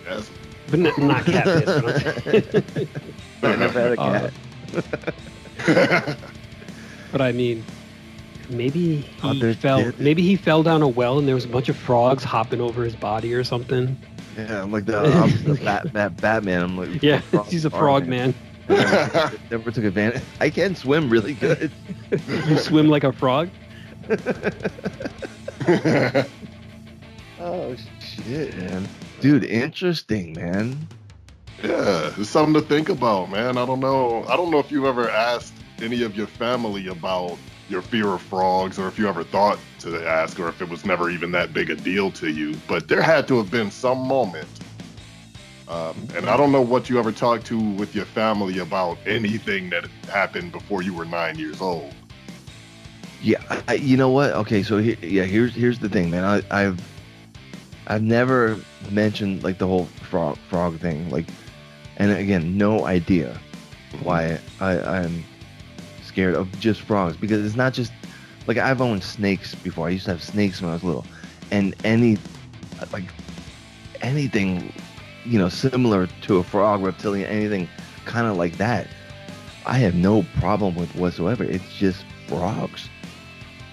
Yes. 0.06 0.30
but 0.70 0.80
n- 0.80 0.92
not 1.06 1.24
cat 1.24 1.44
piss. 1.44 1.64
but 3.40 3.50
I'm- 3.50 3.58
never 3.60 3.80
had 3.80 3.98
a 3.98 4.00
Uh, 4.00 4.30
cat. 5.66 6.18
But 7.12 7.20
I 7.20 7.32
mean, 7.32 7.64
maybe 8.48 8.96
he 9.22 9.42
Oh, 9.42 9.54
fell. 9.54 9.78
there- 9.78 9.94
Maybe 9.98 10.22
he 10.22 10.36
fell 10.36 10.62
down 10.62 10.82
a 10.82 10.88
well 10.88 11.18
and 11.18 11.26
there 11.26 11.34
was 11.34 11.44
a 11.44 11.48
bunch 11.48 11.68
of 11.68 11.76
frogs 11.76 12.22
hopping 12.24 12.60
over 12.60 12.84
his 12.84 12.94
body 12.96 13.34
or 13.34 13.42
something. 13.44 13.96
yeah, 14.36 14.62
I'm 14.62 14.70
like 14.72 14.84
the, 14.86 14.98
I'm 14.98 15.44
the 15.44 15.54
bat, 15.62 15.92
bat, 15.92 16.16
Batman. 16.20 16.62
I'm 16.62 16.76
like 16.78 17.02
Yeah, 17.02 17.18
frog- 17.20 17.46
he's 17.48 17.64
a 17.64 17.70
frog 17.70 18.06
man. 18.06 18.32
Never, 18.70 19.32
never 19.50 19.70
took 19.70 19.84
advantage. 19.84 20.22
I 20.40 20.50
can 20.50 20.74
swim 20.74 21.10
really 21.10 21.34
good. 21.34 21.70
You 22.28 22.58
swim 22.58 22.88
like 22.88 23.04
a 23.04 23.12
frog. 23.12 23.50
Oh 27.42 27.74
shit, 28.00 28.54
man. 28.58 28.86
Dude, 29.20 29.44
interesting, 29.44 30.34
man. 30.34 30.76
Yeah, 31.62 32.12
it's 32.18 32.28
something 32.28 32.52
to 32.54 32.60
think 32.60 32.90
about, 32.90 33.30
man. 33.30 33.56
I 33.56 33.64
don't 33.64 33.80
know. 33.80 34.24
I 34.28 34.36
don't 34.36 34.50
know 34.50 34.58
if 34.58 34.70
you've 34.70 34.84
ever 34.84 35.08
asked 35.08 35.54
any 35.80 36.02
of 36.02 36.14
your 36.16 36.26
family 36.26 36.88
about 36.88 37.38
your 37.70 37.80
fear 37.80 38.08
of 38.08 38.20
frogs, 38.20 38.78
or 38.78 38.88
if 38.88 38.98
you 38.98 39.08
ever 39.08 39.24
thought 39.24 39.58
to 39.80 40.06
ask, 40.06 40.38
or 40.38 40.48
if 40.48 40.60
it 40.60 40.68
was 40.68 40.84
never 40.84 41.08
even 41.08 41.32
that 41.32 41.54
big 41.54 41.70
a 41.70 41.76
deal 41.76 42.10
to 42.12 42.30
you. 42.30 42.54
But 42.68 42.88
there 42.88 43.00
had 43.00 43.26
to 43.28 43.38
have 43.38 43.50
been 43.50 43.70
some 43.70 44.06
moment. 44.06 44.46
Um, 45.70 45.96
and 46.16 46.28
I 46.28 46.36
don't 46.36 46.50
know 46.50 46.60
what 46.60 46.90
you 46.90 46.98
ever 46.98 47.12
talked 47.12 47.46
to 47.46 47.58
with 47.58 47.94
your 47.94 48.04
family 48.04 48.58
about 48.58 48.98
anything 49.06 49.70
that 49.70 49.86
happened 50.08 50.50
before 50.50 50.82
you 50.82 50.92
were 50.92 51.04
nine 51.04 51.38
years 51.38 51.60
old. 51.60 51.94
Yeah, 53.22 53.40
I, 53.68 53.74
you 53.74 53.96
know 53.96 54.08
what? 54.08 54.32
Okay, 54.32 54.64
so 54.64 54.78
yeah, 54.78 55.22
here's 55.22 55.54
here's 55.54 55.78
the 55.78 55.88
thing, 55.88 56.10
man. 56.10 56.24
I, 56.24 56.42
I've 56.50 56.80
I've 57.86 58.02
never 58.02 58.58
mentioned 58.90 59.44
like 59.44 59.58
the 59.58 59.66
whole 59.68 59.84
frog 60.08 60.38
frog 60.48 60.78
thing, 60.80 61.08
like, 61.10 61.26
and 61.98 62.10
again, 62.10 62.58
no 62.58 62.86
idea 62.86 63.38
why 64.02 64.40
I, 64.58 64.80
I'm 64.80 65.24
scared 66.02 66.34
of 66.34 66.50
just 66.58 66.80
frogs 66.80 67.16
because 67.16 67.44
it's 67.44 67.56
not 67.56 67.74
just 67.74 67.92
like 68.48 68.56
I've 68.56 68.80
owned 68.80 69.04
snakes 69.04 69.54
before. 69.54 69.86
I 69.86 69.90
used 69.90 70.06
to 70.06 70.10
have 70.12 70.22
snakes 70.22 70.60
when 70.60 70.70
I 70.70 70.74
was 70.74 70.82
little, 70.82 71.04
and 71.52 71.76
any 71.84 72.18
like 72.92 73.04
anything, 74.00 74.72
you 75.24 75.38
know, 75.38 75.48
similar 75.48 76.08
to 76.22 76.38
a 76.38 76.44
frog, 76.44 76.82
reptilian, 76.82 77.28
anything 77.28 77.68
kind 78.04 78.26
of 78.26 78.36
like 78.36 78.56
that, 78.58 78.86
I 79.66 79.78
have 79.78 79.94
no 79.94 80.24
problem 80.38 80.74
with 80.74 80.94
whatsoever. 80.96 81.44
It's 81.44 81.76
just 81.76 82.04
frogs, 82.26 82.88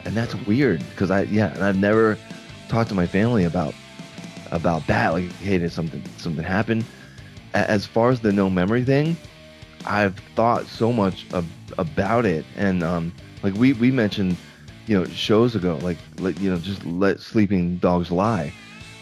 and 0.05 0.15
that's 0.15 0.35
weird 0.45 0.79
because 0.89 1.11
I 1.11 1.23
yeah, 1.23 1.53
and 1.53 1.63
I've 1.63 1.77
never 1.77 2.17
talked 2.67 2.89
to 2.89 2.95
my 2.95 3.07
family 3.07 3.45
about 3.45 3.73
about 4.51 4.85
that. 4.87 5.13
Like, 5.13 5.31
hey, 5.33 5.57
did 5.57 5.71
something 5.71 6.03
something 6.17 6.43
happen? 6.43 6.85
As 7.53 7.85
far 7.85 8.09
as 8.09 8.19
the 8.19 8.31
no 8.31 8.49
memory 8.49 8.83
thing, 8.83 9.15
I've 9.85 10.15
thought 10.35 10.67
so 10.67 10.91
much 10.91 11.25
ab- 11.33 11.45
about 11.77 12.25
it, 12.25 12.45
and 12.57 12.83
um, 12.83 13.13
like 13.41 13.53
we 13.55 13.73
we 13.73 13.91
mentioned, 13.91 14.35
you 14.85 14.99
know, 14.99 15.05
shows 15.05 15.55
ago, 15.55 15.79
like 15.81 15.97
let 16.19 16.39
you 16.39 16.49
know, 16.49 16.57
just 16.57 16.85
let 16.85 17.19
sleeping 17.19 17.77
dogs 17.77 18.11
lie. 18.11 18.53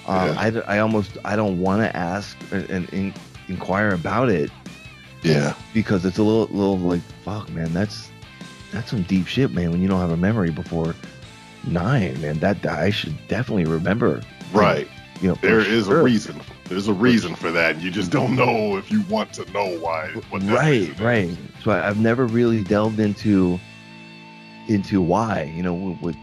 Um, 0.07 0.27
Yeah. 0.27 0.61
I, 0.67 0.75
I 0.75 0.79
almost 0.79 1.17
I 1.25 1.35
don't 1.35 1.59
want 1.59 1.81
to 1.81 1.95
ask 1.95 2.37
and, 2.51 2.69
and 2.69 2.89
in, 2.89 3.13
inquire 3.47 3.89
about 3.93 4.29
it 4.29 4.51
Yeah. 5.23 5.53
because 5.73 6.05
it's 6.05 6.17
a 6.17 6.23
little 6.23 6.47
little 6.55 6.77
like 6.79 7.01
fuck 7.23 7.49
man 7.51 7.73
that's 7.73 8.09
that's 8.71 8.89
some 8.89 9.03
deep 9.03 9.25
shit 9.27 9.51
man 9.51 9.71
when 9.71 9.81
you 9.81 9.87
don't 9.87 9.99
have 10.01 10.11
a 10.11 10.17
memory 10.17 10.51
before 10.51 10.93
nine 11.65 12.19
man 12.21 12.39
that 12.39 12.65
I 12.65 12.89
should 12.91 13.15
definitely 13.27 13.65
remember 13.65 14.21
Right. 14.53 14.87
you 15.21 15.29
know 15.29 15.35
There 15.41 15.59
is 15.59 15.85
sure. 15.85 16.01
a 16.01 16.03
reason. 16.03 16.39
There's 16.65 16.87
a 16.87 16.93
reason 16.93 17.35
for 17.35 17.51
that. 17.51 17.79
You 17.79 17.91
just 17.91 18.09
don't 18.11 18.35
know 18.35 18.75
if 18.77 18.89
you 18.91 19.01
want 19.01 19.33
to 19.33 19.51
know 19.51 19.77
why. 19.79 20.11
That 20.31 20.41
right 20.43 20.73
is. 20.89 20.99
right 20.99 21.37
so 21.63 21.71
I, 21.71 21.87
I've 21.87 21.99
never 21.99 22.25
really 22.25 22.63
delved 22.63 22.99
into 22.99 23.59
into 24.67 25.01
why 25.01 25.43
you 25.55 25.61
know 25.63 25.73
with, 25.73 26.01
with 26.01 26.15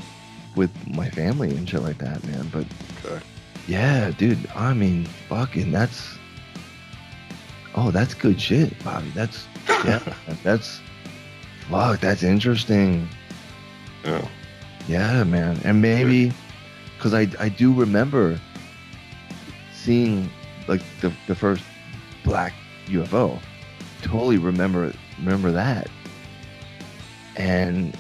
with 0.57 0.89
my 0.95 1.09
family 1.11 1.51
and 1.57 1.69
shit 1.69 1.83
like 1.83 1.99
that 1.99 2.23
man 2.25 2.49
but 2.53 2.67
Okay. 3.05 3.25
Yeah 3.66 4.10
dude 4.10 4.39
I 4.55 4.74
mean 4.74 5.06
fucking 5.28 5.70
that's 5.72 6.18
oh 7.74 7.90
that's 7.90 8.14
good 8.14 8.40
shit 8.40 8.72
Bobby 8.84 9.10
that's 9.14 9.47
yeah 9.84 10.01
that's 10.43 10.80
fuck 11.70 12.01
that's 12.01 12.22
interesting 12.22 13.09
Yeah. 14.05 14.26
Yeah, 14.89 15.22
man, 15.22 15.60
and 15.64 15.80
maybe 15.80 16.32
because 16.97 17.14
I 17.14 17.28
I 17.39 17.48
do 17.48 17.72
remember 17.72 18.40
seeing 19.72 20.28
like 20.66 20.82
the 21.01 21.12
the 21.28 21.36
first 21.36 21.62
black 22.24 22.52
UFO. 22.86 23.39
Totally 24.02 24.39
remember 24.39 24.93
remember 25.18 25.52
that, 25.52 25.89
and 27.36 27.97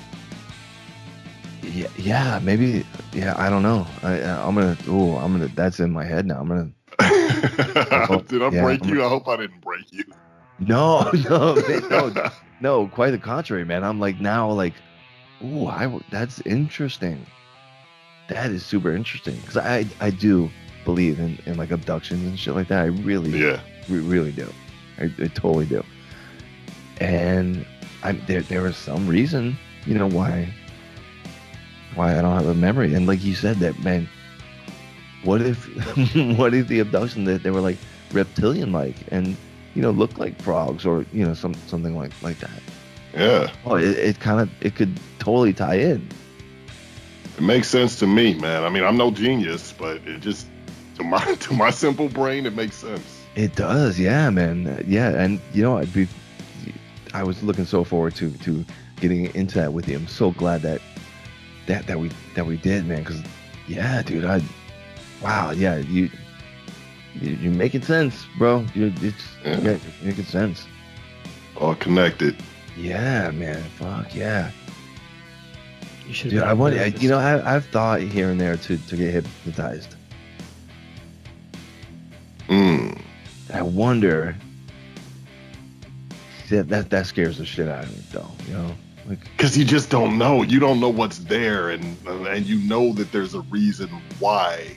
yeah, 1.62 1.88
yeah, 1.96 2.40
maybe 2.42 2.84
yeah, 3.12 3.34
I 3.38 3.48
don't 3.50 3.62
know. 3.62 3.86
I 4.02 4.20
I'm 4.22 4.54
gonna 4.54 4.76
oh 4.88 5.16
I'm 5.16 5.32
gonna 5.32 5.48
that's 5.48 5.80
in 5.80 5.90
my 5.90 6.04
head 6.04 6.26
now. 6.26 6.40
I'm 6.40 6.48
gonna 6.48 6.70
Did 8.28 8.42
I 8.42 8.48
Yeah, 8.50 8.62
break 8.62 8.82
I'm- 8.82 8.94
you? 8.94 9.04
I 9.04 9.08
hope 9.08 9.28
I 9.28 9.36
didn't 9.36 9.60
break 9.60 9.92
you. 9.92 10.04
no 10.58 11.10
no 11.28 11.54
no 11.88 12.30
no 12.60 12.86
quite 12.88 13.10
the 13.12 13.18
contrary, 13.18 13.64
man. 13.64 13.84
I'm 13.84 14.00
like 14.00 14.20
now 14.20 14.50
like 14.50 14.74
oh, 15.44 15.66
I. 15.68 15.98
that's 16.10 16.40
interesting. 16.42 17.26
That 18.28 18.50
is 18.50 18.64
super 18.64 18.94
interesting 18.94 19.36
because 19.36 19.56
I 19.56 19.86
I 20.00 20.10
do 20.10 20.50
believe 20.84 21.18
in, 21.20 21.38
in 21.46 21.56
like 21.56 21.70
abductions 21.70 22.22
and 22.24 22.38
shit 22.38 22.54
like 22.54 22.68
that. 22.68 22.82
I 22.82 22.86
really 22.86 23.30
yeah. 23.30 23.60
re- 23.88 24.00
really 24.00 24.32
do. 24.32 24.48
I, 24.98 25.04
I 25.04 25.26
totally 25.28 25.66
do. 25.66 25.84
And 27.00 27.64
I 28.02 28.12
there 28.12 28.42
there 28.42 28.62
was 28.62 28.76
some 28.76 29.06
reason, 29.08 29.56
you 29.86 29.94
know, 29.94 30.08
why 30.08 30.52
why 31.94 32.18
I 32.18 32.22
don't 32.22 32.36
have 32.36 32.46
a 32.46 32.54
memory. 32.54 32.94
And 32.94 33.06
like 33.06 33.22
you 33.22 33.34
said, 33.34 33.56
that 33.58 33.78
man, 33.82 34.08
what 35.24 35.40
if 35.40 35.64
what 36.38 36.54
if 36.54 36.68
the 36.68 36.80
abduction 36.80 37.24
that 37.24 37.42
they 37.42 37.50
were 37.50 37.60
like 37.60 37.78
reptilian 38.12 38.72
like 38.72 38.96
and 39.10 39.36
you 39.74 39.80
know 39.82 39.90
looked 39.90 40.18
like 40.18 40.40
frogs 40.42 40.84
or 40.84 41.06
you 41.12 41.24
know 41.24 41.34
some 41.34 41.54
something 41.66 41.96
like 41.96 42.12
like 42.22 42.38
that. 42.40 42.62
Yeah. 43.14 43.52
Oh, 43.64 43.76
it, 43.76 43.98
it 43.98 44.20
kind 44.20 44.40
of 44.40 44.50
it 44.60 44.74
could 44.74 44.98
totally 45.18 45.52
tie 45.52 45.76
in. 45.76 46.08
It 47.36 47.42
makes 47.42 47.68
sense 47.68 47.98
to 48.00 48.06
me, 48.06 48.34
man. 48.34 48.64
I 48.64 48.68
mean, 48.68 48.84
I'm 48.84 48.96
no 48.96 49.10
genius, 49.10 49.72
but 49.72 50.06
it 50.06 50.20
just 50.20 50.46
to 50.96 51.04
my 51.04 51.24
to 51.40 51.54
my 51.54 51.70
simple 51.70 52.08
brain, 52.08 52.46
it 52.46 52.54
makes 52.54 52.76
sense. 52.76 53.20
It 53.34 53.54
does, 53.56 53.98
yeah, 53.98 54.28
man. 54.30 54.84
Yeah, 54.86 55.10
and 55.10 55.40
you 55.52 55.62
know, 55.62 55.78
I'd 55.78 55.92
be, 55.92 56.06
I 57.14 57.22
was 57.22 57.42
looking 57.42 57.64
so 57.64 57.84
forward 57.84 58.14
to 58.16 58.30
to 58.30 58.64
getting 59.00 59.34
into 59.34 59.58
that 59.58 59.72
with 59.72 59.88
you. 59.88 59.96
I'm 59.96 60.06
so 60.06 60.32
glad 60.32 60.62
that 60.62 60.80
that 61.66 61.86
that 61.86 61.98
we 61.98 62.10
that 62.34 62.46
we 62.46 62.56
did, 62.56 62.86
man. 62.86 63.00
Because 63.02 63.22
yeah, 63.68 64.02
dude, 64.02 64.24
I, 64.24 64.40
wow, 65.22 65.50
yeah, 65.52 65.76
you, 65.78 66.10
you 67.20 67.30
you're 67.40 67.52
making 67.52 67.82
sense, 67.82 68.26
bro. 68.38 68.66
You 68.74 68.92
it's 69.00 69.24
Yeah. 69.44 69.58
yeah, 69.60 69.70
you're 70.00 70.10
making 70.10 70.24
sense. 70.24 70.66
All 71.60 71.74
connected. 71.74 72.36
Yeah, 72.76 73.30
man. 73.32 73.62
Fuck 73.78 74.14
yeah, 74.14 74.50
You 76.06 76.14
should. 76.14 76.30
dude. 76.30 76.42
I 76.42 76.54
want, 76.54 76.74
you 77.02 77.08
know, 77.08 77.18
I, 77.18 77.54
I've 77.54 77.66
thought 77.66 78.00
here 78.00 78.30
and 78.30 78.40
there 78.40 78.56
to 78.56 78.76
to 78.76 78.96
get 78.96 79.12
hypnotized. 79.12 79.94
Mm. 82.48 82.98
I 83.52 83.62
wonder. 83.62 84.36
That, 86.50 86.68
that 86.68 86.90
that 86.90 87.06
scares 87.06 87.38
the 87.38 87.46
shit 87.46 87.66
out 87.68 87.84
of 87.84 87.90
me, 87.90 88.02
though. 88.12 88.26
You 88.46 88.52
know, 88.54 88.66
like 88.66 88.76
Because 89.36 89.56
you 89.58 89.64
just 89.64 89.90
don't 89.90 90.18
know. 90.18 90.42
You 90.42 90.58
don't 90.60 90.80
know 90.80 90.88
what's 90.88 91.18
there, 91.18 91.70
and 91.70 91.96
and 92.06 92.46
you 92.46 92.58
know 92.68 92.92
that 92.94 93.12
there's 93.12 93.34
a 93.34 93.40
reason 93.42 93.88
why 94.18 94.76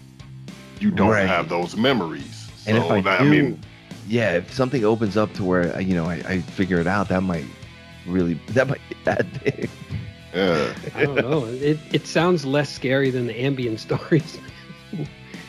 you 0.80 0.92
don't 0.92 1.10
Right. 1.10 1.28
have 1.28 1.50
those 1.50 1.76
memories. 1.76 2.50
And 2.68 2.78
if 2.78 2.84
I 2.90 3.02
that- 3.02 3.20
do, 3.20 3.26
I 3.26 3.30
mean, 3.30 3.60
yeah, 4.08 4.34
if 4.38 4.54
something 4.54 4.84
opens 4.84 5.16
up 5.18 5.34
to 5.34 5.44
where 5.44 5.80
you 5.82 5.96
know 5.96 6.06
I, 6.06 6.16
I 6.28 6.40
figure 6.42 6.80
it 6.80 6.88
out, 6.88 7.10
that 7.10 7.22
might 7.24 7.46
really 8.08 8.40
that 8.50 8.68
might 8.68 8.82
be 8.90 8.96
that 9.06 9.26
big. 9.44 9.70
yeah. 10.34 10.74
I 10.96 11.06
don't 11.06 11.16
know. 11.16 11.46
It 11.46 11.80
it 11.94 12.08
sounds 12.08 12.46
less 12.46 12.70
scary 12.74 13.10
than 13.12 13.28
the 13.28 13.34
Ambien 13.34 13.78
stories. 13.88 14.38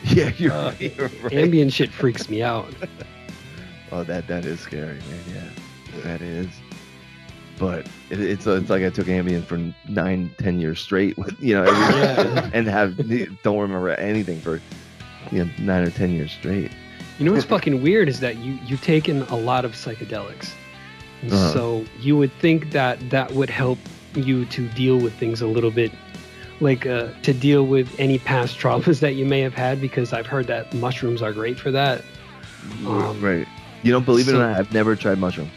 Yeah, 0.05 0.31
you're 0.37 0.51
Uh, 0.53 0.71
right. 0.71 0.81
You're 0.97 1.07
right. 1.07 1.33
Ambien 1.33 1.71
shit 1.73 1.91
freaks 1.91 2.29
me 2.29 2.41
out. 2.43 2.67
Oh, 3.91 4.03
that 4.03 4.27
that 4.27 4.45
is 4.45 4.59
scary, 4.59 4.99
man. 5.09 5.23
Yeah, 5.33 6.01
that 6.03 6.21
is. 6.21 6.47
But 7.59 7.87
it, 8.09 8.19
it's 8.19 8.45
it's 8.45 8.69
like 8.69 8.83
I 8.83 8.89
took 8.89 9.07
Ambien 9.07 9.43
for 9.43 9.57
nine, 9.91 10.29
ten 10.37 10.59
years 10.59 10.79
straight, 10.79 11.17
with 11.17 11.39
you 11.41 11.55
know, 11.55 11.63
Yeah. 11.65 12.49
and 12.53 12.67
have 12.67 12.97
don't 13.43 13.57
remember 13.59 13.89
anything 13.89 14.39
for 14.41 14.61
you 15.31 15.43
know 15.45 15.51
nine 15.59 15.83
or 15.83 15.89
ten 15.91 16.11
years 16.11 16.31
straight. 16.31 16.71
You 17.19 17.25
know 17.25 17.33
what's 17.33 17.45
fucking 17.45 17.81
weird 17.81 18.09
is 18.09 18.19
that 18.19 18.37
you 18.37 18.59
you've 18.65 18.81
taken 18.83 19.23
a 19.23 19.35
lot 19.35 19.65
of 19.65 19.71
psychedelics, 19.73 20.51
Uh-huh. 21.25 21.53
so 21.53 21.85
you 21.99 22.15
would 22.17 22.31
think 22.33 22.71
that 22.71 23.09
that 23.09 23.31
would 23.33 23.49
help 23.49 23.79
you 24.13 24.45
to 24.45 24.67
deal 24.69 24.97
with 24.97 25.13
things 25.13 25.41
a 25.41 25.47
little 25.47 25.71
bit, 25.71 25.91
like 26.59 26.85
uh, 26.85 27.07
to 27.23 27.33
deal 27.33 27.65
with 27.65 27.89
any 27.99 28.19
past 28.19 28.59
traumas 28.59 28.99
that 29.05 29.15
you 29.15 29.25
may 29.25 29.41
have 29.41 29.55
had. 29.55 29.81
Because 29.81 30.13
I've 30.13 30.27
heard 30.27 30.45
that 30.47 30.71
mushrooms 30.75 31.23
are 31.23 31.33
great 31.33 31.59
for 31.59 31.71
that. 31.71 32.03
Um, 32.85 33.19
right. 33.19 33.47
You 33.83 33.91
don't 33.91 34.05
believe 34.05 34.27
it 34.27 34.35
or 34.35 34.39
not? 34.39 34.57
I've 34.59 34.71
never 34.73 34.95
tried 34.95 35.17
mushroom. 35.17 35.49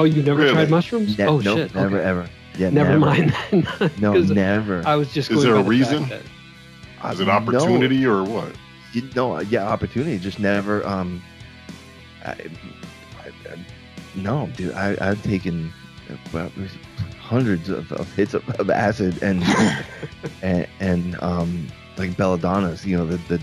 Oh, 0.00 0.04
you 0.04 0.22
never 0.22 0.40
Really? 0.40 0.52
tried 0.54 0.70
mushrooms? 0.70 1.18
Ne- 1.18 1.26
oh 1.26 1.40
nope, 1.40 1.58
shit. 1.58 1.74
never 1.74 1.98
okay. 1.98 2.06
ever. 2.08 2.30
Yeah, 2.56 2.70
Never, 2.70 2.98
never. 2.98 3.00
mind 3.00 3.34
then. 3.50 3.90
No, 4.00 4.12
'Cause 4.14 4.30
never. 4.30 4.82
I 4.86 4.96
was 4.96 5.12
just 5.12 5.30
Is 5.30 5.42
there 5.42 5.54
a 5.56 5.62
the 5.62 5.68
reason? 5.68 6.06
fact 6.06 6.24
Is 7.12 7.20
it 7.20 7.26
No. 7.26 7.32
opportunity 7.32 8.04
or 8.06 8.24
what? 8.24 8.52
you 8.92 9.02
know, 9.14 9.38
yeah, 9.40 9.66
opportunity. 9.68 10.18
Just 10.18 10.40
never. 10.40 10.84
Um, 10.86 11.22
I, 12.24 12.30
I, 12.30 13.28
I, 13.28 13.64
no, 14.16 14.48
dude, 14.56 14.74
I, 14.74 14.96
I've 15.00 15.22
taken 15.22 15.72
well, 16.32 16.50
hundreds 17.20 17.68
of, 17.68 17.92
of 17.92 18.12
hits 18.14 18.34
of, 18.34 18.48
of 18.58 18.68
acid 18.70 19.22
and 19.22 19.44
and, 20.42 20.66
and 20.80 21.22
um, 21.22 21.68
like 21.98 22.10
belladonnas. 22.16 22.84
You 22.84 22.96
know, 22.98 23.06
the, 23.06 23.18
the 23.28 23.38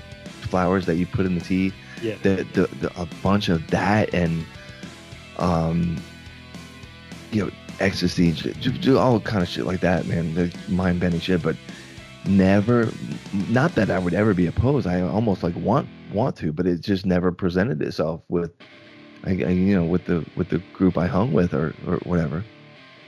flowers 0.49 0.85
that 0.87 0.95
you 0.95 1.05
put 1.05 1.25
in 1.25 1.35
the 1.35 1.41
tea. 1.41 1.71
yeah. 2.01 2.15
The, 2.23 2.45
the, 2.53 2.67
the 2.81 3.01
a 3.01 3.05
bunch 3.23 3.47
of 3.47 3.65
that 3.67 4.13
and 4.13 4.43
um, 5.37 5.95
you 7.31 7.45
know, 7.45 7.51
ecstasy, 7.79 8.31
j- 8.31 8.53
j- 8.53 8.93
all 8.95 9.19
kind 9.19 9.43
of 9.43 9.49
shit 9.49 9.65
like 9.65 9.81
that, 9.81 10.05
man. 10.05 10.33
The 10.33 10.53
mind 10.69 10.99
bending 10.99 11.19
shit, 11.19 11.41
but 11.41 11.55
never 12.25 12.89
not 13.49 13.75
that 13.75 13.89
I 13.89 13.99
would 13.99 14.13
ever 14.13 14.33
be 14.33 14.47
opposed. 14.47 14.87
I 14.87 15.01
almost 15.01 15.43
like 15.43 15.55
want 15.55 15.87
want 16.11 16.35
to, 16.37 16.51
but 16.51 16.65
it 16.65 16.81
just 16.81 17.05
never 17.05 17.31
presented 17.31 17.81
itself 17.81 18.21
with 18.29 18.51
I, 19.23 19.31
I 19.31 19.33
you 19.33 19.75
know 19.75 19.85
with 19.85 20.05
the 20.05 20.25
with 20.35 20.49
the 20.49 20.59
group 20.73 20.97
I 20.97 21.07
hung 21.07 21.33
with 21.33 21.53
or 21.53 21.73
or 21.85 21.97
whatever. 22.03 22.43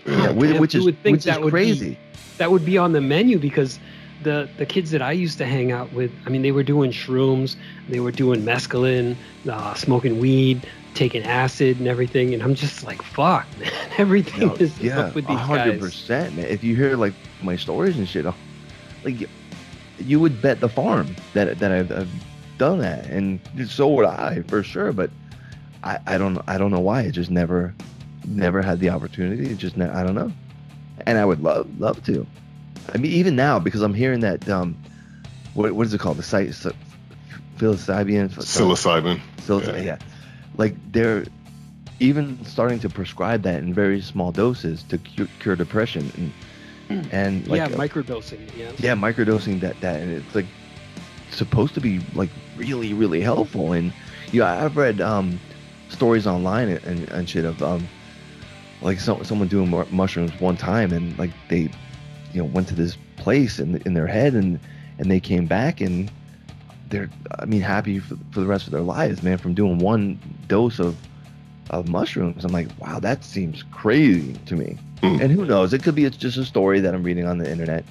Yeah, 0.05 0.31
which, 0.31 0.57
which 0.59 0.75
is 0.75 0.85
would 0.85 1.01
think 1.03 1.15
which 1.17 1.23
that 1.25 1.37
is 1.37 1.43
would 1.43 1.47
be- 1.47 1.51
crazy. 1.51 1.97
that 2.37 2.51
would 2.51 2.65
be 2.65 2.77
on 2.77 2.93
the 2.93 3.01
menu 3.01 3.37
because 3.37 3.79
the 4.23 4.49
the 4.57 4.65
kids 4.65 4.91
that 4.91 5.01
I 5.01 5.11
used 5.11 5.37
to 5.37 5.45
hang 5.45 5.71
out 5.71 5.91
with, 5.93 6.11
I 6.25 6.29
mean, 6.29 6.41
they 6.41 6.51
were 6.51 6.63
doing 6.63 6.91
shrooms, 6.91 7.55
they 7.89 7.99
were 7.99 8.11
doing 8.11 8.41
mescaline, 8.41 9.15
uh, 9.49 9.73
smoking 9.75 10.19
weed, 10.19 10.65
taking 10.93 11.23
acid 11.23 11.77
and 11.79 11.87
everything, 11.87 12.33
and 12.33 12.41
I'm 12.43 12.55
just 12.55 12.83
like, 12.83 13.01
fuck, 13.01 13.47
man, 13.59 13.71
everything 13.97 14.41
You 14.41 14.47
know, 14.47 14.55
is 14.55 14.79
yeah, 14.79 14.99
up 14.99 15.15
with 15.15 15.27
these. 15.27 15.35
a 15.35 15.39
these 15.39 15.47
hundred 15.47 15.71
guys. 15.73 15.79
percent, 15.79 16.35
man. 16.35 16.45
If 16.45 16.63
you 16.63 16.75
hear 16.75 16.95
like 16.97 17.13
my 17.41 17.55
stories 17.55 17.97
and 17.97 18.07
shit, 18.07 18.25
like 19.03 19.29
you 19.97 20.19
would 20.19 20.41
bet 20.41 20.59
the 20.59 20.69
farm 20.69 21.15
that 21.33 21.59
that 21.59 21.71
I've, 21.71 21.91
I've 21.91 22.11
done 22.57 22.79
that, 22.79 23.05
and 23.07 23.39
so 23.67 23.87
would 23.89 24.05
I 24.05 24.41
for 24.47 24.63
sure. 24.63 24.91
But 24.93 25.09
I, 25.83 25.99
I 26.05 26.17
don't 26.17 26.39
I 26.47 26.57
don't 26.57 26.71
know 26.71 26.79
why 26.79 27.01
it 27.03 27.11
just 27.11 27.29
never 27.31 27.73
never 28.27 28.61
had 28.61 28.79
the 28.79 28.89
opportunity. 28.89 29.49
It 29.51 29.57
just 29.57 29.77
ne- 29.77 29.89
I 29.89 30.03
don't 30.03 30.15
know, 30.15 30.31
and 31.05 31.17
I 31.17 31.25
would 31.25 31.41
love 31.41 31.67
love 31.79 32.03
to. 32.05 32.25
I 32.93 32.97
mean, 32.97 33.11
even 33.11 33.35
now 33.35 33.59
because 33.59 33.81
I'm 33.81 33.93
hearing 33.93 34.21
that 34.21 34.47
um, 34.49 34.75
what 35.53 35.71
what 35.73 35.85
is 35.87 35.93
it 35.93 35.99
called? 35.99 36.17
The 36.17 36.23
site 36.23 36.49
psilocybin. 36.49 38.29
Psilocybin. 38.31 39.19
Psilocybin, 39.37 39.77
Yeah. 39.77 39.81
yeah. 39.83 39.97
Like 40.59 40.75
they're 40.91 41.25
even 42.01 42.43
starting 42.43 42.79
to 42.79 42.89
prescribe 42.89 43.43
that 43.43 43.63
in 43.63 43.73
very 43.73 44.01
small 44.01 44.33
doses 44.33 44.83
to 44.83 44.97
cure, 44.97 45.27
cure 45.39 45.55
depression 45.55 46.11
and 46.89 47.09
and 47.13 47.47
like 47.47 47.59
yeah, 47.59 47.65
uh, 47.67 47.79
microdosing. 47.79 48.39
Yeah. 48.57 48.71
yeah 48.79 48.95
microdosing 48.95 49.61
that 49.61 49.79
that 49.79 50.01
and 50.01 50.11
it's 50.11 50.35
like 50.35 50.47
supposed 51.29 51.75
to 51.75 51.81
be 51.81 52.01
like 52.13 52.29
really 52.57 52.93
really 52.93 53.21
helpful 53.21 53.71
and 53.71 53.93
you 54.33 54.41
know 54.41 54.47
I've 54.47 54.75
read 54.75 54.99
um 54.99 55.39
stories 55.87 56.27
online 56.27 56.69
and, 56.69 56.83
and, 56.83 57.09
and 57.11 57.29
shit 57.29 57.45
of 57.45 57.63
um 57.63 57.87
like 58.81 58.99
some, 58.99 59.23
someone 59.23 59.47
doing 59.47 59.69
mushrooms 59.91 60.37
one 60.41 60.57
time 60.57 60.91
and 60.91 61.17
like 61.17 61.31
they 61.47 61.69
you 62.33 62.41
know 62.41 62.45
went 62.45 62.67
to 62.67 62.75
this 62.75 62.97
place 63.15 63.59
in 63.59 63.77
in 63.85 63.93
their 63.93 64.07
head 64.07 64.33
and 64.33 64.59
and 64.97 65.09
they 65.09 65.21
came 65.21 65.45
back 65.45 65.79
and 65.79 66.11
they're 66.89 67.09
I 67.39 67.45
mean 67.45 67.61
happy 67.61 67.99
for, 67.99 68.17
for 68.31 68.41
the 68.41 68.47
rest 68.47 68.65
of 68.65 68.73
their 68.73 68.81
lives 68.81 69.23
man 69.23 69.37
from 69.37 69.53
doing 69.53 69.79
one 69.79 70.19
dose 70.49 70.79
of 70.79 70.95
of 71.69 71.87
mushrooms 71.87 72.43
I'm 72.43 72.51
like 72.51 72.67
wow 72.79 72.99
that 72.99 73.23
seems 73.23 73.63
crazy 73.71 74.33
to 74.47 74.55
me 74.55 74.77
Hmm. 75.01 75.21
and 75.21 75.31
who 75.31 75.45
knows 75.45 75.71
it 75.73 75.81
could 75.81 75.95
be 75.95 76.03
it's 76.03 76.17
just 76.17 76.35
a 76.37 76.43
story 76.43 76.81
that 76.81 76.93
I'm 76.93 77.03
reading 77.03 77.25
on 77.25 77.37
the 77.37 77.49
internet 77.49 77.85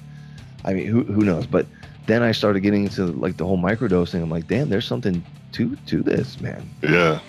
I 0.63 0.73
mean 0.73 0.85
who 0.85 1.03
who 1.03 1.21
knows 1.23 1.47
but 1.47 1.65
then 2.05 2.21
I 2.21 2.31
started 2.33 2.59
getting 2.59 2.83
into 2.83 3.05
like 3.07 3.37
the 3.37 3.45
whole 3.45 3.57
microdosing 3.57 4.21
I'm 4.21 4.29
like 4.29 4.47
damn 4.47 4.69
there's 4.69 4.85
something 4.85 5.23
to 5.53 5.75
to 5.87 6.03
this 6.03 6.39
man 6.39 6.69
Yeah. 6.83 7.19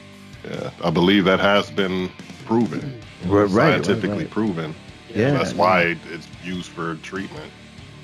Yeah. 0.45 0.71
I 0.85 0.91
believe 0.91 1.25
that 1.25 1.41
has 1.41 1.71
been 1.71 2.11
proven. 2.47 2.81
Right, 3.27 3.43
right, 3.45 3.51
right, 3.51 3.85
Scientifically 3.85 4.25
right. 4.25 4.31
proven. 4.31 4.75
Yeah, 5.15 5.33
That's 5.33 5.53
why 5.55 5.97
it's 6.13 6.27
used 6.45 6.69
for 6.71 6.95
treatment. 6.97 7.51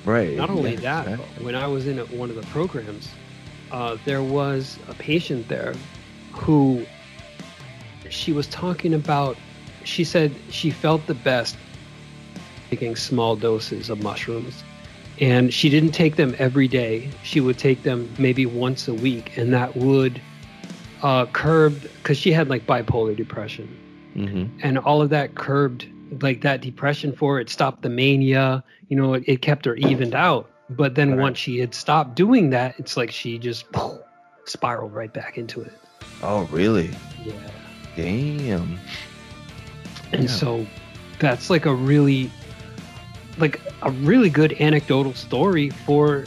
right 0.05 0.37
Not 0.37 0.51
only 0.51 0.75
yeah, 0.75 0.81
that, 0.81 1.09
exactly. 1.09 1.45
when 1.45 1.55
I 1.55 1.67
was 1.67 1.87
in 1.87 1.99
one 2.19 2.29
of 2.31 2.37
the 2.37 2.43
programs, 2.49 3.09
uh, 3.73 3.97
there 4.05 4.23
was 4.23 4.79
a 4.89 4.95
patient 4.95 5.49
there 5.49 5.75
who 6.33 6.85
she 8.11 8.33
was 8.33 8.47
talking 8.49 8.95
about. 8.95 9.37
She 9.85 10.03
said 10.05 10.33
she 10.51 10.71
felt 10.71 11.07
the 11.07 11.15
best 11.15 11.57
taking 12.71 12.97
small 12.97 13.37
doses 13.37 13.89
of 13.91 14.03
mushrooms. 14.03 14.65
And 15.21 15.55
she 15.55 15.69
didn't 15.71 15.93
take 15.93 16.17
them 16.17 16.35
every 16.39 16.69
day. 16.69 17.09
She 17.23 17.41
would 17.41 17.57
take 17.59 17.85
them 17.85 18.13
maybe 18.19 18.45
once 18.45 18.87
a 18.89 18.93
week, 18.95 19.37
and 19.39 19.53
that 19.55 19.77
would 19.77 20.21
uh, 21.03 21.27
curb 21.27 21.81
because 22.03 22.19
she 22.19 22.33
had 22.33 22.49
like 22.49 22.67
bipolar 22.67 23.15
depression 23.17 23.69
Mhm. 24.17 24.49
and 24.63 24.79
all 24.79 25.03
of 25.03 25.11
that 25.11 25.35
curbed 25.35 25.87
like 26.23 26.41
that 26.41 26.61
depression 26.63 27.13
for 27.13 27.35
her. 27.35 27.41
It 27.41 27.51
stopped 27.51 27.83
the 27.83 27.89
mania. 27.91 28.65
You 28.89 28.97
know, 28.97 29.15
it, 29.15 29.25
it 29.27 29.43
kept 29.43 29.65
her 29.67 29.77
evened 29.77 30.15
out. 30.15 30.51
But 30.71 30.95
then 30.97 31.11
Right. 31.13 31.21
once 31.21 31.39
she 31.39 31.59
had 31.59 31.75
stopped 31.75 32.15
doing 32.17 32.51
that, 32.51 32.75
it's 32.79 32.97
like 32.97 33.11
she 33.11 33.39
just 33.39 33.67
spiraled 34.45 34.93
right 34.95 35.13
back 35.13 35.39
into 35.39 35.61
it. 35.63 35.73
oh 36.23 36.45
really 36.51 36.91
Yeah. 37.25 37.33
Damn. 37.97 38.79
And 40.13 40.25
Yeah. 40.25 40.31
so 40.31 40.67
that's 41.19 41.51
like 41.51 41.67
a 41.67 41.75
really 41.75 42.31
like 43.39 43.61
a 43.83 43.91
really 43.91 44.31
good 44.31 44.55
anecdotal 44.61 45.13
story 45.15 45.71
for 45.71 46.25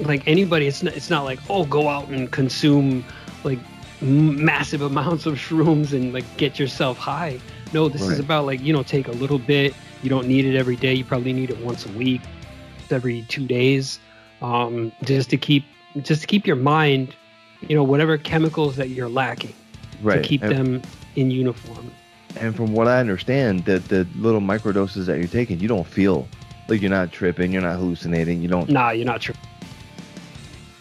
like 0.00 0.26
anybody. 0.28 0.66
It's 0.66 0.82
not 0.82 0.94
it's 0.96 1.10
not 1.10 1.24
like 1.24 1.38
oh 1.48 1.64
go 1.64 1.88
out 1.88 2.08
and 2.08 2.30
consume 2.30 3.04
like 3.44 3.58
m- 4.02 4.44
massive 4.44 4.82
amounts 4.82 5.26
of 5.26 5.34
shrooms 5.34 5.92
and 5.92 6.12
like 6.12 6.24
get 6.36 6.58
yourself 6.58 6.98
high. 6.98 7.40
No 7.72 7.88
this 7.88 8.02
is 8.02 8.18
about 8.18 8.46
like 8.46 8.60
you 8.60 8.72
know 8.72 8.82
take 8.82 9.08
a 9.08 9.12
little 9.12 9.38
bit. 9.38 9.74
You 10.02 10.10
don't 10.10 10.28
need 10.28 10.44
it 10.44 10.56
every 10.56 10.76
day. 10.76 10.92
You 10.94 11.04
probably 11.04 11.32
need 11.32 11.50
it 11.50 11.58
once 11.64 11.86
a 11.86 11.92
week 11.92 12.20
every 12.90 13.22
two 13.28 13.46
days 13.46 13.98
um, 14.42 14.92
just 15.04 15.30
to 15.30 15.36
keep 15.36 15.64
just 16.02 16.20
to 16.20 16.26
keep 16.26 16.46
your 16.46 16.54
mind 16.56 17.14
you 17.66 17.74
know 17.74 17.82
whatever 17.82 18.18
chemicals 18.18 18.76
that 18.76 18.90
you're 18.90 19.08
lacking 19.08 19.54
Right. 20.02 20.22
to 20.22 20.28
keep 20.28 20.42
them 20.42 20.82
in 21.16 21.30
uniform. 21.30 21.90
and 22.36 22.54
from 22.56 22.72
what 22.72 22.88
I 22.88 22.98
understand, 23.00 23.64
that 23.66 23.88
the 23.88 24.06
little 24.16 24.40
microdoses 24.40 25.06
that 25.06 25.18
you're 25.18 25.28
taking, 25.28 25.60
you 25.60 25.68
don't 25.68 25.86
feel 25.86 26.26
like 26.68 26.80
you're 26.80 26.90
not 26.90 27.12
tripping, 27.12 27.52
you're 27.52 27.62
not 27.62 27.76
hallucinating, 27.76 28.42
you 28.42 28.48
don't 28.48 28.68
Nah, 28.68 28.90
you're 28.90 29.06
not 29.06 29.22
sure. 29.22 29.34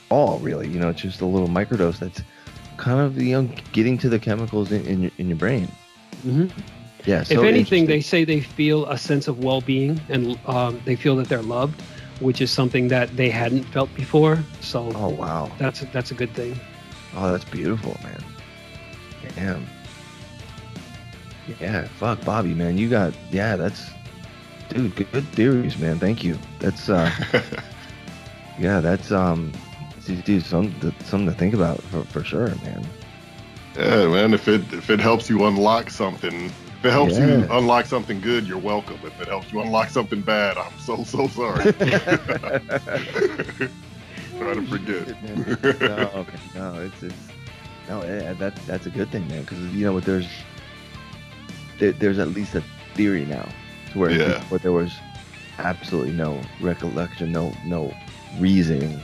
all 0.09 0.39
really. 0.39 0.67
You 0.67 0.79
know, 0.79 0.89
it's 0.89 1.01
just 1.01 1.21
a 1.21 1.25
little 1.25 1.47
microdose 1.49 1.99
that's 1.99 2.21
kind 2.77 2.99
of 2.99 3.21
you 3.21 3.41
know 3.41 3.49
getting 3.71 3.97
to 3.99 4.09
the 4.09 4.19
chemicals 4.19 4.71
in, 4.71 4.85
in, 4.87 5.01
your, 5.03 5.11
in 5.17 5.27
your 5.29 5.37
brain. 5.37 5.67
hmm 6.23 6.45
Yeah. 7.05 7.21
if 7.21 7.31
anything, 7.43 7.85
they 7.85 8.01
say 8.01 8.23
they 8.23 8.39
feel 8.41 8.85
a 8.87 8.97
sense 8.97 9.27
of 9.27 9.43
well-being 9.43 9.99
and 10.09 10.37
um, 10.47 10.81
they 10.85 10.95
feel 10.95 11.15
that 11.17 11.29
they're 11.29 11.41
loved, 11.43 11.79
which 12.19 12.41
is 12.41 12.49
something 12.51 12.87
that 12.87 13.15
they 13.15 13.29
hadn't 13.29 13.63
felt 13.65 13.93
before. 13.95 14.39
So 14.61 14.91
Oh 14.95 15.09
wow. 15.09 15.51
that's 15.59 15.81
that's 15.93 16.11
a 16.11 16.15
good 16.15 16.31
thing. 16.33 16.59
Oh, 17.15 17.31
that's 17.31 17.45
beautiful, 17.45 17.95
man. 18.03 18.23
Damn. 19.35 19.65
Yeah, 21.59 21.87
fuck 21.87 22.23
Bobby, 22.23 22.53
man. 22.53 22.77
You 22.77 22.89
got 22.89 23.13
yeah, 23.31 23.55
that's 23.55 23.91
dude, 24.69 24.95
good, 24.95 25.11
good 25.11 25.27
theories, 25.29 25.77
man. 25.77 25.99
Thank 25.99 26.23
you. 26.23 26.37
That's 26.59 26.89
uh 26.89 27.11
yeah, 28.59 28.79
that's 28.79 29.11
um 29.11 29.51
dude, 30.05 30.23
dude, 30.23 30.45
some 30.45 30.71
something 31.03 31.25
to 31.27 31.33
think 31.33 31.53
about 31.53 31.81
for, 31.83 32.03
for 32.05 32.23
sure, 32.23 32.47
man. 32.63 32.85
Yeah, 33.75 34.07
man. 34.07 34.33
If 34.33 34.47
it 34.47 34.61
if 34.71 34.89
it 34.89 34.99
helps 34.99 35.29
you 35.29 35.45
unlock 35.45 35.89
something, 35.89 36.45
if 36.45 36.85
it 36.85 36.91
helps 36.91 37.17
you 37.17 37.45
unlock 37.49 37.85
something 37.87 38.21
good, 38.21 38.47
you're 38.47 38.57
welcome. 38.57 38.99
If 39.03 39.19
it 39.19 39.27
helps 39.27 39.51
you 39.51 39.59
unlock 39.61 39.89
something 39.89 40.21
bad, 40.21 40.57
I'm 40.57 40.77
so 40.79 41.03
so 41.03 41.27
sorry. 41.27 41.73
Try 44.37 44.55
to 44.55 44.61
forget. 44.67 45.07
no, 45.81 46.25
no, 46.55 46.81
it's 46.81 47.03
it's 47.03 47.15
no, 47.89 48.01
eh, 48.01 48.33
that 48.33 48.55
that's 48.65 48.85
a 48.85 48.89
good 48.89 49.09
thing, 49.09 49.27
man. 49.27 49.41
Because 49.41 49.59
you 49.73 49.85
know 49.85 49.93
what, 49.93 50.05
there's 50.05 50.27
there, 51.83 51.91
there's 51.91 52.19
at 52.19 52.29
least 52.29 52.55
a 52.55 52.63
theory 52.93 53.25
now, 53.25 53.47
to 53.91 53.99
where 53.99 54.11
Yeah. 54.11 54.39
before 54.39 54.59
there 54.59 54.71
was 54.71 54.93
absolutely 55.59 56.13
no 56.13 56.39
recollection, 56.61 57.31
no 57.31 57.53
no 57.65 57.93
reasoning 58.39 58.99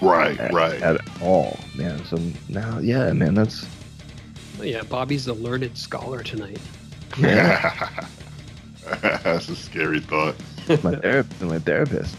right, 0.00 0.38
at, 0.40 0.52
right. 0.52 0.82
at 0.82 1.00
all, 1.22 1.58
man. 1.76 2.04
So 2.04 2.18
now, 2.48 2.78
yeah, 2.80 3.12
man, 3.12 3.34
that's 3.34 3.66
oh, 4.60 4.64
Yeah, 4.64 4.82
Bobby's 4.82 5.24
the 5.26 5.34
learned 5.34 5.76
scholar 5.78 6.22
tonight. 6.22 6.58
Yeah. 7.16 8.04
that's 9.00 9.48
a 9.48 9.56
scary 9.56 10.00
thought. 10.00 10.34
my 10.82 10.96
therapist, 10.96 11.40
my 11.42 11.58
therapist. 11.60 12.16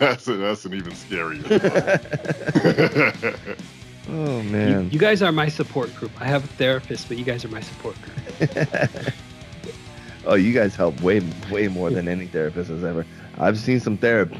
that's, 0.00 0.26
a, 0.28 0.34
that's 0.36 0.64
an 0.64 0.74
even 0.74 0.92
scarier. 0.92 1.42
thought. 1.60 3.56
Oh 4.06 4.40
You, 4.42 4.50
man, 4.50 4.90
you 4.90 4.98
guys 4.98 5.22
are 5.22 5.32
my 5.32 5.48
support 5.48 5.94
group. 5.96 6.12
I 6.20 6.26
have 6.26 6.44
a 6.44 6.46
therapist, 6.46 7.08
but 7.08 7.16
you 7.16 7.24
guys 7.24 7.42
are 7.42 7.48
my 7.48 7.62
support 7.62 7.96
group. 8.02 8.18
oh, 10.26 10.34
you 10.34 10.52
guys 10.52 10.74
help 10.76 11.00
way 11.00 11.20
way 11.50 11.68
more 11.68 11.90
than 11.90 12.08
any 12.08 12.26
therapist 12.26 12.70
has 12.70 12.84
ever. 12.84 13.06
I've 13.38 13.58
seen 13.58 13.80
some 13.80 13.98
therap- 13.98 14.30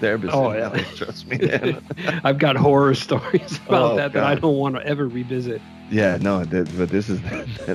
therapists. 0.00 0.30
Oh, 0.32 0.52
yeah. 0.52 0.76
hell, 0.76 0.96
trust 0.96 1.26
me. 1.28 1.38
I've 2.24 2.38
got 2.38 2.56
horror 2.56 2.94
stories 2.94 3.60
about 3.68 3.92
Oh, 3.92 3.96
that 3.96 4.12
that 4.12 4.24
I 4.24 4.34
don't 4.34 4.56
want 4.56 4.74
to 4.76 4.86
ever 4.86 5.06
revisit. 5.08 5.62
Yeah, 5.90 6.18
no, 6.20 6.44
th- 6.44 6.68
but 6.76 6.90
this 6.90 7.08
is 7.08 7.20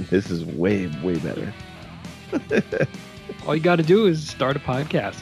this 0.09 0.29
is 0.29 0.43
way 0.45 0.87
way 1.03 1.17
better. 1.19 1.53
All 3.47 3.55
you 3.55 3.61
got 3.61 3.75
to 3.77 3.83
do 3.83 4.05
is 4.07 4.27
start 4.27 4.55
a 4.55 4.59
podcast. 4.59 5.17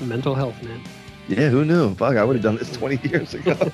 Mental 0.00 0.34
health, 0.34 0.62
man. 0.62 0.80
Yeah, 1.28 1.48
who 1.50 1.64
knew? 1.64 1.94
Fuck, 1.94 2.16
I 2.16 2.24
would 2.24 2.36
have 2.36 2.42
done 2.42 2.56
this 2.56 2.72
20 2.72 3.08
years 3.08 3.34
ago. 3.34 3.54
well, 3.58 3.70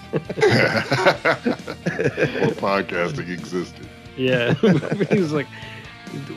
podcasting 2.60 3.30
existed. 3.30 3.86
Yeah. 4.16 4.54
he 5.10 5.18
was 5.20 5.32
like, 5.32 5.46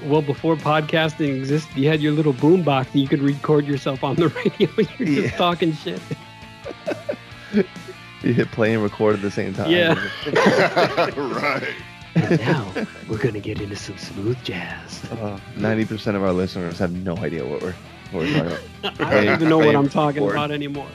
well, 0.03 0.21
before 0.21 0.55
podcasting 0.55 1.35
existed, 1.35 1.75
you 1.77 1.87
had 1.87 2.01
your 2.01 2.11
little 2.11 2.33
boom 2.33 2.63
box 2.63 2.89
and 2.93 3.01
you 3.01 3.07
could 3.07 3.21
record 3.21 3.65
yourself 3.65 4.03
on 4.03 4.15
the 4.15 4.27
radio. 4.59 4.69
You're 4.97 5.23
just 5.23 5.35
talking 5.35 5.73
shit. 5.73 6.01
you 8.23 8.33
hit 8.33 8.51
play 8.51 8.73
and 8.73 8.83
record 8.83 9.15
at 9.15 9.21
the 9.21 9.31
same 9.31 9.53
time. 9.53 9.71
Yeah. 9.71 9.93
right. 11.15 11.73
And 12.15 12.39
now 12.39 12.73
we're 13.07 13.19
going 13.19 13.33
to 13.33 13.39
get 13.39 13.61
into 13.61 13.75
some 13.75 13.97
smooth 13.97 14.41
jazz. 14.43 15.03
Uh, 15.11 15.39
90% 15.55 16.15
of 16.15 16.23
our 16.23 16.33
listeners 16.33 16.79
have 16.79 16.91
no 16.91 17.15
idea 17.17 17.45
what 17.45 17.61
we're, 17.61 17.75
what 18.11 18.25
we're 18.25 18.33
talking 18.33 18.57
about. 18.83 19.01
I 19.01 19.13
don't 19.13 19.33
even 19.35 19.49
know 19.49 19.59
what 19.59 19.75
I'm 19.75 19.89
talking 19.89 20.23
record. 20.23 20.35
about 20.35 20.51
anymore. 20.51 20.87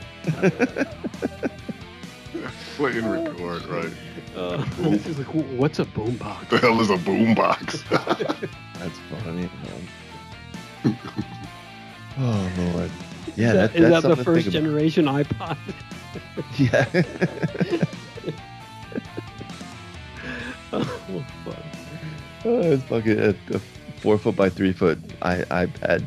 Play 2.76 2.98
and 2.98 3.12
record, 3.12 3.64
right. 3.66 3.92
Uh, 4.34 4.64
this 4.78 5.06
is 5.06 5.18
like, 5.18 5.26
what's 5.28 5.78
a 5.78 5.84
boom 5.84 6.16
box? 6.16 6.48
The 6.48 6.58
hell 6.58 6.80
is 6.80 6.90
a 6.90 6.96
boombox? 6.96 8.48
That's 8.82 8.98
funny, 9.22 9.48
man. 10.84 10.98
Oh, 12.18 12.52
Lord. 12.58 12.90
Yeah, 13.36 13.54
that, 13.54 13.74
is 13.74 13.88
that's 13.88 14.02
that 14.02 14.16
the 14.16 14.22
first 14.22 14.50
generation 14.50 15.06
iPod? 15.06 15.56
Yeah. 16.58 16.84
oh, 20.74 21.24
fuck. 21.44 21.56
oh, 22.44 22.60
it's 22.60 22.82
fucking 22.84 23.18
a, 23.18 23.34
a 23.54 23.58
four 23.96 24.18
foot 24.18 24.36
by 24.36 24.50
three 24.50 24.74
foot 24.74 24.98
I, 25.22 25.36
iPad. 25.66 26.04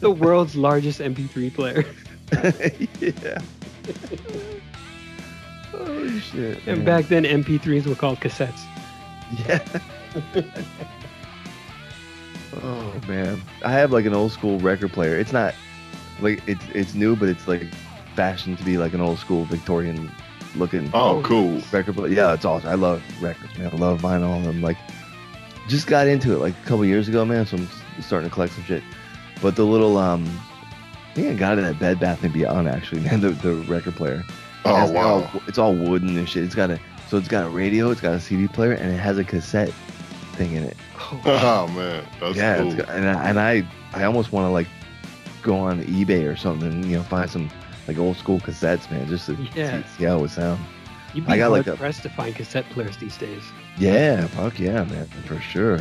The 0.00 0.10
world's 0.10 0.54
largest 0.54 1.00
MP3 1.00 1.52
player. 1.52 1.84
yeah. 3.00 3.40
Oh 5.74 6.18
shit. 6.20 6.58
And 6.66 6.78
man. 6.78 6.84
back 6.84 7.06
then, 7.06 7.24
MP3s 7.24 7.86
were 7.86 7.96
called 7.96 8.20
cassettes. 8.20 8.60
Yeah. 9.46 9.62
oh 12.62 12.94
man, 13.08 13.40
I 13.64 13.72
have 13.72 13.92
like 13.92 14.04
an 14.06 14.14
old 14.14 14.32
school 14.32 14.58
record 14.60 14.92
player. 14.92 15.18
It's 15.18 15.32
not 15.32 15.54
like 16.20 16.42
it's 16.46 16.64
it's 16.74 16.94
new, 16.94 17.16
but 17.16 17.28
it's 17.28 17.48
like 17.48 17.66
fashioned 18.14 18.58
to 18.58 18.64
be 18.64 18.78
like 18.78 18.92
an 18.94 19.00
old 19.00 19.18
school 19.18 19.44
Victorian 19.44 20.10
looking 20.56 20.88
oh, 20.94 21.20
cool. 21.24 21.60
record 21.72 21.96
player. 21.96 22.12
Yeah, 22.12 22.32
it's 22.34 22.44
awesome. 22.44 22.68
I 22.70 22.74
love 22.74 23.02
records, 23.20 23.56
man. 23.58 23.70
I 23.72 23.76
love 23.76 24.00
vinyl. 24.00 24.46
I'm 24.46 24.62
like, 24.62 24.76
just 25.68 25.86
got 25.86 26.06
into 26.06 26.32
it 26.32 26.38
like 26.38 26.54
a 26.64 26.66
couple 26.66 26.84
years 26.84 27.08
ago, 27.08 27.24
man. 27.24 27.44
So 27.46 27.56
I'm 27.56 27.68
starting 28.00 28.28
to 28.28 28.34
collect 28.34 28.52
some 28.54 28.64
shit. 28.64 28.82
But 29.42 29.56
the 29.56 29.64
little 29.64 29.98
um, 29.98 30.24
I 31.10 31.14
think 31.14 31.28
I 31.28 31.34
got 31.34 31.58
it 31.58 31.64
at 31.64 31.78
Bed 31.78 31.98
Bath 31.98 32.22
and 32.22 32.32
Beyond 32.32 32.68
actually, 32.68 33.00
man. 33.04 33.20
The 33.20 33.30
the 33.30 33.54
record 33.54 33.96
player. 33.96 34.22
Oh, 34.66 34.80
It's 34.82 34.90
all- 34.92 35.20
wow. 35.20 35.30
it's 35.46 35.58
all 35.58 35.74
wooden 35.74 36.16
and 36.16 36.28
shit. 36.28 36.44
It's 36.44 36.54
got 36.54 36.70
a 36.70 36.78
so 37.08 37.16
it's 37.16 37.28
got 37.28 37.46
a 37.46 37.48
radio, 37.48 37.90
it's 37.90 38.00
got 38.00 38.14
a 38.14 38.20
CD 38.20 38.48
player, 38.48 38.72
and 38.72 38.92
it 38.92 38.96
has 38.98 39.18
a 39.18 39.24
cassette 39.24 39.72
thing 40.36 40.54
in 40.54 40.64
it. 40.64 40.76
Oh, 40.98 41.20
Oh, 41.24 41.68
man. 41.68 42.04
That's 42.20 42.36
yeah, 42.36 42.56
cool. 42.58 42.66
it's 42.66 42.74
got, 42.76 42.88
and 42.88 43.06
I, 43.08 43.28
and 43.28 43.38
I 43.40 43.66
I 43.92 44.04
almost 44.04 44.32
want 44.32 44.46
to 44.46 44.50
like 44.50 44.66
go 45.42 45.56
on 45.58 45.82
eBay 45.84 46.30
or 46.30 46.36
something, 46.36 46.82
you 46.84 46.96
know, 46.96 47.02
find 47.02 47.30
some 47.30 47.50
like 47.86 47.98
old 47.98 48.16
school 48.16 48.40
cassettes, 48.40 48.90
man, 48.90 49.06
just 49.06 49.26
to 49.26 49.34
Yeah. 49.54 49.82
see, 49.82 49.88
see 49.98 50.04
how 50.04 50.16
it 50.18 50.20
would 50.22 50.30
sound. 50.30 50.58
you'd 51.12 51.26
be 51.26 51.32
I 51.32 51.36
got, 51.36 51.50
hard 51.50 51.66
like, 51.66 51.74
a- 51.74 51.76
pressed 51.76 52.02
to 52.04 52.08
find 52.08 52.34
cassette 52.34 52.64
players 52.70 52.96
these 52.96 53.16
days. 53.18 53.42
Yeah, 53.78 54.26
fuck 54.28 54.58
yeah, 54.58 54.84
man, 54.84 55.06
for 55.26 55.38
sure. 55.40 55.80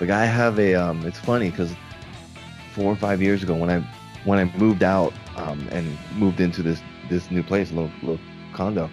Like 0.00 0.10
I 0.10 0.24
have 0.24 0.58
a 0.58 0.74
um, 0.76 1.04
it's 1.04 1.18
funny 1.18 1.50
because 1.50 1.74
four 2.72 2.90
or 2.92 2.96
five 2.96 3.20
years 3.20 3.42
ago 3.42 3.54
when 3.54 3.68
I 3.68 3.80
when 4.24 4.38
I 4.38 4.44
moved 4.56 4.82
out 4.82 5.12
um 5.36 5.66
and 5.72 5.98
moved 6.16 6.40
into 6.40 6.62
this 6.62 6.80
this 7.10 7.30
new 7.30 7.42
place, 7.42 7.70
little 7.72 7.90
little 8.02 8.20
condo, 8.54 8.88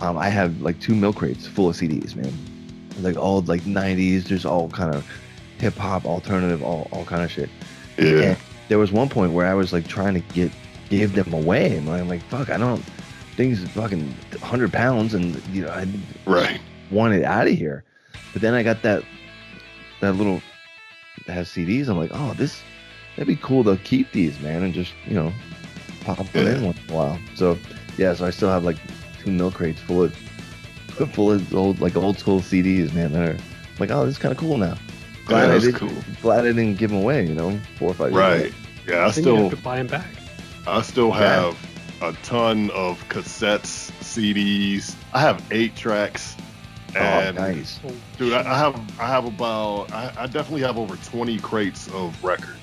um, 0.00 0.16
I 0.18 0.28
have 0.28 0.60
like 0.60 0.78
two 0.80 0.94
milk 0.94 1.16
crates 1.16 1.46
full 1.46 1.68
of 1.68 1.76
CDs, 1.76 2.14
man. 2.16 2.32
Like 3.00 3.16
all 3.16 3.40
like 3.42 3.62
'90s, 3.62 4.24
just 4.26 4.46
all 4.46 4.68
kind 4.70 4.94
of 4.94 5.06
hip 5.58 5.74
hop, 5.76 6.04
alternative, 6.06 6.62
all 6.62 6.88
all 6.92 7.04
kind 7.04 7.22
of 7.22 7.30
shit. 7.30 7.48
yeah. 7.98 8.20
And 8.22 8.36
there 8.68 8.78
was 8.78 8.90
one 8.92 9.08
point 9.08 9.32
where 9.32 9.46
I 9.46 9.54
was 9.54 9.72
like 9.72 9.86
trying 9.86 10.14
to 10.14 10.20
get 10.34 10.50
give 10.90 11.14
them 11.14 11.32
away, 11.32 11.76
and 11.76 11.88
I'm 11.90 12.08
like, 12.08 12.22
fuck, 12.22 12.50
I 12.50 12.56
don't. 12.58 12.82
Things 13.36 13.62
fucking 13.72 14.14
hundred 14.42 14.72
pounds, 14.72 15.12
and 15.14 15.40
you 15.54 15.62
know, 15.62 15.70
I 15.70 15.86
Right. 16.24 16.58
wanted 16.90 17.22
out 17.24 17.46
of 17.46 17.52
here. 17.54 17.84
But 18.32 18.40
then 18.42 18.54
I 18.54 18.62
got 18.62 18.82
that 18.82 19.02
that 20.00 20.14
little 20.14 20.40
that 21.26 21.32
has 21.32 21.48
CDs. 21.48 21.88
I'm 21.88 21.98
like, 21.98 22.10
oh, 22.14 22.32
this 22.34 22.62
that'd 23.14 23.26
be 23.26 23.36
cool 23.36 23.62
to 23.64 23.76
keep 23.84 24.10
these, 24.12 24.38
man, 24.40 24.62
and 24.62 24.72
just 24.72 24.92
you 25.06 25.14
know 25.14 25.32
pop 26.02 26.20
it 26.20 26.34
in 26.46 26.64
once 26.64 26.78
in 26.88 26.94
a 26.94 26.96
while. 26.96 27.18
So 27.34 27.58
yeah, 27.98 28.14
so 28.14 28.24
I 28.26 28.30
still 28.30 28.48
have 28.50 28.64
like 28.64 28.76
two 29.26 29.32
milk 29.32 29.54
crates 29.54 29.80
full 29.80 30.04
of 30.04 30.14
full 31.12 31.32
of 31.32 31.54
old 31.54 31.80
like 31.80 31.96
old 31.96 32.18
school 32.18 32.40
CDs, 32.40 32.92
man. 32.94 33.12
That 33.12 33.28
are 33.28 33.36
like, 33.78 33.90
oh, 33.90 34.06
this 34.06 34.14
is 34.16 34.18
kind 34.18 34.32
of 34.32 34.38
cool 34.38 34.56
now. 34.56 34.76
Glad 35.26 35.40
Yeah, 35.40 35.44
I 35.44 35.48
that's 35.48 35.64
didn't, 35.64 35.78
cool. 35.80 36.04
Glad 36.22 36.40
I 36.40 36.48
didn't 36.48 36.76
give 36.76 36.90
them 36.90 37.00
away. 37.00 37.26
You 37.26 37.34
know, 37.34 37.58
four 37.78 37.90
or 37.90 37.94
five 37.94 38.12
years 38.12 38.18
Right. 38.20 38.46
ago. 38.46 38.54
Yeah, 38.88 38.94
I 38.94 38.98
then 38.98 39.04
you 39.06 39.12
still 39.12 39.36
have 39.36 39.50
to 39.50 39.56
buy 39.56 39.76
them 39.78 39.86
back. 39.88 40.06
I 40.66 40.82
still 40.82 41.08
Yeah. 41.08 41.50
have 41.52 41.58
a 42.02 42.12
ton 42.22 42.70
of 42.70 43.02
cassettes, 43.08 43.90
CDs. 44.00 44.94
I 45.12 45.20
have 45.20 45.42
eight 45.50 45.74
tracks. 45.76 46.36
Oh, 46.94 46.98
And 47.00 47.36
nice. 47.36 47.78
dude, 48.16 48.32
I, 48.32 48.40
I 48.40 48.56
have 48.58 49.00
I 49.00 49.06
have 49.08 49.26
about 49.26 49.92
I, 49.92 50.12
I 50.16 50.26
definitely 50.26 50.62
have 50.62 50.78
over 50.78 50.96
twenty 50.96 51.38
crates 51.38 51.88
of 51.88 52.22
records. 52.24 52.54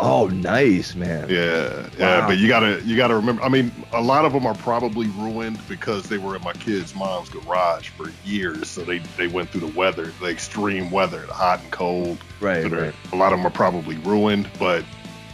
Oh, 0.00 0.26
nice, 0.28 0.94
man. 0.94 1.28
Yeah, 1.28 1.88
yeah, 1.98 2.20
Wow. 2.20 2.26
but 2.28 2.38
you 2.38 2.48
gotta 2.48 2.82
you 2.84 2.96
gotta 2.96 3.14
remember. 3.14 3.42
I 3.42 3.48
mean, 3.48 3.70
a 3.92 4.00
lot 4.00 4.24
of 4.24 4.32
them 4.32 4.46
are 4.46 4.54
probably 4.54 5.06
ruined 5.08 5.58
because 5.68 6.08
they 6.08 6.18
were 6.18 6.34
in 6.34 6.42
my 6.42 6.52
kid's 6.54 6.94
mom's 6.94 7.28
garage 7.28 7.88
for 7.90 8.10
years, 8.24 8.68
so 8.68 8.82
they 8.82 8.98
they 9.16 9.26
went 9.28 9.50
through 9.50 9.60
the 9.60 9.78
weather, 9.78 10.12
the 10.20 10.28
extreme 10.28 10.90
weather, 10.90 11.20
the 11.26 11.34
hot 11.34 11.60
and 11.60 11.70
cold. 11.70 12.18
Right, 12.40 12.68
right. 12.70 12.94
A 13.12 13.16
lot 13.16 13.32
of 13.32 13.38
them 13.38 13.46
are 13.46 13.50
probably 13.50 13.96
ruined, 13.98 14.48
but 14.58 14.84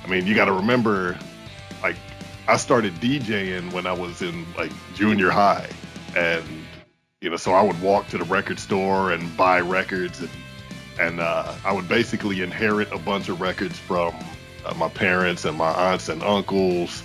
I 0.04 0.08
mean, 0.08 0.26
you 0.26 0.34
got 0.34 0.46
to 0.46 0.52
remember, 0.52 1.18
like, 1.82 1.96
I 2.46 2.56
started 2.56 2.94
DJing 2.94 3.72
when 3.72 3.86
I 3.86 3.92
was 3.92 4.22
in 4.22 4.44
like 4.56 4.72
junior 4.94 5.30
high, 5.30 5.68
and 6.16 6.44
you 7.20 7.30
know, 7.30 7.36
so 7.36 7.52
I 7.52 7.62
would 7.62 7.80
walk 7.80 8.08
to 8.08 8.18
the 8.18 8.24
record 8.24 8.58
store 8.58 9.12
and 9.12 9.34
buy 9.36 9.60
records, 9.60 10.20
and 10.20 10.30
and 10.98 11.20
uh, 11.20 11.54
I 11.64 11.72
would 11.72 11.88
basically 11.88 12.42
inherit 12.42 12.90
a 12.92 12.98
bunch 12.98 13.28
of 13.28 13.40
records 13.40 13.78
from 13.78 14.14
uh, 14.68 14.74
my 14.74 14.88
parents 14.88 15.44
and 15.44 15.56
my 15.56 15.70
aunts 15.70 16.08
and 16.08 16.22
uncles. 16.22 17.02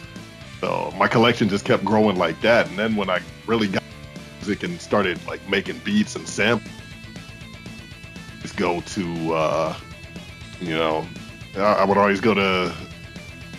So 0.62 0.94
my 0.98 1.08
collection 1.08 1.50
just 1.50 1.66
kept 1.66 1.84
growing 1.84 2.16
like 2.18 2.40
that, 2.42 2.68
and 2.70 2.78
then 2.80 2.96
when 2.96 3.10
I 3.10 3.20
really 3.48 3.68
got 3.68 3.84
music 4.40 4.64
and 4.64 4.80
started 4.80 5.20
like 5.28 5.48
making 5.50 5.80
beats 5.80 6.16
and 6.16 6.28
samples, 6.28 6.70
just 8.42 8.56
go 8.56 8.82
to 8.82 9.34
uh, 9.34 9.76
you 10.62 10.74
know, 10.76 11.06
I, 11.58 11.60
I 11.74 11.84
would 11.86 11.98
always 11.98 12.22
go 12.22 12.34
to 12.34 12.74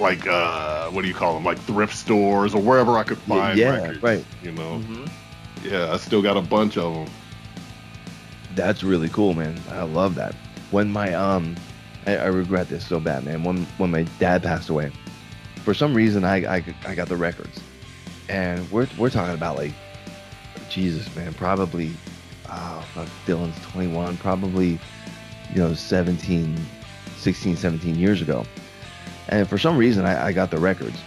like 0.01 0.27
uh, 0.27 0.89
what 0.91 1.03
do 1.03 1.09
you 1.09 1.15
call 1.15 1.35
them, 1.35 1.45
like 1.45 1.59
thrift 1.59 1.95
stores 1.95 2.55
or 2.55 2.63
wherever 2.63 2.97
I 2.97 3.03
could 3.05 3.19
Y- 3.29 3.37
find 3.37 3.59
yeah, 3.59 3.71
records. 3.71 4.03
right. 4.03 4.25
You 4.43 4.53
know, 4.53 4.83
yeah, 5.63 5.93
I 5.93 5.99
still 5.99 6.23
got 6.23 6.37
a 6.39 6.43
bunch 6.43 6.79
of 6.79 6.93
them. 6.95 7.15
That's 8.55 8.83
really 8.83 9.09
cool, 9.11 9.35
man. 9.35 9.61
I 9.71 9.83
love 9.83 10.15
that. 10.15 10.35
When 10.71 10.91
my 10.91 11.13
um, 11.13 11.55
I, 12.07 12.17
I 12.17 12.27
regret 12.27 12.69
this 12.69 12.87
so 12.87 13.01
bad, 13.01 13.25
man. 13.25 13.45
When 13.45 13.65
when 13.79 13.91
my 13.91 14.03
dad 14.19 14.43
passed 14.43 14.69
away, 14.69 14.93
for 15.65 15.75
some 15.75 15.95
reason 15.95 16.25
I 16.25 16.57
I, 16.57 16.65
I 16.87 16.95
got 16.95 17.09
the 17.09 17.17
records, 17.17 17.61
and 18.29 18.71
we're 18.71 18.89
we're 18.99 19.11
talking 19.11 19.35
about 19.35 19.57
like, 19.57 19.73
Jesus, 20.69 21.15
man, 21.17 21.33
probably, 21.35 21.93
oh, 22.51 22.85
fuck, 22.95 23.09
Dylan's 23.27 23.61
21, 23.73 24.17
probably, 24.19 24.79
you 25.53 25.57
know, 25.57 25.75
17, 25.75 26.57
16, 27.17 27.57
17 27.57 27.95
years 27.97 28.21
ago, 28.21 28.45
and 29.29 29.49
for 29.49 29.59
some 29.59 29.77
reason 29.77 30.05
I, 30.05 30.27
I 30.27 30.33
got 30.33 30.51
the 30.51 30.59
records, 30.59 31.01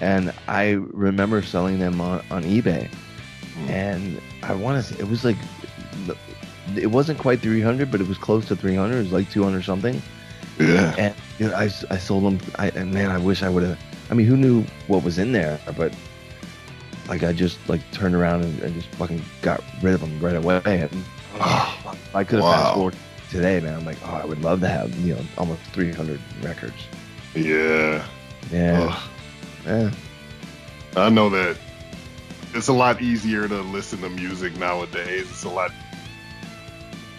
and 0.00 0.32
I 0.48 0.70
remember 0.70 1.42
selling 1.42 1.78
them 1.78 2.00
on 2.00 2.22
on 2.30 2.44
eBay, 2.44 2.88
hmm. 2.88 3.68
and 3.68 4.20
I 4.42 4.54
want 4.54 4.84
to 4.84 4.94
say 4.94 5.00
it 5.00 5.08
was 5.08 5.24
like 5.24 5.36
it 6.76 6.86
wasn't 6.86 7.18
quite 7.18 7.40
300 7.40 7.90
but 7.90 8.00
it 8.00 8.06
was 8.06 8.16
close 8.16 8.46
to 8.46 8.54
300 8.54 8.94
it 8.94 8.98
was 8.98 9.12
like 9.12 9.28
200 9.30 9.64
something 9.64 10.00
Yeah. 10.60 10.94
and 10.98 11.14
you 11.38 11.48
know, 11.48 11.54
I, 11.54 11.64
I 11.90 11.96
sold 11.98 12.24
them 12.24 12.38
I, 12.58 12.68
and 12.70 12.92
man 12.92 13.10
i 13.10 13.16
wish 13.18 13.42
i 13.42 13.48
would 13.48 13.62
have 13.62 13.78
i 14.10 14.14
mean 14.14 14.26
who 14.26 14.36
knew 14.36 14.62
what 14.88 15.02
was 15.02 15.18
in 15.18 15.32
there 15.32 15.58
but 15.76 15.92
like 17.08 17.22
i 17.22 17.32
just 17.32 17.56
like 17.68 17.80
turned 17.92 18.14
around 18.14 18.42
and, 18.44 18.60
and 18.62 18.74
just 18.74 18.88
fucking 18.96 19.22
got 19.40 19.62
rid 19.82 19.94
of 19.94 20.00
them 20.00 20.20
right 20.20 20.36
away 20.36 20.60
and 20.64 21.04
Oh, 21.36 21.94
i 22.14 22.24
could 22.24 22.36
have 22.40 22.44
Wow. 22.44 22.52
fast 22.62 22.74
forward 22.74 22.96
today 23.30 23.60
man 23.60 23.74
i'm 23.74 23.84
like 23.86 23.96
oh 24.04 24.14
i 24.22 24.24
would 24.24 24.42
love 24.42 24.60
to 24.60 24.68
have 24.68 24.94
you 25.00 25.14
know 25.14 25.22
almost 25.38 25.62
300 25.72 26.20
records 26.42 26.74
yeah. 27.34 28.04
yeah 28.52 28.80
Ugh. 28.90 29.10
yeah 29.66 29.90
I 30.96 31.08
know 31.08 31.30
that 31.30 31.56
it's 32.52 32.66
a 32.66 32.72
lot 32.72 33.00
easier 33.00 33.46
to 33.46 33.60
listen 33.62 34.00
to 34.00 34.08
music 34.10 34.56
nowadays. 34.56 35.30
It's 35.30 35.44
a 35.44 35.48
lot 35.48 35.70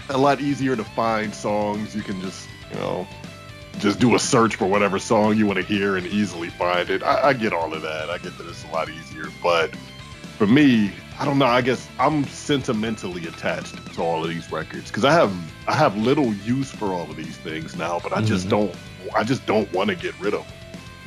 a 0.10 0.18
lot 0.18 0.42
easier 0.42 0.76
to 0.76 0.84
find 0.84 1.34
songs. 1.34 1.96
You 1.96 2.02
can 2.02 2.20
just, 2.20 2.50
you 2.70 2.76
know, 2.76 3.08
just 3.80 4.00
do 4.00 4.16
a 4.16 4.20
search 4.20 4.56
for 4.56 4.68
whatever 4.68 5.00
song 5.00 5.38
you 5.38 5.46
want 5.48 5.58
to 5.58 5.66
hear 5.66 5.96
and 5.96 6.06
easily 6.08 6.50
find 6.50 6.90
it. 6.90 7.02
I, 7.04 7.30
I 7.30 7.34
get 7.34 7.54
all 7.54 7.74
of 7.74 7.82
that. 7.82 8.10
I 8.10 8.18
get 8.18 8.38
that 8.38 8.48
it's 8.48 8.64
a 8.66 8.68
lot 8.72 8.90
easier. 8.90 9.26
But 9.42 9.76
for 10.38 10.46
me, 10.48 10.92
I 11.20 11.26
don't 11.26 11.38
know. 11.40 11.46
I 11.46 11.62
guess 11.62 11.88
I'm 12.00 12.24
sentimentally 12.26 13.26
attached 13.28 13.76
to 13.96 14.02
all 14.02 14.24
of 14.24 14.30
these 14.30 14.52
records 14.52 14.88
because 14.88 15.06
I 15.06 15.14
have 15.14 15.34
I 15.68 15.74
have 15.74 15.96
little 15.98 16.34
use 16.34 16.72
for 16.72 16.88
all 16.94 17.10
of 17.10 17.16
these 17.16 17.38
things 17.38 17.76
now, 17.76 18.00
but 18.02 18.14
I 18.14 18.22
just 18.22 18.48
Mhm. 18.48 18.52
don't 18.52 18.76
I 19.16 19.24
just 19.24 19.46
don't 19.46 19.72
want 19.74 19.90
to 19.90 19.96
get 19.96 20.20
rid 20.20 20.34
of 20.34 20.44
them. 20.46 20.54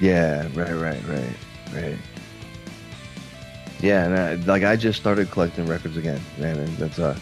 Yeah, 0.01 0.43
right, 0.55 0.73
right, 0.73 1.01
right, 1.09 1.37
right. 1.75 1.99
Yeah, 3.81 4.05
and 4.07 4.17
I, 4.17 4.35
like 4.47 4.63
I 4.65 4.77
just 4.77 4.99
started 5.01 5.31
collecting 5.31 5.67
records 5.67 5.97
again, 5.97 6.21
man, 6.39 6.59
and 6.59 6.77
that's 6.79 6.99
uh, 6.99 7.17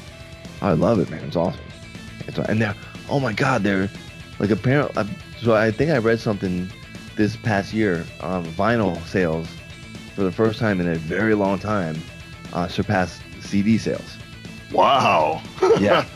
I 0.60 0.73
love 0.73 0.98
it, 1.01 1.10
man. 1.10 1.24
It's 1.24 1.36
awesome. 1.36 1.60
It's, 2.27 2.39
and 2.39 2.60
they're, 2.60 2.74
oh 3.10 3.20
my 3.20 3.32
god, 3.32 3.62
they're 3.62 3.90
like 4.39 4.51
apparently. 4.51 5.05
So 5.43 5.55
I 5.55 5.70
think 5.70 5.90
I 5.90 5.98
read 5.98 6.20
something 6.20 6.69
this 7.16 7.36
past 7.36 7.74
year. 7.74 8.05
Um, 8.20 8.44
vinyl 8.44 9.02
sales 9.06 9.48
for 10.14 10.23
the 10.23 10.32
first 10.32 10.59
time 10.59 10.81
in 10.81 10.89
a 10.89 10.94
very 10.94 11.35
long 11.35 11.59
time 11.59 11.97
uh, 12.52 12.69
surpassed 12.69 13.20
CD 13.40 13.78
sales. 13.78 14.16
Wow. 14.73 15.43
Yeah. 15.78 16.06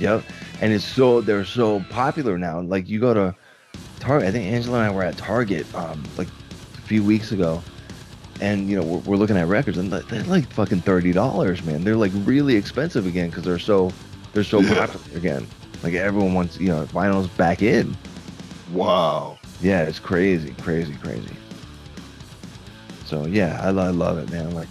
Yep. 0.00 0.24
And 0.60 0.72
it's 0.72 0.84
so 0.84 1.20
they're 1.20 1.44
so 1.44 1.78
popular 1.88 2.36
now. 2.36 2.60
Like 2.60 2.88
you 2.88 2.98
go 2.98 3.14
to 3.14 3.32
Target. 4.00 4.28
I 4.28 4.32
think 4.32 4.46
Angela 4.52 4.78
and 4.80 4.86
I 4.90 4.90
were 4.92 5.04
at 5.04 5.16
Target 5.16 5.72
um, 5.72 6.02
like 6.18 6.26
a 6.26 6.80
few 6.80 7.04
weeks 7.04 7.30
ago, 7.30 7.62
and 8.40 8.68
you 8.68 8.74
know 8.76 8.82
we're, 8.84 8.98
we're 8.98 9.16
looking 9.16 9.36
at 9.36 9.46
records, 9.46 9.78
and 9.78 9.92
they're 9.92 10.24
like 10.24 10.50
fucking 10.52 10.80
thirty 10.80 11.12
dollars, 11.12 11.62
man. 11.62 11.84
They're 11.84 11.94
like 11.94 12.10
really 12.24 12.56
expensive 12.56 13.06
again 13.06 13.30
because 13.30 13.44
they're 13.44 13.60
so 13.60 13.92
they're 14.32 14.42
so 14.42 14.60
Yeah. 14.62 14.86
popular 14.88 15.16
again. 15.16 15.46
Like 15.84 15.94
everyone 15.94 16.34
wants 16.34 16.58
you 16.58 16.70
know 16.70 16.84
vinyl's 16.86 17.28
back 17.28 17.62
in. 17.62 17.96
Wow. 18.74 19.38
Yeah, 19.60 19.82
it's 19.82 19.98
crazy, 19.98 20.54
crazy, 20.60 20.94
crazy. 20.96 21.36
So 23.06 23.26
yeah, 23.26 23.60
I, 23.62 23.68
I 23.68 23.90
love 23.90 24.18
it, 24.18 24.28
man. 24.30 24.54
Like 24.54 24.68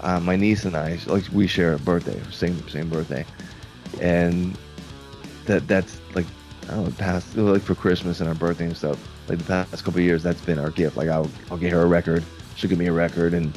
uh, 0.00 0.20
my 0.20 0.36
niece 0.36 0.64
and 0.64 0.76
I, 0.76 0.98
like 1.06 1.24
we 1.32 1.46
share 1.46 1.74
a 1.74 1.78
birthday, 1.78 2.20
same 2.30 2.68
same 2.68 2.88
birthday, 2.88 3.24
and 4.00 4.56
that 5.46 5.66
that's 5.66 5.96
like 6.14 6.26
I 6.68 6.74
don't 6.74 6.84
know, 6.84 6.90
past 6.98 7.36
like 7.36 7.62
for 7.62 7.74
Christmas 7.74 8.20
and 8.20 8.28
our 8.28 8.34
birthday 8.34 8.66
and 8.66 8.76
stuff. 8.76 8.98
Like 9.28 9.38
the 9.38 9.44
past 9.44 9.84
couple 9.84 10.00
of 10.00 10.04
years, 10.04 10.22
that's 10.22 10.42
been 10.42 10.58
our 10.58 10.70
gift. 10.70 10.96
Like 10.96 11.08
I'll 11.08 11.30
I'll 11.50 11.56
get 11.56 11.72
her 11.72 11.82
a 11.82 11.86
record, 11.86 12.22
she'll 12.56 12.68
give 12.68 12.78
me 12.78 12.86
a 12.86 12.92
record, 12.92 13.32
and 13.32 13.52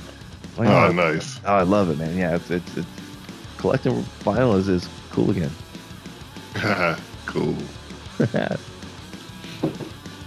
like, 0.58 0.70
Oh, 0.70 0.92
nice. 0.92 1.40
oh, 1.46 1.56
I 1.56 1.64
love 1.64 1.90
it, 1.90 1.98
man. 1.98 2.18
Yeah, 2.18 2.36
it's 2.36 2.50
it's, 2.50 2.78
it's 2.78 2.88
collecting 3.58 4.04
vinyl 4.24 4.58
is, 4.58 4.70
is 4.70 4.88
cool 5.12 5.30
again. 5.30 5.52
cool. 7.26 7.58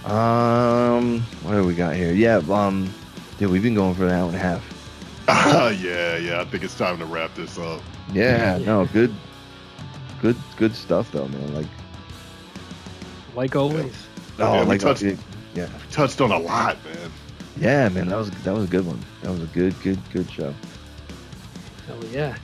um, 0.04 1.20
what 1.42 1.52
do 1.52 1.64
we 1.64 1.74
got 1.74 1.94
here? 1.94 2.12
Yeah, 2.12 2.40
um, 2.50 2.88
dude, 3.38 3.50
we've 3.50 3.62
been 3.62 3.74
going 3.74 3.94
for 3.94 4.04
an 4.06 4.10
hour 4.12 4.26
and 4.26 4.36
a 4.36 4.38
half. 4.38 4.64
yeah, 5.28 6.16
yeah. 6.16 6.40
I 6.40 6.44
think 6.44 6.64
it's 6.64 6.76
time 6.76 6.98
to 6.98 7.04
wrap 7.06 7.34
this 7.34 7.58
up. 7.58 7.82
Yeah, 8.12 8.58
no, 8.58 8.86
good, 8.86 9.14
good, 10.20 10.36
good 10.56 10.74
stuff 10.74 11.12
though, 11.12 11.28
man. 11.28 11.54
Like, 11.54 11.66
Like 13.34 13.54
always. 13.56 13.94
oh, 14.38 14.54
Yeah, 14.54 14.60
we 14.62 14.66
like, 14.70 14.80
touched- 14.80 15.02
yeah, 15.02 15.16
We 15.66 15.92
touched 15.92 16.20
on 16.20 16.32
a 16.32 16.38
lot, 16.38 16.76
man. 16.84 17.12
yeah, 17.58 17.88
man, 17.90 18.08
that 18.08 18.16
was 18.16 18.30
that 18.30 18.54
was 18.54 18.64
a 18.64 18.68
good 18.68 18.86
one. 18.86 19.00
That 19.22 19.30
was 19.30 19.42
a 19.42 19.46
good, 19.46 19.80
good, 19.82 19.98
good 20.12 20.30
show. 20.30 20.54
Hell 21.86 22.04
yeah. 22.10 22.36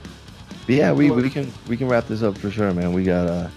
But 0.65 0.75
yeah, 0.75 0.91
we, 0.91 1.09
we 1.09 1.29
can 1.29 1.51
we 1.67 1.75
can 1.77 1.87
wrap 1.87 2.07
this 2.07 2.21
up 2.23 2.37
for 2.37 2.51
sure, 2.51 2.73
man. 2.73 2.93
We 2.93 3.03
got 3.03 3.27
uh, 3.27 3.47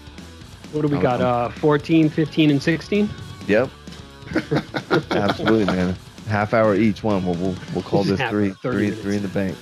What 0.71 0.81
do 0.81 0.87
we 0.87 0.97
got? 1.01 1.21
Uh, 1.21 1.49
14, 1.49 2.09
15, 2.09 2.51
and 2.51 2.61
16? 2.63 3.09
yep, 3.47 3.69
absolutely, 5.11 5.65
man. 5.65 5.95
Half 6.27 6.53
hour 6.53 6.75
each 6.75 7.03
one. 7.03 7.25
We'll 7.25 7.35
we'll, 7.35 7.55
we'll 7.73 7.83
call 7.83 8.03
this 8.03 8.19
Half 8.19 8.29
three, 8.29 8.51
three, 8.51 8.85
minutes. 8.85 9.01
three 9.01 9.15
in 9.17 9.21
the 9.21 9.27
bank. 9.27 9.57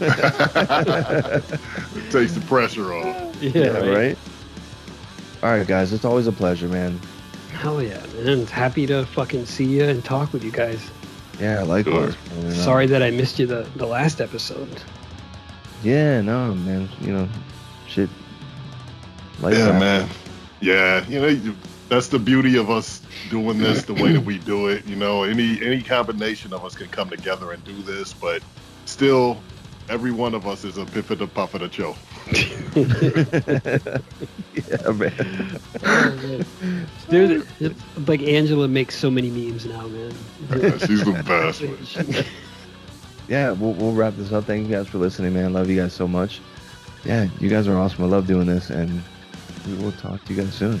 It 0.00 0.08
takes 2.10 2.32
the 2.32 2.42
pressure 2.46 2.92
off. 2.92 3.42
Yeah, 3.42 3.78
right. 3.78 4.18
All 5.42 5.50
right, 5.50 5.66
guys, 5.66 5.92
it's 5.92 6.04
always 6.04 6.26
a 6.26 6.32
pleasure, 6.32 6.68
man. 6.68 7.00
Hell 7.50 7.82
yeah, 7.82 8.04
man. 8.14 8.46
Happy 8.46 8.86
to 8.86 9.04
fucking 9.06 9.46
see 9.46 9.64
you 9.64 9.84
and 9.84 10.04
talk 10.04 10.32
with 10.32 10.44
you 10.44 10.50
guys. 10.50 10.90
Yeah, 11.40 11.62
likewise. 11.62 12.16
man, 12.30 12.38
and, 12.38 12.46
uh, 12.48 12.54
Sorry 12.54 12.86
that 12.86 13.02
I 13.02 13.10
missed 13.10 13.38
you 13.38 13.46
the, 13.46 13.66
the 13.76 13.86
last 13.86 14.20
episode. 14.20 14.82
Yeah, 15.82 16.20
no, 16.22 16.54
man. 16.54 16.88
You 17.00 17.12
know, 17.12 17.28
shit. 17.86 18.08
Like 19.40 19.54
yeah, 19.54 19.66
that. 19.66 19.80
man. 19.80 20.08
Yeah, 20.60 21.06
you 21.06 21.20
know, 21.20 21.28
you- 21.28 21.56
that's 21.88 22.08
the 22.08 22.18
beauty 22.18 22.56
of 22.56 22.70
us 22.70 23.02
doing 23.30 23.58
this 23.58 23.84
the 23.84 23.94
way 23.94 24.12
that 24.12 24.20
we 24.24 24.38
do 24.38 24.68
it. 24.68 24.86
You 24.86 24.96
know, 24.96 25.22
any 25.24 25.62
any 25.62 25.82
combination 25.82 26.52
of 26.52 26.64
us 26.64 26.74
can 26.74 26.88
come 26.88 27.10
together 27.10 27.52
and 27.52 27.62
do 27.64 27.80
this, 27.82 28.12
but 28.12 28.42
still, 28.84 29.38
every 29.88 30.10
one 30.10 30.34
of 30.34 30.46
us 30.46 30.64
is 30.64 30.78
a 30.78 30.84
piff 30.86 31.10
of 31.10 31.18
the 31.18 31.26
puff 31.26 31.54
of 31.54 31.60
the 31.60 31.70
show. 31.70 31.96
yeah, 34.54 34.90
man. 34.90 35.60
Dude, 37.08 37.46
it's 37.60 38.08
like 38.08 38.22
Angela 38.22 38.66
makes 38.66 38.98
so 38.98 39.10
many 39.10 39.30
memes 39.30 39.64
now, 39.66 39.86
man. 39.86 40.12
She's 40.80 41.04
the 41.04 41.22
best. 41.24 41.62
man. 41.62 42.24
yeah, 43.28 43.52
we'll, 43.52 43.74
we'll 43.74 43.92
wrap 43.92 44.16
this 44.16 44.32
up. 44.32 44.44
Thank 44.44 44.68
you 44.68 44.74
guys 44.74 44.88
for 44.88 44.98
listening, 44.98 45.34
man. 45.34 45.52
Love 45.52 45.70
you 45.70 45.80
guys 45.80 45.92
so 45.92 46.08
much. 46.08 46.40
Yeah, 47.04 47.28
you 47.38 47.48
guys 47.48 47.68
are 47.68 47.76
awesome. 47.76 48.02
I 48.02 48.08
love 48.08 48.26
doing 48.26 48.46
this, 48.46 48.70
and 48.70 49.00
we 49.68 49.74
will 49.76 49.92
talk 49.92 50.24
to 50.24 50.34
you 50.34 50.42
guys 50.42 50.52
soon. 50.52 50.80